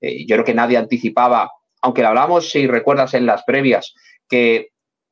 eh, 0.00 0.24
yo 0.26 0.36
creo 0.36 0.46
que 0.46 0.54
nadie 0.54 0.78
anticipaba, 0.78 1.50
aunque 1.82 2.00
lo 2.00 2.08
hablamos, 2.08 2.50
si 2.50 2.66
recuerdas 2.66 3.12
en 3.12 3.26
las 3.26 3.42
previas, 3.42 3.92
que 4.26 4.68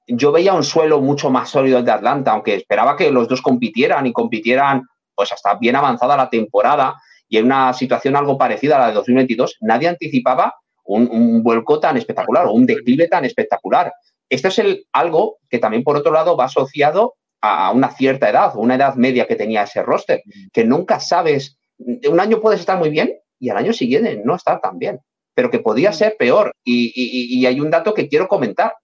yo 0.07 0.33
veía 0.33 0.55
un 0.55 0.65
suelo 0.65 1.03
mucho 1.03 1.29
más 1.29 1.51
sólido 1.51 1.83
de 1.83 1.93
Atlanta, 1.93 2.33
aunque 2.33 2.55
esperaba 2.55 2.97
que 2.97 3.11
los 3.11 3.29
dos 3.29 3.43
compitieran 3.43 4.07
y 4.07 4.15
compitieran 4.15 4.85
pues 5.15 5.31
hasta 5.31 5.57
bien 5.57 5.77
avanzada 5.77 6.17
la 6.17 6.31
temporada 6.31 6.97
y 7.29 7.37
en 7.37 7.45
una 7.45 7.75
situación 7.75 8.17
algo 8.17 8.39
parecida 8.39 8.77
a 8.77 8.79
la 8.79 8.87
de 8.89 8.95
2022, 8.95 9.59
nadie 9.61 9.89
anticipaba 9.89 10.55
un, 10.87 11.43
vuelco 11.43 11.81
tan 11.81 11.97
espectacular 11.97 12.47
o 12.47 12.53
un 12.53 12.67
declive 12.67 13.09
tan 13.09 13.25
espectacular. 13.25 13.93
Esto 14.29 14.49
es 14.49 14.59
el, 14.59 14.87
algo 14.93 15.39
que 15.49 15.59
también, 15.59 15.85
por 15.85 15.97
otro 15.97 16.13
lado, 16.13 16.37
va 16.37 16.45
asociado 16.45 17.15
a 17.41 17.71
una 17.73 17.91
cierta 17.91 18.29
edad, 18.29 18.57
una 18.57 18.75
edad 18.75 18.95
media 18.97 19.27
que 19.27 19.37
tenía 19.37 19.63
ese 19.63 19.83
roster, 19.83 20.23
que 20.53 20.65
nunca 20.65 21.01
sabes, 21.01 21.59
un 21.79 22.19
año 22.19 22.41
puedes 22.41 22.61
estar 22.61 22.79
muy 22.79 22.91
bien 22.91 23.15
y 23.39 23.51
al 23.51 23.59
año 23.59 23.73
siguiente 23.73 24.21
no 24.25 24.35
estar 24.35 24.61
tan 24.61 24.79
bien, 24.79 25.01
pero 25.35 25.51
que 25.51 25.59
podía 25.59 25.93
ser 25.93 26.17
peor. 26.19 26.53
Y, 26.65 27.45
hay 27.47 27.61
un 27.61 27.71
dato 27.71 27.95
que 27.95 28.09
quiero 28.09 28.29
comentar. 28.29 28.75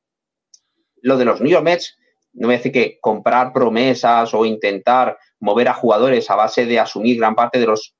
Lo 1.00 1.16
de 1.16 1.24
los 1.24 1.40
New 1.40 1.50
York 1.50 1.64
Mets, 1.64 1.96
no 2.34 2.48
a 2.48 2.52
decir 2.52 2.70
que 2.70 2.98
comprar 3.00 3.52
promesas 3.52 4.32
o 4.34 4.44
intentar 4.44 5.18
mover 5.40 5.68
a 5.68 5.74
jugadores 5.74 6.30
a 6.30 6.36
base 6.36 6.64
de 6.64 6.78
asumir 6.78 7.16
gran 7.18 7.34
parte 7.34 7.58
de 7.58 7.66
los 7.66 7.96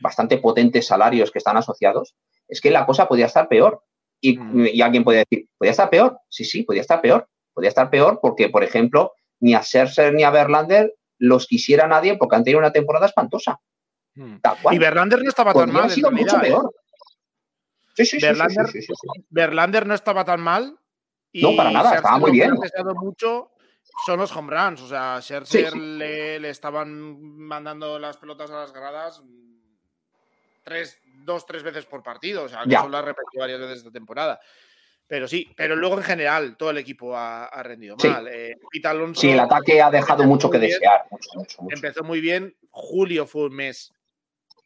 bastante 0.00 0.36
potentes 0.36 0.86
salarios 0.86 1.30
que 1.30 1.38
están 1.38 1.56
asociados, 1.56 2.14
es 2.52 2.60
que 2.60 2.70
la 2.70 2.84
cosa 2.84 3.08
podía 3.08 3.26
estar 3.26 3.48
peor. 3.48 3.82
Mm. 4.22 4.66
Y, 4.66 4.82
alguien 4.82 5.04
puede 5.04 5.20
decir, 5.20 5.48
¿podía 5.56 5.70
estar 5.70 5.88
peor? 5.88 6.18
Sí, 6.28 6.44
sí, 6.44 6.62
podía 6.64 6.82
estar 6.82 7.00
peor. 7.00 7.26
Podía 7.54 7.70
estar 7.70 7.88
peor 7.88 8.20
porque, 8.20 8.50
por 8.50 8.62
ejemplo, 8.62 9.12
ni 9.40 9.54
a 9.54 9.62
Scherzer 9.62 10.12
ni 10.12 10.22
a 10.22 10.30
Verlander 10.30 10.94
los 11.18 11.46
quisiera 11.46 11.86
nadie 11.86 12.16
porque 12.18 12.36
han 12.36 12.44
tenido 12.44 12.58
una 12.58 12.72
temporada 12.72 13.06
espantosa. 13.06 13.58
Mm. 14.14 14.36
Y 14.70 14.78
Verlander 14.78 15.22
no 15.22 15.28
estaba 15.30 15.54
tan 15.54 15.72
mal. 15.72 15.90
Sido 15.90 16.10
mucho 16.10 16.38
peor. 16.38 16.74
Sí, 17.94 18.04
sí, 18.04 18.18
Verlander, 18.20 18.68
sí, 18.68 18.86
Verlander 19.30 19.86
no 19.86 19.94
estaba 19.94 20.24
tan 20.24 20.40
mal. 20.40 20.78
Y 21.32 21.42
no, 21.42 21.56
para 21.56 21.70
nada, 21.70 21.94
estaba 21.94 22.18
muy 22.18 22.32
bien. 22.32 22.54
mucho 22.96 23.50
son 24.04 24.18
los 24.18 24.36
home 24.36 24.54
runs. 24.54 24.82
O 24.82 24.88
sea, 24.88 25.20
Scherzer 25.22 25.74
le, 25.74 26.38
le, 26.38 26.50
estaban 26.50 27.18
mandando 27.38 27.98
las 27.98 28.18
pelotas 28.18 28.50
a 28.50 28.60
las 28.60 28.72
gradas 28.74 29.22
tres, 30.62 30.98
dos, 31.24 31.46
tres 31.46 31.62
veces 31.62 31.86
por 31.86 32.02
partido. 32.02 32.44
O 32.44 32.48
sea, 32.48 32.62
que 32.64 32.70
lo 32.70 32.96
ha 32.96 33.02
repetido 33.02 33.40
varias 33.40 33.60
veces 33.60 33.78
esta 33.78 33.90
temporada. 33.90 34.40
Pero 35.06 35.28
sí, 35.28 35.46
pero 35.56 35.76
luego 35.76 35.96
en 35.98 36.04
general 36.04 36.56
todo 36.56 36.70
el 36.70 36.78
equipo 36.78 37.16
ha, 37.16 37.62
rendido 37.62 37.96
mal. 38.02 38.28
Eh, 38.28 38.56
sí, 39.14 39.30
el 39.30 39.40
ataque 39.40 39.82
ha 39.82 39.90
dejado 39.90 40.24
mucho 40.24 40.48
que 40.48 40.58
desear. 40.58 41.04
Empezó 41.68 42.02
muy 42.02 42.20
bien. 42.20 42.56
Julio 42.70 43.26
fue 43.26 43.46
un 43.46 43.56
mes 43.56 43.92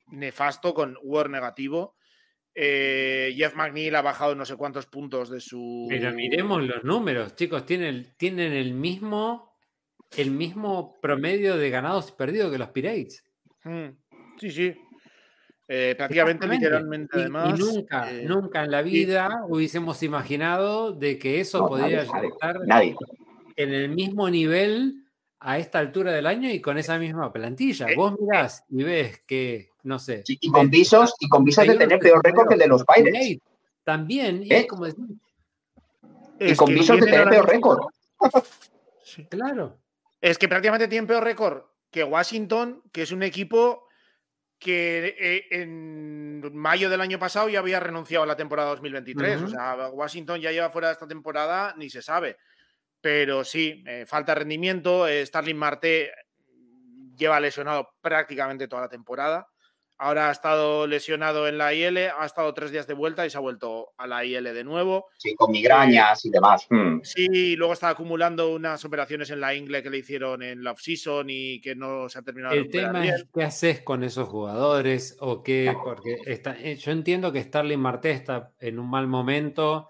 nefasto 0.09 0.73
con 0.73 0.97
War 1.03 1.31
negativo. 1.31 1.97
Eh, 2.55 3.35
Jeff 3.37 3.55
McNeil 3.55 3.95
ha 3.97 4.03
bajado 4.03 4.35
no 4.35 4.45
sé 4.45 4.57
cuántos 4.57 4.87
puntos 4.87 5.31
de 5.31 5.41
su. 5.41 5.87
Pero 5.89 6.13
miremos 6.13 6.63
los 6.63 6.85
números, 6.85 7.35
chicos. 7.35 7.67
Tienen, 7.67 8.15
tienen 8.17 8.53
el 8.53 8.73
mismo 8.73 9.57
el 10.17 10.31
mismo 10.31 10.99
promedio 11.01 11.57
de 11.57 11.71
ganados 11.71 12.11
y 12.11 12.13
perdidos 12.13 12.53
que 12.53 12.59
los 12.59 12.71
Pirates. 12.71 13.25
Mm, 13.65 13.89
sí, 14.39 14.51
sí. 14.51 14.75
Eh, 15.69 15.95
prácticamente, 15.97 16.47
literalmente, 16.47 17.19
además. 17.19 17.59
Y, 17.59 17.63
nunca, 17.63 18.13
eh, 18.13 18.25
nunca 18.25 18.65
en 18.65 18.71
la 18.71 18.83
vida 18.83 19.45
hubiésemos 19.49 20.03
imaginado 20.03 20.93
de 20.93 21.19
que 21.19 21.41
eso 21.41 21.67
podría 21.67 22.03
estar 22.03 22.61
en 23.57 23.73
el 23.73 23.89
mismo 23.89 24.31
nivel 24.31 25.07
a 25.41 25.59
esta 25.59 25.79
altura 25.79 26.13
del 26.13 26.27
año 26.27 26.51
y 26.51 26.61
con 26.61 26.79
esa 26.79 26.99
misma 26.99 27.33
plantilla. 27.33 27.87
Eh, 27.89 27.97
Vos 27.97 28.15
mirás 28.21 28.65
y 28.69 28.83
ves 28.85 29.23
que, 29.27 29.71
no 29.83 29.99
sé. 29.99 30.23
y 30.27 30.51
con 30.51 30.71
visos, 30.71 31.15
y 31.19 31.29
con 31.29 31.45
visos 31.45 31.67
de 31.67 31.77
tener 31.77 31.99
peor 31.99 32.23
récord 32.23 32.49
que 32.49 32.55
el 32.55 32.61
de 32.61 32.69
los 32.69 32.85
Pirates. 32.85 33.39
También, 33.83 34.43
y 34.45 34.53
es 34.53 34.67
como 34.67 34.85
decir. 34.85 35.05
Y 36.39 36.55
con 36.55 36.75
visos 36.75 37.01
de 37.01 37.07
tener 37.07 37.29
peor 37.29 37.49
récord. 37.49 37.81
claro. 39.31 39.79
Es 40.21 40.39
que 40.39 40.49
prácticamente 40.49 40.89
tienen 40.89 41.07
peor 41.07 41.25
récord 41.25 41.63
que 41.91 42.05
Washington, 42.05 42.83
que 42.93 43.03
es 43.03 43.13
un 43.13 43.23
equipo 43.23 43.86
que 44.59 45.17
eh, 45.19 45.47
en 45.51 46.55
mayo 46.55 46.89
del 46.89 47.01
año 47.01 47.19
pasado 47.19 47.49
ya 47.49 47.59
había 47.59 47.81
renunciado 47.81 48.25
a 48.25 48.27
la 48.27 48.37
temporada 48.37 48.71
2023. 48.71 49.43
O 49.43 49.49
sea, 49.49 49.75
Washington 49.91 50.41
ya 50.41 50.53
lleva 50.53 50.71
fuera 50.71 50.89
de 50.89 50.95
esta 50.95 51.07
temporada, 51.07 51.75
ni 51.77 51.91
se 51.91 52.03
sabe. 52.03 52.37
Pero 53.01 53.45
sí, 53.45 53.85
eh, 53.87 54.05
falta 54.07 54.35
rendimiento. 54.35 55.07
Eh, 55.07 55.25
Starling 55.25 55.57
Marte 55.57 56.13
lleva 57.17 57.41
lesionado 57.41 57.91
prácticamente 58.01 58.69
toda 58.69 58.83
la 58.83 58.89
temporada. 58.89 59.47
Ahora 59.99 60.29
ha 60.29 60.33
estado 60.33 60.87
lesionado 60.87 61.49
en 61.49 61.57
la 61.57 61.73
IL, 61.73 61.97
ha 61.97 62.27
estado 62.27 62.53
tres 62.53 62.71
días 62.71 62.87
de 62.87 62.93
vuelta 62.93 63.25
y 63.25 63.31
se 63.31 63.39
ha 63.39 63.41
vuelto 63.41 63.95
a 63.97 64.07
la 64.07 64.25
IL 64.25 64.45
de 64.45 64.65
nuevo. 64.65 65.07
Sí, 65.17 65.35
con 65.35 65.51
migrañas 65.51 66.25
y 66.27 66.31
demás. 66.31 66.67
Hmm. 66.69 67.01
Sí, 67.03 67.57
luego 67.57 67.73
está 67.73 67.89
acumulando 67.89 68.55
unas 68.55 68.85
operaciones 68.85 69.31
en 69.31 69.41
la 69.41 69.55
ingle 69.55 69.83
que 69.83 69.89
le 69.89 69.99
hicieron 69.99 70.43
en 70.43 70.63
la 70.63 70.73
off-season 70.73 71.29
y 71.31 71.61
que 71.63 71.75
no 71.75 72.11
se 72.11 72.19
ha 72.19 72.23
terminado 72.23 72.55
El 72.55 72.71
tema 72.71 73.07
es 73.07 73.27
qué 73.33 73.45
haces 73.45 73.81
con 73.81 74.05
esos 74.05 74.29
jugadores 74.29 75.17
o 75.21 75.43
qué, 75.43 75.75
porque 75.83 76.19
está, 76.27 76.57
eh, 76.59 76.77
yo 76.77 76.93
entiendo 76.93 77.33
que 77.33 77.43
Starling 77.43 77.81
Marte 77.81 78.11
está 78.11 78.53
en 78.61 78.79
un 78.79 78.91
mal 78.91 79.07
momento 79.07 79.89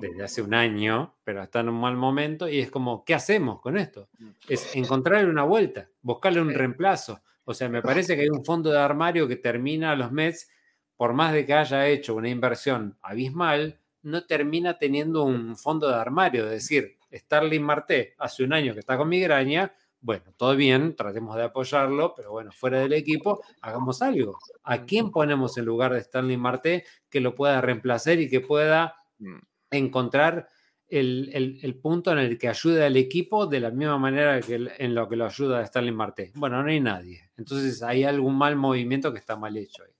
desde 0.00 0.24
hace 0.24 0.42
un 0.42 0.54
año, 0.54 1.14
pero 1.22 1.42
está 1.42 1.60
en 1.60 1.68
un 1.68 1.80
mal 1.80 1.96
momento 1.96 2.48
y 2.48 2.58
es 2.58 2.70
como, 2.70 3.04
¿qué 3.04 3.14
hacemos 3.14 3.60
con 3.60 3.78
esto? 3.78 4.08
Mm. 4.18 4.30
Es 4.48 4.74
encontrarle 4.74 5.30
una 5.30 5.44
vuelta, 5.44 5.88
buscarle 6.02 6.40
un 6.40 6.52
reemplazo 6.52 7.20
O 7.44 7.54
sea, 7.54 7.68
me 7.68 7.82
parece 7.82 8.16
que 8.16 8.22
hay 8.22 8.28
un 8.28 8.44
fondo 8.44 8.70
de 8.70 8.78
armario 8.78 9.28
que 9.28 9.36
termina 9.36 9.94
los 9.94 10.12
Mets, 10.12 10.48
por 10.96 11.12
más 11.12 11.32
de 11.32 11.44
que 11.44 11.54
haya 11.54 11.86
hecho 11.88 12.14
una 12.14 12.28
inversión 12.28 12.96
abismal, 13.02 13.80
no 14.02 14.24
termina 14.24 14.78
teniendo 14.78 15.24
un 15.24 15.56
fondo 15.56 15.88
de 15.88 15.94
armario. 15.94 16.44
Es 16.44 16.50
decir, 16.50 16.98
Starling 17.12 17.62
Marté 17.62 18.14
hace 18.18 18.44
un 18.44 18.52
año 18.52 18.72
que 18.74 18.80
está 18.80 18.96
con 18.96 19.08
migraña, 19.08 19.74
bueno, 20.00 20.24
todo 20.36 20.54
bien, 20.54 20.94
tratemos 20.96 21.34
de 21.36 21.44
apoyarlo, 21.44 22.14
pero 22.14 22.30
bueno, 22.30 22.52
fuera 22.52 22.78
del 22.80 22.92
equipo, 22.92 23.42
hagamos 23.62 24.02
algo. 24.02 24.38
¿A 24.62 24.84
quién 24.84 25.10
ponemos 25.10 25.56
en 25.56 25.64
lugar 25.64 25.94
de 25.94 26.00
Stanley 26.00 26.36
Marte 26.36 26.84
que 27.08 27.20
lo 27.20 27.34
pueda 27.34 27.62
reemplazar 27.62 28.20
y 28.20 28.28
que 28.28 28.40
pueda 28.40 28.96
mm. 29.18 29.38
encontrar 29.70 30.48
el, 30.88 31.78
punto 31.82 32.12
en 32.12 32.18
el 32.18 32.38
que 32.38 32.48
ayude 32.48 32.84
al 32.84 32.96
equipo 32.96 33.46
de 33.46 33.60
la 33.60 33.70
misma 33.70 33.98
manera 33.98 34.40
que 34.40 34.68
en 34.78 34.94
lo 34.94 35.08
que 35.08 35.16
lo 35.16 35.26
ayuda 35.26 35.58
a 35.58 35.62
Stanley 35.62 35.92
Marte? 35.92 36.32
Bueno, 36.34 36.62
no 36.62 36.68
hay 36.68 36.80
nadie. 36.80 37.30
Entonces 37.36 37.82
hay 37.82 38.04
algún 38.04 38.36
mal 38.36 38.56
movimiento 38.56 39.12
que 39.12 39.18
está 39.18 39.36
mal 39.36 39.56
hecho 39.56 39.82
ahí. 39.82 39.92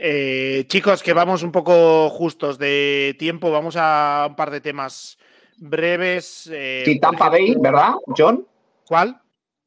Eh, 0.00 0.64
chicos, 0.68 1.02
que 1.02 1.12
vamos 1.12 1.42
un 1.42 1.50
poco 1.50 2.08
justos 2.10 2.56
de 2.56 3.16
tiempo, 3.18 3.50
vamos 3.50 3.74
a 3.76 4.26
un 4.28 4.36
par 4.36 4.50
de 4.50 4.60
temas 4.60 5.18
breves. 5.56 6.48
Eh, 6.52 6.82
sí, 6.84 7.00
Tampa 7.00 7.28
Bay, 7.28 7.56
¿verdad, 7.58 7.94
John? 8.16 8.46
¿Cuál? 8.86 9.20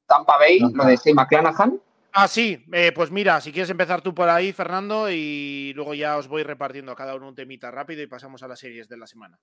Tampa 0.08 0.38
Bay, 0.38 0.60
lo 0.60 0.86
de 0.86 0.96
Steve 0.96 1.16
McClanahan. 1.16 1.82
Ah, 2.14 2.28
sí, 2.28 2.66
eh, 2.74 2.92
pues 2.94 3.10
mira, 3.12 3.40
si 3.40 3.52
quieres 3.52 3.70
empezar 3.70 4.02
tú 4.02 4.14
por 4.14 4.28
ahí, 4.28 4.52
Fernando, 4.52 5.10
y 5.10 5.72
luego 5.76 5.94
ya 5.94 6.18
os 6.18 6.28
voy 6.28 6.44
repartiendo 6.44 6.92
a 6.92 6.96
cada 6.96 7.16
uno 7.16 7.30
un 7.30 7.36
temita 7.36 7.72
rápido 7.72 8.02
y 8.02 8.08
pasamos 8.08 8.44
a 8.44 8.48
las 8.48 8.60
series 8.60 8.90
de 8.90 8.98
la 8.98 9.08
semana. 9.08 9.40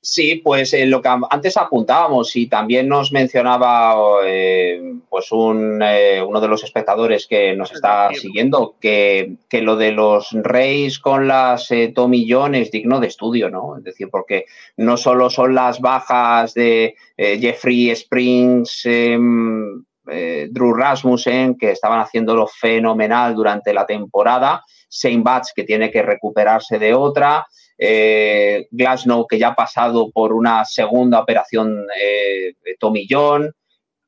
Sí, 0.00 0.36
pues 0.36 0.72
eh, 0.74 0.86
lo 0.86 1.02
que 1.02 1.08
antes 1.28 1.56
apuntábamos 1.56 2.36
y 2.36 2.46
también 2.46 2.86
nos 2.86 3.10
mencionaba 3.10 3.96
eh, 4.24 4.94
pues 5.10 5.32
un, 5.32 5.82
uno 5.82 6.40
de 6.40 6.48
los 6.48 6.62
espectadores 6.62 7.26
que 7.26 7.56
nos 7.56 7.72
está 7.72 8.08
siguiendo 8.14 8.76
que, 8.80 9.34
que, 9.48 9.60
lo 9.60 9.74
de 9.74 9.90
los 9.90 10.30
Reyes 10.32 11.00
con 11.00 11.26
las 11.26 11.68
Tommy 11.96 12.30
John 12.30 12.54
es 12.54 12.70
digno 12.70 13.00
de 13.00 13.08
estudio, 13.08 13.50
¿no? 13.50 13.76
Es 13.76 13.82
decir, 13.82 14.08
porque 14.08 14.46
no 14.76 14.96
solo 14.96 15.30
son 15.30 15.56
las 15.56 15.80
bajas 15.80 16.54
de 16.54 16.94
Jeffrey 17.16 17.90
Springs, 17.90 18.82
em, 18.84 19.82
Drew 20.04 20.74
Rasmussen, 20.74 21.56
que 21.58 21.72
estaban 21.72 22.00
haciéndolo 22.00 22.46
fenomenal 22.46 23.34
durante 23.34 23.74
la 23.74 23.84
temporada, 23.84 24.62
Shane 24.88 25.22
Batch, 25.22 25.48
que 25.54 25.64
tiene 25.64 25.90
que 25.90 26.02
recuperarse 26.02 26.78
de 26.78 26.94
otra, 26.94 27.46
eh, 27.78 28.66
Glasnow, 28.70 29.26
que 29.26 29.38
ya 29.38 29.48
ha 29.48 29.54
pasado 29.54 30.10
por 30.10 30.32
una 30.32 30.64
segunda 30.64 31.20
operación 31.20 31.86
eh, 31.96 32.54
de 32.64 32.76
Tommy 32.78 33.06
John, 33.08 33.52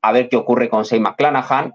a 0.01 0.11
ver 0.11 0.27
qué 0.27 0.35
ocurre 0.35 0.69
con 0.69 0.83
Shane 0.83 1.01
McClanahan. 1.01 1.73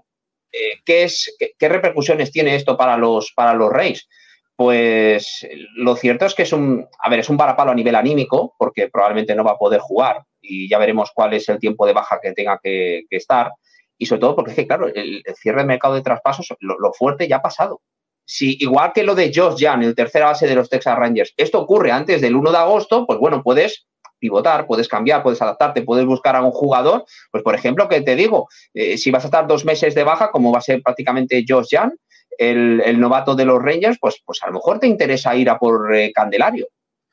Eh, 0.51 0.79
¿qué, 0.85 1.03
es, 1.03 1.35
qué, 1.57 1.69
repercusiones 1.69 2.31
tiene 2.31 2.55
esto 2.55 2.77
para 2.77 2.97
los, 2.97 3.33
para 3.35 3.53
los 3.53 3.71
Reyes? 3.71 4.07
Pues 4.55 5.47
lo 5.75 5.95
cierto 5.95 6.25
es 6.25 6.33
que 6.33 6.43
es 6.43 6.53
un, 6.53 6.87
a 6.99 7.09
ver, 7.09 7.19
es 7.19 7.29
un 7.29 7.37
varapalo 7.37 7.71
a 7.71 7.75
nivel 7.75 7.95
anímico, 7.95 8.55
porque 8.57 8.89
probablemente 8.89 9.35
no 9.35 9.43
va 9.43 9.51
a 9.51 9.57
poder 9.57 9.79
jugar 9.79 10.23
y 10.41 10.69
ya 10.69 10.77
veremos 10.77 11.11
cuál 11.13 11.33
es 11.33 11.47
el 11.49 11.59
tiempo 11.59 11.85
de 11.85 11.93
baja 11.93 12.19
que 12.21 12.33
tenga 12.33 12.59
que, 12.61 13.03
estar. 13.09 13.51
Y 13.97 14.05
sobre 14.05 14.21
todo 14.21 14.35
porque 14.35 14.51
es 14.51 14.55
que, 14.55 14.67
claro, 14.67 14.87
el, 14.87 15.23
cierre 15.35 15.61
de 15.61 15.67
mercado 15.67 15.95
de 15.95 16.01
traspasos, 16.01 16.55
lo, 16.59 16.93
fuerte 16.93 17.27
ya 17.27 17.37
ha 17.37 17.41
pasado 17.41 17.81
si 18.27 18.57
igual 18.59 18.91
que 18.93 19.03
lo 19.03 19.15
de 19.15 19.31
Josh 19.33 19.57
Young, 19.57 19.83
el 19.83 19.95
tercera 19.95 20.25
base 20.25 20.47
de 20.47 20.55
los 20.55 20.69
Texas 20.69 20.97
Rangers, 20.97 21.33
esto 21.37 21.61
ocurre 21.61 21.91
antes 21.91 22.19
del 22.19 22.35
1 22.35 22.51
de 22.51 22.57
agosto, 22.57 23.07
pues 23.07 23.17
bueno, 23.19 23.41
puedes 23.41 23.87
pivotar, 24.19 24.67
puedes 24.67 24.89
cambiar, 24.89 25.23
puedes 25.23 25.41
adaptarte, 25.41 25.83
puedes 25.83 26.05
buscar 26.05 26.35
a 26.35 26.41
un 26.41 26.51
jugador, 26.51 27.05
pues 27.31 27.41
por 27.41 27.55
ejemplo, 27.55 27.87
que 27.87 28.01
te 28.01 28.17
digo, 28.17 28.49
eh, 28.73 28.97
si 28.97 29.11
vas 29.11 29.23
a 29.23 29.27
estar 29.27 29.47
dos 29.47 29.63
meses 29.63 29.95
de 29.95 30.03
baja, 30.03 30.29
como 30.29 30.51
va 30.51 30.57
a 30.57 30.61
ser 30.61 30.81
prácticamente 30.83 31.45
Josh 31.47 31.69
Young, 31.71 31.91
el, 32.37 32.99
novato 32.99 33.33
de 33.33 33.45
los 33.45 33.61
Rangers, 33.61 33.97
pues, 33.99 34.21
pues 34.25 34.43
a 34.43 34.47
lo 34.47 34.53
mejor 34.53 34.79
te 34.79 34.87
interesa 34.87 35.33
ir 35.33 35.49
a 35.49 35.57
por 35.57 35.95
eh, 35.95 36.11
Candelario, 36.13 36.67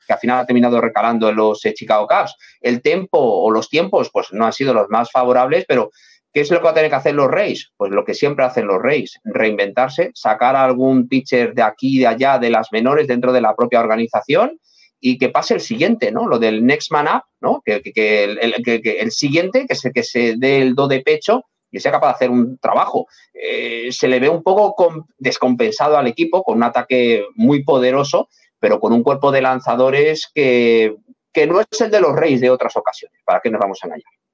que 0.05 0.13
al 0.13 0.19
final 0.19 0.39
ha 0.39 0.45
terminado 0.45 0.81
recalando 0.81 1.29
en 1.29 1.37
los 1.37 1.63
eh, 1.65 1.73
Chicago 1.73 2.07
Cubs. 2.07 2.35
El 2.59 2.81
tiempo 2.81 3.17
o 3.17 3.49
los 3.49 3.69
tiempos, 3.69 4.09
pues 4.11 4.27
no 4.31 4.45
han 4.45 4.53
sido 4.53 4.73
los 4.73 4.89
más 4.89 5.09
favorables, 5.11 5.63
pero 5.65 5.91
¿Qué 6.35 6.41
es 6.41 6.51
lo 6.51 6.57
que 6.57 6.65
va 6.65 6.71
a 6.71 6.73
tener 6.73 6.89
que 6.89 6.97
hacer 6.97 7.15
los 7.15 7.31
Reyes? 7.31 7.71
Pues 7.77 7.93
lo 7.93 8.03
que 8.03 8.13
siempre 8.13 8.43
hacen 8.43 8.67
los 8.67 8.81
Reyes, 8.81 9.21
reinventarse, 9.23 10.11
sacar 10.13 10.57
algún 10.57 11.07
pitcher 11.07 11.53
de 11.53 11.61
aquí 11.61 11.97
de 11.97 12.07
allá, 12.07 12.39
de 12.39 12.49
las 12.49 12.73
menores 12.73 13.07
dentro 13.07 13.31
de 13.31 13.39
la 13.39 13.55
propia 13.55 13.79
organización 13.79 14.59
y 14.99 15.17
que 15.17 15.29
pase 15.29 15.53
el 15.53 15.61
siguiente, 15.61 16.11
¿no? 16.11 16.27
Lo 16.27 16.37
del 16.37 16.65
next 16.65 16.91
man 16.91 17.07
up, 17.07 17.23
¿no? 17.39 17.61
Que, 17.63 17.81
el, 18.25 19.11
siguiente, 19.11 19.65
que 19.65 19.75
se, 19.75 19.93
que 19.93 20.03
se 20.03 20.35
dé 20.35 20.61
el 20.61 20.75
do 20.75 20.89
de 20.89 20.99
pecho 20.99 21.45
y 21.71 21.79
sea 21.79 21.93
capaz 21.93 22.07
de 22.07 22.13
hacer 22.15 22.31
un 22.31 22.57
trabajo. 22.57 23.07
Eh, 23.33 23.87
se 23.93 24.09
le 24.09 24.19
ve 24.19 24.27
un 24.27 24.43
poco 24.43 25.07
descompensado 25.17 25.97
al 25.97 26.07
equipo, 26.07 26.43
con 26.43 26.57
un 26.57 26.63
ataque 26.63 27.23
muy 27.35 27.63
poderoso, 27.63 28.27
pero 28.59 28.81
con 28.81 28.91
un 28.91 29.03
cuerpo 29.03 29.31
de 29.31 29.41
lanzadores 29.41 30.29
que, 30.35 30.97
que 31.31 31.47
no 31.47 31.61
es 31.61 31.79
el 31.79 31.91
de 31.91 32.01
los 32.01 32.13
Reyes 32.13 32.41
de 32.41 32.49
otras 32.49 32.75
ocasiones. 32.75 33.21
¿Para 33.23 33.39
qué 33.39 33.49
nos 33.49 33.61
vamos 33.61 33.79
a 33.81 33.87
engañar? 33.87 34.24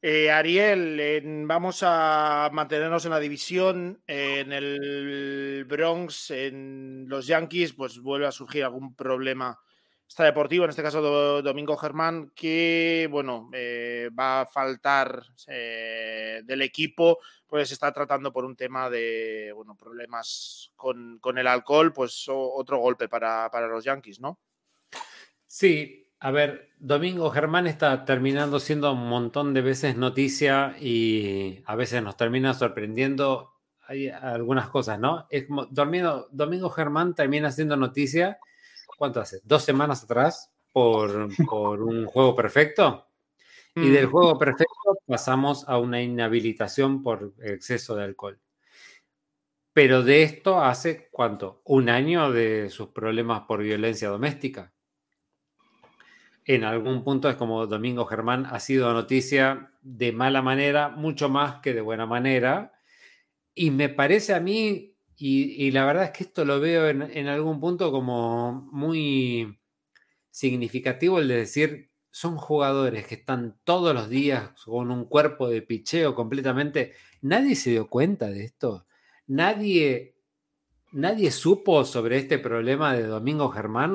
Eh, 0.00 0.30
Ariel, 0.30 1.44
vamos 1.46 1.80
a 1.82 2.50
mantenernos 2.52 3.04
en 3.04 3.10
la 3.10 3.20
división. 3.20 4.02
en 4.06 4.52
el 4.52 5.64
Bronx, 5.66 6.30
en 6.30 7.06
los 7.08 7.26
Yankees, 7.26 7.72
pues 7.72 7.98
vuelve 8.00 8.26
a 8.26 8.32
surgir 8.32 8.64
algún 8.64 8.94
problema 8.94 9.58
está 10.08 10.24
deportivo, 10.24 10.64
en 10.64 10.70
este 10.70 10.82
caso 10.82 11.42
Domingo 11.42 11.76
Germán, 11.76 12.32
que 12.34 13.06
bueno, 13.10 13.50
eh, 13.52 14.08
va 14.18 14.40
a 14.40 14.46
faltar 14.46 15.22
eh, 15.46 16.40
del 16.44 16.62
equipo, 16.62 17.18
pues 17.46 17.70
está 17.70 17.92
tratando 17.92 18.32
por 18.32 18.44
un 18.44 18.56
tema 18.56 18.88
de 18.88 19.52
bueno, 19.54 19.76
problemas 19.76 20.72
con, 20.76 21.20
el 21.36 21.46
alcohol, 21.46 21.92
pues 21.92 22.24
otro 22.28 22.78
golpe 22.78 23.08
para, 23.08 23.50
para 23.50 23.68
los 23.68 23.84
Yankees, 23.84 24.18
¿no? 24.18 24.40
Sí, 25.46 26.07
a 26.20 26.30
ver, 26.30 26.70
Domingo 26.78 27.30
Germán 27.30 27.66
está 27.66 28.04
terminando 28.04 28.58
siendo 28.60 28.92
un 28.92 29.08
montón 29.08 29.54
de 29.54 29.62
veces 29.62 29.96
noticia 29.96 30.76
y 30.80 31.62
a 31.66 31.76
veces 31.76 32.02
nos 32.02 32.16
termina 32.16 32.54
sorprendiendo 32.54 33.54
hay 33.88 34.10
algunas 34.10 34.68
cosas, 34.68 34.98
¿no? 35.00 35.26
Es 35.30 35.46
como 35.46 35.64
Domingo, 35.66 36.28
Domingo 36.30 36.68
Germán 36.68 37.14
termina 37.14 37.50
siendo 37.50 37.74
noticia, 37.74 38.38
¿cuánto 38.98 39.20
hace? 39.20 39.40
Dos 39.44 39.64
semanas 39.64 40.04
atrás 40.04 40.52
por, 40.72 41.28
por 41.46 41.82
un 41.82 42.04
juego 42.04 42.36
perfecto. 42.36 43.06
Y 43.74 43.88
del 43.88 44.08
mm. 44.08 44.10
juego 44.10 44.38
perfecto 44.38 44.98
pasamos 45.06 45.66
a 45.68 45.78
una 45.78 46.02
inhabilitación 46.02 47.02
por 47.02 47.32
exceso 47.40 47.94
de 47.94 48.04
alcohol. 48.04 48.38
Pero 49.72 50.02
de 50.02 50.22
esto 50.22 50.60
hace 50.60 51.08
cuánto? 51.10 51.62
Un 51.64 51.88
año 51.88 52.30
de 52.30 52.68
sus 52.68 52.88
problemas 52.88 53.42
por 53.42 53.62
violencia 53.62 54.08
doméstica 54.08 54.74
en 56.48 56.64
algún 56.64 57.04
punto 57.04 57.28
es 57.28 57.36
como 57.36 57.66
Domingo 57.66 58.06
Germán 58.06 58.46
ha 58.46 58.58
sido 58.58 58.90
noticia 58.94 59.70
de 59.82 60.12
mala 60.12 60.40
manera, 60.40 60.88
mucho 60.88 61.28
más 61.28 61.60
que 61.60 61.74
de 61.74 61.82
buena 61.82 62.06
manera. 62.06 62.72
Y 63.54 63.70
me 63.70 63.90
parece 63.90 64.34
a 64.34 64.40
mí, 64.40 64.96
y, 65.14 65.70
la 65.72 65.84
verdad 65.84 66.04
es 66.04 66.10
que 66.12 66.24
esto 66.24 66.46
lo 66.46 66.58
veo 66.58 66.88
en, 66.88 67.28
algún 67.28 67.60
punto 67.60 67.92
como 67.92 68.66
muy 68.72 69.58
significativo 70.30 71.18
el 71.18 71.28
de 71.28 71.36
decir, 71.36 71.90
son 72.10 72.38
jugadores 72.38 73.06
que 73.06 73.16
están 73.16 73.58
todos 73.64 73.94
los 73.94 74.08
días 74.08 74.50
con 74.64 74.90
un 74.90 75.04
cuerpo 75.04 75.50
de 75.50 75.60
picheo 75.60 76.14
completamente. 76.14 76.94
Nadie 77.20 77.56
se 77.56 77.70
dio 77.70 77.88
cuenta 77.88 78.30
de 78.30 78.44
esto. 78.44 78.86
Nadie 79.26 80.17
Nadie 80.92 81.30
supo 81.30 81.84
sobre 81.84 82.16
este 82.16 82.38
problema 82.38 82.94
de 82.94 83.02
Domingo 83.02 83.50
Germán, 83.50 83.94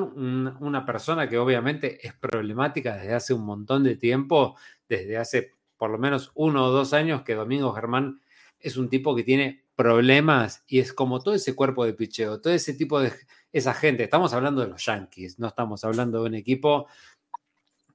una 0.60 0.86
persona 0.86 1.28
que 1.28 1.38
obviamente 1.38 2.06
es 2.06 2.14
problemática 2.14 2.94
desde 2.94 3.14
hace 3.14 3.34
un 3.34 3.44
montón 3.44 3.82
de 3.82 3.96
tiempo, 3.96 4.56
desde 4.88 5.16
hace 5.16 5.54
por 5.76 5.90
lo 5.90 5.98
menos 5.98 6.30
uno 6.36 6.66
o 6.66 6.70
dos 6.70 6.92
años 6.92 7.22
que 7.22 7.34
Domingo 7.34 7.72
Germán 7.72 8.20
es 8.60 8.76
un 8.76 8.88
tipo 8.88 9.16
que 9.16 9.24
tiene 9.24 9.64
problemas 9.74 10.62
y 10.68 10.78
es 10.78 10.92
como 10.92 11.20
todo 11.20 11.34
ese 11.34 11.56
cuerpo 11.56 11.84
de 11.84 11.94
picheo, 11.94 12.40
todo 12.40 12.52
ese 12.52 12.74
tipo 12.74 13.00
de 13.00 13.12
esa 13.52 13.74
gente. 13.74 14.04
Estamos 14.04 14.32
hablando 14.32 14.62
de 14.62 14.68
los 14.68 14.84
Yankees, 14.84 15.40
no 15.40 15.48
estamos 15.48 15.82
hablando 15.82 16.22
de 16.22 16.28
un 16.28 16.34
equipo 16.36 16.86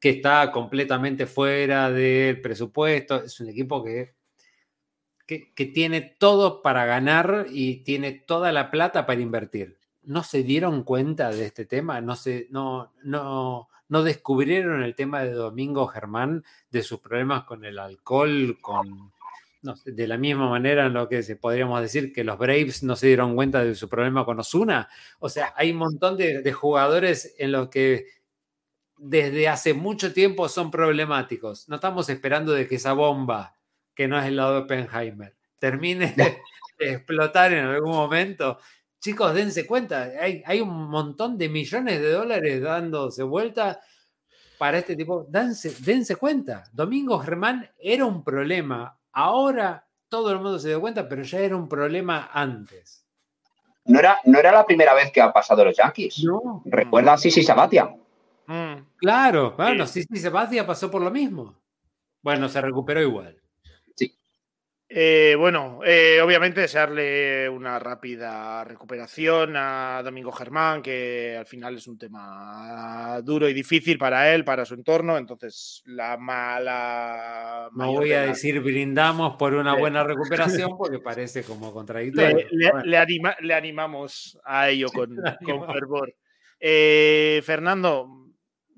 que 0.01 0.09
está 0.09 0.51
completamente 0.51 1.25
fuera 1.25 1.89
del 1.89 2.41
presupuesto, 2.41 3.23
es 3.23 3.39
un 3.39 3.47
equipo 3.47 3.81
que 3.81 4.18
que, 5.55 5.65
tiene 5.65 6.01
todo 6.01 6.63
para 6.63 6.85
ganar 6.85 7.45
y 7.51 7.83
tiene 7.83 8.11
toda 8.13 8.51
la 8.51 8.71
plata 8.71 9.05
para 9.05 9.21
invertir. 9.21 9.77
¿No 10.03 10.23
se 10.23 10.41
dieron 10.41 10.83
cuenta 10.83 11.29
de 11.29 11.45
este 11.45 11.65
tema? 11.65 12.01
¿No, 12.01 12.15
se, 12.15 12.47
no, 12.49 12.91
no, 13.03 13.69
no 13.89 14.03
descubrieron 14.03 14.81
el 14.81 14.95
tema 14.95 15.23
de 15.23 15.33
Domingo 15.33 15.85
Germán, 15.85 16.43
de 16.71 16.81
sus 16.81 16.99
problemas 16.99 17.43
con 17.43 17.63
el 17.63 17.77
alcohol, 17.77 18.57
con, 18.59 19.11
de 19.85 20.07
la 20.07 20.17
misma 20.17 20.49
manera 20.49 20.87
en 20.87 20.93
lo 20.93 21.07
que 21.07 21.21
se 21.21 21.35
podríamos 21.35 21.79
decir 21.79 22.11
que 22.11 22.23
los 22.23 22.39
Braves 22.39 22.81
no 22.81 22.95
se 22.95 23.07
dieron 23.07 23.35
cuenta 23.35 23.63
de 23.63 23.75
su 23.75 23.87
problema 23.87 24.25
con 24.25 24.39
Osuna. 24.39 24.89
O 25.19 25.29
sea, 25.29 25.53
hay 25.55 25.71
un 25.71 25.77
montón 25.77 26.17
de, 26.17 26.41
de, 26.41 26.53
jugadores 26.53 27.35
en 27.37 27.51
los 27.51 27.69
que 27.69 28.07
desde 28.97 29.47
hace 29.47 29.75
mucho 29.75 30.11
tiempo 30.11 30.49
son 30.49 30.71
problemáticos. 30.71 31.69
No 31.69 31.75
estamos 31.75 32.09
esperando 32.09 32.51
de 32.53 32.67
que 32.67 32.75
esa 32.75 32.93
bomba 32.93 33.58
que 33.99 34.07
no 34.07 34.17
es 34.17 34.27
el 34.27 34.37
lado 34.37 34.53
de 34.53 34.59
Oppenheimer. 34.59 35.35
termine 35.59 36.15
de 36.15 36.93
explotar 36.93 37.51
en 37.51 37.65
algún 37.65 37.91
momento. 37.91 38.57
Chicos, 38.97 39.33
dense 39.33 39.67
cuenta, 39.67 40.03
hay, 40.17 40.41
hay 40.45 40.61
un 40.61 40.89
montón 40.89 41.37
de 41.37 41.49
millones 41.49 41.99
de 41.99 42.09
dólares 42.09 42.61
dándose 42.61 43.23
vuelta 43.23 43.81
para 44.57 44.77
este 44.77 44.95
tipo. 44.95 45.25
Dense, 45.27 45.75
dense 45.79 46.15
cuenta, 46.15 46.63
Domingo 46.71 47.19
Germán 47.19 47.69
era 47.77 48.05
un 48.05 48.23
problema. 48.23 48.97
Ahora 49.11 49.85
todo 50.07 50.31
el 50.31 50.37
mundo 50.37 50.59
se 50.59 50.69
dio 50.69 50.79
cuenta, 50.79 51.09
pero 51.09 51.23
ya 51.23 51.39
era 51.39 51.57
un 51.57 51.67
problema 51.67 52.29
antes. 52.31 53.05
No 53.83 53.99
era, 53.99 54.17
no 54.23 54.39
era 54.39 54.53
la 54.53 54.65
primera 54.65 54.93
vez 54.93 55.11
que 55.11 55.19
ha 55.19 55.33
pasado 55.33 55.65
los 55.65 55.75
Yankees. 55.75 56.23
No. 56.23 56.61
Recuerda 56.63 57.11
a 57.11 57.17
Sisi 57.17 57.43
Sabatia. 57.43 57.93
Mm. 58.47 58.75
Claro, 58.95 59.57
bueno, 59.57 59.85
Sisi 59.85 60.15
Sabatia 60.15 60.65
pasó 60.65 60.89
por 60.89 61.01
lo 61.01 61.11
mismo. 61.11 61.53
Bueno, 62.21 62.47
se 62.47 62.61
recuperó 62.61 63.01
igual. 63.01 63.39
Eh, 64.91 65.35
bueno, 65.37 65.81
eh, 65.85 66.19
obviamente 66.19 66.61
desearle 66.61 67.47
una 67.47 67.77
rápida 67.77 68.63
recuperación 68.63 69.53
a 69.55 70.01
Domingo 70.03 70.31
Germán, 70.31 70.81
que 70.81 71.37
al 71.37 71.45
final 71.45 71.77
es 71.77 71.87
un 71.87 71.99
tema 71.99 73.21
duro 73.23 73.47
y 73.47 73.53
difícil 73.53 73.99
para 73.99 74.33
él, 74.33 74.43
para 74.43 74.65
su 74.65 74.73
entorno. 74.73 75.15
Entonces, 75.15 75.83
la 75.85 76.17
mala. 76.17 77.69
No 77.75 77.93
voy 77.93 78.13
a 78.13 78.23
decir 78.23 78.59
brindamos 78.61 79.35
por 79.37 79.53
una 79.53 79.75
buena 79.75 80.03
recuperación, 80.03 80.75
porque 80.75 80.97
parece 80.97 81.43
como 81.43 81.71
contradictorio. 81.71 82.47
Le, 82.83 83.53
animamos 83.53 84.39
a 84.43 84.69
ello 84.69 84.87
con, 84.91 85.15
fervor. 85.71 86.15
Eh, 86.59 87.43
Fernando, 87.45 88.28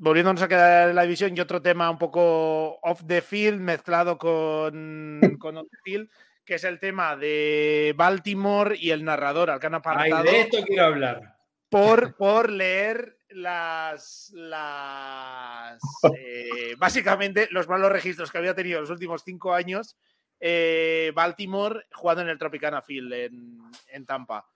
volviéndonos 0.02 0.42
a 0.42 0.48
quedar 0.48 0.90
en 0.90 0.96
la 0.96 1.04
división 1.04 1.38
y 1.38 1.40
otro 1.40 1.62
tema 1.62 1.90
un 1.90 2.00
poco 2.00 2.80
off 2.82 3.04
the 3.06 3.22
field 3.22 3.62
mezclado 3.62 4.18
con, 4.18 5.22
con 5.40 5.58
on 5.58 5.70
the 5.70 5.78
field, 5.84 6.10
que 6.44 6.56
es 6.56 6.64
el 6.64 6.80
tema 6.80 7.16
de 7.16 7.94
Baltimore 7.96 8.76
y 8.76 8.90
el 8.90 9.06
narrador 9.06 9.52
al 9.52 9.60
que 9.60 9.68
han 9.68 9.76
apartado. 9.76 10.24
de 10.24 10.42
esto 10.42 10.58
quiero 10.66 10.86
hablar. 10.86 11.38
Por, 11.70 12.16
por 12.18 12.50
leer 12.50 13.16
las, 13.30 14.32
las 14.34 15.80
eh, 16.18 16.76
básicamente 16.78 17.48
los 17.52 17.70
malos 17.70 17.92
registros 17.92 18.32
que 18.32 18.40
había 18.40 18.56
tenido 18.56 18.82
los 18.82 18.90
últimos 18.90 19.22
cinco 19.24 19.54
años 19.54 19.96
eh, 20.40 21.12
Baltimore 21.14 21.86
jugando 21.94 22.24
en 22.24 22.30
el 22.30 22.40
Tropicana 22.40 22.82
Field 22.82 23.14
en, 23.14 23.60
en 23.90 24.06
Tampa. 24.08 24.48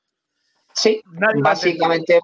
Sí, 0.74 1.02
básicamente 1.38 2.20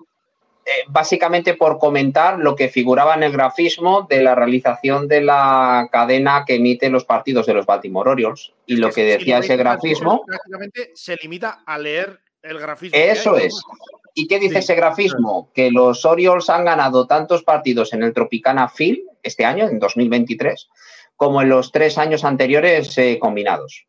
eh, 0.66 0.84
básicamente 0.88 1.56
por 1.56 1.80
comentar 1.80 2.38
lo 2.38 2.56
que 2.56 2.70
figuraba 2.70 3.16
en 3.16 3.24
el 3.24 3.32
grafismo 3.32 4.06
de 4.08 4.22
la 4.22 4.36
realización 4.36 5.08
de 5.08 5.22
la 5.22 5.90
cadena 5.92 6.44
que 6.46 6.56
emite 6.56 6.90
los 6.90 7.04
partidos 7.04 7.48
de 7.48 7.56
los 7.56 7.66
Baltimore 7.66 8.12
Orioles. 8.12 8.54
Y 8.68 8.76
lo 8.76 8.92
que 8.92 9.04
decía 9.04 9.40
ese 9.40 9.58
grafismo. 9.58 10.24
Prácticamente 10.26 10.92
se 10.94 11.16
limita 11.16 11.64
a 11.66 11.78
leer 11.78 12.20
el 12.44 12.60
grafismo. 12.60 12.98
Eso 12.98 13.38
es. 13.38 13.60
¿Y 14.14 14.28
qué 14.28 14.40
dice 14.40 14.60
ese 14.60 14.76
grafismo? 14.76 15.50
Que 15.54 15.72
los 15.72 16.06
Orioles 16.06 16.50
han 16.50 16.66
ganado 16.66 17.08
tantos 17.08 17.44
partidos 17.44 17.94
en 17.94 18.04
el 18.04 18.14
Tropicana 18.14 18.68
Field 18.68 19.00
este 19.24 19.46
año, 19.46 19.68
en 19.68 19.80
2023, 19.80 20.70
como 21.16 21.42
en 21.42 21.50
los 21.50 21.72
tres 21.72 21.98
años 21.98 22.24
anteriores 22.24 22.98
eh, 22.98 23.18
combinados. 23.20 23.88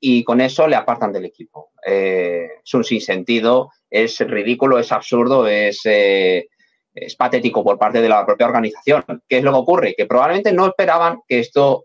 Y 0.00 0.24
con 0.24 0.40
eso 0.40 0.66
le 0.66 0.76
apartan 0.76 1.12
del 1.12 1.24
equipo. 1.24 1.70
Eh, 1.86 2.48
es 2.62 2.74
un 2.74 2.84
sinsentido 2.84 3.70
es 3.94 4.18
ridículo, 4.18 4.80
es 4.80 4.90
absurdo, 4.90 5.46
es, 5.46 5.80
eh, 5.84 6.48
es 6.92 7.14
patético 7.14 7.62
por 7.62 7.78
parte 7.78 8.02
de 8.02 8.08
la 8.08 8.26
propia 8.26 8.46
organización. 8.46 9.04
¿Qué 9.28 9.38
es 9.38 9.44
lo 9.44 9.52
que 9.52 9.58
ocurre? 9.58 9.94
Que 9.96 10.06
probablemente 10.06 10.52
no 10.52 10.66
esperaban 10.66 11.20
que 11.28 11.38
esto 11.38 11.84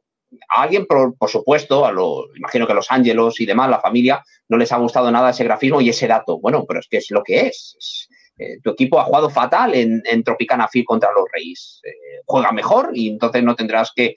a 0.49 0.63
alguien, 0.63 0.87
por, 0.87 1.15
supuesto, 1.29 1.85
a 1.85 1.91
lo, 1.91 2.25
imagino 2.35 2.65
que 2.65 2.71
a 2.71 2.75
los 2.75 2.89
ángelos 2.89 3.39
y 3.39 3.45
demás, 3.45 3.69
la 3.69 3.79
familia, 3.79 4.23
no 4.47 4.57
les 4.57 4.71
ha 4.71 4.77
gustado 4.77 5.11
nada 5.11 5.29
ese 5.29 5.43
grafismo 5.43 5.81
y 5.81 5.89
ese 5.89 6.07
dato. 6.07 6.39
Bueno, 6.39 6.65
pero 6.67 6.79
es 6.79 6.87
que 6.87 6.97
es 6.97 7.11
lo 7.11 7.21
que 7.21 7.47
es. 7.47 8.08
Eh, 8.39 8.61
tu 8.63 8.69
equipo 8.69 8.97
ha 8.97 9.03
jugado 9.03 9.29
fatal 9.29 9.75
en, 9.75 10.23
Tropicana 10.23 10.69
Field 10.69 10.85
contra 10.85 11.11
los 11.11 11.25
Reyes. 11.31 11.81
Eh, 11.83 12.21
juega 12.25 12.53
mejor 12.53 12.91
y 12.93 13.09
entonces 13.09 13.43
no 13.43 13.55
tendrás 13.55 13.91
que, 13.93 14.15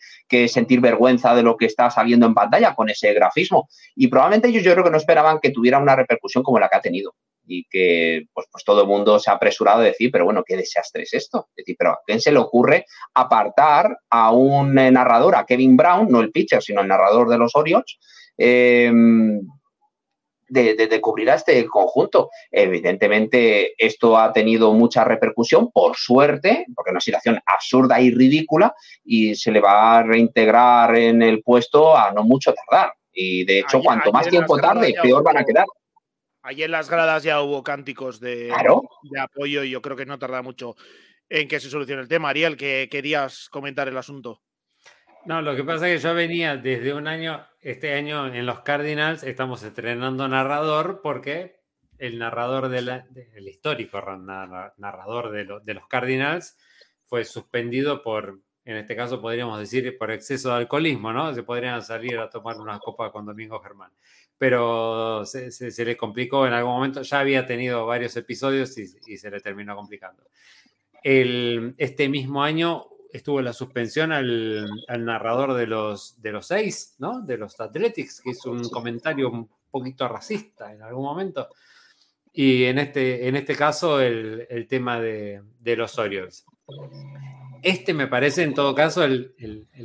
sentir 0.49 0.81
vergüenza 0.81 1.35
de 1.35 1.43
lo 1.43 1.57
que 1.57 1.67
está 1.67 1.91
saliendo 1.91 2.25
en 2.25 2.35
pantalla 2.35 2.75
con 2.75 2.89
ese 2.89 3.13
grafismo. 3.13 3.69
Y 3.97 4.07
probablemente 4.07 4.49
ellos 4.49 4.63
yo 4.63 4.73
creo 4.73 4.85
que 4.85 4.91
no 4.91 4.97
esperaban 4.97 5.41
que 5.41 5.51
tuviera 5.51 5.79
una 5.79 5.97
repercusión 5.97 6.45
como 6.45 6.61
la 6.61 6.69
que 6.69 6.77
ha 6.77 6.81
tenido 6.81 7.15
y 7.45 7.65
que 7.69 8.27
pues, 8.33 8.47
pues 8.51 8.65
todo 8.65 8.83
el 8.83 8.87
mundo 8.87 9.19
se 9.19 9.31
ha 9.31 9.35
apresurado 9.35 9.81
a 9.81 9.85
decir, 9.85 10.11
pero 10.13 10.25
bueno, 10.25 10.45
qué 10.47 10.57
desastre 10.57 11.03
es 11.03 11.13
esto. 11.13 11.49
Es 11.51 11.65
decir, 11.65 11.77
pero 11.77 11.91
¿a 11.91 11.99
quién 12.07 12.21
se 12.21 12.31
le 12.31 12.39
ocurre 12.39 12.87
apartar 13.15 13.99
a 14.09 14.31
un 14.31 14.79
eh, 14.79 14.93
narrador, 14.93 15.35
a 15.35 15.45
Kevin 15.45 15.77
Brown, 15.77 16.07
no 16.09 16.21
el 16.21 16.31
pitcher, 16.31 16.63
sino 16.63 16.81
el 16.81 16.89
narrador 16.89 17.29
de 17.29 17.39
los 17.39 17.57
Orioles, 17.57 17.99
em, 18.39 19.41
de, 20.53 21.01
cubrir 21.01 21.31
a 21.31 21.35
este 21.35 21.65
conjunto? 21.67 22.31
Evidentemente, 22.51 23.75
esto 23.79 24.19
ha 24.19 24.33
tenido 24.33 24.73
mucha 24.73 25.05
repercusión, 25.05 25.71
por 25.71 25.97
suerte, 25.97 26.67
porque 26.75 26.91
es 26.91 26.93
una 26.93 27.01
situación 27.01 27.41
absurda 27.47 28.01
y 28.01 28.11
ridícula, 28.11 28.75
y 29.05 29.35
se 29.35 29.51
le 29.51 29.61
va 29.61 29.99
a 29.99 30.03
reintegrar 30.03 30.97
en 30.97 31.23
el 31.23 31.43
puesto 31.43 31.97
a 31.97 32.13
no 32.13 32.23
mucho 32.23 32.55
tardar. 32.55 32.93
Y 33.13 33.45
de 33.45 33.61
hecho, 33.61 33.81
cuanto 33.81 34.13
más 34.13 34.29
tiempo 34.29 34.57
tarde, 34.59 34.95
peor 35.03 35.23
van 35.23 35.39
a 35.39 35.45
quedar. 35.45 35.67
Allí 36.43 36.65
en 36.65 36.73
las 36.73 36.91
gradas 36.91 37.23
ya 37.23 37.41
hubo 37.41 37.63
cánticos 37.63 38.19
de, 38.19 38.53
de 39.03 39.21
apoyo 39.21 39.63
y 39.63 39.71
yo 39.71 39.81
creo 39.81 39.97
que 39.97 40.07
no 40.07 40.19
tarda 40.19 40.43
mucho 40.43 40.75
en 41.29 41.47
que 41.47 41.61
se 41.61 41.71
solucione 41.71 42.03
el 42.03 42.09
tema. 42.09 42.31
Ariel, 42.31 42.57
que 42.57 42.89
querías 42.91 43.49
comentar 43.49 43.89
el 43.89 43.97
asunto. 43.97 44.43
No, 45.25 45.41
lo 45.41 45.55
que 45.55 45.65
pasa 45.65 45.89
es 45.89 46.01
que 46.01 46.09
yo 46.09 46.15
venía 46.15 46.57
desde 46.57 46.93
un 46.95 47.07
año, 47.07 47.47
este 47.61 47.95
año 47.95 48.27
en 48.27 48.45
los 48.45 48.61
Cardinals 48.61 49.23
estamos 49.23 49.63
estrenando 49.63 50.27
narrador 50.29 51.01
porque 51.03 51.61
el 51.99 52.19
narrador 52.19 52.69
del 52.69 53.05
histórico 53.47 54.01
narrador 54.77 55.31
de, 55.31 55.61
de, 55.63 55.75
los 55.75 55.87
Cardinals 55.87 56.59
fue 57.07 57.25
suspendido 57.25 58.03
por, 58.03 58.41
en 58.65 58.77
este 58.77 58.97
caso 58.97 59.21
podríamos 59.21 59.61
decir, 59.61 59.97
por 59.97 60.11
exceso 60.11 60.49
de 60.49 60.57
alcoholismo, 60.57 61.13
¿no? 61.13 61.33
Se 61.33 61.45
podrían 61.45 61.83
salir 61.83 62.19
a 62.19 62.29
tomar 62.29 62.59
una 62.59 62.81
copa 62.81 63.13
con 63.13 63.25
Domingo 63.25 63.61
Germán 63.61 63.93
pero 64.43 65.25
se, 65.25 65.85
le 65.85 65.97
complicó 65.97 66.49
en 66.49 66.53
algún 66.53 66.73
momento. 66.73 67.03
Ya 67.03 67.21
había 67.21 67.47
tenido 67.47 67.87
varios 67.87 68.17
episodios 68.17 68.77
y, 68.77 69.17
se 69.17 69.31
le 69.31 69.41
terminó 69.41 69.77
complicando. 69.77 70.25
este 71.05 72.09
mismo 72.09 72.43
año 72.43 72.89
estuvo 73.13 73.41
la 73.41 73.53
suspensión 73.53 74.13
al, 74.13 74.69
narrador 74.99 75.55
de 75.55 75.67
los, 75.67 76.21
de 76.21 76.33
los 76.33 76.47
seis, 76.47 76.97
¿no? 76.99 77.21
De 77.21 77.37
los 77.37 77.61
Athletics, 77.61 78.21
que 78.23 78.31
hizo 78.31 78.51
un 78.51 78.69
comentario 78.69 79.31
un 79.31 79.49
poquito 79.71 80.09
racista 80.09 80.73
en 80.73 80.83
algún 80.83 81.05
momento. 81.05 81.49
Y 82.33 82.65
en 82.65 82.79
este, 82.79 83.29
en 83.29 83.37
este 83.37 83.55
caso, 83.55 84.01
el, 84.01 84.67
tema 84.69 85.01
de, 85.01 85.43
de 85.61 85.77
los 85.77 85.99
Orioles. 85.99 86.47
Este 87.63 87.95
me 87.95 88.09
parece 88.09 88.43
en 88.43 88.55
todo 88.55 88.75
caso 88.75 89.05
el, 89.05 89.37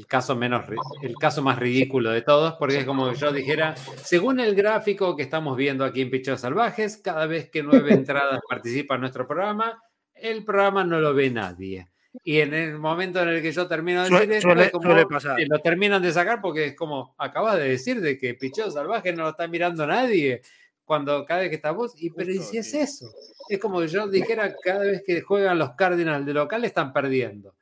caso 0.07 0.35
menos 0.35 0.65
el 1.03 1.15
caso 1.15 1.43
más 1.43 1.59
ridículo 1.59 2.09
de 2.09 2.23
todos, 2.23 2.55
porque 2.57 2.79
es 2.79 2.85
como 2.85 3.13
yo 3.13 3.31
dijera, 3.31 3.75
según 3.75 4.39
el 4.39 4.55
gráfico 4.55 5.15
que 5.15 5.21
estamos 5.21 5.55
viendo 5.55 5.85
aquí 5.85 6.01
en 6.01 6.09
Pichos 6.09 6.41
Salvajes, 6.41 6.97
cada 6.97 7.27
vez 7.27 7.51
que 7.51 7.61
nueve 7.61 7.93
entradas 7.93 8.41
participa 8.49 8.95
en 8.95 9.01
nuestro 9.01 9.27
programa, 9.27 9.79
el 10.15 10.43
programa 10.43 10.83
no 10.83 10.99
lo 10.99 11.13
ve 11.13 11.29
nadie. 11.29 11.89
Y 12.23 12.39
en 12.39 12.53
el 12.53 12.79
momento 12.79 13.21
en 13.21 13.29
el 13.29 13.41
que 13.41 13.51
yo 13.51 13.67
termino 13.67 14.03
de 14.03 14.27
decir 14.27 14.49
esto, 14.57 14.79
lo 14.79 15.59
terminan 15.59 16.01
de 16.01 16.11
sacar 16.11 16.41
porque 16.41 16.65
es 16.65 16.75
como 16.75 17.15
acabas 17.17 17.57
de 17.57 17.69
decir 17.69 18.01
de 18.01 18.17
que 18.17 18.33
Pichos 18.33 18.73
Salvajes 18.73 19.15
no 19.15 19.23
lo 19.23 19.29
está 19.29 19.47
mirando 19.47 19.85
nadie 19.85 20.41
cuando 20.87 21.25
cada 21.25 21.41
vez 21.41 21.49
que 21.49 21.57
estamos, 21.57 22.01
y 22.01 22.11
pero 22.11 22.31
si 22.41 22.57
es 22.57 22.73
eso? 22.73 23.11
Es 23.49 23.59
como 23.59 23.83
yo 23.83 24.07
dijera, 24.07 24.55
cada 24.63 24.85
vez 24.85 25.03
que 25.05 25.19
juegan 25.21 25.59
los 25.59 25.71
Cardinals 25.71 26.25
de 26.25 26.33
local 26.33 26.63
están 26.63 26.93
perdiendo 26.93 27.55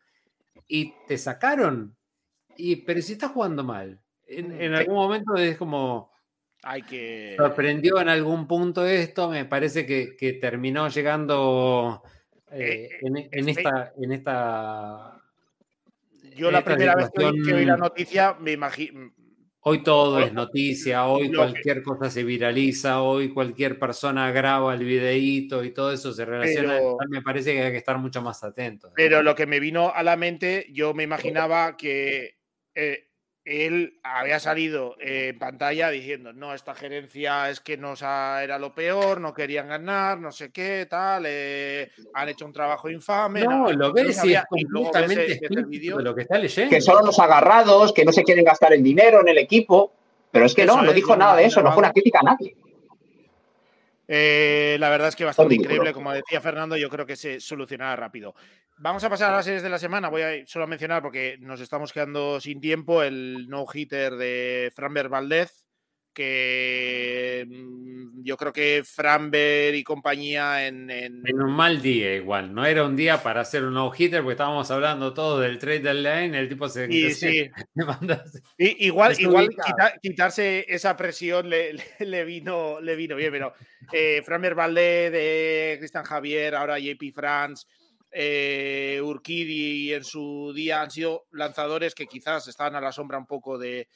y 0.67 0.93
te 1.07 1.17
sacaron. 1.17 1.95
Y, 2.55 2.77
pero 2.77 3.01
si 3.01 3.13
estás 3.13 3.31
jugando 3.31 3.63
mal, 3.63 3.99
en, 4.27 4.73
algún 4.75 4.95
momento 4.95 5.35
es 5.35 5.57
como. 5.57 6.11
Hay 6.61 6.83
que. 6.83 7.35
Sorprendió 7.35 7.99
en 7.99 8.09
algún 8.09 8.47
punto 8.47 8.85
esto, 8.85 9.29
me 9.29 9.45
parece 9.45 9.87
que, 9.87 10.33
terminó 10.39 10.87
llegando 10.89 12.03
eh, 12.51 12.89
eh, 12.91 12.97
en, 13.01 13.17
en, 13.31 13.49
esta, 13.49 13.93
en 13.97 14.11
esta. 14.11 15.21
Yo 16.35 16.51
la 16.51 16.63
primera 16.63 16.95
vez 16.95 17.09
que 17.15 17.53
vi 17.53 17.65
la 17.65 17.77
noticia 17.77 18.35
me 18.39 18.51
imagino 18.51 19.11
Hoy 19.67 19.81
todo 19.81 20.19
es 20.19 20.31
noticia, 20.31 21.07
hoy 21.07 21.33
cualquier 21.33 21.81
cosa 21.81 22.11
se 22.11 22.23
viraliza, 22.23 23.01
hoy 23.01 23.29
cualquier 23.29 23.79
persona 23.79 24.29
graba 24.29 24.75
el 24.75 24.85
videíto 24.85 25.63
y 25.63 25.71
todo 25.71 25.91
eso 25.91 26.13
se 26.13 26.23
relaciona. 26.23 26.79
me 27.09 27.23
parece 27.23 27.51
que 27.51 27.63
hay 27.63 27.71
que 27.71 27.79
estar 27.79 27.97
mucho 27.97 28.21
más 28.21 28.43
atentos. 28.43 28.91
Pero 28.95 29.23
lo 29.23 29.33
que 29.33 29.47
me 29.47 29.59
vino 29.59 29.91
a 29.91 30.03
la 30.03 30.17
mente, 30.17 30.67
yo 30.71 30.93
me 30.93 31.01
imaginaba 31.01 31.77
que 31.77 32.37
eh, 32.75 33.07
él 33.45 33.99
había 34.01 34.39
salido 34.39 34.95
en 34.99 35.37
pantalla 35.37 35.91
diciendo, 35.91 36.33
no, 36.33 36.55
esta 36.55 36.73
gerencia 36.73 37.51
es 37.51 37.59
que 37.59 37.77
nos 37.77 38.01
era 38.01 38.57
lo 38.57 38.73
peor, 38.73 39.21
no 39.21 39.35
querían 39.35 39.67
ganar, 39.67 40.19
no 40.19 40.31
sé 40.31 40.51
qué, 40.51 40.87
tal, 40.89 41.25
eh, 41.27 41.91
han 42.15 42.29
hecho 42.29 42.45
un 42.45 42.53
trabajo 42.53 42.89
infame. 42.89 43.43
No, 43.43 43.71
lo 43.71 43.93
ves 43.93 44.23
y 44.25 44.33
es 44.33 44.43
completamente 44.49 45.39
lo 45.99 46.15
que 46.15 46.21
está 46.23 46.39
leyendo. 46.39 46.71
Que 46.71 46.81
son 46.81 47.05
los 47.05 47.19
agarrados, 47.19 47.93
que 47.93 48.03
no 48.03 48.11
se 48.11 48.23
quieren 48.23 48.43
gastar 48.43 48.73
el 48.73 48.81
dinero 48.81 49.21
en 49.21 49.27
el 49.27 49.37
equipo. 49.37 49.93
Pero 50.31 50.47
es 50.47 50.53
que 50.53 50.65
no, 50.65 50.81
no 50.81 50.91
dijo 50.91 51.15
nada 51.15 51.35
de 51.37 51.45
eso, 51.45 51.61
no 51.61 51.71
fue 51.71 51.79
una 51.79 51.93
crítica 51.93 52.19
a 52.21 52.31
nadie. 52.31 52.55
Eh, 54.07 54.77
la 54.79 54.89
verdad 54.89 55.09
es 55.09 55.15
que 55.15 55.25
bastante 55.25 55.55
increíble, 55.55 55.93
como 55.93 56.11
decía 56.13 56.41
Fernando, 56.41 56.77
yo 56.77 56.89
creo 56.89 57.05
que 57.05 57.15
se 57.15 57.39
solucionará 57.39 57.95
rápido. 57.95 58.35
Vamos 58.77 59.03
a 59.03 59.09
pasar 59.09 59.31
a 59.31 59.37
las 59.37 59.45
series 59.45 59.63
de 59.63 59.69
la 59.69 59.79
semana. 59.79 60.09
Voy 60.09 60.21
a 60.21 60.45
solo 60.45 60.67
mencionar, 60.67 61.01
porque 61.01 61.37
nos 61.39 61.61
estamos 61.61 61.93
quedando 61.93 62.39
sin 62.41 62.59
tiempo, 62.59 63.03
el 63.03 63.47
no-hitter 63.47 64.15
de 64.15 64.71
Franber 64.75 65.09
Valdez, 65.09 65.64
que 66.15 67.45
mm, 67.47 68.23
yo 68.23 68.37
creo 68.37 68.51
que 68.51 68.83
Framber 68.83 69.75
y 69.75 69.83
compañía 69.83 70.65
en, 70.65 70.89
en, 70.89 71.21
un 71.39 71.51
mal 71.51 71.81
día 71.81 72.15
igual, 72.15 72.55
no 72.55 72.65
era 72.65 72.83
un 72.83 72.95
día 72.95 73.21
para 73.21 73.41
hacer 73.41 73.63
un 73.63 73.75
no-hitter 73.75 74.21
porque 74.21 74.33
estábamos 74.33 74.71
hablando 74.71 75.13
todo 75.13 75.41
del 75.41 75.59
trade 75.59 75.81
deadline, 75.81 76.33
el 76.33 76.49
tipo 76.49 76.67
se... 76.67 76.85
Y, 76.95 77.11
sí. 77.11 77.51
igual 78.57 79.19
igual 79.19 79.49
quitarse 80.01 80.65
esa 80.67 80.95
presión 80.95 81.49
le, 81.49 82.23
vino, 82.23 82.79
le 82.79 82.95
vino 82.95 83.15
bien, 83.15 83.31
pero 83.31 83.53
eh, 83.91 84.21
Framber 84.25 84.55
Valdez, 84.55 85.11
de 85.11 85.75
Cristian 85.77 86.05
Javier, 86.05 86.55
ahora 86.55 86.79
JP 86.79 87.13
France... 87.13 87.67
Eh, 88.17 89.01
Urquidi 89.03 89.93
en 89.93 90.05
su 90.05 90.53
día 90.55 90.81
han 90.81 90.89
sido 90.89 91.25
lanzadores 91.33 91.93
que 91.93 92.07
quizás 92.07 92.47
estaban 92.47 92.73
a 92.77 92.79
la 92.79 92.93
sombra 92.93 93.17
un 93.17 93.25
poco 93.25 93.57
de, 93.57 93.89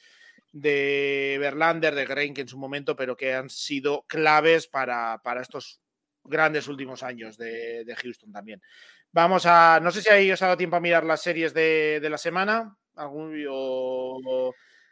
de 0.52 1.36
Verlander, 1.38 1.94
de 1.94 2.06
Greinke 2.06 2.40
en 2.40 2.48
su 2.48 2.58
momento, 2.58 2.96
pero 2.96 3.16
que 3.16 3.34
han 3.34 3.50
sido 3.50 4.02
claves 4.06 4.66
para, 4.66 5.20
estos 5.40 5.80
grandes 6.24 6.68
últimos 6.68 7.02
años 7.02 7.36
de, 7.36 7.94
Houston 8.02 8.32
también. 8.32 8.60
Vamos 9.12 9.46
a, 9.46 9.80
no 9.80 9.90
sé 9.90 10.02
si 10.02 10.08
ahí 10.10 10.30
os 10.30 10.42
ha 10.42 10.46
dado 10.46 10.58
tiempo 10.58 10.76
a 10.76 10.80
mirar 10.80 11.04
las 11.04 11.22
series 11.22 11.54
de, 11.54 12.06
la 12.08 12.18
semana, 12.18 12.76
algún, 12.96 13.34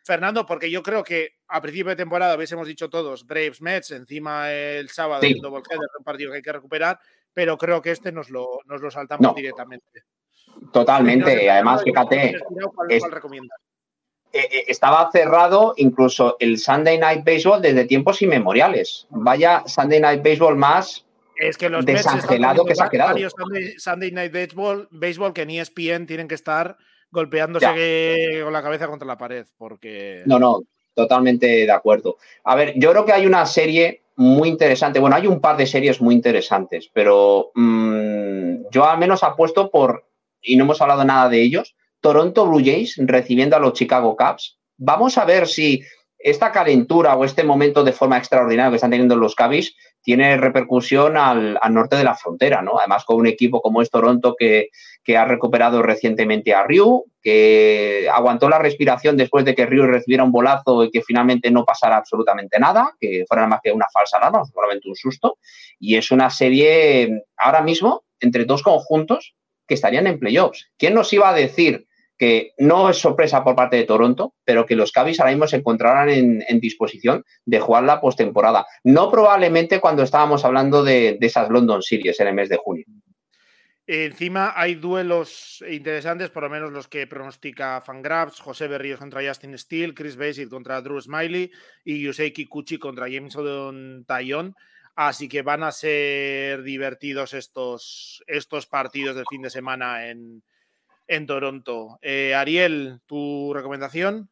Fernando, 0.05 0.47
porque 0.47 0.71
yo 0.71 0.83
creo 0.83 1.05
que 1.05 1.37
a 1.49 1.61
principio 1.61 1.91
de 1.91 1.97
temporada 1.97 2.37
hubiésemos 2.37 2.67
dicho 2.67 2.89
todos 2.89 3.27
Braves 3.27 3.61
Mets, 3.61 3.91
encima 3.91 4.51
el 4.51 4.89
sábado 4.89 5.23
el 5.23 5.41
double 5.41 5.63
header, 5.69 5.89
un 5.99 6.05
partido 6.05 6.31
que 6.31 6.37
hay 6.37 6.43
que 6.43 6.53
recuperar, 6.53 6.99
pero 7.33 7.59
creo 7.59 7.83
que 7.83 7.91
este 7.91 8.11
nos 8.11 8.31
lo, 8.31 8.61
nos 8.65 8.81
lo 8.81 8.91
saltamos 8.91 9.35
directamente. 9.35 10.05
Totalmente, 10.73 11.51
además 11.51 11.83
fíjate. 11.83 12.41
¿Cuál, 12.75 12.89
eh, 14.33 14.65
estaba 14.69 15.11
cerrado 15.11 15.75
incluso 15.77 16.37
el 16.41 16.59
Sunday 16.59 16.99
Night 16.99 17.25
Baseball 17.25 17.63
desde 17.63 17.85
tiempos 17.85 18.21
inmemoriales. 18.23 19.07
Vaya 19.11 19.63
Sunday 19.67 20.01
Night 20.01 20.23
Baseball 20.23 20.57
más 20.57 21.07
es 21.39 21.57
que 21.57 21.69
los 21.69 21.85
desangelado 21.87 22.65
que 22.65 22.75
se 22.75 22.83
ha 22.83 22.89
quedado. 22.89 23.17
Sunday, 23.79 24.11
Night 24.11 24.33
Baseball, 24.33 24.89
Baseball 24.91 25.33
que 25.33 25.47
ni 25.47 25.61
ESPN 25.61 26.07
tienen 26.07 26.29
que 26.29 26.35
estar 26.35 26.77
golpeándose 27.11 28.41
con 28.43 28.53
la 28.53 28.63
cabeza 28.63 28.89
contra 28.89 29.07
la 29.07 29.17
pared, 29.17 29.47
porque... 29.57 30.23
No, 30.27 30.39
no, 30.39 30.63
totalmente 30.95 31.47
de 31.47 31.71
acuerdo. 31.71 32.17
A 32.45 32.55
ver, 32.57 32.75
yo 32.77 32.91
creo 32.91 33.05
que 33.05 33.13
hay 33.13 33.25
una 33.25 33.47
serie 33.47 34.03
muy 34.17 34.49
interesante. 34.49 34.99
Bueno, 34.99 35.17
hay 35.17 35.27
un 35.27 35.41
par 35.41 35.57
de 35.57 35.67
series 35.67 36.01
muy 36.01 36.15
interesantes, 36.15 36.91
pero 36.93 37.53
mm, 37.55 38.69
yo 38.71 38.85
al 38.85 38.99
menos 38.99 39.23
apuesto 39.23 39.71
por, 39.71 40.07
y 40.43 40.57
no 40.57 40.65
hemos 40.65 40.83
hablado 40.83 41.05
nada 41.05 41.29
de 41.29 41.41
ellos, 41.41 41.77
Toronto 42.01 42.47
Blue 42.47 42.63
Jays 42.65 42.97
recibiendo 42.99 43.57
a 43.57 43.61
los 43.61 43.75
Chicago 43.75 44.17
Cubs. 44.17 44.59
Vamos 44.77 45.19
a 45.19 45.25
ver 45.25 45.47
si 45.47 45.83
esta 46.19 46.51
calentura 46.51 47.17
o 47.17 47.25
este 47.25 47.45
momento 47.45 47.85
de 47.85 47.93
forma 47.93 48.19
extraordinaria 48.19 48.71
que 48.71 48.77
están 48.77 48.91
teniendo 48.91 49.17
los 49.17 49.37
Cubs 49.37 49.75
tiene 50.03 50.37
repercusión 50.37 51.17
al, 51.17 51.59
norte 51.71 51.97
de 51.97 52.05
la 52.05 52.15
frontera, 52.15 52.63
¿no? 52.63 52.79
Además, 52.79 53.05
con 53.05 53.17
un 53.17 53.27
equipo 53.27 53.61
como 53.61 53.83
es 53.83 53.91
Toronto 53.91 54.35
que, 54.39 54.71
ha 55.17 55.25
recuperado 55.25 55.83
recientemente 55.83 56.53
a 56.53 56.65
Ryu, 56.65 57.07
que 57.23 58.09
aguantó 58.13 58.51
la 58.51 58.59
respiración 58.59 59.17
después 59.17 59.43
de 59.47 59.55
que 59.55 59.65
Ryu 59.65 59.85
recibiera 59.85 60.23
un 60.23 60.33
bolazo 60.33 60.85
y 60.85 60.91
que 60.91 61.01
finalmente 61.01 61.51
no 61.51 61.65
pasara 61.65 61.97
absolutamente 61.97 62.59
nada, 62.59 62.95
que 63.01 63.25
fuera 63.27 63.47
más 63.47 63.61
que 63.63 63.73
una 63.73 63.87
falsa 63.91 64.19
alarma, 64.19 64.45
solamente 64.45 64.87
un 64.87 64.97
susto. 64.97 65.39
Y 65.81 65.97
es 65.97 66.11
una 66.11 66.29
serie 66.29 67.23
ahora 67.39 67.63
mismo 67.63 68.05
entre 68.21 68.45
dos 68.45 68.63
conjuntos 68.63 69.35
que 69.67 69.75
estarían 69.75 70.07
en 70.07 70.19
playoffs. 70.19 70.71
¿Quién 70.77 70.93
nos 70.93 71.11
iba 71.15 71.31
a 71.31 71.35
decir 71.35 71.88
que 72.19 72.55
no 72.59 72.91
es 72.91 72.99
sorpresa 72.99 73.45
por 73.45 73.55
parte 73.55 73.77
de 73.77 73.85
Toronto, 73.85 74.35
pero 74.45 74.67
que 74.67 74.75
los 74.75 74.91
Cavs 74.91 75.21
ahora 75.21 75.31
mismo 75.31 75.47
se 75.47 75.57
encontrarán 75.57 76.11
en, 76.11 76.61
disposición 76.61 77.25
de 77.47 77.61
jugar 77.61 77.85
la 77.85 78.01
postemporada. 78.01 78.67
No 78.83 79.11
probablemente 79.11 79.81
cuando 79.81 80.03
estábamos 80.03 80.45
hablando 80.45 80.83
de, 80.83 81.17
esas 81.21 81.49
London 81.49 81.81
Series 81.81 82.19
en 82.19 82.27
el 82.27 82.35
mes 82.35 82.49
de 82.49 82.57
junio. 82.57 82.85
Encima 83.87 84.53
hay 84.55 84.75
duelos 84.75 85.65
interesantes, 85.67 86.29
por 86.29 86.43
lo 86.43 86.51
menos 86.51 86.73
los 86.73 86.89
que 86.89 87.07
pronostica 87.07 87.81
Fangraphs, 87.81 88.41
José 88.41 88.67
Berríos 88.67 88.99
contra 88.99 89.27
Justin 89.27 89.57
Steele, 89.57 89.95
Chris 89.95 90.17
Basic 90.17 90.51
contra 90.51 90.83
Drew 90.83 91.01
Smiley 91.01 91.51
y 91.85 92.03
Yusei 92.03 92.33
Kikuchi 92.33 92.79
contra 92.79 93.09
Jameson 93.09 94.05
Tayon. 94.07 94.55
Así 94.95 95.29
que 95.29 95.43
van 95.43 95.63
a 95.63 95.71
ser 95.71 96.63
divertidos 96.65 97.33
estos, 97.33 98.23
estos 98.27 98.67
partidos 98.67 99.17
del 99.17 99.25
fin 99.31 99.41
de 99.41 99.49
semana 99.49 100.09
en, 100.09 100.43
en 101.09 101.27
Toronto. 101.27 101.99
Eh, 102.03 102.35
Ariel, 102.35 103.01
¿tu 103.07 103.53
recomendación? 103.55 104.31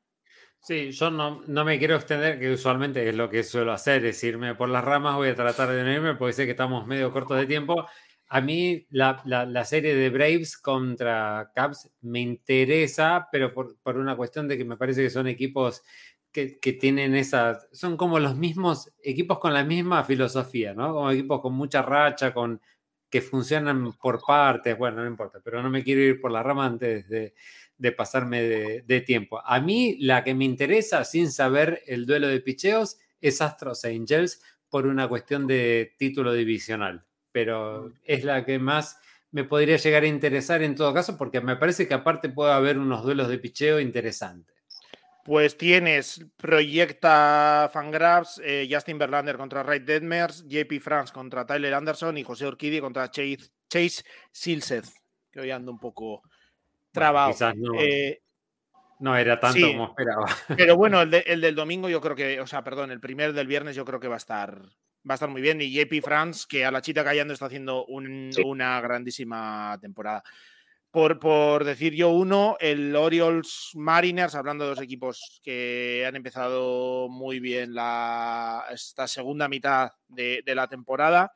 Sí, 0.61 0.91
yo 0.91 1.11
no, 1.11 1.41
me 1.65 1.79
quiero 1.79 1.95
extender, 1.95 2.41
que 2.41 2.53
usualmente 2.53 3.09
es 3.09 3.15
lo 3.15 3.31
que 3.31 3.45
suelo 3.45 3.73
hacer, 3.73 4.05
es 4.05 4.23
irme 4.25 4.55
por 4.57 4.69
las 4.69 4.85
ramas, 4.85 5.15
voy 5.15 5.29
a 5.29 5.35
tratar 5.35 5.69
de 5.71 5.85
no 5.85 5.93
irme 5.93 6.15
porque 6.17 6.33
sé 6.33 6.45
que 6.45 6.53
estamos 6.53 6.87
medio 6.87 7.13
cortos 7.13 7.39
de 7.39 7.47
tiempo. 7.47 7.87
A 8.29 8.41
mí 8.41 8.85
la, 8.91 9.65
serie 9.65 9.95
de 9.95 10.11
Braves 10.11 10.59
contra 10.59 11.53
Cubs 11.55 11.89
me 12.01 12.21
interesa, 12.21 13.29
pero 13.31 13.55
por, 13.55 13.79
por, 13.81 13.97
una 13.97 14.17
cuestión 14.17 14.49
de 14.49 14.59
que 14.59 14.65
me 14.65 14.77
parece 14.77 15.03
que 15.03 15.11
son 15.11 15.29
equipos 15.29 15.83
que, 16.33 16.59
que, 16.59 16.73
tienen 16.73 17.15
esa, 17.15 17.61
son 17.73 17.97
como 17.97 18.19
los 18.19 18.35
mismos 18.37 18.93
equipos 19.05 19.39
con 19.39 19.55
la 19.55 19.63
misma 19.63 20.03
filosofía, 20.03 20.75
¿no? 20.75 20.93
Como 20.93 21.11
equipos 21.13 21.41
con 21.41 21.55
mucha 21.55 21.83
racha, 21.83 22.35
con 22.35 22.61
que 23.17 23.23
funcionan 23.23 23.95
por 23.95 24.21
partes, 24.21 24.77
bueno, 24.77 24.99
no 24.99 25.07
importa, 25.07 25.41
pero 25.43 25.63
no 25.63 25.71
me 25.71 25.83
quiero 25.83 26.03
ir 26.03 26.21
por 26.21 26.31
la 26.31 26.43
rama 26.43 26.67
antes 26.67 27.09
de, 27.09 27.33
pasarme 27.93 28.43
de, 28.43 29.01
tiempo. 29.01 29.41
A 29.43 29.59
mí 29.59 29.97
la 30.01 30.23
que 30.23 30.35
me 30.35 30.45
interesa, 30.45 31.03
sin 31.05 31.33
saber 31.33 31.83
el 31.87 32.05
duelo 32.05 32.29
de 32.29 32.41
picheos, 32.41 32.99
es 33.23 33.41
Astros 33.41 33.87
Angels 33.87 34.43
por 34.69 34.87
una 34.87 35.09
cuestión 35.09 35.47
de 35.47 35.95
título 35.97 36.35
divisional, 36.35 37.07
pero 37.33 37.95
es 38.05 38.23
la 38.23 38.45
que 38.45 38.59
más 38.59 38.99
me 39.31 39.45
podría 39.45 39.79
llegar 39.79 40.03
a 40.03 40.09
interesar 40.09 40.63
en 40.63 40.75
todo 40.75 40.93
caso, 40.93 41.17
porque 41.17 41.41
me 41.41 41.57
parece 41.57 41.89
que 41.89 41.95
aparte 41.95 42.29
puede 42.29 42.53
haber 42.53 42.77
unos 42.77 43.03
duelos 43.03 43.29
de 43.29 43.39
picheo 43.39 43.81
interesantes 43.81 44.56
pues 45.27 45.59
tienes 45.59 46.25
Proyecta 46.37 47.69
Fangraphs, 47.73 48.41
eh, 48.45 48.69
Justin 48.71 48.97
Verlander 48.97 49.37
contra 49.37 49.65
Ray 49.65 49.81
Detmers, 49.81 50.47
JP 50.47 50.79
France 50.81 51.13
contra 51.13 51.45
Tyler 51.45 51.75
Anderson 51.75 52.17
y 52.17 52.23
José 52.23 52.47
Orquidi 52.47 52.79
contra 52.79 53.11
Chase, 53.11 53.51
Chase 53.69 54.05
Silseth, 54.31 54.87
que 55.33 55.41
hoy 55.41 55.51
ando 55.51 55.73
un 55.73 55.81
poco 55.81 56.23
trabado. 56.93 57.35
Eh, 57.77 58.21
no, 59.01 59.17
era 59.17 59.41
tanto 59.41 59.67
como 59.67 59.87
esperaba. 59.89 60.27
Pero 60.57 60.77
bueno, 60.77 61.03
el, 61.03 61.11
del 61.11 61.55
domingo 61.57 61.89
yo 61.89 62.01
creo 62.01 62.15
que, 62.15 62.41
o 62.41 62.47
sea, 62.47 62.63
perdón, 62.63 62.93
el 62.93 63.01
primer 63.01 63.33
del 63.33 63.49
viernes 63.49 63.75
yo 63.75 63.85
creo 63.85 63.99
que 63.99 64.07
va 64.07 64.15
a 64.15 64.19
estar, 64.19 64.61
va 64.61 65.11
a 65.11 65.15
estar 65.15 65.29
muy 65.29 65.43
bien. 65.43 65.61
Y 65.61 65.73
JP 65.73 66.05
France, 66.05 66.47
que 66.49 66.65
a 66.65 66.71
la 66.71 66.83
chita 66.83 67.03
callando 67.03 67.35
está 67.35 67.47
haciendo 67.47 67.85
una 67.85 68.81
grandísima 68.81 69.77
temporada. 69.81 70.23
Por, 70.97 71.65
decir 71.67 71.93
yo 71.93 72.09
uno, 72.09 72.57
el 72.59 72.97
Orioles 72.97 73.73
Mariners, 73.75 74.35
hablando 74.35 74.65
de 74.65 74.71
dos 74.71 74.81
equipos 74.81 75.43
que 75.45 76.07
han 76.09 76.17
empezado 76.17 77.11
muy 77.11 77.39
bien 77.39 77.75
la, 77.75 78.65
esta 78.73 79.07
segunda 79.07 79.47
mitad 79.47 79.93
de, 80.09 80.43
la 80.47 80.69
temporada, 80.69 81.35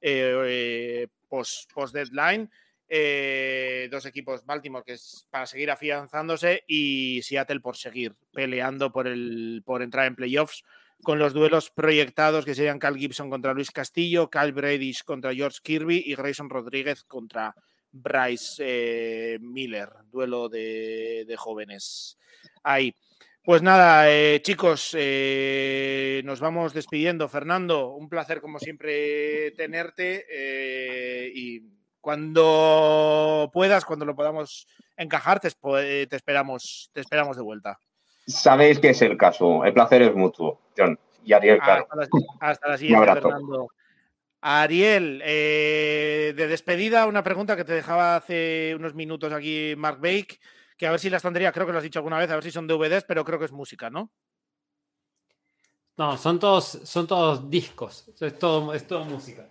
eh, 0.00 1.08
post, 1.28 1.68
deadline. 1.92 2.48
Eh, 2.88 3.88
dos 3.90 4.06
equipos, 4.06 4.46
Baltimore, 4.46 4.84
que 4.86 4.92
es 4.92 5.26
para 5.30 5.46
seguir 5.46 5.72
afianzándose, 5.72 6.62
y 6.68 7.22
Seattle 7.24 7.58
por 7.58 7.76
seguir 7.76 8.14
peleando 8.32 8.92
por, 8.92 9.08
el, 9.08 9.64
por 9.66 9.82
entrar 9.82 10.06
en 10.06 10.14
playoffs 10.14 10.62
con 11.02 11.18
los 11.18 11.32
duelos 11.32 11.70
proyectados 11.70 12.44
que 12.44 12.54
serían 12.54 12.78
Cal 12.78 12.96
Gibson 12.96 13.30
contra 13.30 13.52
Luis 13.52 13.72
Castillo, 13.72 14.30
Cal 14.30 14.52
Bradish 14.52 15.02
contra 15.02 15.34
George 15.34 15.58
Kirby 15.60 16.04
y 16.06 16.14
Grayson 16.14 16.48
Rodríguez 16.48 17.02
contra 17.02 17.56
Bryce 17.92 18.62
eh, 19.34 19.38
Miller, 19.40 19.90
duelo 20.10 20.48
de, 20.48 21.34
jóvenes 21.36 22.18
ahí. 22.62 22.94
Pues 23.44 23.60
nada, 23.60 24.10
eh, 24.10 24.40
chicos, 24.42 24.94
eh, 24.96 26.22
nos 26.24 26.40
vamos 26.40 26.72
despidiendo. 26.72 27.28
Fernando, 27.28 27.90
un 27.90 28.08
placer 28.08 28.40
como 28.40 28.58
siempre 28.58 29.50
tenerte 29.52 30.26
y 31.34 31.60
cuando 32.00 33.50
puedas, 33.52 33.84
cuando 33.84 34.04
lo 34.04 34.14
podamos 34.14 34.66
encajar, 34.96 35.40
te, 35.40 35.48
esperamos, 35.48 36.90
te 36.92 37.00
esperamos 37.00 37.36
de 37.36 37.42
vuelta. 37.42 37.78
Sabéis 38.26 38.78
que 38.78 38.90
es 38.90 39.02
el 39.02 39.16
caso. 39.16 39.64
El 39.64 39.72
placer 39.72 40.02
es 40.02 40.14
mutuo, 40.14 40.60
John 40.76 40.98
y 41.24 41.32
Ariel. 41.32 41.58
Hasta 41.60 41.96
la, 41.96 42.08
hasta 42.40 42.68
la 42.68 42.78
siguiente, 42.78 43.12
Fernando. 43.12 43.68
Ariel, 44.42 45.22
eh, 45.24 46.34
de 46.36 46.46
despedida, 46.48 47.06
una 47.06 47.22
pregunta 47.22 47.56
que 47.56 47.64
te 47.64 47.72
dejaba 47.72 48.16
hace 48.16 48.74
unos 48.76 48.92
minutos 48.94 49.32
aquí 49.32 49.74
Mark 49.76 49.98
Bake, 50.00 50.40
que 50.76 50.86
a 50.86 50.90
ver 50.90 50.98
si 50.98 51.08
la 51.10 51.18
estantería, 51.18 51.52
creo 51.52 51.64
que 51.64 51.72
lo 51.72 51.78
has 51.78 51.84
dicho 51.84 52.00
alguna 52.00 52.18
vez, 52.18 52.28
a 52.30 52.34
ver 52.34 52.42
si 52.42 52.50
son 52.50 52.66
DVDs, 52.66 53.04
pero 53.04 53.24
creo 53.24 53.38
que 53.38 53.44
es 53.44 53.52
música, 53.52 53.88
¿no? 53.88 54.10
No, 55.96 56.16
son 56.16 56.40
todos, 56.40 56.80
son 56.84 57.06
todos 57.06 57.48
discos. 57.48 58.08
Es 58.20 58.38
todo, 58.38 58.74
es 58.74 58.84
todo 58.86 59.04
música. 59.04 59.48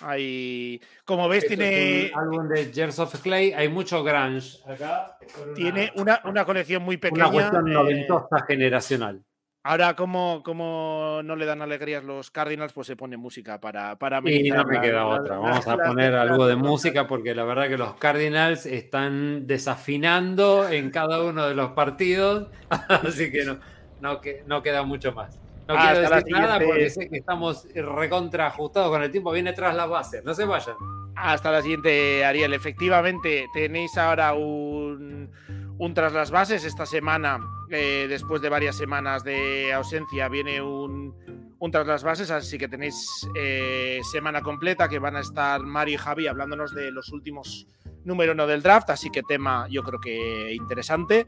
Hay, 0.00 0.80
como 1.04 1.28
ves, 1.28 1.42
Esto 1.44 1.56
tiene, 1.56 2.06
es 2.06 2.12
un 2.12 2.18
álbum 2.18 2.48
de 2.48 2.72
Years 2.72 2.98
of 3.00 3.20
Clay. 3.20 3.52
Hay 3.52 3.68
mucho 3.68 4.04
grunge 4.04 4.58
acá. 4.66 5.18
una- 5.44 5.54
tiene 5.54 5.92
una, 5.96 6.22
una 6.24 6.44
colección 6.44 6.82
muy 6.84 6.96
pequeña. 6.96 7.24
una 7.26 7.32
cuestión 7.32 7.68
eh, 7.68 7.72
noventosa 7.74 8.44
generacional. 8.46 9.24
Ahora, 9.68 9.94
como, 9.94 10.42
como 10.42 11.20
no 11.24 11.36
le 11.36 11.44
dan 11.46 11.62
alegrías 11.62 12.02
los 12.04 12.30
Cardinals, 12.30 12.72
pues 12.72 12.86
se 12.86 12.96
pone 12.96 13.16
música 13.16 13.60
para, 13.60 13.96
para 13.98 14.20
Y 14.24 14.50
no 14.50 14.64
me 14.64 14.80
queda 14.80 14.96
la- 14.96 15.06
otra. 15.06 15.34
la- 15.36 15.40
Vamos 15.40 15.66
a 15.66 15.76
la- 15.76 15.84
poner 15.84 16.12
la- 16.12 16.22
algo 16.22 16.46
de 16.46 16.56
música 16.56 17.06
porque 17.06 17.34
la 17.34 17.44
verdad 17.44 17.68
que 17.68 17.76
los 17.78 17.94
Cardinals 17.96 18.66
están 18.66 19.46
desafinando 19.46 20.68
en 20.68 20.90
cada 20.90 21.22
uno 21.22 21.46
de 21.46 21.54
los 21.54 21.70
partidos. 21.72 22.48
Así 22.88 23.30
que 23.30 23.44
no, 23.44 23.58
no, 24.00 24.20
que- 24.20 24.42
no 24.46 24.62
queda 24.62 24.82
mucho 24.82 25.12
más. 25.12 25.38
No 25.68 25.74
Ah, 25.76 25.90
quiero 25.92 26.08
decir 26.14 26.32
nada 26.32 26.58
porque 26.60 26.88
sé 26.88 27.08
que 27.10 27.18
estamos 27.18 27.66
recontra 27.74 28.46
ajustados 28.46 28.88
con 28.90 29.02
el 29.02 29.10
tiempo. 29.10 29.30
Viene 29.32 29.52
tras 29.52 29.74
las 29.76 29.88
bases. 29.88 30.24
No 30.24 30.32
se 30.32 30.46
vayan. 30.46 30.74
Hasta 31.14 31.50
la 31.50 31.60
siguiente, 31.60 32.24
Ariel. 32.24 32.54
Efectivamente, 32.54 33.48
tenéis 33.52 33.98
ahora 33.98 34.32
un, 34.32 35.30
un 35.78 35.94
tras 35.94 36.12
las 36.12 36.30
bases. 36.30 36.64
Esta 36.64 36.86
semana, 36.86 37.40
eh, 37.70 38.06
después 38.08 38.42
de 38.42 38.48
varias 38.48 38.76
semanas 38.76 39.24
de 39.24 39.72
ausencia, 39.72 40.28
viene 40.28 40.60
un, 40.60 41.14
un 41.58 41.70
tras 41.70 41.86
las 41.86 42.04
bases. 42.04 42.30
Así 42.30 42.58
que 42.58 42.68
tenéis 42.68 43.26
eh, 43.34 44.00
semana 44.10 44.42
completa 44.42 44.88
que 44.88 44.98
van 44.98 45.16
a 45.16 45.20
estar 45.20 45.62
Mario 45.62 45.94
y 45.94 45.98
Javi 45.98 46.26
hablándonos 46.26 46.74
de 46.74 46.90
los 46.90 47.10
últimos 47.10 47.66
número 48.04 48.32
uno 48.32 48.46
del 48.46 48.62
draft. 48.62 48.90
Así 48.90 49.10
que 49.10 49.22
tema, 49.22 49.66
yo 49.70 49.82
creo 49.82 50.00
que 50.00 50.52
interesante. 50.52 51.26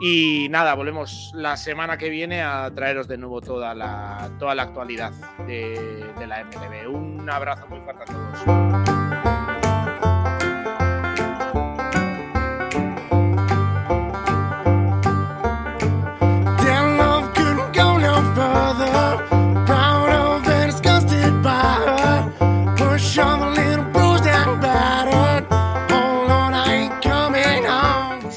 Y 0.00 0.48
nada, 0.50 0.74
volvemos 0.74 1.30
la 1.34 1.56
semana 1.56 1.96
que 1.96 2.08
viene 2.08 2.42
a 2.42 2.70
traeros 2.74 3.06
de 3.06 3.18
nuevo 3.18 3.40
toda 3.40 3.74
la, 3.74 4.30
toda 4.38 4.54
la 4.54 4.64
actualidad 4.64 5.12
de, 5.46 6.12
de 6.18 6.26
la 6.26 6.44
MLB. 6.44 6.90
Un 6.92 7.28
abrazo 7.30 7.68
muy 7.68 7.80
fuerte 7.80 8.02
a 8.02 8.06
todos. 8.06 8.91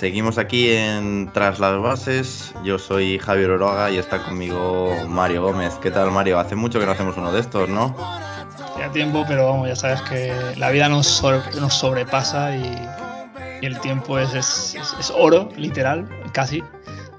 Seguimos 0.06 0.38
aquí 0.38 0.70
en 0.70 1.32
Tras 1.34 1.58
las 1.58 1.82
Bases. 1.82 2.54
Yo 2.64 2.78
soy 2.78 3.18
Javier 3.18 3.50
Oroga 3.50 3.90
y 3.90 3.98
está 3.98 4.22
conmigo 4.22 4.94
Mario 5.08 5.42
Gómez. 5.42 5.74
¿Qué 5.82 5.90
tal, 5.90 6.12
Mario? 6.12 6.38
Hace 6.38 6.54
mucho 6.54 6.80
que 6.80 6.86
no 6.86 6.92
hacemos 6.92 7.18
uno 7.18 7.32
de 7.32 7.40
estos, 7.40 7.70
¿no? 7.70 7.96
Ya 8.78 8.92
tiempo, 8.92 9.26
pero 9.28 9.48
vamos, 9.50 9.68
ya 9.68 9.76
sabes 9.76 10.04
que 10.04 10.32
la 10.58 10.70
vida 10.70 10.90
nos, 10.90 11.08
sobre- 11.08 11.60
nos 11.60 11.74
sobrepasa 11.74 12.56
y, 12.56 12.88
el 13.64 13.80
tiempo 13.80 14.20
es, 14.20 14.78
oro, 15.18 15.50
literal, 15.58 16.08
casi. 16.34 16.64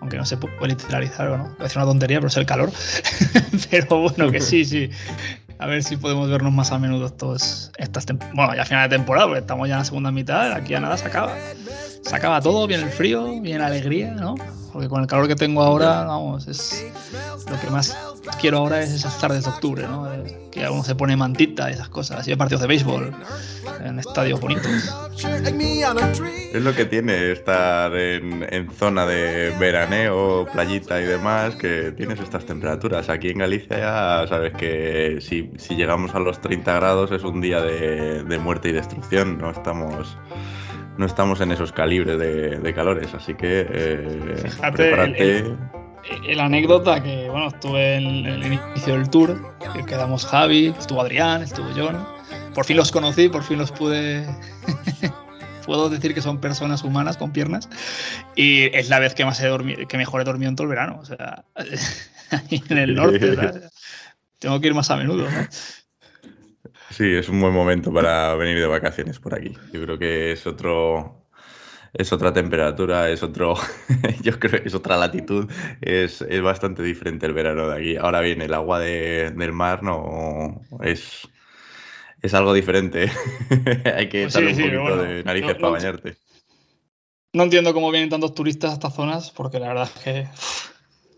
Aunque 0.00 0.16
no 0.16 0.24
se 0.24 0.36
puede 0.36 0.68
literalizar 0.68 1.26
o 1.26 1.38
no. 1.38 1.56
Es 1.64 1.74
una 1.74 1.86
tontería, 1.86 2.18
pero 2.18 2.28
es 2.28 2.36
el 2.36 2.46
calor. 2.46 2.70
pero 3.68 4.02
bueno, 4.02 4.30
que 4.30 4.40
sí, 4.40 4.64
sí. 4.64 4.90
A 5.58 5.66
ver 5.66 5.82
si 5.82 5.96
podemos 5.96 6.30
vernos 6.30 6.52
más 6.52 6.70
a 6.70 6.78
menudo 6.78 7.06
estos, 7.06 7.72
estas 7.78 8.06
Bueno, 8.34 8.54
ya 8.54 8.64
final 8.64 8.88
de 8.88 8.96
temporada, 8.96 9.26
porque 9.26 9.40
estamos 9.40 9.66
ya 9.66 9.74
en 9.74 9.78
la 9.80 9.84
segunda 9.84 10.12
mitad, 10.12 10.52
aquí 10.52 10.74
a 10.74 10.78
nada 10.80 10.96
se 10.96 11.06
acaba. 11.06 11.34
Se 12.06 12.14
acaba 12.14 12.40
todo, 12.40 12.66
viene 12.66 12.84
el 12.84 12.90
frío, 12.90 13.40
viene 13.40 13.58
la 13.58 13.66
alegría, 13.66 14.12
¿no? 14.12 14.36
Porque 14.72 14.88
con 14.88 15.00
el 15.00 15.06
calor 15.06 15.26
que 15.26 15.36
tengo 15.36 15.62
ahora, 15.62 16.04
vamos, 16.04 16.46
es 16.46 16.84
lo 17.50 17.60
que 17.60 17.70
más 17.70 17.96
quiero 18.40 18.58
ahora 18.58 18.82
es 18.82 18.90
esas 18.90 19.18
tardes 19.18 19.44
de 19.44 19.50
octubre, 19.50 19.86
¿no? 19.88 20.08
Que 20.50 20.68
uno 20.68 20.84
se 20.84 20.94
pone 20.94 21.16
mantita 21.16 21.70
y 21.70 21.74
esas 21.74 21.88
cosas, 21.88 22.26
y 22.28 22.36
partidos 22.36 22.62
de 22.62 22.68
béisbol 22.68 23.14
en 23.84 23.98
estadios 23.98 24.40
bonitos. 24.40 24.66
Es 26.52 26.62
lo 26.62 26.74
que 26.74 26.84
tiene 26.84 27.32
estar 27.32 27.94
en, 27.96 28.46
en 28.50 28.70
zona 28.70 29.06
de 29.06 29.54
veraneo, 29.58 30.46
playita 30.52 31.00
y 31.00 31.04
demás, 31.04 31.56
que 31.56 31.92
tienes 31.92 32.20
estas 32.20 32.44
temperaturas. 32.46 33.08
Aquí 33.08 33.30
en 33.30 33.38
Galicia 33.38 33.78
ya 33.78 34.26
sabes 34.28 34.52
que 34.54 35.18
si, 35.20 35.50
si 35.56 35.74
llegamos 35.74 36.14
a 36.14 36.18
los 36.18 36.40
30 36.40 36.72
grados 36.74 37.10
es 37.12 37.22
un 37.24 37.40
día 37.40 37.60
de, 37.60 38.22
de 38.24 38.38
muerte 38.38 38.68
y 38.68 38.72
destrucción. 38.72 39.38
No 39.38 39.50
estamos, 39.50 40.16
no 40.98 41.06
estamos 41.06 41.40
en 41.40 41.52
esos 41.52 41.72
calibres 41.72 42.18
de, 42.18 42.58
de 42.58 42.74
calores, 42.74 43.12
así 43.14 43.34
que 43.34 43.66
eh, 43.70 44.34
Fíjate, 44.44 44.72
prepárate. 44.76 45.38
el- 45.38 46.36
La 46.36 46.44
anécdota 46.44 47.02
que, 47.02 47.28
bueno, 47.28 47.48
estuve 47.48 47.96
en 47.96 48.26
el 48.26 48.44
inicio 48.46 48.94
del 48.94 49.10
tour, 49.10 49.56
que 49.74 49.84
quedamos 49.84 50.24
Javi, 50.24 50.74
estuvo 50.78 51.00
Adrián, 51.00 51.42
estuvo 51.42 51.68
John. 51.76 52.06
Por 52.54 52.64
fin 52.64 52.76
los 52.76 52.92
conocí, 52.92 53.28
por 53.28 53.42
fin 53.42 53.58
los 53.58 53.72
pude. 53.72 54.24
Puedo 55.66 55.88
decir 55.90 56.14
que 56.14 56.22
son 56.22 56.40
personas 56.40 56.84
humanas 56.84 57.16
con 57.16 57.32
piernas. 57.32 57.68
Y 58.36 58.66
es 58.76 58.88
la 58.88 59.00
vez 59.00 59.14
que, 59.16 59.24
más 59.24 59.40
he 59.40 59.48
dormido, 59.48 59.86
que 59.88 59.98
mejor 59.98 60.20
he 60.20 60.24
dormido 60.24 60.48
en 60.48 60.54
todo 60.54 60.64
el 60.66 60.70
verano. 60.70 61.00
O 61.00 61.04
sea, 61.04 61.44
en 62.50 62.78
el 62.78 62.94
norte. 62.94 63.34
¿sabes? 63.34 63.70
Tengo 64.38 64.60
que 64.60 64.68
ir 64.68 64.74
más 64.74 64.90
a 64.92 64.96
menudo, 64.96 65.28
¿no? 65.28 65.46
Sí, 66.90 67.04
es 67.14 67.28
un 67.28 67.40
buen 67.40 67.52
momento 67.52 67.92
para 67.92 68.34
venir 68.36 68.58
de 68.58 68.66
vacaciones 68.66 69.18
por 69.18 69.34
aquí. 69.34 69.52
Yo 69.72 69.82
creo 69.82 69.98
que 69.98 70.32
es 70.32 70.46
otro, 70.46 71.26
es 71.92 72.12
otra 72.12 72.32
temperatura, 72.32 73.10
es 73.10 73.22
otro, 73.22 73.54
yo 74.22 74.38
creo 74.38 74.62
que 74.62 74.68
es 74.68 74.74
otra 74.74 74.96
latitud. 74.96 75.50
Es, 75.80 76.22
es 76.22 76.42
bastante 76.42 76.82
diferente 76.82 77.26
el 77.26 77.32
verano 77.32 77.68
de 77.68 77.76
aquí. 77.76 77.96
Ahora 77.96 78.20
bien, 78.20 78.40
el 78.40 78.54
agua 78.54 78.78
de- 78.80 79.32
del 79.36 79.52
mar 79.52 79.82
no 79.82 80.60
es, 80.82 81.28
es 82.22 82.34
algo 82.34 82.54
diferente. 82.54 83.10
Hay 83.96 84.08
que 84.08 84.22
Pues 84.22 84.34
sí, 84.34 84.44
un 84.44 84.54
sí, 84.54 84.62
poquito 84.62 84.80
bueno, 84.82 85.02
de 85.02 85.24
narices 85.24 85.48
no- 85.48 85.54
para 85.56 85.66
no- 85.66 85.72
bañarte. 85.72 86.16
No 87.32 87.42
entiendo 87.42 87.74
cómo 87.74 87.90
vienen 87.90 88.08
tantos 88.08 88.34
turistas 88.34 88.70
a 88.70 88.74
estas 88.74 88.94
zonas, 88.94 89.30
porque 89.32 89.58
la 89.60 89.68
verdad 89.68 89.90
es 89.94 90.02
que 90.02 90.28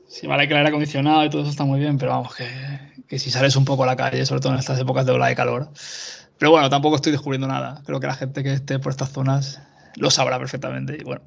sí, 0.08 0.26
vale 0.26 0.46
que 0.48 0.54
el 0.54 0.58
aire 0.58 0.68
acondicionado 0.70 1.24
y 1.24 1.30
todo 1.30 1.42
eso 1.42 1.50
está 1.50 1.64
muy 1.64 1.78
bien, 1.80 1.98
pero 1.98 2.12
vamos, 2.12 2.34
que, 2.34 2.48
que 3.06 3.18
si 3.18 3.30
sales 3.30 3.56
un 3.56 3.64
poco 3.64 3.84
a 3.84 3.86
la 3.86 3.96
calle, 3.96 4.24
sobre 4.26 4.40
todo 4.40 4.52
en 4.52 4.58
estas 4.58 4.78
épocas 4.80 5.06
de 5.06 5.12
ola 5.12 5.28
de 5.28 5.36
calor. 5.36 5.70
Pero 6.38 6.50
bueno, 6.50 6.70
tampoco 6.70 6.96
estoy 6.96 7.12
descubriendo 7.12 7.46
nada. 7.48 7.82
Creo 7.84 8.00
que 8.00 8.06
la 8.06 8.14
gente 8.14 8.42
que 8.42 8.52
esté 8.52 8.78
por 8.78 8.92
estas 8.92 9.10
zonas 9.10 9.60
lo 9.96 10.10
sabrá 10.10 10.38
perfectamente. 10.38 10.96
Y 11.00 11.04
bueno, 11.04 11.22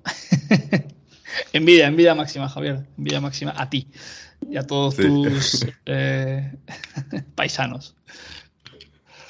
envidia, 1.53 1.87
envidia 1.87 2.15
máxima, 2.15 2.47
Javier. 2.49 2.87
Envidia 2.97 3.19
máxima 3.19 3.53
a 3.57 3.69
ti 3.69 3.87
y 4.49 4.57
a 4.57 4.63
todos 4.63 4.95
Sí. 4.95 5.03
tus 5.03 5.67
eh, 5.85 6.53
paisanos. 7.35 7.95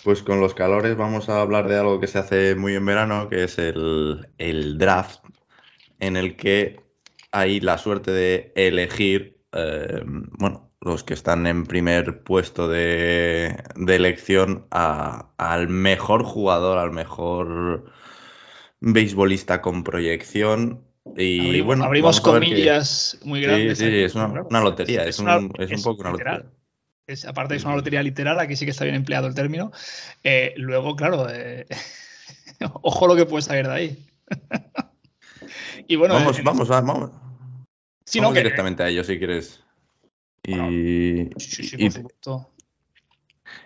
Pues 0.04 0.24
con 0.24 0.40
los 0.40 0.54
calores 0.56 0.96
vamos 0.98 1.30
a 1.30 1.42
hablar 1.42 1.68
de 1.68 1.78
algo 1.78 2.00
que 2.00 2.08
se 2.08 2.18
hace 2.20 2.56
muy 2.56 2.76
en 2.76 2.86
verano, 2.86 3.30
que 3.30 3.44
es 3.44 3.60
el, 3.60 4.28
el 4.40 4.78
draft, 4.80 5.20
en 6.00 6.18
el 6.18 6.36
que 6.36 6.80
hay 7.32 7.60
la 7.60 7.78
suerte 7.78 8.12
de 8.12 8.52
elegir, 8.56 9.41
eh, 9.54 10.02
bueno, 10.06 10.72
los 10.82 11.04
que 11.04 11.14
están 11.14 11.46
en 11.48 11.66
primer 11.66 12.24
puesto 12.24 12.68
de, 12.68 13.64
de 13.76 13.96
elección 13.96 14.66
a- 14.72 15.32
al 15.38 15.68
mejor 15.70 16.24
jugador, 16.24 16.78
al 16.78 16.92
mejor 16.92 17.92
beisbolista 18.80 19.62
con 19.62 19.84
proyección. 19.84 20.84
Y 21.18 21.46
abrimos 21.48 21.66
bueno, 21.68 21.84
abrimos 21.84 22.22
comillas 22.22 23.18
muy 23.24 23.42
Sí, 23.42 23.48
grandes. 23.48 23.78
sí, 23.80 23.86
aquí, 23.86 23.96
es 24.04 24.16
una, 24.16 24.28
lotería, 24.62 25.06
es, 25.06 25.20
una- 25.20 25.38
un, 25.38 25.54
es 25.60 25.72
un 25.72 25.84
poco 25.84 26.02
una 26.02 26.12
literal. 26.12 26.36
lotería. 26.38 26.58
Es, 27.08 27.26
aparte 27.26 27.56
es 27.56 27.66
una 27.66 27.76
lotería 27.76 28.02
literal, 28.04 28.40
aquí 28.40 28.56
sí 28.56 28.64
que 28.66 28.72
está 28.72 28.86
bien 28.86 28.96
empleado 28.96 29.28
el 29.28 29.36
término. 29.36 29.72
Eh, 30.24 30.54
luego, 30.58 30.96
claro, 30.96 31.28
eh, 31.30 31.66
ojo 32.82 33.08
lo 33.08 33.16
que 33.16 33.26
puede 33.26 33.42
salir 33.42 33.68
de 33.68 33.74
ahí. 33.74 34.06
y 35.88 35.96
bueno, 35.96 36.16
Vamos, 36.16 36.38
eh, 36.40 36.42
vamos, 36.44 36.68
vamos. 36.70 37.12
Vamos 38.20 38.34
que- 38.34 38.40
directamente 38.42 38.84
a 38.84 38.90
ello 38.90 39.04
si 39.04 39.18
quieres. 39.18 39.64
Y, 40.44 41.30
Sí, 41.38 41.64
sí, 41.64 41.78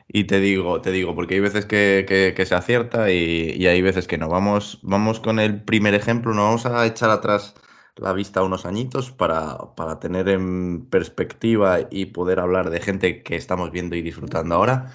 y- 0.08 0.24
te 0.26 0.40
digo, 0.40 0.82
te 0.82 0.92
digo, 0.92 1.16
porque 1.16 1.36
hay 1.36 1.40
veces 1.40 1.66
que, 1.66 2.06
que- 2.08 2.34
que 2.36 2.46
se 2.46 2.56
acierta 2.56 3.12
y, 3.12 3.54
y 3.58 3.68
hay 3.68 3.82
veces 3.82 4.08
que 4.08 4.18
no. 4.18 4.30
Vamos, 4.30 4.80
vamos 4.84 5.20
con 5.20 5.40
el 5.40 5.62
primer 5.64 5.94
ejemplo, 5.94 6.34
nos 6.34 6.46
vamos 6.46 6.66
a 6.66 6.86
echar 6.86 7.10
atrás 7.10 7.56
la 7.98 8.14
vista 8.14 8.44
unos 8.44 8.66
añitos 8.66 9.12
para, 9.12 9.76
para 9.76 10.00
tener 10.00 10.28
en 10.30 10.86
perspectiva 10.88 11.80
y 11.90 12.08
poder 12.08 12.40
hablar 12.40 12.70
de 12.70 12.82
gente 12.82 13.24
que 13.24 13.36
estamos 13.36 13.72
viendo 13.72 13.96
y 13.96 14.02
disfrutando 14.02 14.56
ahora, 14.56 14.94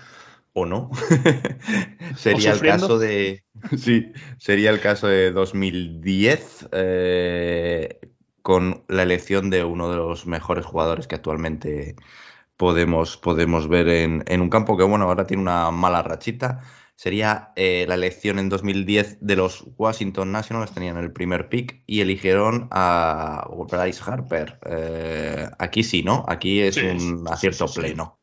o 0.52 0.66
no. 0.66 0.90
sería 2.16 2.52
el 2.52 2.60
caso 2.60 2.98
de. 2.98 3.44
Sí, 3.76 4.12
sería 4.38 4.70
el 4.70 4.80
caso 4.80 5.06
de 5.06 5.32
2010. 5.32 6.66
eh, 6.72 7.98
con 8.50 8.84
la 8.88 9.02
elección 9.04 9.50
de 9.50 9.64
uno 9.64 9.90
de 9.90 9.96
los 9.96 10.26
mejores 10.26 10.64
jugadores 10.66 11.06
que 11.06 11.16
actualmente 11.16 11.96
podemos, 12.56 13.16
podemos 13.16 13.68
ver 13.68 13.88
en, 13.88 14.24
en 14.26 14.40
un 14.40 14.50
campo 14.50 14.76
que, 14.76 14.84
bueno, 14.84 15.06
ahora 15.06 15.26
tiene 15.26 15.42
una 15.42 15.70
mala 15.70 16.02
rachita. 16.02 16.60
sería 16.96 17.52
eh, 17.56 17.84
la 17.88 17.94
elección 17.94 18.38
en 18.38 18.48
2010 18.50 19.18
de 19.20 19.36
los 19.36 19.64
Washington 19.78 20.32
Nationals, 20.32 20.72
tenían 20.74 20.98
el 20.98 21.12
primer 21.12 21.48
pick 21.48 21.82
y 21.86 22.00
eligieron 22.00 22.68
a 22.70 23.46
Bryce 23.70 24.02
Harper. 24.06 24.58
Eh, 24.66 25.48
aquí 25.58 25.82
sí, 25.82 26.02
¿no? 26.02 26.24
Aquí 26.28 26.60
es 26.60 26.76
Sí, 26.76 26.80
un 26.80 27.26
acierto 27.28 27.66
sí, 27.66 27.80
sí. 27.80 27.80
pleno. 27.80 28.20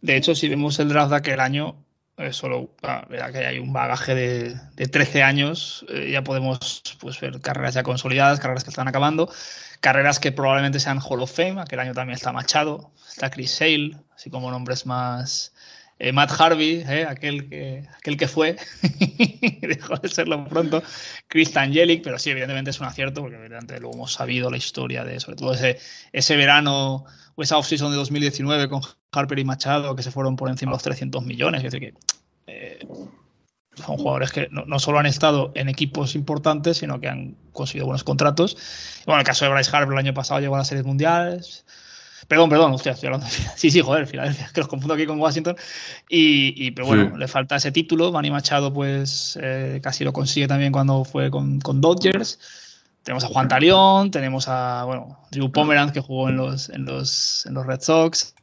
De 0.00 0.16
hecho, 0.16 0.34
si 0.36 0.48
vemos 0.48 0.78
el 0.78 0.88
draft 0.88 1.10
de 1.10 1.16
aquel 1.16 1.40
año, 1.40 1.84
solo 2.30 2.70
ah, 2.82 3.06
que 3.32 3.38
hay 3.38 3.58
un 3.58 3.72
bagaje 3.72 4.14
de, 4.14 4.56
de 4.76 4.86
13 4.86 5.22
años. 5.22 5.84
eh, 5.88 6.10
ya 6.10 6.22
podemos 6.22 6.82
pues, 7.00 7.20
ver 7.20 7.40
carreras 7.40 7.74
ya 7.74 7.82
consolidadas, 7.82 8.40
carreras 8.40 8.64
que 8.64 8.70
están 8.70 8.88
acabando, 8.88 9.30
carreras 9.84 10.18
que 10.18 10.32
probablemente 10.32 10.80
sean 10.80 10.98
Hall 10.98 11.20
of 11.20 11.30
Fame. 11.30 11.60
Aquel 11.60 11.78
año 11.78 11.92
también 11.92 12.16
está 12.16 12.32
Machado, 12.32 12.90
está 13.06 13.28
Chris 13.28 13.50
Sale, 13.50 13.98
así 14.14 14.30
como 14.30 14.50
nombres 14.50 14.86
más. 14.86 15.52
eh, 15.98 16.10
Matt 16.10 16.32
Harvey, 16.40 16.82
eh, 16.88 17.04
aquel, 17.06 17.50
que, 17.50 17.86
aquel 17.94 18.16
que 18.16 18.26
fue, 18.26 18.56
dejó 19.60 19.96
de 19.96 20.08
serlo 20.08 20.48
pronto. 20.48 20.82
Chris 21.28 21.54
Angelic, 21.54 22.02
pero 22.02 22.18
sí, 22.18 22.30
evidentemente 22.30 22.70
es 22.70 22.80
un 22.80 22.86
acierto, 22.86 23.20
porque 23.20 23.36
evidentemente 23.36 23.78
luego 23.78 23.96
hemos 23.96 24.14
sabido 24.14 24.50
la 24.50 24.56
historia 24.56 25.04
de, 25.04 25.20
sobre 25.20 25.36
todo 25.36 25.52
ese, 25.52 25.78
ese 26.12 26.34
verano 26.34 27.04
o 27.34 27.42
esa 27.42 27.58
offseason 27.58 27.90
de 27.90 27.98
2019 27.98 28.70
con 28.70 28.80
Harper 29.12 29.38
y 29.38 29.44
Machado, 29.44 29.94
que 29.94 30.02
se 30.02 30.10
fueron 30.10 30.36
por 30.36 30.48
encima 30.48 30.70
de 30.70 30.76
los 30.76 30.82
300 30.82 31.22
millones. 31.26 31.62
Es 31.62 31.70
decir, 31.70 31.92
que 31.92 31.98
eh, 32.46 32.73
son 33.76 33.96
jugadores 33.96 34.30
que 34.32 34.48
no, 34.50 34.64
no 34.66 34.78
solo 34.78 34.98
han 34.98 35.06
estado 35.06 35.52
en 35.54 35.68
equipos 35.68 36.14
importantes, 36.14 36.78
sino 36.78 37.00
que 37.00 37.08
han 37.08 37.36
conseguido 37.52 37.86
buenos 37.86 38.04
contratos. 38.04 38.56
Bueno, 39.06 39.20
el 39.20 39.26
caso 39.26 39.44
de 39.44 39.50
Bryce 39.52 39.70
Harper 39.74 39.92
el 39.92 39.98
año 39.98 40.14
pasado 40.14 40.40
llegó 40.40 40.54
a 40.54 40.58
las 40.58 40.68
series 40.68 40.86
mundiales. 40.86 41.64
Perdón, 42.28 42.48
perdón, 42.48 42.72
hostia, 42.72 42.92
estoy 42.92 43.08
hablando 43.08 43.26
de 43.26 43.32
Sí, 43.56 43.70
sí, 43.70 43.80
joder, 43.80 44.06
Filadelfia, 44.06 44.50
que 44.54 44.60
los 44.60 44.68
confundo 44.68 44.94
aquí 44.94 45.06
con 45.06 45.20
Washington. 45.20 45.56
Y, 46.08 46.54
y, 46.66 46.70
pero 46.70 46.86
bueno, 46.86 47.10
Sí. 47.12 47.18
le 47.18 47.28
falta 47.28 47.56
ese 47.56 47.70
título. 47.72 48.12
Manny 48.12 48.30
Machado, 48.30 48.72
pues 48.72 49.38
eh, 49.42 49.80
casi 49.82 50.04
lo 50.04 50.12
consigue 50.12 50.48
también 50.48 50.72
cuando 50.72 51.04
fue 51.04 51.30
con, 51.30 51.60
con 51.60 51.80
Dodgers. 51.80 52.38
Tenemos 53.02 53.24
a 53.24 53.28
Juan 53.28 53.48
Talión, 53.48 54.10
tenemos 54.10 54.48
a 54.48 54.84
bueno, 54.84 55.18
Drew 55.30 55.52
Pomeranz 55.52 55.92
que 55.92 56.00
jugó 56.00 56.30
en 56.30 56.38
los, 56.38 56.70
en 56.70 56.86
los, 56.86 57.44
en 57.44 57.52
los 57.52 57.66
Red 57.66 57.82
Sox, 57.82 58.34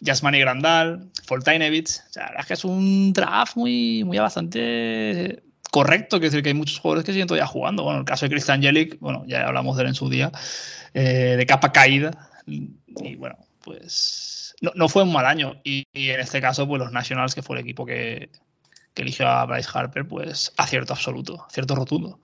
Yasmani 0.00 0.40
Grandal, 0.40 1.10
Foltynewicz. 1.24 2.00
O 2.08 2.12
sea, 2.12 2.22
la 2.24 2.28
verdad 2.30 2.40
es 2.42 2.46
que 2.46 2.54
es 2.54 2.64
un 2.64 3.12
draft 3.12 3.56
muy, 3.56 4.04
muy 4.04 4.18
bastante 4.18 5.42
correcto, 5.70 6.18
quiero 6.18 6.30
decir 6.30 6.42
que 6.42 6.48
hay 6.50 6.54
muchos 6.54 6.80
jugadores 6.80 7.04
que 7.04 7.12
siguen 7.12 7.28
todavía 7.28 7.46
jugando. 7.46 7.84
Bueno, 7.84 8.00
el 8.00 8.04
caso 8.04 8.26
de 8.26 8.30
Chris 8.30 8.50
Angelic, 8.50 8.98
bueno, 9.00 9.24
ya 9.26 9.46
hablamos 9.46 9.76
de 9.76 9.82
él 9.82 9.88
en 9.88 9.94
su 9.94 10.08
día, 10.08 10.32
eh, 10.94 11.36
de 11.38 11.46
capa 11.46 11.72
caída. 11.72 12.10
Y 12.46 13.14
bueno, 13.16 13.36
pues 13.62 14.54
no, 14.60 14.72
no 14.74 14.88
fue 14.88 15.04
un 15.04 15.12
mal 15.12 15.26
año. 15.26 15.60
Y, 15.64 15.86
y 15.92 16.10
en 16.10 16.20
este 16.20 16.40
caso, 16.40 16.66
pues 16.66 16.80
los 16.80 16.92
Nationals, 16.92 17.34
que 17.34 17.42
fue 17.42 17.56
el 17.56 17.62
equipo 17.62 17.86
que, 17.86 18.30
que 18.94 19.02
eligió 19.02 19.28
a 19.28 19.46
Bryce 19.46 19.68
Harper, 19.72 20.06
pues 20.06 20.52
acierto 20.56 20.92
absoluto, 20.92 21.44
acierto 21.46 21.74
rotundo. 21.74 22.20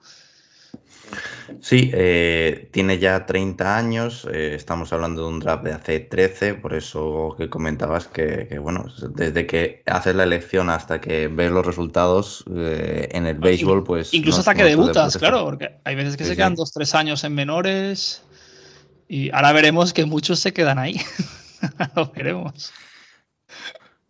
Sí, 1.61 1.89
eh, 1.93 2.67
tiene 2.71 2.99
ya 2.99 3.25
30 3.25 3.77
años, 3.77 4.27
eh, 4.31 4.53
estamos 4.55 4.91
hablando 4.91 5.23
de 5.23 5.29
un 5.29 5.39
draft 5.39 5.63
de 5.63 5.71
hace 5.73 5.99
13, 6.01 6.55
por 6.55 6.73
eso 6.73 7.35
que 7.37 7.49
comentabas 7.49 8.07
que, 8.07 8.47
que, 8.49 8.59
bueno, 8.59 8.85
desde 9.15 9.47
que 9.47 9.81
haces 9.85 10.13
la 10.15 10.23
elección 10.23 10.69
hasta 10.69 10.99
que 10.99 11.29
ves 11.29 11.49
los 11.51 11.65
resultados 11.65 12.43
eh, 12.53 13.07
en 13.11 13.25
el 13.25 13.37
béisbol, 13.39 13.83
pues... 13.85 14.13
Incluso 14.13 14.37
no- 14.37 14.39
hasta 14.41 14.53
que 14.55 14.63
no 14.63 14.67
debutas, 14.67 15.17
claro, 15.17 15.45
porque 15.45 15.77
hay 15.85 15.95
veces 15.95 16.17
que 16.17 16.25
Sí, 16.25 16.31
se 16.31 16.35
quedan 16.35 16.55
dos, 16.55 16.73
tres 16.73 16.93
años 16.93 17.23
en 17.23 17.33
menores 17.33 18.23
y 19.07 19.31
ahora 19.31 19.53
veremos 19.53 19.93
que 19.93 20.05
muchos 20.05 20.39
se 20.39 20.51
quedan 20.53 20.77
ahí. 20.79 20.99
Lo 21.95 22.11
veremos. 22.11 22.73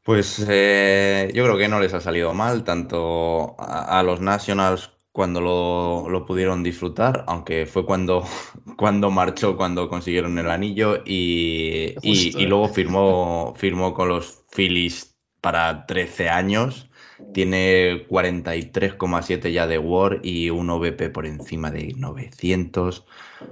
Pues 0.03 0.43
eh, 0.47 1.31
yo 1.33 1.43
creo 1.43 1.57
que 1.57 1.67
no 1.67 1.79
les 1.79 1.93
ha 1.93 1.99
salido 2.01 2.33
mal, 2.33 2.63
tanto 2.63 3.55
a, 3.59 3.99
a 3.99 4.03
los 4.03 4.21
Nationals 4.21 4.91
cuando 5.17 5.41
lo, 5.41 6.09
lo 6.11 6.25
pudieron 6.27 6.61
disfrutar, 6.63 7.23
aunque 7.27 7.65
fue 7.65 7.85
cuando, 7.87 8.23
cuando 8.77 9.09
marchó, 9.09 9.57
cuando 9.57 9.89
consiguieron 9.89 10.37
el 10.37 10.49
anillo 10.51 11.01
y, 11.05 11.97
y 12.01 12.45
eh. 12.45 12.47
luego 12.47 12.69
firmó, 12.69 13.55
firmó 13.57 13.95
con 13.95 14.09
los 14.09 14.45
Phillies 14.55 15.17
para 15.41 15.87
13 15.87 16.29
años. 16.29 16.89
Tiene 17.31 18.05
43,7 18.07 19.51
ya 19.51 19.65
de 19.67 19.77
WAR 19.79 20.19
y 20.23 20.49
un 20.51 20.69
OVP 20.69 21.09
por 21.09 21.25
encima 21.25 21.71
de 21.71 21.93
900. 21.95 23.05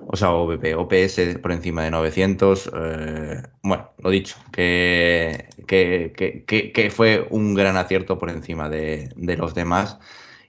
O 0.08 0.18
sea, 0.18 0.32
OVP, 0.34 0.76
OPS 0.76 1.40
por 1.40 1.52
encima 1.52 1.84
de 1.84 1.92
900. 1.92 2.70
eh, 2.76 3.42
bueno, 3.64 3.92
lo 4.00 4.10
dicho, 4.12 4.38
que, 4.52 5.50
que, 5.68 6.14
que- 6.16 6.46
que- 6.46 6.72
que 6.72 6.90
fue 6.92 7.28
un 7.32 7.54
gran 7.56 7.76
acierto 7.78 8.18
por 8.20 8.30
encima 8.30 8.70
de, 8.70 9.10
de 9.16 9.38
los 9.38 9.56
demás 9.56 10.00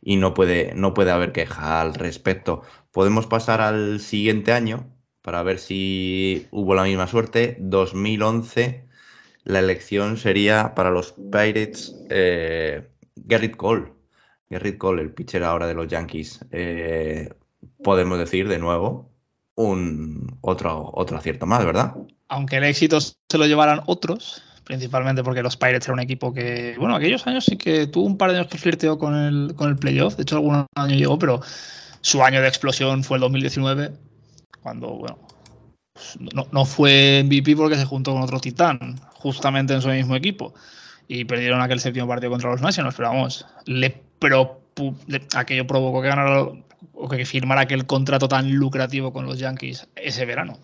y 0.06 0.18
no 0.18 0.34
puede, 0.34 0.72
no 0.76 0.94
puede 0.94 1.10
haber 1.10 1.32
queja 1.32 1.80
al 1.80 1.92
respecto. 1.94 2.62
Podemos 2.92 3.26
pasar 3.26 3.60
al 3.60 3.98
siguiente 3.98 4.52
año 4.52 4.88
para 5.20 5.42
ver 5.42 5.58
si 5.58 6.46
hubo 6.52 6.76
la 6.76 6.84
misma 6.84 7.08
suerte. 7.08 7.56
2011, 7.58 8.86
la 9.42 9.58
elección 9.58 10.16
sería 10.16 10.76
para 10.76 10.90
los 10.90 11.12
Pirates 11.12 11.96
eh, 12.08 12.88
Garrett 13.16 13.56
Cole. 13.56 13.94
Garrett 14.48 14.78
Cole, 14.78 15.02
el 15.02 15.12
pitcher 15.12 15.42
ahora 15.42 15.66
de 15.66 15.74
los 15.74 15.88
Yankees. 15.88 16.38
Eh, 16.52 17.28
podemos 17.82 18.16
decir 18.16 18.46
de 18.46 18.60
nuevo 18.60 19.10
un 19.56 20.38
otro, 20.40 20.88
otro 20.94 21.16
acierto 21.16 21.46
más, 21.46 21.66
¿verdad? 21.66 21.96
Aunque 22.28 22.58
el 22.58 22.64
éxito 22.64 23.00
se 23.00 23.38
lo 23.38 23.46
llevaran 23.46 23.82
otros, 23.86 24.40
principalmente 24.66 25.22
porque 25.22 25.44
los 25.44 25.56
Pirates 25.56 25.86
era 25.86 25.94
un 25.94 26.00
equipo 26.00 26.34
que, 26.34 26.74
bueno, 26.78 26.96
aquellos 26.96 27.24
años 27.28 27.44
sí 27.44 27.56
que 27.56 27.86
tuvo 27.86 28.04
un 28.04 28.18
par 28.18 28.32
de 28.32 28.38
años 28.38 28.48
que 28.48 28.58
flirteó 28.58 28.98
con 28.98 29.14
el, 29.14 29.54
con 29.54 29.70
el 29.70 29.76
playoff. 29.76 30.16
De 30.16 30.22
hecho, 30.22 30.36
algún 30.36 30.66
año 30.74 30.96
llegó, 30.96 31.18
pero 31.18 31.40
su 32.00 32.22
año 32.24 32.42
de 32.42 32.48
explosión 32.48 33.04
fue 33.04 33.18
el 33.18 33.20
2019, 33.20 33.92
cuando, 34.62 34.88
bueno, 34.88 35.18
pues, 35.92 36.18
no, 36.34 36.48
no 36.50 36.64
fue 36.64 37.22
MVP 37.24 37.54
porque 37.54 37.76
se 37.76 37.84
juntó 37.84 38.12
con 38.12 38.22
otro 38.22 38.40
titán, 38.40 39.00
justamente 39.14 39.72
en 39.72 39.82
su 39.82 39.88
mismo 39.88 40.16
equipo. 40.16 40.52
Y 41.06 41.24
perdieron 41.24 41.60
aquel 41.60 41.78
séptimo 41.78 42.08
partido 42.08 42.32
contra 42.32 42.50
los 42.50 42.60
Nationals, 42.60 42.96
pero 42.96 43.10
vamos, 43.10 43.46
le 43.66 44.02
aquello 45.36 45.66
provocó 45.68 46.02
que 46.02 46.08
ganara 46.08 46.48
o 46.92 47.08
que 47.08 47.24
firmara 47.24 47.62
aquel 47.62 47.86
contrato 47.86 48.26
tan 48.26 48.52
lucrativo 48.52 49.12
con 49.12 49.26
los 49.26 49.38
Yankees 49.38 49.86
ese 49.94 50.26
verano 50.26 50.58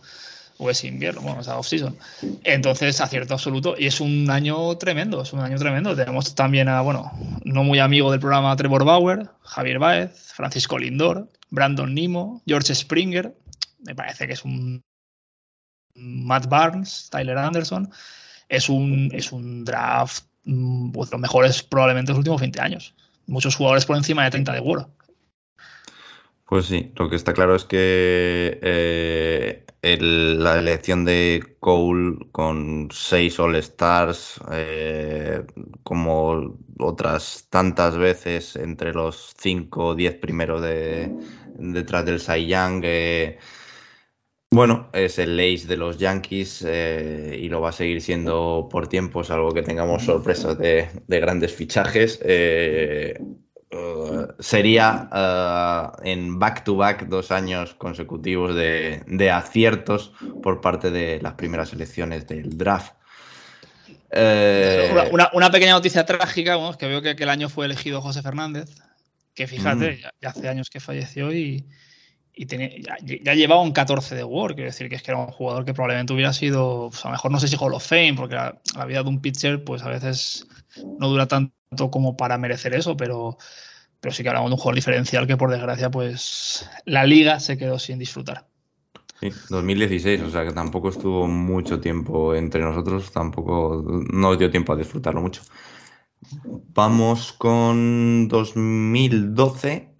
o 0.62 0.70
ese 0.70 0.86
invierno, 0.86 1.20
bueno, 1.20 1.40
esa 1.40 1.59
off-season. 1.59 1.97
Entonces, 2.44 3.01
acierto 3.01 3.34
absoluto. 3.34 3.74
Y 3.76 3.86
es 3.86 4.01
un 4.01 4.30
año 4.30 4.76
tremendo, 4.76 5.22
es 5.22 5.32
un 5.32 5.40
año 5.40 5.59
tremendo. 5.59 5.97
Tenemos 5.97 6.34
también 6.34 6.68
a, 6.68 6.80
bueno, 6.80 7.10
no 7.44 7.64
muy 7.64 7.80
amigo 7.80 8.10
del 8.10 8.20
programa 8.20 8.55
Trevor 8.56 8.84
Bauer, 8.84 9.28
Javier 9.43 9.78
Baez, 9.78 10.32
Francisco 10.34 10.78
Lindor, 10.78 11.28
Brandon 11.51 11.93
Nimo, 11.93 12.43
George 12.47 12.74
Springer. 12.74 13.34
Me 13.80 13.94
parece 13.94 14.26
que 14.26 14.34
es 14.34 14.44
un 14.44 14.82
Matt 15.94 16.47
Barnes, 16.48 17.09
Tyler 17.10 17.39
Anderson. 17.39 17.90
Es 18.48 18.68
un, 18.68 19.10
es 19.12 19.32
un 19.32 19.64
draft, 19.64 20.24
pues, 20.93 21.10
los 21.10 21.20
mejores 21.20 21.62
probablemente 21.62 22.12
de 22.12 22.14
los 22.14 22.18
últimos 22.18 22.40
20 22.40 22.60
años. 22.60 22.94
Muchos 23.26 23.56
jugadores 23.56 23.84
por 23.84 23.97
encima 23.97 24.24
de 24.24 24.30
30 24.30 24.52
de 24.52 24.60
World. 24.60 24.86
Pues 26.52 26.66
sí, 26.66 26.93
lo 26.97 27.09
que 27.09 27.16
está 27.16 27.32
claro 27.32 27.56
es 27.56 27.64
que 27.64 28.60
eh, 28.60 29.61
la 29.82 30.59
elección 30.60 31.04
de 31.04 31.56
Cole 31.59 32.28
con 32.30 32.88
seis 32.92 33.40
All-Stars, 33.40 34.40
eh, 34.52 35.44
como 35.82 36.56
otras 36.78 37.48
tantas 37.50 37.96
veces 37.96 38.54
entre 38.54 38.92
los 38.92 39.34
5 39.38 39.86
o 39.86 39.94
10 39.96 40.14
primeros 40.18 40.62
de, 40.62 41.12
detrás 41.59 42.04
del 42.06 42.20
Cy 42.20 42.46
Young, 42.46 42.82
eh, 42.84 43.38
bueno, 44.52 44.88
es 44.92 45.18
el 45.18 45.38
ace 45.40 45.66
de 45.66 45.76
los 45.76 45.98
Yankees 45.98 46.64
eh, 46.64 47.38
y 47.40 47.48
lo 47.48 47.60
va 47.60 47.70
a 47.70 47.72
seguir 47.72 48.00
siendo 48.02 48.68
por 48.70 48.86
tiempo, 48.86 49.24
salvo 49.24 49.52
que 49.52 49.62
tengamos 49.62 50.04
sorpresas 50.04 50.59
de 50.59 50.90
grandes 51.09 51.54
fichajes. 51.54 52.20
Sería 54.43 55.09
eh, 56.05 56.10
en 56.12 56.39
back-to-back 56.39 57.06
dos 57.06 57.31
años 57.31 57.74
consecutivos 57.74 58.55
de, 58.55 59.02
de 59.06 59.31
aciertos 59.31 60.12
por 60.43 60.60
parte 60.60 60.90
de 60.90 61.20
las 61.23 61.35
primeras 61.35 61.73
elecciones 61.73 62.27
del 62.27 62.59
draft. 62.59 62.94
Eh, 64.10 64.89
Una, 64.93 65.05
una- 65.10 65.31
una 65.32 65.51
pequeña 65.51 65.73
noticia 65.73 66.05
trágica, 66.05 66.56
bueno, 66.56 66.73
es 66.73 66.77
que 66.77 66.86
veo 66.86 67.01
que 67.01 67.10
aquel 67.10 67.28
año 67.28 67.48
fue 67.48 67.66
elegido 67.66 68.02
José 68.02 68.20
Fernández, 68.23 68.70
que 69.35 69.47
fíjate, 69.47 69.93
Mm. 69.93 70.01
ya, 70.02 70.10
ya 70.20 70.28
hace 70.31 70.48
años 70.48 70.69
que 70.69 70.81
falleció 70.81 71.32
y, 71.32 71.64
y 72.35 72.47
tenía- 72.47 72.70
ya, 72.81 72.97
ya 73.23 73.35
llevaba 73.35 73.62
un 73.62 73.73
14 73.73 74.14
de 74.14 74.24
War, 74.24 74.55
quiero 74.55 74.69
decir 74.70 74.89
que 74.89 74.97
es 74.97 75.02
que 75.02 75.12
era 75.12 75.20
un 75.20 75.28
jugador 75.28 75.64
que 75.64 75.73
probablemente 75.73 76.12
hubiera 76.12 76.32
sido, 76.32 76.89
pues, 76.90 77.05
a 77.05 77.09
lo 77.09 77.12
mejor 77.12 77.31
no 77.31 77.40
sé 77.40 77.48
si 77.48 77.56
Hall 77.59 77.74
of 77.74 77.86
Fame, 77.86 78.14
porque 78.14 78.35
la, 78.35 78.60
la 78.77 78.85
vida 78.86 79.02
de 79.02 79.09
un 79.09 79.20
pitcher 79.23 79.64
pues 79.64 79.82
a 79.82 79.89
veces 79.89 80.47
no 80.98 81.09
dura 81.09 81.27
tanto 81.28 81.90
como 81.90 82.16
para 82.16 82.36
merecer 82.39 82.74
eso, 82.74 82.97
pero, 82.97 83.39
pero 84.03 84.12
sí 84.12 84.24
que 84.24 84.31
hablamos 84.31 84.51
de 84.51 84.55
un 84.55 84.59
jugador 84.59 84.74
diferencial 84.74 85.29
que 85.29 85.37
por 85.37 85.53
desgracia 85.53 85.89
pues 85.89 86.69
la 86.85 87.07
liga 87.07 87.39
se 87.39 87.57
quedó 87.57 87.79
sin 87.79 88.01
disfrutar. 88.01 88.49
Sí, 89.20 89.31
2016, 89.49 90.23
o 90.23 90.31
sea 90.31 90.45
que 90.45 90.53
tampoco 90.53 90.89
estuvo 90.89 91.29
mucho 91.29 91.79
tiempo 91.81 92.35
entre 92.35 92.62
nosotros, 92.62 93.12
tampoco 93.12 93.85
nos 94.12 94.39
dio 94.41 94.51
tiempo 94.51 94.73
a 94.73 94.77
disfrutarlo 94.77 95.20
mucho. 95.20 95.43
Vamos 96.74 97.33
con 97.33 98.27
2012, 98.27 99.95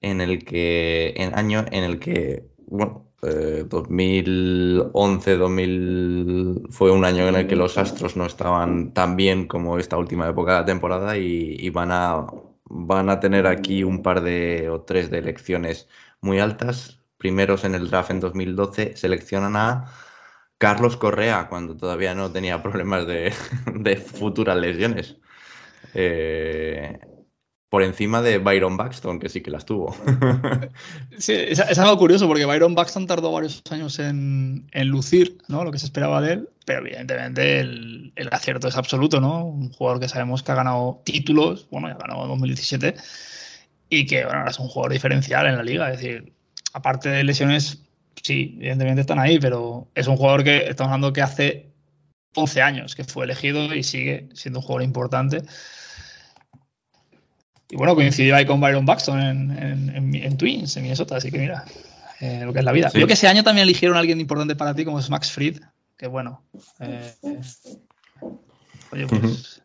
en 0.00 0.20
el 0.20 0.44
que, 0.44 1.14
en 1.16 1.38
año 1.38 1.64
en 1.70 1.84
el 1.84 2.00
que, 2.00 2.48
bueno, 2.66 3.12
eh, 3.22 3.64
2011, 3.68 5.36
2000 5.36 6.62
fue 6.70 6.90
un 6.90 7.04
año 7.04 7.28
en 7.28 7.36
el 7.36 7.46
que 7.46 7.54
los 7.54 7.78
Astros 7.78 8.16
no 8.16 8.26
estaban 8.26 8.92
tan 8.92 9.14
bien 9.14 9.46
como 9.46 9.78
esta 9.78 9.96
última 9.96 10.28
época 10.28 10.54
de 10.54 10.58
la 10.58 10.66
temporada 10.66 11.16
y, 11.16 11.56
y 11.60 11.70
van 11.70 11.92
a 11.92 12.26
van 12.74 13.10
a 13.10 13.20
tener 13.20 13.46
aquí 13.46 13.84
un 13.84 14.02
par 14.02 14.22
de 14.22 14.68
o 14.70 14.82
tres 14.82 15.10
de 15.10 15.18
elecciones 15.18 15.88
muy 16.20 16.40
altas. 16.40 17.00
Primeros 17.18 17.64
en 17.64 17.74
el 17.74 17.90
draft 17.90 18.10
en 18.10 18.20
2012 18.20 18.96
seleccionan 18.96 19.56
a 19.56 19.92
Carlos 20.58 20.96
Correa 20.96 21.48
cuando 21.48 21.76
todavía 21.76 22.14
no 22.14 22.32
tenía 22.32 22.62
problemas 22.62 23.06
de, 23.06 23.32
futuras 24.06 24.56
lesiones. 24.56 25.18
Eh, 25.94 26.98
por 27.72 27.82
encima 27.82 28.20
de 28.20 28.36
Byron 28.36 28.76
Buxton, 28.76 29.18
que 29.18 29.30
sí 29.30 29.40
que 29.40 29.50
las 29.50 29.64
tuvo. 29.64 29.96
Sí, 31.18 31.32
es, 31.32 31.78
algo 31.78 31.96
curioso 31.96 32.28
porque 32.28 32.44
Byron 32.44 32.74
Buxton 32.74 33.06
tardó 33.06 33.32
varios 33.32 33.62
años 33.70 33.98
en, 33.98 34.68
en 34.72 34.88
lucir 34.88 35.38
¿no? 35.48 35.64
lo 35.64 35.72
que 35.72 35.78
se 35.78 35.86
esperaba 35.86 36.20
de 36.20 36.34
él, 36.34 36.50
pero 36.66 36.80
evidentemente 36.80 37.60
el, 37.60 38.12
el 38.14 38.28
acierto 38.30 38.68
es 38.68 38.76
absoluto, 38.76 39.22
¿no? 39.22 39.46
Un 39.46 39.72
jugador 39.72 40.00
que 40.00 40.08
sabemos 40.08 40.42
que 40.42 40.52
ha 40.52 40.54
ganado 40.54 41.00
títulos, 41.06 41.66
bueno, 41.70 41.88
ya 41.88 41.94
ganó 41.94 42.24
en 42.24 42.28
2017, 42.28 42.94
y 43.88 44.04
que 44.04 44.24
bueno, 44.24 44.40
ahora 44.40 44.50
es 44.50 44.58
un 44.58 44.68
jugador 44.68 44.92
diferencial 44.92 45.46
en 45.46 45.56
la 45.56 45.62
liga. 45.62 45.90
Es 45.90 45.98
decir, 45.98 46.30
aparte 46.74 47.08
de 47.08 47.24
lesiones, 47.24 47.84
sí, 48.22 48.54
evidentemente 48.58 49.00
están 49.00 49.18
ahí, 49.18 49.38
pero 49.38 49.88
es 49.94 50.08
un 50.08 50.18
jugador 50.18 50.44
que 50.44 50.68
estamos 50.68 50.90
hablando 50.90 51.14
que 51.14 51.22
hace 51.22 51.70
11 52.34 52.60
años 52.60 52.94
que 52.94 53.04
fue 53.04 53.24
elegido 53.24 53.74
y 53.74 53.82
sigue 53.82 54.28
siendo 54.34 54.58
un 54.58 54.66
jugador 54.66 54.82
importante. 54.82 55.42
Y 57.72 57.76
bueno, 57.76 57.94
coincidió 57.94 58.36
ahí 58.36 58.44
con 58.44 58.60
Byron 58.60 58.84
Buxton 58.84 59.18
en, 59.18 59.50
en, 59.58 59.96
en- 59.96 60.14
en 60.14 60.36
Twins, 60.36 60.76
en 60.76 60.82
Minnesota, 60.82 61.16
así 61.16 61.30
que 61.30 61.38
mira, 61.38 61.64
eh, 62.20 62.42
lo 62.44 62.52
que 62.52 62.58
es 62.58 62.64
la 62.66 62.72
vida. 62.72 62.88
Sí. 62.90 62.94
Creo 62.98 63.06
que 63.06 63.14
ese 63.14 63.28
año 63.28 63.42
también 63.42 63.62
eligieron 63.64 63.96
a 63.96 64.00
alguien 64.00 64.20
importante 64.20 64.54
para 64.54 64.74
ti, 64.74 64.84
como 64.84 64.98
es 64.98 65.08
Max 65.08 65.32
Fried, 65.32 65.58
que 65.96 66.06
bueno. 66.06 66.42
eh, 66.80 67.14
oye, 68.90 69.06
pues. 69.06 69.62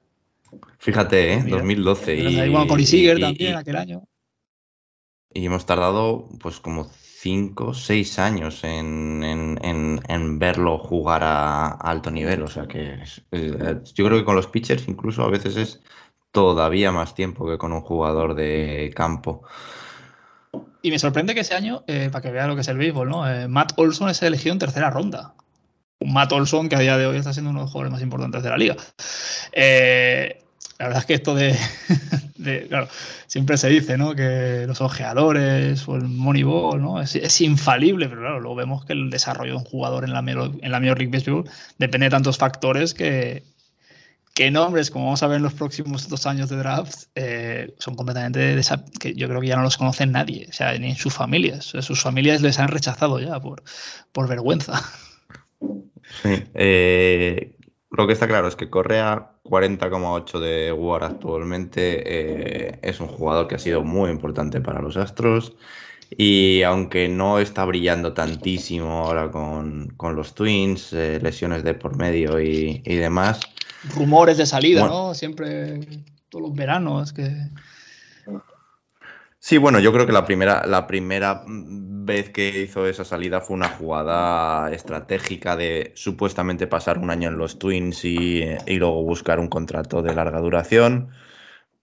Fíjate, 0.80 1.34
¿eh? 1.34 1.42
Mira. 1.44 1.58
2012. 1.58 2.06
pero 2.16 2.30
Y, 2.30 2.40
ahí, 2.40 2.50
bueno, 2.50 2.68
Corey 2.68 2.86
Seager 2.86 3.18
y- 3.18 3.22
también 3.22 3.52
y- 3.52 3.56
aquel 3.58 3.76
año. 3.76 4.04
y 5.34 5.46
hemos 5.46 5.66
tardado 5.66 6.30
pues 6.40 6.60
como 6.62 6.86
5, 6.86 7.74
6 7.74 8.20
años 8.20 8.64
en, 8.64 9.22
en- 9.24 9.60
en- 9.64 10.02
en 10.08 10.40
verlo 10.40 10.78
jugar 10.78 11.24
a, 11.24 11.66
a 11.68 11.72
alto 11.92 12.10
nivel. 12.10 12.42
O 12.44 12.48
sea 12.48 12.68
que 12.68 12.94
es- 13.04 13.22
yo 13.94 14.06
creo 14.06 14.18
que 14.18 14.24
con 14.26 14.36
los 14.38 14.48
pitchers 14.48 14.88
incluso 14.88 15.24
a 15.24 15.30
veces 15.30 15.58
es 15.58 15.82
todavía 16.32 16.92
más 16.92 17.16
tiempo 17.16 17.48
que 17.48 17.58
con 17.58 17.74
un 17.74 17.82
jugador 17.82 18.36
de 18.36 18.92
campo. 18.96 19.44
Y 20.82 20.92
me 20.92 21.00
sorprende 21.00 21.34
que 21.34 21.42
ese 21.42 21.56
año, 21.56 21.84
eh, 21.88 22.10
para 22.12 22.22
que 22.22 22.32
vea 22.32 22.48
lo 22.48 22.56
que 22.56 22.62
es 22.62 22.68
el 22.68 22.78
béisbol, 22.78 23.10
¿no? 23.10 23.30
Eh, 23.30 23.48
Matt 23.48 23.74
Olson 23.78 24.10
es 24.10 24.22
elegido 24.22 24.54
en 24.54 24.60
tercera 24.60 24.90
ronda. 24.90 25.34
Un 26.00 26.14
Matt 26.14 26.32
Olson 26.32 26.70
que 26.70 26.76
a 26.76 26.80
día 26.80 26.98
de 26.98 27.08
hoy 27.08 27.18
está 27.18 27.34
siendo 27.34 27.50
uno 27.50 27.60
de 27.60 27.66
los 27.66 27.72
jugadores 27.72 27.92
más 27.92 28.02
importantes 28.02 28.44
de 28.44 28.50
la 28.50 28.58
liga. 28.58 28.76
Eh, 29.52 30.44
la 30.78 30.86
verdad 30.88 31.02
es 31.02 31.06
que 31.08 31.14
esto 31.16 31.34
de, 31.36 31.58
Claro, 32.70 32.88
siempre 33.26 33.58
se 33.58 33.68
dice, 33.68 33.98
¿no? 33.98 34.16
Que 34.16 34.66
los 34.68 34.80
ojeadores 34.80 35.88
o 35.88 35.96
el 35.96 36.04
Moneyball, 36.04 36.82
¿no? 36.82 37.02
Es, 37.02 37.42
infalible, 37.42 38.08
pero 38.08 38.22
claro, 38.22 38.40
luego 38.40 38.56
vemos 38.56 38.86
que 38.86 38.94
el 38.94 39.10
desarrollo 39.10 39.54
de 39.54 39.58
un 39.58 39.66
jugador 39.66 40.06
en 40.06 40.14
la, 40.14 40.20
en 40.20 40.72
la 40.72 40.80
Major 40.80 40.98
League 40.98 41.12
Baseball 41.12 41.50
depende 41.78 42.06
de 42.06 42.12
tantos 42.12 42.38
factores 42.38 42.94
que, 42.94 43.44
que 44.38 44.52
nombres, 44.52 44.92
como 44.92 45.06
vamos 45.06 45.24
a 45.24 45.28
ver 45.28 45.38
en 45.38 45.42
los 45.42 45.56
próximos 45.56 46.08
dos 46.10 46.28
años 46.28 46.48
de 46.48 46.58
draft, 46.58 47.06
eh, 47.16 47.74
son 47.80 47.96
completamente 47.96 48.56
desa- 48.56 48.86
que 49.00 49.16
yo 49.16 49.28
creo 49.28 49.42
que 49.42 49.48
ya 49.48 49.56
no 49.56 49.64
los 49.64 49.78
conoce 49.78 50.06
nadie, 50.06 50.46
o 50.48 50.54
sea, 50.54 50.78
ni 50.78 50.94
sus 50.94 51.12
familias. 51.12 51.66
Sus 51.66 52.00
familias 52.04 52.44
les 52.44 52.60
han 52.60 52.68
rechazado 52.68 53.20
ya 53.20 53.40
por, 53.40 53.64
por 54.12 54.28
vergüenza. 54.28 54.80
Eh, 56.54 57.56
lo 57.90 58.06
que 58.06 58.14
está 58.14 58.28
claro 58.28 58.48
es 58.48 58.56
que 58.56 58.70
Correa, 58.70 59.32
40,8 59.44 60.40
de 60.40 60.72
WAR 60.72 61.04
actualmente, 61.04 62.04
eh, 62.06 62.80
es 62.84 63.00
un 63.00 63.08
jugador 63.08 63.48
que 63.48 63.56
ha 63.56 63.60
sido 63.60 63.84
muy 63.84 64.12
importante 64.12 64.62
para 64.62 64.84
los 64.84 64.98
Astros. 64.98 65.56
Y 66.16 66.62
aunque 66.62 67.10
no 67.10 67.40
está 67.40 67.66
brillando 67.66 68.14
tantísimo 68.14 69.00
ahora 69.00 69.32
con, 69.32 69.94
con 69.98 70.16
los 70.16 70.36
Twins, 70.36 70.94
lesiones 70.94 71.64
de 71.64 71.74
por 71.74 71.98
medio 71.98 72.40
y, 72.40 72.84
y 72.86 72.96
demás, 72.98 73.40
Rumores 73.96 74.38
de 74.38 74.46
salida, 74.46 74.82
Bueno. 74.82 75.08
¿no? 75.08 75.14
Siempre, 75.14 75.80
todos 76.30 76.42
los 76.42 76.56
veranos, 76.56 77.14
que... 77.14 77.32
Sí, 79.40 79.58
bueno, 79.58 79.80
yo 79.80 79.94
creo 79.94 80.06
que 80.06 80.12
la 80.12 80.26
primera, 80.26 80.66
la 80.66 80.88
primera 80.88 81.44
vez 81.46 82.30
que 82.32 82.64
hizo 82.64 82.88
esa 82.88 83.06
salida 83.06 83.40
fue 83.40 83.56
una 83.56 83.70
jugada 83.70 84.72
estratégica 84.72 85.56
de 85.56 85.92
supuestamente 85.96 86.68
pasar 86.68 86.98
un 86.98 87.12
año 87.12 87.30
en 87.30 87.38
los 87.38 87.60
Twins 87.60 88.04
y, 88.04 88.44
y 88.66 88.76
luego 88.78 89.04
buscar 89.04 89.40
un 89.40 89.48
contrato 89.48 90.02
de 90.02 90.16
larga 90.16 90.40
duración. 90.42 91.12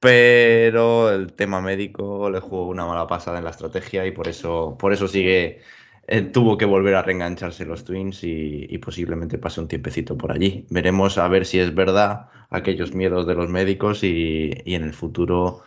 Pero 0.01 1.11
el 1.11 1.33
tema 1.33 1.63
médico 1.63 2.29
le 2.29 2.41
jugó 2.41 2.67
una 2.67 2.85
mala 2.85 3.07
pasada 3.07 3.39
en 3.39 3.45
la 3.45 3.51
estrategia 3.51 4.05
y 4.05 4.11
por 4.11 4.29
eso, 4.29 4.77
por 4.79 4.93
eso 4.93 5.09
sigue, 5.09 5.63
eh, 6.07 6.23
tuvo 6.23 6.57
que 6.59 6.65
volver 6.65 6.95
a 6.95 7.03
reengancharse 7.03 7.65
los 7.65 7.85
Twins 7.85 8.25
y, 8.25 8.67
y 8.69 8.79
posiblemente 8.79 9.39
pase 9.39 9.61
un 9.61 9.69
tiempecito 9.69 10.17
por 10.17 10.33
allí. 10.33 10.67
Veremos 10.71 11.19
a 11.19 11.29
ver 11.29 11.47
si 11.47 11.59
es 11.59 11.75
verdad 11.75 12.27
aquellos 12.51 12.95
miedos 12.95 13.27
de 13.27 13.35
los 13.35 13.49
médicos 13.49 14.05
y, 14.05 14.51
y 14.65 14.75
en 14.75 14.85
el 14.85 14.93
futuro 14.93 15.63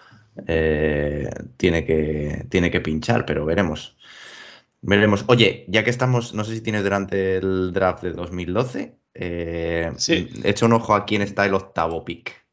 eh, 0.47 1.30
tiene, 1.57 1.85
que, 1.85 2.45
tiene 2.49 2.69
que 2.72 2.81
pinchar, 2.81 3.26
pero 3.26 3.45
veremos. 3.45 3.97
Veremos. 4.81 5.26
Oye, 5.27 5.65
ya 5.68 5.84
que 5.84 5.89
estamos, 5.89 6.34
no 6.34 6.43
sé 6.43 6.53
si 6.55 6.61
tienes 6.61 6.84
delante 6.84 7.38
el 7.38 7.73
draft 7.73 8.03
de 8.03 8.11
2012, 8.14 8.95
eh, 9.15 9.91
Sí. 9.97 10.30
echa 10.43 10.65
un 10.68 10.73
ojo 10.73 10.93
a 10.93 11.05
quién 11.05 11.23
está 11.23 11.45
el 11.45 11.55
octavo 11.55 12.05
pick. 12.05 12.45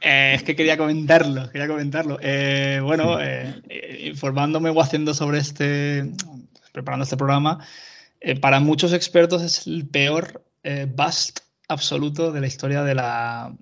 Eh, 0.00 0.32
es 0.34 0.42
que 0.42 0.54
quería 0.56 0.76
comentarlo, 0.76 1.50
quería 1.50 1.68
comentarlo. 1.68 2.18
Eh, 2.20 2.80
bueno, 2.82 3.18
eh, 3.20 3.54
informándome 4.04 4.70
o 4.70 4.80
haciendo 4.80 5.14
sobre 5.14 5.38
este, 5.38 6.10
preparando 6.78 7.04
este 7.04 7.16
programa, 7.16 7.66
eh, 8.20 8.38
para 8.38 8.60
muchos 8.60 8.92
expertos 8.92 9.42
es 9.42 9.66
el 9.66 9.86
peor 9.88 10.44
eh, 10.62 10.86
bust 10.88 11.40
absoluto 11.68 12.32
de 12.32 12.40
la 12.40 12.46
historia 12.46 12.82
de 12.82 12.94
la, 12.94 13.52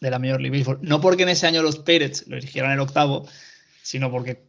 de 0.00 0.10
la 0.10 0.18
Major 0.18 0.40
League 0.40 0.58
Baseball. 0.58 0.78
No 0.82 1.00
porque 1.00 1.22
en 1.22 1.30
ese 1.30 1.46
año 1.46 1.62
los 1.62 1.78
Pirates 1.78 2.26
lo 2.26 2.36
eligieran 2.36 2.72
el 2.72 2.80
octavo, 2.80 3.26
sino 3.82 4.10
porque 4.10 4.42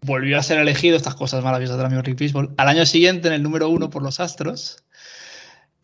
volvió 0.00 0.38
a 0.38 0.42
ser 0.42 0.58
elegido, 0.58 0.96
estas 0.96 1.14
cosas 1.14 1.42
maravillosas 1.42 1.76
de 1.76 1.82
la 1.82 1.88
Major 1.88 2.06
League 2.06 2.24
Baseball, 2.24 2.54
al 2.56 2.68
año 2.68 2.86
siguiente 2.86 3.28
en 3.28 3.34
el 3.34 3.42
número 3.42 3.68
uno 3.68 3.90
por 3.90 4.02
los 4.02 4.20
Astros. 4.20 4.84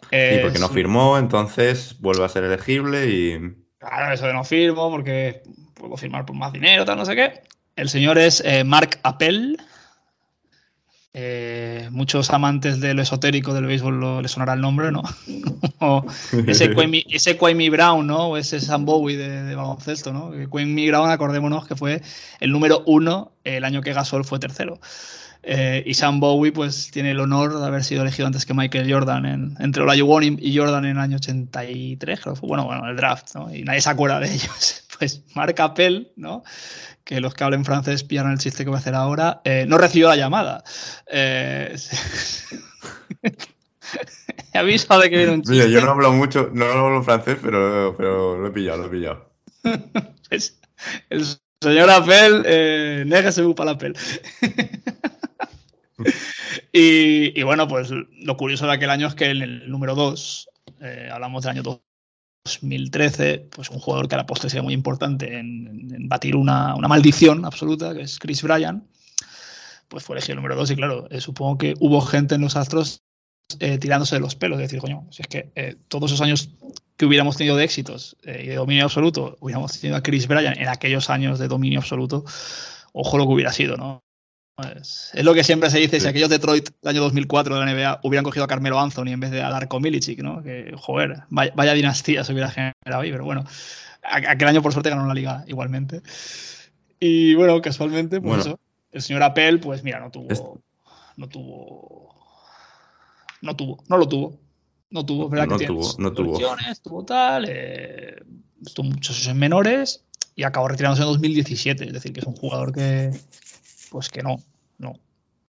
Y 0.02 0.16
Eh, 0.16 0.40
porque 0.42 0.58
no 0.58 0.68
firmó, 0.68 1.18
entonces 1.18 1.96
vuelve 2.00 2.24
a 2.24 2.28
ser 2.28 2.44
elegible 2.44 3.06
y. 3.08 3.54
Claro, 3.78 4.12
eso 4.12 4.26
de 4.26 4.34
no 4.34 4.44
firmo 4.44 4.90
porque 4.90 5.42
puedo 5.74 5.96
firmar 5.96 6.26
por 6.26 6.36
más 6.36 6.52
dinero, 6.52 6.84
tal, 6.84 6.96
no 6.96 7.04
sé 7.04 7.16
qué. 7.16 7.42
El 7.76 7.88
señor 7.88 8.18
es 8.18 8.42
eh, 8.44 8.64
Mark 8.64 8.98
Appel. 9.02 9.58
Eh, 11.12 11.88
muchos 11.90 12.30
amantes 12.30 12.78
de 12.80 12.94
lo 12.94 13.02
esotérico 13.02 13.52
del 13.52 13.66
béisbol 13.66 13.98
lo- 13.98 14.22
le 14.22 14.28
sonará 14.28 14.52
el 14.52 14.60
nombre, 14.60 14.92
¿no? 14.92 15.02
o 15.80 16.04
ese 16.46 16.72
Kwame, 16.74 17.04
ese 17.10 17.34
Brown, 17.70 18.06
¿no? 18.06 18.28
O 18.28 18.36
ese 18.36 18.60
Sam 18.60 18.84
Bowie 18.84 19.16
de, 19.16 19.42
de 19.42 19.54
baloncesto, 19.56 20.12
¿no? 20.12 20.30
Que 20.30 20.46
Kwame 20.46 20.86
Brown, 20.88 21.10
acordémonos 21.10 21.66
que 21.66 21.74
fue 21.74 22.00
el 22.38 22.52
número 22.52 22.84
uno 22.86 23.32
el 23.42 23.64
año 23.64 23.82
que 23.82 23.92
Gasol 23.92 24.24
fue 24.24 24.38
tercero. 24.38 24.78
Eh, 25.42 25.82
y 25.86 25.94
Sam 25.94 26.20
Bowie, 26.20 26.52
pues, 26.52 26.90
tiene 26.90 27.12
el 27.12 27.20
honor 27.20 27.58
de 27.58 27.66
haber 27.66 27.82
sido 27.82 28.02
elegido 28.02 28.26
antes 28.26 28.44
que 28.44 28.52
Michael 28.54 28.92
Jordan 28.92 29.24
en, 29.24 29.56
entre 29.58 29.82
Olajuwon 29.82 30.22
y 30.24 30.36
y 30.40 30.56
Jordan 30.56 30.84
en 30.84 30.92
el 30.92 30.98
año 30.98 31.16
83, 31.16 32.20
creo. 32.20 32.34
Bueno, 32.42 32.64
bueno, 32.64 32.88
el 32.88 32.96
draft, 32.96 33.34
¿no? 33.34 33.54
Y 33.54 33.62
nadie 33.62 33.80
se 33.80 33.90
acuerda 33.90 34.20
de 34.20 34.32
ellos. 34.32 34.86
Pues 35.00 35.22
Marc 35.34 35.58
Appel, 35.58 36.12
¿no? 36.16 36.44
Que 37.04 37.22
los 37.22 37.32
que 37.32 37.42
hablen 37.42 37.64
francés 37.64 38.04
pillan 38.04 38.30
el 38.32 38.36
chiste 38.36 38.64
que 38.64 38.68
voy 38.68 38.76
a 38.76 38.80
hacer 38.80 38.94
ahora, 38.94 39.40
eh, 39.44 39.64
no 39.66 39.78
recibió 39.78 40.10
la 40.10 40.16
llamada. 40.16 40.62
Eh, 41.06 41.74
He 44.52 44.58
avisado 44.58 45.00
de 45.00 45.08
que 45.08 45.16
viene 45.16 45.32
un 45.32 45.42
chiste. 45.42 45.66
Mira, 45.66 45.80
yo 45.80 45.80
no 45.86 45.92
hablo 45.92 46.12
mucho, 46.12 46.50
no 46.52 46.66
hablo 46.66 47.02
francés, 47.02 47.38
pero, 47.40 47.94
pero 47.96 48.36
lo 48.36 48.48
he 48.48 48.50
pillado, 48.50 48.78
lo 48.78 48.86
he 48.86 48.90
pillado. 48.90 49.30
Pues, 50.28 50.60
el 51.08 51.26
señor 51.60 51.90
Apple, 51.90 52.42
eh, 52.44 53.04
négase 53.06 53.42
para 53.54 53.72
Apple. 53.72 53.94
y, 56.72 57.42
bueno, 57.42 57.68
pues 57.68 57.90
lo 57.90 58.36
curioso 58.36 58.66
de 58.66 58.72
aquel 58.72 58.90
año 58.90 59.06
es 59.06 59.14
que 59.14 59.26
en 59.26 59.42
el 59.42 59.70
número 59.70 59.94
2, 59.94 60.48
hablamos 61.12 61.42
del 61.42 61.50
año 61.50 61.62
2013, 61.62 63.48
pues 63.50 63.70
un 63.70 63.78
jugador 63.78 64.08
que 64.08 64.14
a 64.14 64.18
la 64.18 64.26
postre 64.26 64.50
sería 64.50 64.62
muy 64.62 64.74
importante 64.74 65.38
en, 65.38 66.08
batir 66.08 66.36
una, 66.36 66.74
maldición 66.76 67.44
absoluta, 67.44 67.94
que 67.94 68.02
es 68.02 68.18
Chris 68.18 68.42
Bryan, 68.42 68.86
pues 69.88 70.04
fue 70.04 70.16
elegido 70.16 70.34
el 70.34 70.36
número 70.36 70.56
2 70.56 70.70
y 70.70 70.76
claro, 70.76 71.08
eh, 71.10 71.20
supongo 71.20 71.58
que 71.58 71.74
hubo 71.80 72.00
gente 72.00 72.36
en 72.36 72.42
los 72.42 72.56
Astros 72.56 73.02
eh, 73.58 73.78
tirándose 73.78 74.14
de 74.14 74.20
los 74.20 74.36
pelos, 74.36 74.58
de 74.58 74.64
decir, 74.64 74.78
coño, 74.78 75.06
si 75.10 75.22
es 75.22 75.28
que 75.28 75.50
eh, 75.56 75.76
todos 75.88 76.12
esos 76.12 76.20
años 76.20 76.50
que 76.96 77.06
hubiéramos 77.06 77.36
tenido 77.36 77.56
de 77.56 77.64
éxitos 77.64 78.16
eh, 78.22 78.42
y 78.44 78.46
de 78.48 78.54
dominio 78.54 78.84
absoluto, 78.84 79.36
hubiéramos 79.40 79.78
tenido 79.78 79.96
a 79.96 80.02
Chris 80.02 80.28
Bryan 80.28 80.56
en 80.56 80.68
aquellos 80.68 81.10
años 81.10 81.38
de 81.38 81.48
dominio 81.48 81.80
absoluto, 81.80 82.24
ojo 82.92 83.18
lo 83.18 83.26
que 83.26 83.32
hubiera 83.32 83.52
sido, 83.52 83.76
¿no? 83.76 84.04
Es, 84.62 85.10
es 85.14 85.24
lo 85.24 85.34
que 85.34 85.44
siempre 85.44 85.70
se 85.70 85.78
dice, 85.78 86.00
si 86.00 86.06
aquellos 86.06 86.28
Detroit 86.28 86.70
del 86.82 86.90
año 86.90 87.02
2004 87.02 87.54
de 87.58 87.64
la 87.64 87.72
NBA 87.72 88.00
hubieran 88.02 88.24
cogido 88.24 88.44
a 88.44 88.48
Carmelo 88.48 88.80
Anthony 88.80 89.08
en 89.08 89.20
vez 89.20 89.30
de 89.30 89.42
a 89.42 89.50
Darko 89.50 89.80
Milicic, 89.80 90.20
¿no? 90.20 90.42
Que, 90.42 90.72
joder, 90.76 91.22
vaya, 91.30 91.52
vaya 91.56 91.72
dinastía 91.74 92.24
se 92.24 92.32
hubiera 92.32 92.50
generado 92.50 93.02
ahí, 93.02 93.10
pero 93.10 93.24
bueno, 93.24 93.44
aquel 94.02 94.48
año 94.48 94.62
por 94.62 94.72
suerte 94.72 94.90
ganó 94.90 95.06
la 95.06 95.14
liga 95.14 95.44
igualmente. 95.46 96.02
Y 96.98 97.34
bueno, 97.34 97.60
casualmente, 97.62 98.20
pues 98.20 98.28
Bueno. 98.28 98.42
eso, 98.42 98.60
el 98.92 99.02
señor 99.02 99.22
Appel, 99.22 99.60
pues 99.60 99.82
mira, 99.82 100.00
no 100.00 100.10
tuvo, 100.10 100.30
Es- 100.30 100.42
no 101.16 101.28
tuvo, 101.28 102.14
no 103.42 103.56
tuvo, 103.56 103.82
no 103.88 103.96
lo 103.96 104.08
tuvo, 104.08 104.38
no 104.90 105.06
tuvo, 105.06 105.28
verdad 105.28 105.46
No 105.46 105.58
que 105.58 105.66
tiene 105.66 105.80
tuvo, 105.80 105.94
no 105.98 106.12
tuvo. 106.12 106.38
tuvo 106.82 107.04
tal, 107.04 107.46
eh, 107.48 108.22
estuvo 108.66 108.86
muchos 108.86 109.26
en 109.26 109.38
menores 109.38 110.04
y 110.36 110.42
acabó 110.44 110.68
retirándose 110.68 111.02
en 111.02 111.08
2017, 111.08 111.86
es 111.86 111.92
decir, 111.92 112.12
que 112.12 112.20
es 112.20 112.26
un 112.26 112.34
jugador 112.36 112.72
que, 112.72 113.10
pues 113.90 114.08
que 114.08 114.22
no, 114.22 114.36
no. 114.80 114.94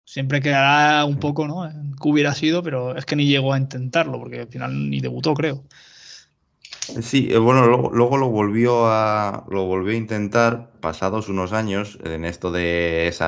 Siempre 0.04 0.40
quedará 0.40 1.04
un 1.04 1.18
poco, 1.18 1.46
¿no? 1.48 1.68
Qué 2.00 2.08
hubiera 2.08 2.34
sido, 2.34 2.62
pero 2.62 2.96
es 2.96 3.04
que 3.06 3.16
ni 3.16 3.26
llegó 3.26 3.52
a 3.52 3.58
intentarlo, 3.58 4.18
porque 4.18 4.40
al 4.40 4.48
final 4.48 4.90
ni 4.90 5.00
debutó, 5.00 5.34
creo. 5.34 5.64
Sí, 7.00 7.28
eh, 7.30 7.38
bueno, 7.38 7.66
luego, 7.66 7.90
luego 7.92 8.16
lo 8.18 8.28
volvió 8.28 8.86
a 8.86 9.44
lo 9.48 9.64
volvió 9.66 9.92
a 9.92 9.96
intentar 9.96 10.72
pasados 10.80 11.28
unos 11.28 11.52
años 11.52 11.98
en 12.04 12.24
esto 12.24 12.50
de 12.50 13.06
ese 13.08 13.24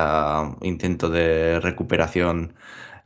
intento 0.61 1.09
de 1.09 1.59
recuperación 1.61 2.53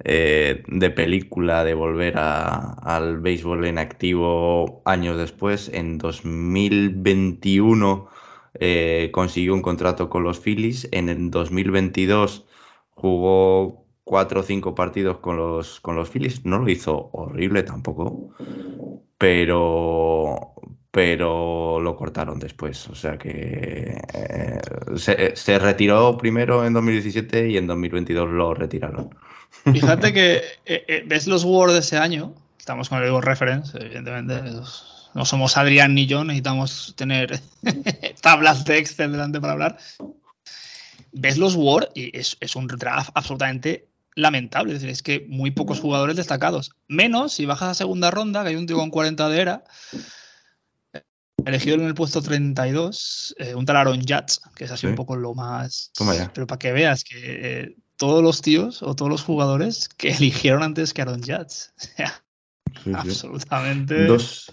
eh, 0.03 0.63
de 0.67 0.89
película, 0.89 1.63
de 1.63 1.73
volver 1.75 2.17
a- 2.17 2.73
al 2.73 3.19
béisbol 3.19 3.65
en 3.65 3.77
activo 3.77 4.81
años 4.85 5.17
después. 5.17 5.69
En 5.73 5.97
2021 5.97 8.07
eh, 8.59 9.09
consiguió 9.13 9.53
un 9.53 9.61
contrato 9.61 10.09
con 10.09 10.23
los 10.23 10.39
Phillies. 10.39 10.87
En 10.91 11.09
el 11.09 11.29
2022 11.31 12.45
jugó 12.99 13.85
cuatro 14.03 14.41
o 14.41 14.43
cinco 14.43 14.75
partidos 14.75 15.17
con 15.17 15.37
los, 15.37 15.79
con 15.79 15.95
los 15.95 16.09
Phillies. 16.09 16.45
No 16.45 16.59
lo 16.59 16.69
hizo 16.69 17.09
horrible 17.13 17.63
tampoco 17.63 18.31
pero 19.19 20.53
pero 20.91 21.79
lo 21.79 21.95
cortaron 21.95 22.39
después. 22.39 22.87
O 22.87 22.95
sea 22.95 23.17
que 23.19 24.01
eh, 24.13 24.59
se, 24.95 25.35
se 25.35 25.59
retiró 25.59 26.17
primero 26.17 26.65
en 26.65 26.73
2017 26.73 27.49
y 27.49 27.57
en 27.57 27.67
2022 27.67 28.29
lo 28.29 28.55
retiraron. 28.55 29.15
Fíjate 29.71 30.13
que 30.13 30.37
eh, 30.65 30.85
eh, 30.87 31.03
ves 31.05 31.27
los 31.27 31.43
Word 31.43 31.73
de 31.73 31.79
ese 31.79 31.97
año, 31.97 32.33
estamos 32.57 32.89
con 32.89 32.99
el 32.99 33.07
Evo 33.07 33.21
Reference, 33.21 33.77
evidentemente. 33.79 34.41
No 35.13 35.25
somos 35.25 35.57
Adrián 35.57 35.95
ni 35.95 36.05
yo, 36.05 36.23
necesitamos 36.23 36.93
tener 36.95 37.39
tablas 38.21 38.63
de 38.65 38.77
Excel 38.77 39.11
delante 39.11 39.41
para 39.41 39.53
hablar. 39.53 39.77
Ves 41.11 41.37
los 41.37 41.55
Word 41.55 41.89
y 41.95 42.15
es, 42.17 42.37
es 42.39 42.55
un 42.55 42.67
draft 42.67 43.09
absolutamente 43.13 43.87
lamentable. 44.15 44.73
Es 44.73 44.81
decir, 44.81 44.89
es 44.91 45.01
que 45.03 45.25
muy 45.29 45.51
pocos 45.51 45.79
jugadores 45.79 46.15
destacados. 46.15 46.71
Menos 46.87 47.33
si 47.33 47.45
bajas 47.45 47.69
a 47.69 47.73
segunda 47.73 48.11
ronda, 48.11 48.43
que 48.43 48.49
hay 48.49 48.55
un 48.55 48.67
tío 48.67 48.77
con 48.77 48.89
40 48.91 49.29
de 49.29 49.41
era, 49.41 49.63
elegido 51.45 51.75
en 51.75 51.85
el 51.85 51.93
puesto 51.95 52.21
32, 52.21 53.35
eh, 53.39 53.55
un 53.55 53.65
tal 53.65 53.77
Aaron 53.77 53.99
Judge, 54.01 54.39
que 54.55 54.65
es 54.65 54.71
así 54.71 54.81
Sí. 54.81 54.87
un 54.87 54.95
poco 54.95 55.15
lo 55.15 55.33
más. 55.33 55.91
Toma 55.93 56.15
ya. 56.15 56.31
Pero 56.33 56.47
para 56.47 56.59
que 56.59 56.71
veas 56.71 57.03
que 57.03 57.15
eh, 57.61 57.75
todos 57.95 58.21
los 58.23 58.41
tíos 58.41 58.83
o 58.83 58.95
todos 58.95 59.09
los 59.09 59.23
jugadores 59.23 59.87
que 59.89 60.09
eligieron 60.11 60.63
antes 60.63 60.93
que 60.93 61.01
Aaron 61.01 61.21
Sí, 61.23 61.33
sí. 62.83 62.91
absolutamente. 62.93 64.05
Dos. 64.05 64.51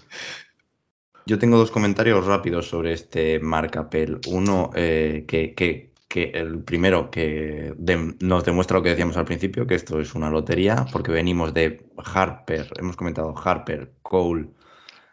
Yo 1.25 1.37
tengo 1.37 1.57
dos 1.57 1.71
comentarios 1.71 2.25
rápidos 2.25 2.67
sobre 2.69 2.93
este 2.93 3.39
Mark 3.39 3.77
Appel. 3.77 4.19
Uno, 4.27 4.71
eh, 4.75 5.25
que, 5.27 5.53
que- 5.53 5.93
que 6.07 6.31
el 6.33 6.63
primero, 6.63 7.11
que 7.11 7.73
de- 7.77 8.15
nos 8.21 8.45
demuestra 8.45 8.77
lo 8.77 8.83
que 8.83 8.89
decíamos 8.89 9.17
al 9.17 9.25
principio, 9.25 9.67
que 9.67 9.75
esto 9.75 9.99
es 9.99 10.15
una 10.15 10.29
lotería, 10.29 10.85
porque 10.91 11.11
venimos 11.11 11.53
de 11.53 11.89
Harper, 11.97 12.71
hemos 12.79 12.95
comentado 12.95 13.35
Harper, 13.37 13.93
Cole, 14.01 14.49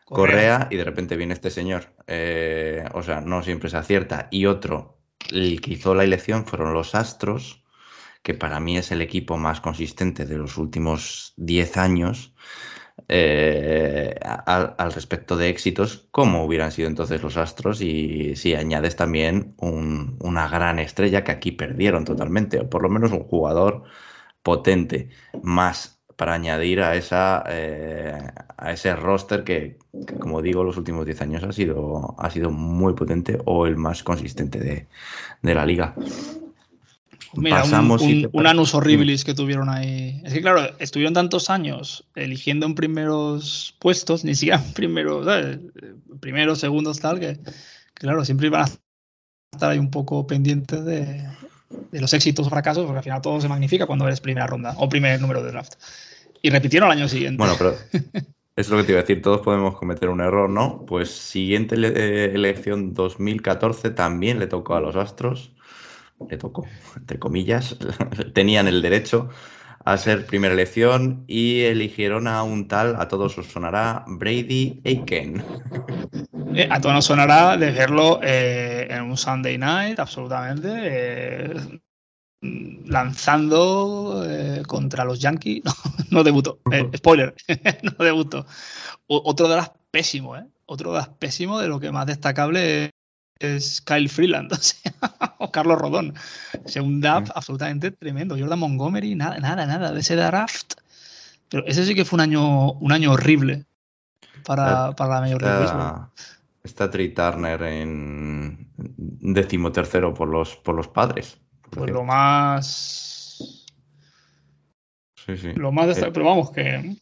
Correa 0.04 0.68
y 0.70 0.76
de 0.76 0.84
repente 0.84 1.16
viene 1.16 1.34
este 1.34 1.50
señor. 1.50 1.94
Eh, 2.06 2.84
o 2.92 3.02
sea, 3.02 3.20
no 3.20 3.42
siempre 3.42 3.70
se 3.70 3.76
acierta. 3.78 4.28
Y 4.30 4.46
otro, 4.46 4.98
el 5.30 5.60
que 5.60 5.72
hizo 5.72 5.94
la 5.94 6.04
elección 6.04 6.46
fueron 6.46 6.72
los 6.74 6.94
Astros, 6.94 7.64
que 8.22 8.34
para 8.34 8.60
mí 8.60 8.76
es 8.78 8.92
el 8.92 9.00
equipo 9.02 9.36
más 9.38 9.60
consistente 9.60 10.26
de 10.26 10.36
los 10.38 10.56
últimos 10.58 11.32
10 11.36 11.76
años. 11.76 12.34
Eh, 13.08 14.14
al, 14.22 14.92
respecto 14.92 15.36
de 15.36 15.48
éxitos, 15.50 16.08
¿cómo 16.10 16.44
hubieran 16.44 16.72
sido 16.72 16.88
entonces 16.88 17.22
los 17.22 17.36
Astros? 17.36 17.80
Y 17.82 18.36
si 18.36 18.54
añades 18.54 18.96
también 18.96 19.54
un- 19.58 20.16
una 20.20 20.48
gran 20.48 20.78
estrella 20.78 21.24
que 21.24 21.32
aquí 21.32 21.52
perdieron 21.52 22.04
totalmente, 22.04 22.60
o 22.60 22.68
por 22.70 22.82
lo 22.82 22.88
menos 22.88 23.12
un 23.12 23.24
jugador 23.24 23.84
potente, 24.42 25.10
más 25.42 26.00
para 26.16 26.34
añadir 26.34 26.80
a 26.82 26.94
esa 26.96 27.44
eh, 27.48 28.18
a 28.56 28.72
ese 28.72 28.94
roster 28.96 29.44
que, 29.44 29.78
como 30.20 30.42
digo, 30.42 30.64
los 30.64 30.76
últimos 30.76 31.04
10 31.06 31.20
años 31.22 31.42
ha 31.44 31.52
sido, 31.52 32.14
ha 32.18 32.30
sido 32.30 32.50
muy 32.50 32.94
potente 32.94 33.38
o 33.46 33.66
el 33.66 33.76
más 33.76 34.02
consistente 34.04 34.88
de 35.42 35.54
la 35.54 35.66
liga. 35.66 35.94
Mira, 37.36 37.56
un- 37.56 37.62
Pasamos, 37.62 38.02
un, 38.02 38.08
un 38.26 38.30
parece. 38.32 38.50
anus 38.50 38.74
horribilis 38.74 39.24
que 39.24 39.34
tuvieron 39.34 39.68
ahí. 39.68 40.20
Es 40.24 40.32
que, 40.32 40.40
claro, 40.40 40.62
estuvieron 40.78 41.14
tantos 41.14 41.50
años 41.50 42.06
eligiendo 42.14 42.66
en 42.66 42.74
primeros 42.74 43.74
puestos, 43.78 44.24
ni 44.24 44.34
siquiera 44.34 44.62
en 44.64 44.72
primeros, 44.72 45.24
¿sabes? 45.24 45.58
primeros, 46.20 46.58
segundos, 46.60 47.00
tal, 47.00 47.18
que, 47.20 47.34
que, 47.38 47.50
claro, 47.94 48.24
siempre 48.24 48.46
iban 48.48 48.62
a 48.62 48.64
estar 49.52 49.70
ahí 49.70 49.78
un 49.78 49.90
poco 49.90 50.26
pendientes 50.26 50.84
de, 50.84 51.24
de 51.92 52.00
los 52.00 52.12
éxitos 52.12 52.46
o 52.46 52.50
fracasos, 52.50 52.84
porque 52.84 52.98
al 52.98 53.04
final 53.04 53.20
todo 53.22 53.40
se 53.40 53.48
magnifica 53.48 53.86
cuando 53.86 54.06
eres 54.06 54.20
primera 54.20 54.46
ronda 54.46 54.74
o 54.78 54.88
primer 54.88 55.20
número 55.20 55.42
de 55.42 55.50
draft. 55.52 55.74
Y 56.42 56.50
repitieron 56.50 56.90
al 56.90 56.98
año 56.98 57.08
siguiente. 57.08 57.38
Bueno, 57.38 57.54
pero 57.58 57.74
es 58.56 58.68
lo 58.68 58.76
que 58.76 58.84
te 58.84 58.92
iba 58.92 59.00
a 59.00 59.02
decir, 59.02 59.22
todos 59.22 59.40
podemos 59.40 59.76
cometer 59.76 60.08
un 60.10 60.20
error, 60.20 60.50
¿no? 60.50 60.84
Pues 60.86 61.10
siguiente 61.10 61.74
ele- 61.76 61.92
eh, 61.96 62.32
elección 62.34 62.92
2014 62.94 63.90
también 63.90 64.38
le 64.38 64.46
tocó 64.46 64.74
a 64.74 64.80
los 64.80 64.94
Astros, 64.96 65.52
le 66.30 66.36
tocó, 66.38 66.66
entre 66.96 67.18
comillas, 67.18 67.76
tenían 68.34 68.66
el 68.68 68.82
derecho 68.82 69.28
a 69.84 69.96
ser 69.98 70.24
primera 70.26 70.54
elección 70.54 71.24
y 71.26 71.60
eligieron 71.62 72.26
a 72.26 72.42
un 72.42 72.68
tal, 72.68 72.96
a 72.98 73.06
todos 73.08 73.36
os 73.38 73.46
sonará, 73.46 74.04
Brady 74.06 74.80
Aiken. 74.84 75.44
Eh, 76.56 76.68
a 76.70 76.80
todos 76.80 76.94
nos 76.94 77.04
sonará 77.06 77.56
de 77.56 77.72
verlo 77.72 78.20
eh, 78.22 78.86
en 78.88 79.02
un 79.02 79.16
Sunday 79.16 79.58
night, 79.58 79.98
absolutamente. 79.98 80.68
eh, 80.72 81.80
lanzando 82.86 84.24
contra 84.66 85.04
los 85.04 85.18
Yankees. 85.18 85.62
No, 86.10 86.18
no 86.18 86.22
debutó. 86.24 86.60
Spoiler, 86.96 87.34
no 87.82 88.04
debutó. 88.04 88.46
O- 89.08 89.22
otro 89.24 89.48
de 89.48 89.56
las 89.56 89.72
pésimo, 89.90 90.36
¿eh? 90.36 90.44
Otro 90.66 90.92
de 90.92 90.98
las 90.98 91.08
pésimo 91.08 91.58
de 91.58 91.66
lo 91.66 91.80
que 91.80 91.90
más 91.90 92.06
destacable 92.06 92.90
es 93.38 93.80
Kyle 93.80 94.08
Freeland, 94.08 94.52
o 94.52 94.56
sea, 94.56 94.92
o 95.38 95.50
Carlos 95.50 95.78
Rodón. 95.78 96.14
O 96.64 96.68
sea, 96.68 96.82
un 96.82 97.00
draft 97.00 97.30
absolutamente 97.34 97.90
tremendo. 97.90 98.36
Jordan 98.38 98.58
Montgomery, 98.58 99.14
nada, 99.14 99.38
nada, 99.38 99.66
nada 99.66 99.92
de 99.92 100.00
ese 100.00 100.16
draft. 100.16 100.74
Pero 101.48 101.66
ese 101.66 101.84
sí 101.84 101.94
que 101.94 102.04
fue 102.04 102.16
un 102.16 102.22
año, 102.22 102.72
un 102.72 102.92
año 102.92 103.12
horrible 103.12 103.64
para, 104.44 104.92
para 104.92 105.14
la 105.14 105.20
Major 105.20 105.42
League 105.42 105.58
Baseball. 105.58 105.80
Está, 105.80 106.10
está 106.62 106.90
Trey 106.90 107.14
Turner 107.14 107.62
en 107.62 108.68
decimotercero 108.76 110.14
por 110.14 110.28
los, 110.28 110.56
por 110.56 110.74
los 110.74 110.88
padres. 110.88 111.38
Pues 111.70 111.90
lo 111.90 112.04
más. 112.04 113.64
Sí, 115.26 115.36
sí. 115.36 115.52
Lo 115.54 115.72
más. 115.72 115.98
Eh, 115.98 116.10
Pero 116.12 116.24
vamos, 116.26 116.50
que. 116.50 116.96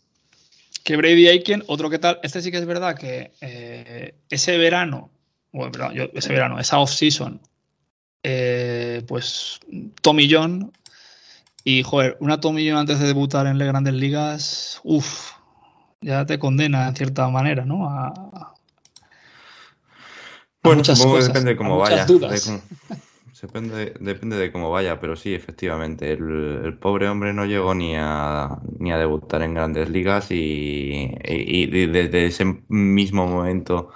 Que 0.84 0.96
Brady 0.96 1.28
Aiken, 1.28 1.62
otro 1.68 1.90
que 1.90 1.98
tal. 1.98 2.18
Este 2.22 2.42
sí 2.42 2.50
que 2.50 2.58
es 2.58 2.66
verdad 2.66 2.96
que 2.96 3.32
eh, 3.40 4.14
ese 4.28 4.58
verano. 4.58 5.10
Bueno, 5.52 5.70
perdón, 5.72 5.92
yo- 5.94 6.08
ese 6.14 6.32
verano, 6.32 6.58
esa 6.58 6.78
off-season. 6.78 7.40
eh, 8.24 9.02
pues 9.08 9.58
Tommy 10.00 10.28
John. 10.30 10.72
Y, 11.64 11.82
joder, 11.82 12.16
una 12.20 12.40
Tommy 12.40 12.68
John 12.68 12.78
antes 12.78 12.98
de 13.00 13.06
debutar 13.06 13.46
en 13.46 13.58
las 13.58 13.68
grandes 13.68 13.94
ligas. 13.94 14.80
Uff. 14.84 15.32
Ya 16.00 16.24
te 16.26 16.38
condena 16.38 16.88
en 16.88 16.96
cierta 16.96 17.28
manera, 17.28 17.64
¿no? 17.64 17.88
A, 17.88 18.08
a 18.08 18.54
Bueno, 20.62 20.78
muchas 20.78 20.98
supongo 20.98 21.16
que 21.16 21.20
cosas, 21.20 21.32
depende 21.34 21.50
de 21.50 21.56
cómo 21.56 21.78
vaya. 21.78 22.04
dudas. 22.06 22.44
de 22.44 22.50
cómo- 22.52 22.62
depende, 23.42 23.94
depende 23.98 24.36
de 24.36 24.52
cómo 24.52 24.70
vaya, 24.70 25.00
pero 25.00 25.16
sí, 25.16 25.34
efectivamente, 25.34 26.12
el, 26.12 26.60
el 26.64 26.78
pobre 26.78 27.08
hombre 27.08 27.32
no 27.32 27.44
llegó 27.44 27.74
ni 27.74 27.94
a, 27.96 28.58
ni 28.78 28.92
a 28.92 28.98
debutar 28.98 29.42
en 29.42 29.54
grandes 29.54 29.88
ligas 29.90 30.30
y, 30.30 30.34
y- 31.24 31.64
y 31.64 31.86
desde 31.86 32.26
ese 32.26 32.44
mismo 32.68 33.26
momento 33.26 33.90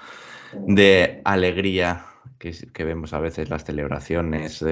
de 0.67 1.21
alegría 1.25 2.07
que, 2.39 2.53
que 2.73 2.85
vemos 2.85 3.13
a 3.13 3.21
veces 3.21 3.51
las 3.51 3.65
celebraciones 3.65 4.65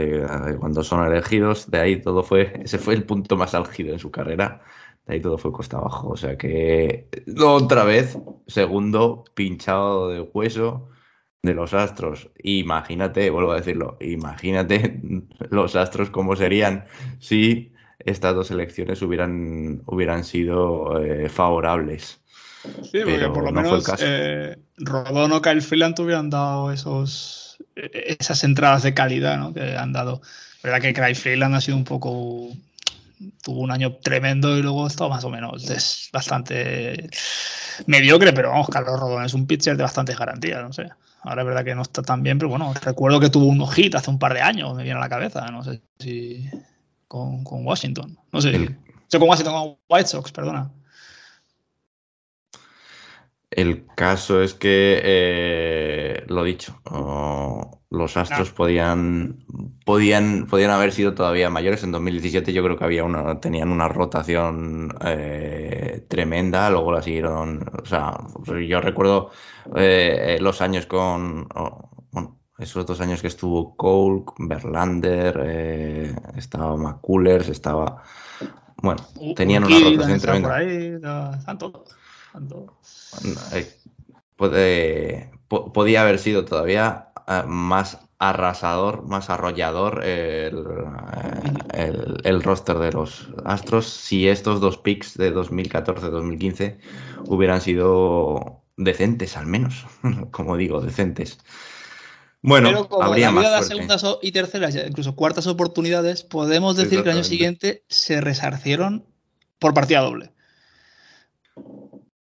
cuando 0.58 0.82
son 0.82 1.06
elegidos, 1.06 1.70
de 1.70 1.78
ahí 1.80 2.00
todo 2.00 2.22
fue, 2.22 2.60
ese 2.64 2.78
fue 2.78 2.94
el 2.94 3.04
punto 3.04 3.36
más 3.36 3.54
álgido 3.54 3.92
en 3.92 3.98
su 3.98 4.10
carrera. 4.10 4.62
de 5.06 5.14
ahí 5.14 5.20
todo 5.20 5.38
fue 5.38 5.52
costa 5.52 5.78
abajo. 5.78 6.10
O 6.10 6.16
sea 6.16 6.36
que 6.36 7.08
otra 7.44 7.84
vez, 7.84 8.18
segundo 8.46 9.24
pinchado 9.34 10.08
de 10.10 10.20
hueso 10.20 10.88
de 11.44 11.54
los 11.54 11.74
astros. 11.74 12.30
Imagínate, 12.42 13.30
vuelvo 13.30 13.52
a 13.52 13.56
decirlo, 13.56 13.96
imagínate 14.00 15.00
los 15.50 15.76
astros 15.76 16.10
cómo 16.10 16.36
serían 16.36 16.86
si 17.20 17.72
estas 17.98 18.34
dos 18.34 18.50
elecciones 18.50 19.02
hubieran, 19.02 19.82
hubieran 19.86 20.24
sido 20.24 21.00
eh, 21.02 21.28
favorables. 21.28 22.23
Sí, 22.64 23.00
porque 23.00 23.04
Pero 23.04 23.32
por 23.32 23.44
lo 23.44 23.50
no 23.52 23.62
menos 23.62 23.84
eh, 24.00 24.56
Rodón 24.78 25.32
o 25.32 25.42
Kyle 25.42 25.60
Freeland 25.62 25.98
hubieran 26.00 26.30
dado 26.30 26.72
esos, 26.72 27.58
eh, 27.76 28.16
esas 28.18 28.42
entradas 28.44 28.82
de 28.82 28.94
calidad 28.94 29.38
¿no? 29.38 29.52
que 29.52 29.76
han 29.76 29.92
dado. 29.92 30.22
verdad 30.62 30.80
que 30.80 30.94
Kyle 30.94 31.14
Freeland 31.14 31.54
ha 31.54 31.60
sido 31.60 31.76
un 31.76 31.84
poco. 31.84 32.48
Tuvo 33.42 33.60
un 33.60 33.70
año 33.70 33.96
tremendo 33.96 34.56
y 34.58 34.62
luego 34.62 34.84
ha 34.84 34.88
estado 34.88 35.10
más 35.10 35.24
o 35.24 35.30
menos. 35.30 35.68
Es 35.70 36.08
bastante 36.12 37.08
mediocre, 37.86 38.32
pero 38.32 38.50
vamos, 38.50 38.68
Carlos 38.68 38.98
Rodón 38.98 39.24
es 39.24 39.34
un 39.34 39.46
pitcher 39.46 39.76
de 39.76 39.82
bastantes 39.82 40.18
garantías, 40.18 40.62
no 40.62 40.72
sé. 40.72 40.88
Ahora 41.22 41.42
es 41.42 41.46
verdad 41.46 41.64
que 41.64 41.74
no 41.74 41.82
está 41.82 42.02
tan 42.02 42.22
bien, 42.22 42.38
pero 42.38 42.50
bueno, 42.50 42.74
recuerdo 42.82 43.20
que 43.20 43.30
tuvo 43.30 43.46
un 43.46 43.66
hit 43.68 43.94
hace 43.94 44.10
un 44.10 44.18
par 44.18 44.34
de 44.34 44.42
años, 44.42 44.74
me 44.74 44.82
viene 44.82 44.98
a 44.98 45.02
la 45.02 45.08
cabeza, 45.08 45.46
no 45.46 45.62
sé 45.64 45.80
si 45.98 46.48
con, 47.08 47.44
con 47.44 47.64
Washington. 47.64 48.18
No 48.32 48.40
sé. 48.40 48.54
El- 48.56 48.76
con 49.10 49.28
Washington, 49.28 49.54
con 49.54 49.76
White 49.88 50.08
Sox, 50.08 50.32
perdona. 50.32 50.70
El 53.56 53.86
caso 53.94 54.42
es 54.42 54.54
que, 54.54 55.00
eh, 55.04 56.24
lo 56.26 56.42
dicho, 56.42 56.80
oh, 56.90 57.82
los 57.88 58.16
Astros 58.16 58.50
podían, 58.50 59.44
podían, 59.84 60.46
podían 60.46 60.72
haber 60.72 60.90
sido 60.90 61.14
todavía 61.14 61.50
mayores. 61.50 61.84
En 61.84 61.92
2017 61.92 62.52
yo 62.52 62.64
creo 62.64 62.76
que 62.76 62.84
había 62.84 63.04
una, 63.04 63.38
tenían 63.40 63.70
una 63.70 63.86
rotación 63.86 64.92
eh, 65.04 66.04
tremenda, 66.08 66.68
luego 66.70 66.90
la 66.90 67.02
siguieron, 67.02 67.64
o 67.80 67.86
sea, 67.86 68.18
yo 68.66 68.80
recuerdo 68.80 69.30
eh, 69.76 70.38
los 70.40 70.60
años 70.60 70.86
con, 70.86 71.46
oh, 71.54 71.90
bueno, 72.10 72.40
esos 72.58 72.84
dos 72.84 73.00
años 73.00 73.20
que 73.20 73.28
estuvo 73.28 73.76
Cole, 73.76 74.24
Verlander, 74.36 75.40
eh, 75.44 76.16
estaba 76.36 76.76
McCullers, 76.76 77.48
estaba, 77.48 78.02
bueno, 78.78 79.06
tenían 79.36 79.62
una 79.62 79.78
rotación 79.78 80.20
tremenda. 80.20 80.48
Por 80.48 80.58
ahí, 80.58 80.96
no, 81.00 81.34
están 81.34 81.58
todos, 81.58 81.96
están 82.26 82.48
todos. 82.48 82.72
Eh, 84.40 85.30
podía 85.48 86.02
haber 86.02 86.18
sido 86.18 86.44
todavía 86.44 87.08
eh, 87.28 87.42
más 87.46 87.98
arrasador, 88.18 89.06
más 89.06 89.30
arrollador 89.30 90.04
el, 90.04 90.58
eh, 90.58 91.62
el- 91.72 92.20
el 92.24 92.42
roster 92.42 92.78
de 92.78 92.92
los 92.92 93.26
Astros 93.44 93.86
si 93.86 94.28
estos 94.28 94.60
dos 94.60 94.78
picks 94.78 95.16
de 95.16 95.30
2014-2015 95.32 96.78
hubieran 97.28 97.60
sido 97.60 98.62
decentes 98.76 99.36
al 99.36 99.46
menos, 99.46 99.86
como 100.30 100.56
digo, 100.56 100.80
decentes. 100.80 101.38
Bueno, 102.42 102.68
Pero 102.68 102.88
como 102.88 103.04
habría 103.04 103.30
más 103.30 103.48
suerte. 103.48 103.74
segundas 103.74 104.04
y 104.20 104.32
terceras, 104.32 104.74
incluso 104.74 105.16
cuartas 105.16 105.46
oportunidades, 105.46 106.22
podemos 106.24 106.76
decir 106.76 107.02
que 107.02 107.10
el 107.10 107.16
año 107.16 107.24
siguiente 107.24 107.84
se 107.88 108.20
resarcieron 108.20 109.06
por 109.58 109.72
partida 109.72 110.00
doble. 110.00 110.33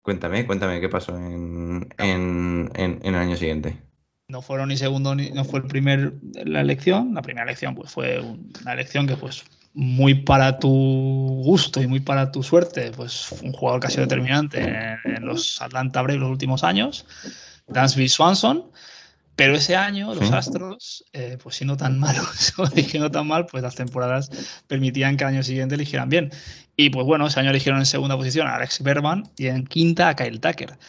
Cuéntame, 0.01 0.45
cuéntame 0.45 0.79
qué 0.79 0.89
pasó 0.89 1.15
en, 1.15 1.87
en- 1.97 2.71
en- 2.75 2.99
en 3.03 3.15
el 3.15 3.15
año 3.15 3.35
siguiente. 3.35 3.77
No 4.27 4.41
fueron 4.41 4.69
ni 4.69 4.77
segundo 4.77 5.15
ni 5.15 5.31
no 5.31 5.43
fue 5.43 5.59
el 5.59 5.65
primer 5.65 6.13
la 6.45 6.61
elección. 6.61 7.13
La 7.13 7.21
primera 7.21 7.43
elección 7.45 7.75
pues 7.75 7.91
fue 7.91 8.19
una 8.19 8.73
elección 8.73 9.07
que 9.07 9.15
pues 9.17 9.43
muy 9.73 10.13
para 10.15 10.59
tu 10.59 10.69
gusto 10.69 11.81
y 11.81 11.87
muy 11.87 11.99
para 11.99 12.31
tu 12.31 12.43
suerte, 12.43 12.91
pues 12.95 13.31
un 13.43 13.53
jugador 13.53 13.81
que 13.81 13.87
ha 13.87 13.89
sido 13.89 14.03
determinante 14.03 14.61
en, 14.61 14.97
en 15.15 15.25
los 15.25 15.61
Atlanta 15.61 16.01
Braves 16.01 16.21
los 16.21 16.29
últimos 16.31 16.63
años, 16.63 17.05
Dansby 17.67 18.07
Swanson. 18.09 18.71
Pero 19.35 19.55
ese 19.55 19.77
año 19.77 20.13
los 20.13 20.27
Sí. 20.27 20.33
Astros, 20.33 21.05
eh, 21.13 21.37
pues 21.41 21.55
siendo 21.55 21.77
tan 21.77 21.97
malos 21.99 22.53
o 22.59 22.65
eligiendo 22.65 23.09
tan 23.09 23.25
mal, 23.25 23.45
pues 23.45 23.63
las 23.63 23.73
temporadas 23.75 24.29
permitían 24.67 25.15
que 25.15 25.23
al 25.23 25.33
año 25.33 25.43
siguiente 25.43 25.75
eligieran 25.75 26.09
bien. 26.09 26.29
Y 26.81 26.91
pues 26.91 27.05
bueno, 27.05 27.27
ese 27.27 27.41
año 27.41 27.49
eligieron 27.49 27.81
en 27.81 27.85
segunda 27.85 28.15
posición 28.15 28.47
a 28.47 28.55
Alex 28.55 28.81
Berman 28.81 29.29
y 29.35 29.47
en 29.47 29.65
quinta 29.65 30.07
a 30.07 30.15
Kyle 30.15 30.39
Tucker. 30.39 30.79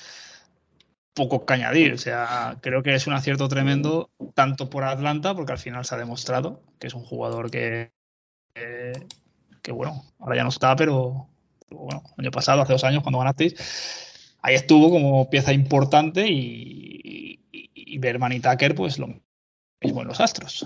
Poco 1.14 1.44
que 1.44 1.54
añadir, 1.54 1.94
o 1.94 1.98
sea, 1.98 2.58
creo 2.60 2.84
que 2.84 2.94
es 2.94 3.08
un 3.08 3.12
acierto 3.12 3.48
tremendo 3.48 4.08
tanto 4.34 4.70
por 4.70 4.84
Atlanta, 4.84 5.34
porque 5.34 5.50
al 5.50 5.58
final 5.58 5.84
se 5.84 5.96
ha 5.96 5.98
demostrado 5.98 6.62
que 6.78 6.86
es 6.86 6.94
un 6.94 7.02
jugador 7.02 7.50
que, 7.50 7.90
que, 8.54 9.72
bueno, 9.72 10.04
ahora 10.20 10.36
ya 10.36 10.44
no 10.44 10.50
está, 10.50 10.76
pero, 10.76 11.26
bueno, 11.70 12.04
el 12.18 12.26
año 12.26 12.30
pasado, 12.30 12.62
hace 12.62 12.72
dos 12.72 12.84
años, 12.84 13.02
cuando 13.02 13.18
ganasteis, 13.18 14.36
ahí 14.42 14.54
estuvo 14.54 14.90
como 14.90 15.28
pieza 15.28 15.52
importante 15.52 16.24
y, 16.28 17.40
y, 17.50 17.70
y 17.74 17.98
Berman 17.98 18.30
y 18.30 18.38
Tucker, 18.38 18.76
pues 18.76 18.96
lo 18.96 19.08
mismo 19.82 20.02
en 20.02 20.06
los 20.06 20.20
Astros. 20.20 20.64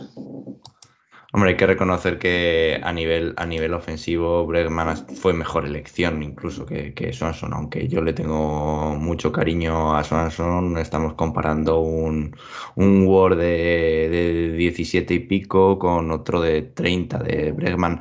Hombre, 1.35 1.51
hay 1.51 1.56
que 1.56 1.66
reconocer 1.66 2.20
que 2.20 2.81
a 2.81 2.93
nivel, 2.93 3.35
a 3.36 3.44
nivel 3.44 3.74
ofensivo 3.74 4.47
Bregman 4.47 4.97
fue 5.16 5.32
mejor 5.32 5.66
elección 5.66 6.23
incluso 6.23 6.65
que, 6.65 6.94
que 6.94 7.12
Swanson, 7.12 7.52
aunque 7.52 7.89
yo 7.89 8.02
le 8.02 8.12
tengo 8.12 8.94
mucho 8.94 9.32
cariño 9.32 9.97
a 9.97 10.05
Swanson, 10.05 10.78
estamos 10.78 11.15
comparando 11.15 11.81
un, 11.81 12.36
un 12.77 13.05
War 13.09 13.35
de, 13.35 14.09
de 14.09 14.52
17 14.52 15.12
y 15.12 15.19
pico 15.19 15.77
con 15.77 16.12
otro 16.12 16.40
de 16.40 16.62
30 16.62 17.19
de 17.19 17.51
Bregman, 17.51 18.01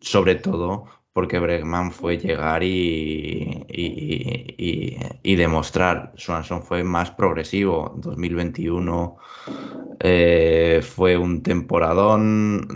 sobre 0.00 0.36
todo 0.36 0.86
porque 1.14 1.38
Bregman 1.38 1.92
fue 1.92 2.18
llegar 2.18 2.64
y, 2.64 3.64
y, 3.68 4.98
y, 5.22 5.36
demostrar. 5.36 6.12
Swanson 6.16 6.60
fue 6.64 6.82
más 6.82 7.12
progresivo. 7.12 7.94
2021 7.98 9.16
eh, 10.00 10.80
fue 10.82 11.16
un 11.16 11.44
temporadón. 11.44 12.66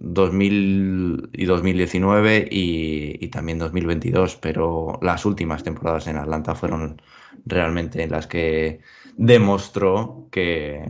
2000 0.00 1.28
y 1.34 1.44
2019 1.44 2.48
y, 2.50 3.28
también 3.28 3.58
2022, 3.58 4.36
pero 4.36 4.98
las 5.02 5.26
últimas 5.26 5.62
temporadas 5.62 6.06
en 6.06 6.16
Atlanta 6.16 6.54
fueron 6.54 7.02
realmente 7.44 8.06
las 8.08 8.26
que 8.26 8.80
demostró 9.18 10.26
que, 10.30 10.84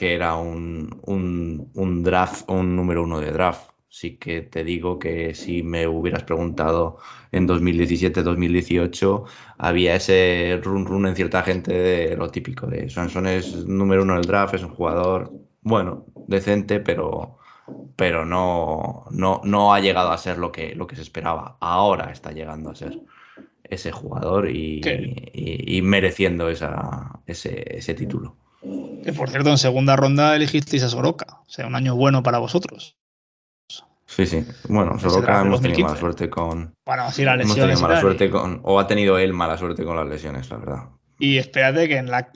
era 0.00 0.34
un, 0.34 1.00
un 1.04 2.02
draft, 2.02 2.50
un 2.50 2.74
número 2.74 3.04
uno 3.04 3.20
de 3.20 3.30
draft 3.30 3.73
sí 3.94 4.16
que 4.16 4.42
te 4.42 4.64
digo 4.64 4.98
que 4.98 5.34
si 5.34 5.62
me 5.62 5.86
hubieras 5.86 6.24
preguntado 6.24 6.98
en 7.30 7.46
2017-2018, 7.46 9.24
había 9.56 9.94
ese 9.94 10.60
run 10.64 10.84
run 10.84 11.06
en 11.06 11.14
cierta 11.14 11.44
gente 11.44 11.72
de 11.72 12.16
lo 12.16 12.28
típico 12.28 12.66
de 12.66 12.90
Swanson 12.90 13.28
es 13.28 13.54
número 13.66 14.02
uno 14.02 14.14
del 14.14 14.24
draft, 14.24 14.54
es 14.54 14.64
un 14.64 14.74
jugador, 14.74 15.30
bueno, 15.60 16.06
decente, 16.26 16.80
pero, 16.80 17.38
pero 17.94 18.26
no, 18.26 19.04
no, 19.12 19.40
no 19.44 19.72
ha 19.72 19.78
llegado 19.78 20.10
a 20.10 20.18
ser 20.18 20.38
lo 20.38 20.50
que, 20.50 20.74
lo 20.74 20.88
que 20.88 20.96
se 20.96 21.02
esperaba. 21.02 21.56
Ahora 21.60 22.10
está 22.10 22.32
llegando 22.32 22.70
a 22.70 22.74
ser 22.74 22.98
ese 23.62 23.92
jugador 23.92 24.50
y, 24.50 24.80
y, 25.32 25.76
y 25.78 25.82
mereciendo 25.82 26.48
esa, 26.48 27.20
ese, 27.26 27.78
ese 27.78 27.94
título. 27.94 28.36
Que 29.04 29.12
por 29.12 29.30
cierto, 29.30 29.50
en 29.50 29.58
segunda 29.58 29.94
ronda 29.94 30.34
elegisteis 30.34 30.82
a 30.82 30.88
Soroka, 30.88 31.42
o 31.46 31.48
sea, 31.48 31.68
un 31.68 31.76
año 31.76 31.94
bueno 31.94 32.24
para 32.24 32.38
vosotros. 32.38 32.96
Sí, 34.14 34.26
sí. 34.26 34.44
Bueno, 34.68 34.98
Soroka 34.98 35.40
hemos 35.40 35.60
tenido 35.60 35.80
mala 35.88 35.96
suerte 35.98 36.30
con. 36.30 36.72
Bueno, 36.86 37.10
sí, 37.10 37.24
las 37.24 37.34
Hemos 37.34 37.48
lesiones. 37.48 37.74
tenido 37.78 37.88
mala 37.88 38.00
suerte 38.00 38.30
con. 38.30 38.60
O 38.62 38.78
ha 38.78 38.86
tenido 38.86 39.18
él 39.18 39.32
mala 39.32 39.58
suerte 39.58 39.84
con 39.84 39.96
las 39.96 40.06
lesiones, 40.06 40.48
la 40.50 40.56
verdad. 40.58 40.82
Y 41.18 41.38
espérate 41.38 41.88
que 41.88 41.96
en 41.96 42.10
la 42.10 42.30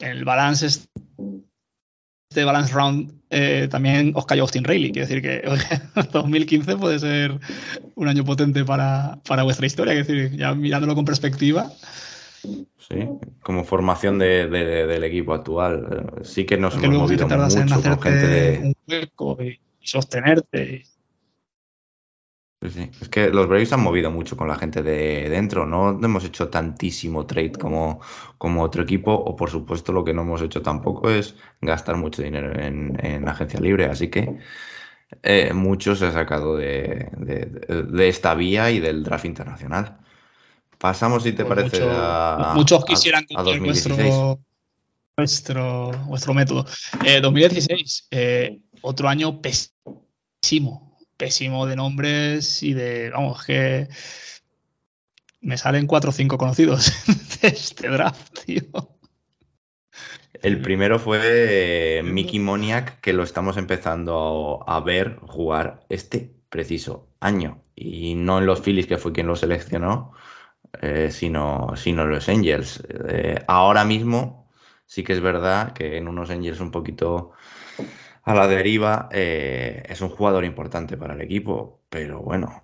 en 0.00 0.10
el 0.10 0.24
balance 0.24 0.66
este 0.66 2.44
balance 2.44 2.72
round 2.74 3.12
eh, 3.30 3.68
también 3.70 4.12
os 4.14 4.26
cayó 4.26 4.42
Austin 4.42 4.64
Rayleigh. 4.64 4.92
Quiero 4.92 5.08
decir 5.08 5.22
que 5.22 5.46
oye, 5.48 6.08
2015 6.12 6.76
puede 6.76 6.98
ser 6.98 7.38
un 7.94 8.08
año 8.08 8.24
potente 8.24 8.64
para, 8.64 9.18
para 9.26 9.42
vuestra 9.44 9.66
historia. 9.66 9.92
Quiero 9.94 10.06
decir, 10.24 10.38
ya 10.38 10.54
mirándolo 10.54 10.94
con 10.94 11.04
perspectiva. 11.04 11.70
Sí, 12.42 13.06
como 13.42 13.64
formación 13.64 14.18
de, 14.18 14.48
de, 14.48 14.86
del 14.86 15.04
equipo 15.04 15.34
actual. 15.34 15.86
eh, 16.18 16.20
Sí 16.24 16.44
que 16.44 16.56
nos 16.56 16.74
Porque 16.74 16.86
hemos 16.86 17.02
movido 17.02 17.28
que 17.28 17.36
mucho 17.36 17.82
con 17.82 18.02
gente 18.02 18.26
de. 18.26 18.58
un 18.68 18.74
hueco 18.88 19.38
y, 19.42 19.60
y 19.80 19.86
sostenerte. 19.86 20.84
Sí, 22.60 22.70
sí. 22.70 22.90
Es 23.00 23.08
que 23.08 23.28
los 23.30 23.46
Braves 23.46 23.72
han 23.72 23.82
movido 23.82 24.10
mucho 24.10 24.36
con 24.36 24.48
la 24.48 24.56
gente 24.56 24.82
de 24.82 25.28
dentro. 25.28 25.64
No 25.64 25.90
hemos 25.90 26.24
hecho 26.24 26.48
tantísimo 26.48 27.24
trade 27.24 27.52
como, 27.52 28.00
como 28.36 28.62
otro 28.62 28.82
equipo. 28.82 29.12
O 29.12 29.36
por 29.36 29.48
supuesto 29.48 29.92
lo 29.92 30.04
que 30.04 30.12
no 30.12 30.22
hemos 30.22 30.42
hecho 30.42 30.60
tampoco 30.60 31.08
es 31.08 31.36
gastar 31.60 31.96
mucho 31.96 32.20
dinero 32.22 32.52
en, 32.60 32.98
en 33.04 33.28
agencia 33.28 33.60
libre. 33.60 33.86
Así 33.86 34.08
que 34.08 34.38
eh, 35.22 35.52
mucho 35.54 35.94
se 35.96 36.06
ha 36.06 36.12
sacado 36.12 36.56
de, 36.56 37.08
de, 37.16 37.46
de, 37.84 38.08
esta 38.08 38.34
vía 38.34 38.70
y 38.70 38.80
del 38.80 39.04
draft 39.04 39.24
internacional. 39.24 39.98
Pasamos, 40.78 41.22
si 41.22 41.32
te 41.32 41.44
Pues 41.44 41.56
parece, 41.60 41.80
mucho, 41.80 41.96
a, 41.96 42.52
muchos 42.54 42.84
quisieran 42.84 43.24
a, 43.34 43.40
a 43.40 43.42
2016. 43.44 43.96
Vuestro, 43.96 44.40
vuestro, 45.16 45.90
vuestro 46.06 46.34
método. 46.34 46.66
Eh, 47.04 47.20
2016, 47.20 48.08
eh, 48.10 48.58
otro 48.82 49.08
año 49.08 49.40
pésimo, 49.40 50.96
pésimo 51.16 51.66
de 51.66 51.76
nombres 51.76 52.62
y 52.62 52.74
de, 52.74 53.10
vamos, 53.10 53.44
que 53.44 53.88
me 55.40 55.56
salen 55.56 55.86
cuatro 55.86 56.10
o 56.10 56.12
cinco 56.12 56.38
conocidos 56.38 56.92
de 57.42 57.48
este 57.48 57.88
draft, 57.88 58.44
tío. 58.44 58.62
El 60.42 60.60
primero 60.60 60.98
fue 60.98 61.98
eh, 61.98 62.02
Mickey 62.02 62.38
Moniak, 62.38 63.00
que 63.00 63.12
lo 63.12 63.24
estamos 63.24 63.56
empezando 63.56 64.64
a 64.66 64.80
ver 64.80 65.18
jugar 65.22 65.84
este 65.88 66.32
preciso 66.48 67.08
año. 67.20 67.62
Y 67.74 68.14
no 68.14 68.38
en 68.38 68.46
los 68.46 68.60
Phillies, 68.60 68.86
que 68.86 68.98
fue 68.98 69.12
quien 69.12 69.26
lo 69.26 69.36
seleccionó, 69.36 70.12
eh, 70.80 71.10
sino, 71.10 71.72
sino 71.76 72.02
en 72.02 72.10
los 72.10 72.28
Angels. 72.28 72.84
Eh, 73.08 73.42
ahora 73.48 73.84
mismo 73.84 74.48
sí 74.86 75.02
que 75.02 75.12
es 75.12 75.20
verdad 75.20 75.72
que 75.72 75.96
en 75.98 76.08
unos 76.08 76.30
Angels 76.30 76.60
un 76.60 76.70
poquito 76.70 77.32
a 78.28 78.34
la 78.34 78.46
deriva 78.48 79.08
es 79.12 80.00
un 80.00 80.08
jugador 80.10 80.44
importante 80.44 80.96
para 80.96 81.14
el 81.14 81.20
equipo, 81.20 81.80
pero 81.88 82.20
bueno, 82.20 82.62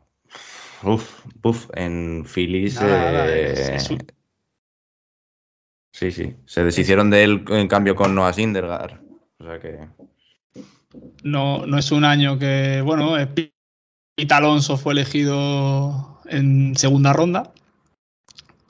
Uf, 0.85 1.25
uf, 1.43 1.71
en 1.75 2.25
Phillies. 2.27 2.81
Nada, 2.81 3.27
eh, 3.27 3.53
es- 3.53 3.69
es 3.71 3.91
un- 3.91 4.07
Sí, 5.93 6.11
sí. 6.11 6.35
Se 6.45 6.65
deshicieron 6.65 7.09
de 7.09 7.23
él 7.23 7.45
en 7.49 7.69
cambio 7.69 7.95
con 7.95 8.15
Noah 8.15 8.33
Syndergaard. 8.33 9.01
O 9.39 9.45
sea 9.45 9.61
que. 9.61 9.89
No, 11.23 11.67
no 11.67 11.79
es 11.79 11.93
un 11.93 12.05
año 12.05 12.39
que, 12.39 12.83
bueno, 12.85 13.17
eh, 13.19 13.27
Pi- 13.27 13.53
Pete 14.17 14.35
Alonso 14.35 14.77
fue 14.77 14.93
elegido 14.93 16.21
en 16.27 16.77
segunda 16.77 17.13
ronda 17.13 17.53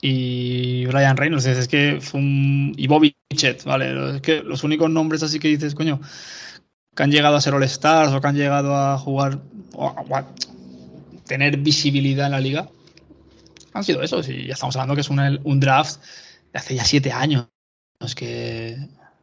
y 0.01 0.85
Brian 0.85 1.17
Reynolds, 1.17 1.45
es 1.47 1.67
que 1.67 1.99
fue 1.99 2.19
un... 2.19 2.73
y 2.77 2.87
Bobby 2.87 3.15
Chet, 3.35 3.63
¿vale? 3.63 4.15
Es 4.15 4.21
que 4.21 4.43
los 4.43 4.63
únicos 4.63 4.89
nombres 4.89 5.23
así 5.23 5.39
que 5.39 5.47
dices, 5.47 5.73
coño, 5.75 5.99
que 6.95 7.03
han 7.03 7.11
llegado 7.11 7.35
a 7.35 7.41
ser 7.41 7.53
All-Stars 7.53 8.13
o 8.13 8.21
que 8.21 8.27
han 8.27 8.35
llegado 8.35 8.75
a 8.75 8.97
jugar 8.97 9.39
o 9.73 9.87
a, 9.87 10.25
tener 11.27 11.57
visibilidad 11.57 12.27
en 12.27 12.31
la 12.33 12.39
liga 12.39 12.69
han 13.73 13.83
sido 13.83 14.01
esos 14.03 14.29
y 14.29 14.47
ya 14.47 14.53
estamos 14.53 14.75
hablando 14.75 14.95
que 14.95 15.01
es 15.01 15.09
una- 15.09 15.37
un 15.43 15.59
draft 15.59 15.99
de 16.53 16.59
hace 16.59 16.75
ya 16.75 16.85
siete 16.85 17.11
años. 17.11 17.47
Es 17.99 18.15
que, 18.15 18.77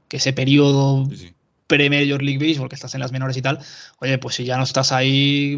que 0.09 0.19
ese 0.19 0.33
periodo 0.35 1.07
Sí, 1.09 1.17
sí. 1.17 1.35
pre-Major 1.67 2.23
League 2.23 2.47
Baseball, 2.47 2.69
que 2.69 2.75
estás 2.75 2.95
en 2.95 3.01
las 3.01 3.13
menores 3.13 3.37
y 3.37 3.43
tal, 3.43 3.59
oye, 3.99 4.19
pues 4.19 4.35
si 4.35 4.45
ya 4.45 4.59
no 4.59 4.65
estás 4.65 4.93
ahí, 4.93 5.57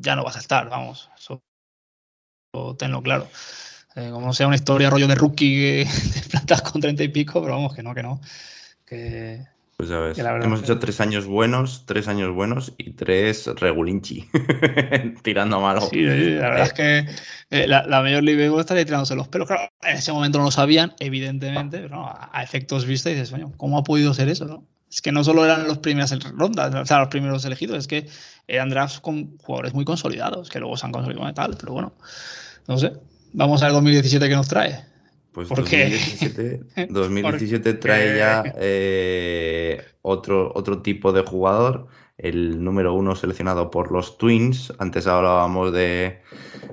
ya 0.00 0.16
no 0.16 0.24
vas 0.24 0.36
a 0.36 0.40
estar, 0.40 0.68
vamos. 0.68 1.08
Eso 1.16 1.40
tenlo 2.76 3.00
claro. 3.00 3.28
Eh, 3.94 4.10
como 4.12 4.26
no 4.26 4.32
sea 4.32 4.46
una 4.46 4.56
historia 4.56 4.90
rollo 4.90 5.06
de 5.06 5.14
rookie 5.14 5.54
que 5.54 5.88
te 6.14 6.28
plantas 6.28 6.62
con 6.62 6.80
treinta 6.80 7.04
y 7.04 7.08
pico, 7.08 7.40
pero 7.40 7.54
vamos, 7.54 7.74
que 7.74 7.82
no, 7.82 7.94
que 7.94 8.02
no. 8.02 8.20
Que, 8.84 9.46
Pues 9.80 9.88
ya 9.88 9.98
ves. 9.98 10.18
Hemos 10.18 10.62
hecho 10.62 10.78
tres 10.78 11.00
años 11.00 11.24
buenos, 11.24 11.84
tres 11.86 12.06
años 12.06 12.34
buenos 12.34 12.74
y 12.76 12.90
tres 12.90 13.46
regulinchi. 13.46 14.28
Tirando 15.22 15.56
a 15.56 15.60
malo. 15.60 15.80
sí, 15.80 16.06
sí, 16.06 16.30
la 16.32 16.50
verdad 16.50 16.66
es 16.66 16.72
que 16.74 17.06
eh, 17.48 17.66
la, 17.66 18.02
League 18.02 18.36
Baseball 18.36 18.60
estaría 18.60 18.84
tirándose 18.84 19.16
los 19.16 19.28
pelos. 19.28 19.48
Claro, 19.48 19.70
en 19.80 19.96
ese 19.96 20.12
momento 20.12 20.36
no 20.36 20.44
lo 20.44 20.50
sabían, 20.50 20.92
evidentemente, 20.98 21.78
pero 21.78 21.96
no, 21.96 22.06
a, 22.06 22.28
a 22.30 22.42
efectos 22.42 22.84
vista 22.84 23.08
dices, 23.08 23.30
coño, 23.30 23.54
¿cómo 23.56 23.78
ha 23.78 23.82
podido 23.82 24.12
ser 24.12 24.28
eso? 24.28 24.44
no? 24.44 24.66
Es 24.90 25.00
que 25.00 25.12
no 25.12 25.24
solo 25.24 25.46
eran 25.46 25.66
los 25.66 25.78
primeras 25.78 26.14
rondas, 26.34 26.74
o 26.74 26.84
sea, 26.84 26.98
los 26.98 27.08
primeros 27.08 27.42
elegidos, 27.46 27.78
es 27.78 27.88
que 27.88 28.06
eran 28.48 28.68
drafts 28.68 29.00
con 29.00 29.38
jugadores 29.38 29.72
muy 29.72 29.86
consolidados, 29.86 30.50
que 30.50 30.60
luego 30.60 30.76
se 30.76 30.84
han 30.84 30.92
consolidado 30.92 31.30
y 31.30 31.32
tal, 31.32 31.56
pero 31.58 31.72
bueno, 31.72 31.94
no 32.68 32.76
sé. 32.76 32.92
Vamos 33.32 33.62
al 33.62 33.72
2017 33.72 34.28
que 34.28 34.34
nos 34.34 34.48
trae. 34.48 34.89
Pues 35.32 35.48
¿Por 35.48 35.64
qué? 35.64 35.90
2017, 35.90 36.88
2017 36.90 37.74
trae 37.80 38.16
ya 38.16 38.42
eh, 38.56 39.80
otro, 40.02 40.50
otro 40.54 40.82
tipo 40.82 41.12
de 41.12 41.22
jugador, 41.22 41.86
el 42.18 42.62
número 42.62 42.94
uno 42.94 43.14
seleccionado 43.14 43.70
por 43.70 43.92
los 43.92 44.18
Twins. 44.18 44.72
Antes 44.78 45.06
hablábamos 45.06 45.72
de, 45.72 46.20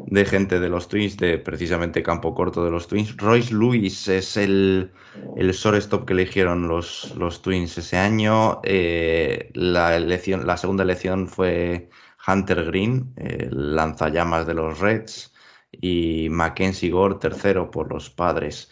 de 0.07 0.25
gente 0.25 0.59
de 0.59 0.69
los 0.69 0.87
Twins, 0.87 1.17
de 1.17 1.37
precisamente 1.37 2.01
campo 2.01 2.33
corto 2.33 2.65
de 2.65 2.71
los 2.71 2.87
Twins. 2.87 3.15
Royce 3.17 3.53
Lewis 3.53 4.07
es 4.07 4.35
el, 4.37 4.91
el 5.35 5.51
shortstop 5.51 6.05
que 6.05 6.13
eligieron 6.13 6.67
los, 6.67 7.13
los 7.15 7.43
Twins 7.43 7.77
ese 7.77 7.97
año. 7.97 8.59
Eh, 8.63 9.51
la, 9.53 9.95
elección, 9.95 10.47
la 10.47 10.57
segunda 10.57 10.83
elección 10.83 11.27
fue 11.27 11.89
Hunter 12.27 12.65
Green, 12.65 13.13
el 13.17 13.75
lanzallamas 13.75 14.47
de 14.47 14.55
los 14.55 14.79
Reds 14.79 15.31
y 15.71 16.27
Mackenzie 16.29 16.89
Gore 16.89 17.15
tercero 17.15 17.69
por 17.71 17.91
los 17.91 18.09
padres. 18.09 18.69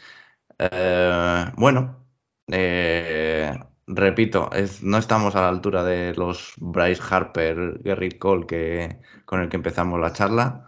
Eh, 0.59 1.45
bueno, 1.57 2.05
eh, 2.47 3.51
repito, 3.88 4.49
es- 4.53 4.81
no 4.84 4.97
estamos 4.97 5.35
a 5.35 5.41
la 5.41 5.49
altura 5.49 5.84
de 5.84 6.13
los 6.15 6.53
Bryce 6.57 7.01
Harper, 7.09 7.80
Gerrit 7.84 8.17
Cole 8.17 8.45
que, 8.47 8.97
con 9.26 9.41
el 9.41 9.49
que 9.49 9.57
empezamos 9.57 9.99
la 9.99 10.13
charla, 10.13 10.65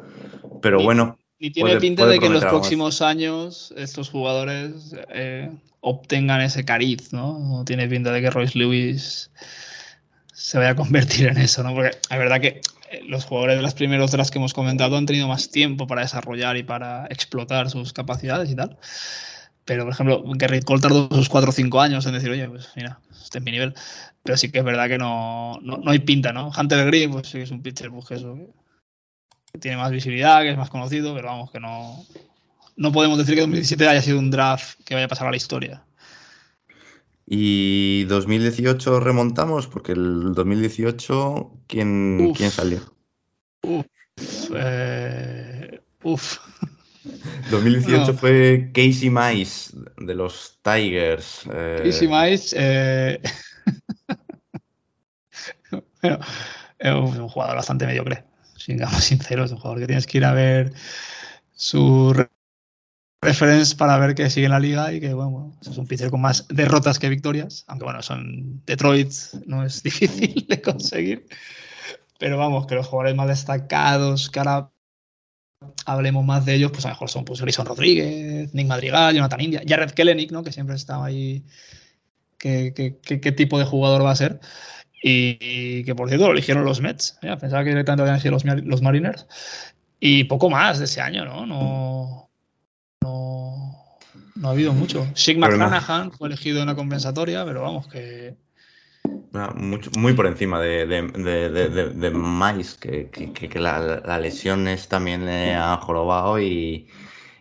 pero 0.61 0.81
bueno, 0.81 1.17
Y 1.39 1.51
tiene 1.51 1.69
Puede- 1.69 1.81
pinta 1.81 2.01
puede 2.01 2.13
de 2.13 2.19
que 2.19 2.25
en 2.25 2.33
los 2.33 2.43
más. 2.43 2.51
próximos 2.51 3.01
años 3.03 3.71
estos 3.77 4.09
jugadores 4.09 4.95
eh, 5.09 5.51
obtengan 5.81 6.41
ese 6.41 6.65
cariz, 6.65 7.13
¿no? 7.13 7.37
No 7.37 7.63
Tiene 7.63 7.87
pinta 7.87 8.11
de 8.11 8.21
que 8.21 8.31
Royce 8.31 8.57
Lewis 8.57 9.29
se 10.33 10.57
vaya 10.57 10.71
a 10.71 10.75
convertir 10.75 11.27
en 11.27 11.37
eso, 11.37 11.61
¿no? 11.61 11.75
Porque 11.75 11.89
es 12.09 12.17
verdad 12.17 12.41
que 12.41 12.61
los 13.07 13.25
jugadores 13.25 13.57
de 13.57 13.61
los 13.61 13.73
primeros 13.73 14.11
drafts 14.11 14.31
que 14.31 14.39
hemos 14.39 14.53
comentado 14.53 14.97
han 14.97 15.05
tenido 15.05 15.27
más 15.27 15.49
tiempo 15.49 15.87
para 15.87 16.01
desarrollar 16.01 16.57
y 16.57 16.63
para 16.63 17.05
explotar 17.07 17.69
sus 17.69 17.93
capacidades 17.93 18.49
y 18.49 18.55
tal. 18.55 18.77
Pero, 19.65 19.83
por 19.83 19.93
ejemplo, 19.93 20.23
Gerrit 20.39 20.63
Cole 20.63 20.81
tardó 20.81 21.09
sus 21.11 21.27
4 21.27 21.49
o 21.49 21.53
5 21.53 21.81
años 21.81 22.05
en 22.05 22.13
decir, 22.13 22.29
oye, 22.29 22.47
pues 22.47 22.69
mira, 22.77 23.01
este 23.21 23.39
es 23.39 23.43
mi 23.43 23.51
nivel. 23.51 23.73
Pero 24.23 24.37
sí 24.37 24.49
que 24.49 24.59
es 24.59 24.63
verdad 24.63 24.87
que 24.87 24.97
no, 24.97 25.59
no, 25.61 25.77
no 25.77 25.91
hay 25.91 25.99
pinta, 25.99 26.31
¿no? 26.31 26.51
Hunter 26.57 26.85
Green, 26.85 27.11
pues 27.11 27.27
sí 27.27 27.37
que 27.37 27.43
es 27.43 27.51
un 27.51 27.61
pitcher, 27.61 27.91
pues 27.91 28.05
que 28.05 28.15
eso, 28.15 28.37
que 29.51 29.59
tiene 29.59 29.75
más 29.75 29.91
visibilidad, 29.91 30.41
que 30.41 30.51
es 30.51 30.57
más 30.57 30.69
conocido, 30.69 31.13
pero 31.13 31.27
vamos, 31.27 31.51
que 31.51 31.59
no, 31.59 32.05
no 32.77 32.91
podemos 32.93 33.17
decir 33.17 33.35
que 33.35 33.41
2017 33.41 33.89
haya 33.89 34.01
sido 34.01 34.19
un 34.19 34.31
draft 34.31 34.79
que 34.85 34.93
vaya 34.93 35.05
a 35.05 35.09
pasar 35.09 35.27
a 35.27 35.31
la 35.31 35.37
historia. 35.37 35.83
Y 37.29 38.05
2018 38.05 38.99
remontamos 39.01 39.67
porque 39.67 39.91
el 39.91 40.33
2018, 40.33 41.51
¿quién, 41.67 42.27
Uf. 42.31 42.37
¿quién 42.37 42.49
salió? 42.51 42.79
Eh, 44.55 45.81
uf. 46.03 46.37
2018 47.51 48.11
No. 48.11 48.17
fue 48.17 48.71
Casey 48.73 49.09
Mice 49.09 49.75
de 49.97 50.15
los 50.15 50.59
Tigers. 50.61 51.43
eh, 51.53 51.81
Casey 51.85 52.07
Mize, 52.07 52.55
eh, 52.59 53.21
bueno, 56.01 56.19
es 56.79 56.93
un 56.93 57.27
jugador 57.29 57.55
bastante 57.57 57.85
mediocre, 57.85 58.23
sigamos 58.57 59.03
sinceros, 59.03 59.45
es 59.47 59.51
un 59.53 59.57
jugador 59.59 59.79
que 59.79 59.87
tienes 59.87 60.07
que 60.07 60.17
ir 60.17 60.25
a 60.25 60.33
ver 60.33 60.73
su 61.55 62.13
reference 63.21 63.75
para 63.75 63.97
ver 63.97 64.15
que 64.15 64.29
sigue 64.29 64.45
en 64.45 64.51
la 64.51 64.59
liga 64.59 64.93
y 64.93 64.99
que, 64.99 65.13
bueno, 65.13 65.31
bueno, 65.31 65.59
es 65.61 65.77
un 65.77 65.87
pitcher 65.87 66.11
con 66.11 66.21
más 66.21 66.47
derrotas 66.49 66.99
que 66.99 67.09
victorias, 67.09 67.63
aunque 67.67 67.85
bueno, 67.85 68.01
son 68.01 68.63
Detroit, 68.65 69.11
no 69.45 69.63
es 69.65 69.83
difícil 69.83 70.45
de 70.47 70.61
conseguir, 70.61 71.25
pero 72.19 72.37
vamos, 72.37 72.67
que 72.67 72.75
los 72.75 72.87
jugadores 72.87 73.15
más 73.15 73.27
destacados 73.27 74.29
que 74.29 74.39
ahora 74.39 74.71
hablemos 75.85 76.25
más 76.25 76.45
de 76.45 76.55
ellos, 76.55 76.71
pues 76.71 76.85
a 76.85 76.89
lo 76.89 76.95
mejor 76.95 77.09
son 77.09 77.25
pues 77.25 77.39
Rodríguez, 77.39 78.53
Nick 78.53 78.67
Madrigal, 78.67 79.15
Jonathan 79.15 79.41
India, 79.41 79.61
Jared 79.67 79.91
Kellenic, 79.91 80.31
¿no? 80.31 80.43
Que 80.43 80.51
siempre 80.51 80.75
estaba 80.75 81.05
ahí. 81.05 81.43
¿Qué, 82.37 82.73
qué, 82.75 83.19
qué- 83.19 83.31
tipo 83.31 83.57
de 83.57 83.65
jugador 83.65 84.05
va 84.05 84.11
a 84.11 84.15
ser? 84.15 84.39
Y, 85.01 85.83
que 85.83 85.95
por 85.95 86.09
cierto 86.09 86.27
lo 86.27 86.33
eligieron 86.33 86.65
los 86.65 86.81
Mets. 86.81 87.17
Pensaba 87.21 87.63
que 87.63 87.69
directamente 87.69 88.03
habían 88.03 88.19
sido 88.19 88.33
los, 88.33 88.45
los 88.45 88.81
Mariners. 88.81 89.27
Y 89.99 90.25
poco 90.25 90.49
más 90.49 90.77
de 90.79 90.85
ese 90.85 91.01
año, 91.01 91.25
¿no? 91.25 91.45
No, 91.45 92.26
no, 93.07 93.75
no 94.35 94.47
ha 94.47 94.51
habido 94.51 94.73
mucho. 94.73 94.99
No. 94.99 95.47
McClanahan 95.47 96.11
fue 96.11 96.27
elegido 96.27 96.59
en 96.61 96.67
la 96.67 96.75
compensatoria, 96.75 97.45
pero 97.45 97.61
vamos, 97.61 97.87
que 97.87 98.35
Ah, 99.33 99.53
mucho- 99.55 99.91
muy 99.99 100.13
por 100.13 100.25
encima 100.25 100.59
de, 100.59 100.85
de, 100.87 101.01
de, 101.03 101.49
de, 101.49 101.69
de- 101.69 101.89
de 101.89 102.11
Mice, 102.11 102.77
que, 102.79 103.09
que, 103.09 103.31
que- 103.33 103.49
que 103.49 103.59
la, 103.59 104.01
la 104.05 104.19
lesión 104.19 104.67
es 104.67 104.87
también 104.87 105.25
le 105.25 105.53
ha 105.53 105.75
jorobado 105.77 106.39
y, 106.39 106.87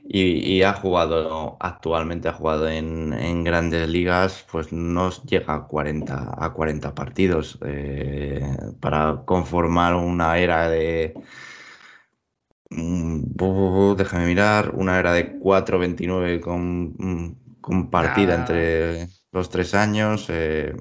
y, 0.08 0.22
y 0.54 0.62
ha 0.62 0.74
jugado, 0.74 1.56
actualmente 1.60 2.28
ha 2.28 2.32
jugado 2.32 2.68
en, 2.68 3.12
en 3.12 3.44
grandes 3.44 3.88
ligas, 3.88 4.44
pues 4.50 4.72
no 4.72 5.10
llega 5.24 5.54
a 5.54 5.66
40, 5.66 6.34
a 6.38 6.52
40 6.52 6.94
partidos 6.94 7.58
eh, 7.64 8.42
para 8.80 9.22
conformar 9.24 9.94
una 9.94 10.38
era 10.38 10.68
de... 10.68 11.14
mm, 12.70 13.96
Déjame 13.96 14.26
mirar, 14.26 14.72
una 14.74 14.98
era 14.98 15.12
de 15.12 15.38
4.29 15.38 16.40
con, 16.40 16.94
mm, 16.98 17.60
compartida 17.60 18.34
entre 18.34 19.08
los 19.32 19.50
tres 19.50 19.74
años. 19.74 20.26
eh, 20.30 20.74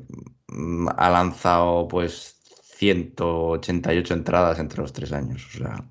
mm, 0.47 0.87
ha 0.97 1.09
lanzado 1.09 1.87
pues 1.87 2.39
188 2.77 4.13
entradas 4.13 4.59
entre 4.59 4.81
los 4.81 4.93
tres 4.93 5.11
años. 5.13 5.45
O 5.55 5.57
sea, 5.59 5.89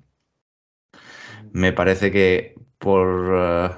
me 1.51 1.73
parece 1.73 2.11
que 2.11 2.55
por, 2.77 3.07
eh, 3.35 3.69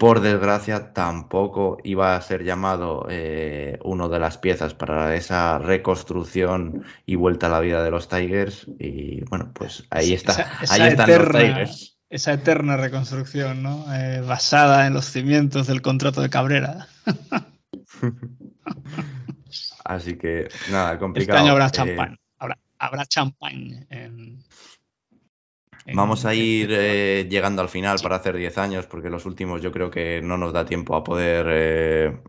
por 0.00 0.22
desgracia 0.22 0.94
tampoco 0.94 1.76
iba 1.84 2.16
a 2.16 2.22
ser 2.22 2.42
llamado 2.42 3.06
eh, 3.10 3.78
uno 3.84 4.08
de 4.08 4.18
las 4.18 4.38
piezas 4.38 4.72
para 4.72 5.14
esa 5.14 5.58
reconstrucción 5.58 6.84
y 7.04 7.16
vuelta 7.16 7.48
a 7.48 7.50
la 7.50 7.60
vida 7.60 7.84
de 7.84 7.90
los 7.90 8.08
Tigers. 8.08 8.66
Y 8.78 9.20
bueno, 9.24 9.52
pues 9.54 9.84
ahí 9.90 10.14
está. 10.14 10.32
Esa- 10.32 10.52
esa 10.62 10.74
ahí 10.74 10.82
están 10.88 11.06
los 11.10 11.18
eterna- 11.18 11.38
Tigers. 11.40 11.98
esa 12.08 12.32
eterna 12.32 12.76
reconstrucción, 12.78 13.62
¿no? 13.62 13.84
Eh, 13.94 14.22
basada 14.22 14.86
en 14.86 14.94
los 14.94 15.04
cimientos 15.04 15.66
del 15.66 15.82
contrato 15.82 16.22
de 16.22 16.30
Cabrera. 16.30 16.88
Así 19.84 20.16
que, 20.16 20.48
nada, 20.70 20.90
Este 20.92 20.98
complicado. 21.00 21.38
año 21.40 21.52
habrá 21.52 21.66
Eh, 21.66 21.70
champán. 21.72 22.18
Habrá, 22.38 22.58
habrá 22.78 23.06
champán 23.06 23.86
en- 23.90 24.42
Vamos 25.94 26.24
a 26.24 26.34
ir 26.34 26.68
eh, 26.72 27.26
llegando 27.30 27.62
al 27.62 27.68
final 27.68 27.98
para 28.02 28.16
hacer 28.16 28.36
10 28.36 28.58
años, 28.58 28.86
porque 28.86 29.10
los 29.10 29.26
últimos 29.26 29.62
yo 29.62 29.72
creo 29.72 29.90
que 29.90 30.20
no 30.22 30.36
nos 30.36 30.52
da 30.52 30.64
tiempo 30.64 30.94
a 30.94 31.02
poder 31.04 31.46
eh, 31.48 32.20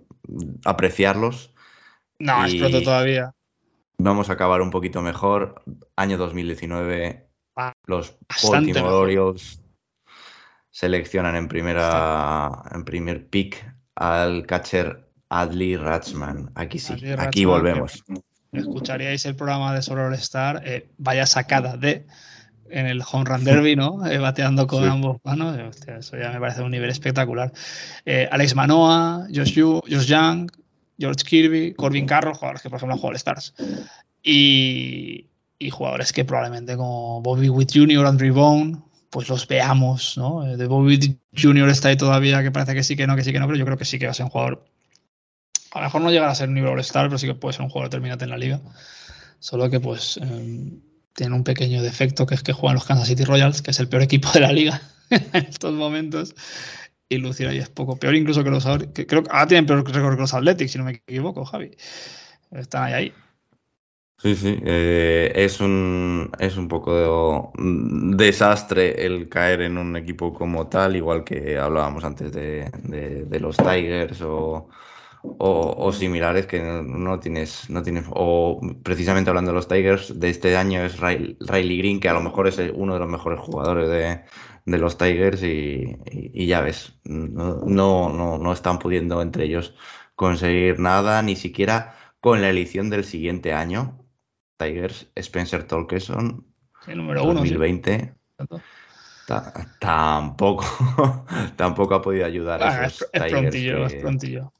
apreciarlos. 0.66 1.54
No, 2.20 2.46
es 2.46 2.54
y- 2.54 2.60
pronto 2.60 2.82
todavía. 2.82 3.34
Vamos 3.98 4.30
a 4.30 4.34
acabar 4.34 4.62
un 4.62 4.72
poquito 4.72 5.02
mejor. 5.02 5.64
Año 5.96 6.18
2019, 6.18 7.28
Ah, 7.56 7.74
los 7.86 8.18
Baltimore. 8.50 8.88
Orioles 8.88 9.62
seleccionan 10.72 11.36
en 11.36 11.48
primera, 11.48 12.64
en 12.72 12.86
primer 12.86 13.28
pick 13.28 13.64
al 13.96 14.46
catcher 14.46 15.08
Adley 15.30 15.76
Ratchman. 15.76 16.52
Aquí 16.56 16.80
sí, 16.80 16.94
Adley 16.94 17.16
aquí 17.20 17.46
volvemos. 17.46 18.04
Escucharíais 18.54 19.26
el 19.26 19.36
programa 19.36 19.74
de 19.74 19.94
All 19.94 20.14
Star, 20.16 20.62
eh, 20.66 20.90
vaya 20.98 21.26
sacada 21.26 21.78
de 21.78 22.06
en 22.72 22.86
el 22.88 23.02
Home 23.12 23.26
Run 23.26 23.44
Derby, 23.44 23.76
¿no? 23.76 24.06
Eh, 24.06 24.18
bateando 24.18 24.68
con 24.68 24.84
Sí. 24.84 24.90
ambos 24.90 25.18
manos. 25.24 25.58
Eh, 25.58 25.64
hostia, 25.64 25.98
eso 25.98 26.18
ya 26.18 26.32
me 26.32 26.40
parece 26.40 26.62
un 26.62 26.72
nivel 26.72 26.90
espectacular. 26.90 27.52
Eh, 28.06 28.28
Alex 28.32 28.56
Manoa, 28.56 29.28
Josh, 29.34 29.54
Yu- 29.54 29.82
Josh 29.90 30.06
Young, 30.06 30.50
George 31.00 31.24
Kirby, 31.26 31.74
Corbin 31.74 32.06
Carroll, 32.06 32.34
jugadores 32.36 32.62
que 32.62 32.70
por 32.70 32.78
ejemplo 32.78 32.94
han 32.96 33.00
jugado 33.00 33.16
Stars. 33.16 33.54
Y, 34.24 35.28
y 35.58 35.70
jugadores 35.70 36.14
que 36.14 36.26
probablemente 36.26 36.78
como 36.78 37.22
Bobby 37.22 37.50
Witt 37.50 37.72
Jr., 37.74 38.06
Andrew 38.06 38.34
Bone, 38.34 38.78
pues 39.10 39.28
los 39.30 39.48
veamos, 39.48 40.18
¿no? 40.18 40.46
Eh, 40.48 40.58
De 40.58 40.68
Bobby 40.68 40.90
Witt 40.98 41.18
Jr. 41.36 41.70
está 41.70 41.90
ahí 41.90 41.98
todavía, 41.98 42.44
que 42.44 42.52
parece 42.52 42.74
que 42.76 42.84
sí, 42.84 42.96
que 42.96 43.08
no, 43.08 43.16
que 43.16 43.24
sí, 43.24 43.34
que 43.34 43.40
no, 43.40 43.48
pero 43.48 43.58
yo 43.58 43.66
creo 43.66 43.78
que 43.78 43.86
sí 43.86 43.98
que 44.00 44.06
va 44.06 44.12
a 44.12 44.14
ser 44.14 44.26
un 44.26 44.30
jugador. 44.32 44.64
A 45.74 45.80
lo 45.80 45.86
mejor 45.86 46.02
no 46.02 46.12
llegará 46.12 46.32
a 46.32 46.36
ser 46.36 46.50
un 46.50 46.56
nivel 46.56 46.72
All-Star, 46.72 47.08
pero 47.08 47.18
sí 47.18 47.28
que 47.28 47.34
puede 47.36 47.54
ser 47.54 47.64
un 47.64 47.70
jugador 47.70 47.90
determinante 47.90 48.26
en 48.26 48.30
la 48.32 48.38
liga. 48.38 48.60
Solo 49.40 49.70
que 49.70 49.80
pues 49.80 50.20
eh, 50.22 50.70
tiene 51.14 51.36
un 51.36 51.44
pequeño 51.44 51.82
defecto 51.84 52.26
que 52.26 52.36
es 52.36 52.44
que 52.44 52.54
juegan 52.54 52.76
los 52.76 52.86
Kansas 52.86 53.08
City 53.08 53.24
Royals, 53.26 53.62
que 53.62 53.72
es 53.72 53.80
el 53.80 53.90
peor 53.90 54.04
equipo 54.04 54.30
de 54.32 54.40
la 54.42 54.52
liga 54.52 54.82
en 55.10 55.46
estos 55.46 55.74
momentos. 55.74 56.36
Y 57.10 57.18
lucir 57.18 57.48
ahí 57.48 57.58
es 57.58 57.70
poco 57.70 57.98
peor 57.98 58.16
incluso 58.16 58.44
que 58.44 58.50
los 58.52 58.66
que 58.94 59.06
creo 59.06 59.24
que 59.24 59.30
ahora 59.32 59.48
tienen 59.48 59.66
peor 59.66 59.86
récord 59.86 60.16
que 60.16 60.22
los 60.22 60.34
Athletics, 60.34 60.72
si 60.72 60.78
no 60.78 60.86
me 60.86 60.92
equivoco, 61.06 61.44
Javi. 61.46 61.72
Están 62.52 62.84
ahí 62.84 62.94
ahí. 62.94 63.14
Sí, 64.18 64.36
sí, 64.36 64.56
eh, 64.66 65.32
es 65.36 65.60
un, 65.62 66.30
es 66.38 66.56
un 66.56 66.68
poco 66.68 67.52
de- 67.58 68.16
desastre 68.16 69.04
el 69.04 69.28
caer 69.30 69.62
en 69.62 69.80
un 69.80 69.96
equipo 69.98 70.32
como 70.32 70.68
tal, 70.70 70.96
igual 70.96 71.24
que 71.24 71.58
hablábamos 71.58 72.04
antes 72.04 72.32
de, 72.32 72.70
de- 72.84 73.26
de 73.26 73.40
los 73.40 73.58
Tigers 73.58 74.22
o, 74.22 74.70
o- 75.24 75.76
o 75.78 75.92
similares 75.94 76.46
que 76.48 76.60
no, 76.62 76.82
no 76.84 77.20
tienes, 77.20 77.70
no 77.70 77.82
tienes, 77.84 78.06
o 78.10 78.60
precisamente 78.84 79.30
hablando 79.30 79.52
de 79.52 79.56
los 79.56 79.68
Tigers, 79.68 80.20
de 80.20 80.30
este 80.30 80.56
año 80.58 80.84
es 80.84 81.00
Riley 81.00 81.78
Green, 81.78 82.00
que 82.00 82.10
a 82.10 82.14
lo 82.14 82.22
mejor 82.22 82.48
es 82.48 82.60
uno 82.74 82.94
de 82.94 83.00
los 83.00 83.10
mejores 83.10 83.40
jugadores 83.40 83.90
de, 83.90 84.22
de 84.66 84.78
los 84.78 84.98
Tigers 84.98 85.44
y, 85.44 85.98
y- 86.12 86.32
y 86.34 86.48
ya 86.48 86.62
ves, 86.62 87.00
no, 87.04 87.62
no, 87.66 88.38
no, 88.38 88.54
están 88.54 88.80
pudiendo 88.80 89.22
entre 89.22 89.46
ellos 89.46 89.74
conseguir 90.16 90.80
nada, 90.80 91.22
ni 91.22 91.36
siquiera 91.36 91.96
con 92.20 92.42
la 92.42 92.50
elección 92.50 92.90
del 92.90 93.04
siguiente 93.04 93.54
año. 93.54 93.98
Tigers, 94.58 95.08
Spencer 95.16 95.64
Tolkeson, 95.64 96.46
El 96.88 96.98
número 96.98 97.24
uno. 97.24 97.34
sí. 97.46 97.54
2020. 97.54 98.14
ta- 99.28 99.54
tampoco, 99.80 100.64
tampoco 101.56 101.96
ha 101.96 102.02
podido 102.02 102.26
ayudar 102.26 102.62
a 102.62 102.68
Ah, 102.68 102.86
esos 102.86 103.02
es, 103.04 103.10
es 103.14 103.24
Tigers 103.24 103.32
prontillo, 103.32 103.86
es 103.86 103.94
prontillo. 103.96 104.54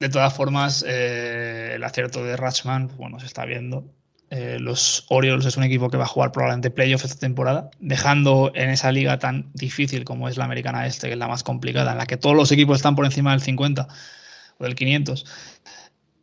De 0.00 0.08
todas 0.08 0.32
formas, 0.32 0.84
eh, 0.86 1.72
el 1.74 1.82
acierto 1.82 2.22
de 2.22 2.36
Ratchman, 2.36 2.88
bueno, 2.96 3.18
se 3.18 3.26
está 3.26 3.44
viendo. 3.44 3.84
Eh, 4.30 4.58
los 4.60 5.06
Orioles 5.08 5.46
es 5.46 5.56
un 5.56 5.64
equipo 5.64 5.90
que 5.90 5.96
va 5.96 6.04
a 6.04 6.08
jugar 6.08 6.30
probablemente 6.30 6.70
playoff 6.70 7.04
esta 7.04 7.18
temporada, 7.18 7.70
dejando 7.80 8.52
en 8.54 8.70
esa 8.70 8.92
liga 8.92 9.18
tan 9.18 9.50
difícil 9.54 10.04
como 10.04 10.28
es 10.28 10.36
la 10.36 10.44
americana 10.44 10.86
este, 10.86 11.08
que 11.08 11.14
es 11.14 11.18
la 11.18 11.26
más 11.26 11.42
complicada, 11.42 11.92
en 11.92 11.98
la 11.98 12.06
que 12.06 12.16
todos 12.16 12.36
los 12.36 12.52
equipos 12.52 12.76
están 12.76 12.94
por 12.94 13.06
encima 13.06 13.32
del 13.32 13.40
50 13.40 13.88
o 14.58 14.64
del 14.64 14.76
500. 14.76 15.26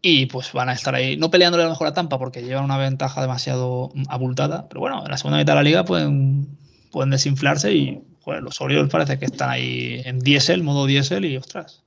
Y 0.02 0.28
pues 0.28 0.54
van 0.54 0.70
a 0.70 0.74
estar 0.74 0.96
ahí, 0.96 1.18
no 1.18 1.30
peleándole 1.32 1.64
a 1.64 1.66
lo 1.66 1.72
mejor 1.72 1.88
a 1.88 1.94
Tampa 1.94 2.20
porque 2.20 2.44
llevan 2.44 2.64
una 2.64 2.78
ventaja 2.78 3.22
demasiado 3.22 3.92
abultada, 4.08 4.70
pero 4.70 4.82
bueno, 4.82 5.04
en 5.04 5.12
la 5.12 5.18
segunda 5.18 5.40
mitad 5.40 5.54
de 5.54 5.58
la 5.58 5.64
liga 5.64 5.84
pueden, 5.84 6.58
pueden 6.92 7.10
desinflarse 7.10 7.74
y 7.74 8.04
los 8.26 8.62
Orioles 8.62 8.90
parece 8.90 9.20
que 9.20 9.26
están 9.26 9.50
ahí 9.50 10.02
en 10.06 10.20
diésel, 10.20 10.64
modo 10.64 10.86
diésel 10.86 11.26
y 11.26 11.38
ostras. 11.38 11.85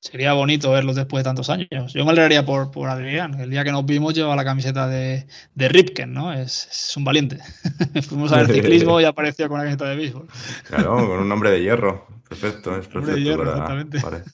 Sería 0.00 0.32
bonito 0.32 0.70
verlos 0.70 0.94
después 0.94 1.22
de 1.22 1.28
tantos 1.28 1.50
años. 1.50 1.92
Yo 1.92 2.04
me 2.04 2.12
alegraría 2.12 2.44
por, 2.46 2.70
por 2.70 2.88
Adrián. 2.88 3.34
El 3.40 3.50
día 3.50 3.64
que 3.64 3.72
nos 3.72 3.84
vimos 3.84 4.14
llevaba 4.14 4.36
la 4.36 4.44
camiseta 4.44 4.86
de, 4.86 5.26
de 5.54 5.68
Ripken, 5.68 6.12
¿no? 6.12 6.32
Es, 6.32 6.68
es 6.70 6.96
un 6.96 7.04
valiente. 7.04 7.38
Fuimos 8.08 8.30
a 8.32 8.36
ver 8.38 8.46
ciclismo 8.54 9.00
y 9.00 9.04
apareció 9.04 9.48
con 9.48 9.58
la 9.58 9.64
camiseta 9.64 9.88
de 9.88 9.96
béisbol. 9.96 10.28
Claro, 10.68 10.96
con 11.08 11.18
un 11.20 11.28
nombre 11.28 11.50
de 11.50 11.62
hierro. 11.62 12.06
Perfecto, 12.28 12.76
es 12.76 12.86
de 12.86 12.92
perfecto. 12.94 13.18
hierro, 13.20 13.38
para- 13.44 13.50
exactamente. 13.50 14.00
para- 14.00 14.24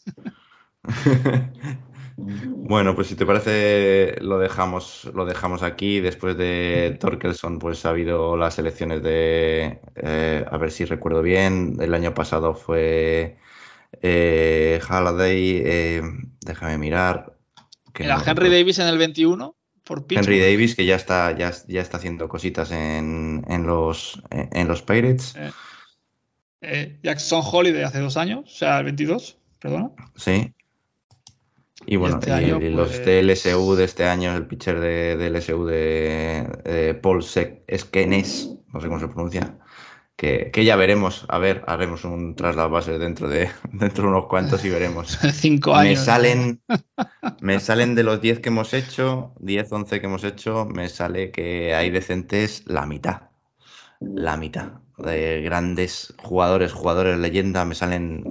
Bueno, 2.17 2.95
pues 2.95 3.09
si 3.09 3.17
te 3.17 3.27
parece, 3.27 4.17
lo 4.21 4.39
dejamos, 4.39 5.11
lo 5.15 5.25
dejamos 5.27 5.63
aquí. 5.63 6.01
Después 6.01 6.37
de 6.37 6.97
Torkelson, 7.01 7.59
pues 7.59 7.85
ha 7.85 7.91
habido 7.91 8.37
las 8.37 8.59
elecciones 8.59 9.03
de, 9.03 9.81
eh, 9.97 10.45
a 10.49 10.57
ver 10.59 10.71
si 10.71 10.85
recuerdo 10.85 11.23
bien, 11.23 11.77
el 11.81 11.93
año 11.95 12.15
pasado 12.15 12.55
fue 12.55 13.37
eh, 14.03 14.81
Halliday, 14.89 15.63
eh, 15.65 16.03
déjame 16.45 16.79
mirar. 16.79 17.37
que 17.93 18.05
Era 18.05 18.15
no 18.17 18.21
Henry 18.21 18.33
recuerdo. 18.35 18.53
Davis 18.57 18.79
en 18.79 18.87
el 18.89 18.99
21 18.99 19.57
por. 19.85 20.05
Henry 20.11 20.41
Davis, 20.41 20.75
que 20.75 20.85
ya 20.85 20.97
está, 20.97 21.37
ya, 21.37 21.53
ya 21.69 21.81
está 21.81 21.97
haciendo 21.99 22.29
cositas 22.29 22.71
en, 22.71 23.45
en 23.49 23.67
los, 23.67 24.23
en 24.31 24.69
los 24.69 24.83
Pirates. 24.83 25.35
Eh, 26.61 26.99
Jackson 27.03 27.43
Holiday 27.45 27.83
hace 27.83 28.01
dos 28.01 28.17
años, 28.17 28.45
o 28.47 28.57
sea, 28.57 28.79
el 28.79 28.85
22, 28.85 29.39
perdona. 29.61 29.91
Sí. 30.17 30.55
Y 31.87 31.97
bueno, 31.97 32.19
este 32.19 32.31
y, 32.31 32.33
año, 32.33 32.61
y 32.63 32.71
los 32.71 32.89
pues- 32.89 33.05
de 33.05 33.23
LSU 33.23 33.75
de 33.75 33.85
este 33.85 34.07
año, 34.07 34.35
el 34.35 34.47
pitcher 34.47 34.81
de, 34.81 35.29
LSU 35.29 35.67
de, 35.67 36.49
de 36.65 36.95
Paul 36.95 37.23
Sek 37.23 37.63
Eskenes, 37.67 38.51
no 38.73 38.81
sé 38.81 38.87
cómo 38.89 38.99
se 39.01 39.09
pronuncia, 39.09 39.59
que, 40.17 40.51
que 40.53 40.65
ya 40.65 40.77
veremos. 40.77 41.25
A 41.29 41.39
ver, 41.39 41.65
haremos 41.67 42.05
un 42.05 42.35
tras 42.37 42.55
las 42.57 42.71
bases 42.71 42.99
dentro 43.01 43.29
de, 43.29 43.51
dentro 43.73 44.05
de 44.05 44.09
unos 44.11 44.27
cuantos 44.27 44.65
y 44.65 44.71
veremos. 44.71 45.19
Cinco 45.33 45.73
Me 45.73 45.79
años. 45.79 46.05
salen, 46.05 46.61
me 47.41 47.61
salen 47.61 47.95
de 47.95 48.03
los 48.05 48.21
10 48.21 48.41
que 48.41 48.49
hemos 48.51 48.73
hecho, 48.75 49.33
10, 49.41 49.73
11 49.73 50.01
que 50.01 50.07
hemos 50.07 50.25
hecho, 50.25 50.67
me 50.67 50.89
sale 50.89 51.31
que 51.31 51.75
hay 51.75 51.91
decentes 51.91 52.63
la 52.67 52.87
mitad. 52.87 53.23
La 54.01 54.37
mitad. 54.37 54.73
De 54.99 55.43
grandes 55.43 56.15
jugadores, 56.23 56.73
jugadores 56.73 57.19
leyenda, 57.19 57.65
me 57.65 57.75
salen 57.75 58.25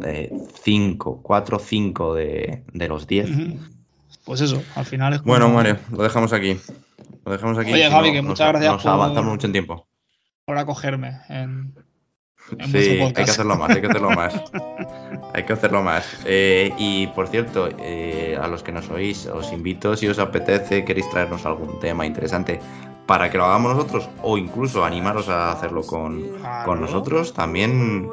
5, 0.63 1.21
4, 1.21 1.59
5 1.59 2.13
de, 2.15 2.63
de 2.71 2.87
los 2.87 3.05
10. 3.07 3.29
Ujú. 3.29 3.57
Pues 4.23 4.39
eso, 4.39 4.63
al 4.75 4.85
final 4.85 5.13
es 5.13 5.19
como- 5.19 5.33
Bueno, 5.33 5.49
Mario, 5.49 5.77
lo 5.91 6.03
dejamos 6.03 6.31
aquí. 6.31 6.57
Lo 7.25 7.33
dejamos 7.33 7.57
aquí. 7.57 7.73
Oye, 7.73 7.89
Javi, 7.89 8.07
no, 8.09 8.13
que 8.13 8.21
nos- 8.21 8.29
muchas 8.29 8.47
gracias 8.49 8.71
Nos 8.73 8.83
por- 8.83 8.91
avanzamos 8.93 9.31
mucho 9.33 9.47
en 9.47 9.51
tiempo. 9.53 9.87
Por 10.45 10.57
acogerme 10.57 11.21
en, 11.29 11.73
Sí, 12.71 12.99
hay 12.99 13.13
que 13.13 13.21
hacerlo 13.21 13.55
más, 13.55 13.69
hay 13.69 13.81
que 13.81 13.87
hacerlo 13.87 14.11
más. 14.11 14.33
hay 15.33 15.43
que 15.43 15.53
hacerlo 15.53 15.81
más. 15.81 16.05
Eh, 16.25 16.73
y 16.77 17.07
por 17.07 17.27
cierto, 17.27 17.69
eh, 17.79 18.37
a 18.39 18.47
los 18.47 18.63
que 18.63 18.71
nos 18.71 18.89
oís, 18.89 19.25
os 19.27 19.51
invito, 19.53 19.95
si 19.95 20.07
os 20.07 20.19
apetece, 20.19 20.83
queréis 20.83 21.09
traernos 21.09 21.45
algún 21.45 21.79
tema 21.79 22.05
interesante 22.05 22.59
para 23.07 23.29
que 23.29 23.37
lo 23.37 23.45
hagamos 23.45 23.75
nosotros 23.75 24.09
o 24.21 24.37
incluso 24.37 24.85
animaros 24.85 25.27
a 25.29 25.51
hacerlo 25.51 25.83
con, 25.83 26.23
con 26.65 26.79
nosotros, 26.79 27.33
también, 27.33 28.09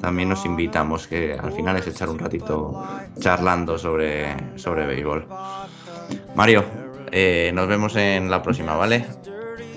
también 0.00 0.30
nos 0.30 0.46
invitamos, 0.46 1.06
que 1.06 1.34
al 1.34 1.52
final 1.52 1.76
es 1.76 1.86
echar 1.86 2.08
un 2.08 2.18
ratito 2.18 2.86
charlando 3.18 3.78
sobre, 3.78 4.58
sobre 4.58 4.86
béisbol. 4.86 5.26
Mario, 6.34 6.64
eh, 7.12 7.50
nos 7.54 7.68
vemos 7.68 7.96
en 7.96 8.30
la 8.30 8.42
próxima, 8.42 8.74
¿vale? 8.74 9.04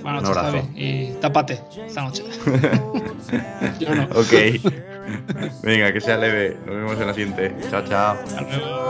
Buenas 0.03 0.21
Un 0.21 0.27
noches, 0.29 0.43
abrazo. 0.43 0.67
Javi. 0.67 0.83
Y 0.83 1.13
tápate 1.21 1.61
esta 1.87 2.01
noche. 2.01 2.23
Yo 3.79 3.95
no. 3.95 4.03
Ok. 4.03 4.33
Venga, 5.63 5.91
que 5.93 6.01
sea 6.01 6.17
leve. 6.17 6.57
Nos 6.65 6.75
vemos 6.75 6.99
en 6.99 7.07
la 7.07 7.13
siguiente. 7.13 7.55
Chao, 7.71 7.83
chao. 7.85 8.17
Hasta 8.25 8.41
luego. 8.41 8.83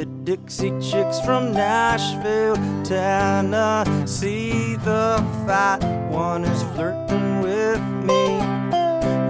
The 0.00 0.06
Dixie 0.24 0.72
Chicks 0.80 1.20
from 1.20 1.52
Nashville, 1.52 2.56
Tennessee. 2.84 4.76
The 4.76 5.22
fat 5.44 5.84
one 6.10 6.44
is 6.44 6.62
flirting 6.72 7.42
with 7.42 7.82
me. 8.08 8.38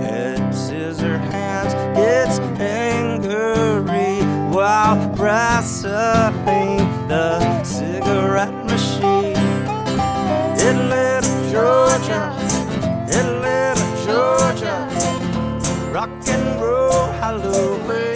Head 0.05 0.55
scissor 0.55 1.19
hands 1.19 1.75
gets 1.99 2.39
angry 2.61 4.23
while 4.55 4.97
wrestling 5.17 6.79
the 7.09 7.65
cigarette 7.65 8.55
machine. 8.67 9.35
Atlanta, 10.69 11.51
Georgia, 11.51 12.31
Atlanta, 13.19 13.87
Georgia, 14.07 14.77
rock 15.93 16.11
and 16.29 16.61
roll, 16.63 17.07
hallelujah. 17.19 18.10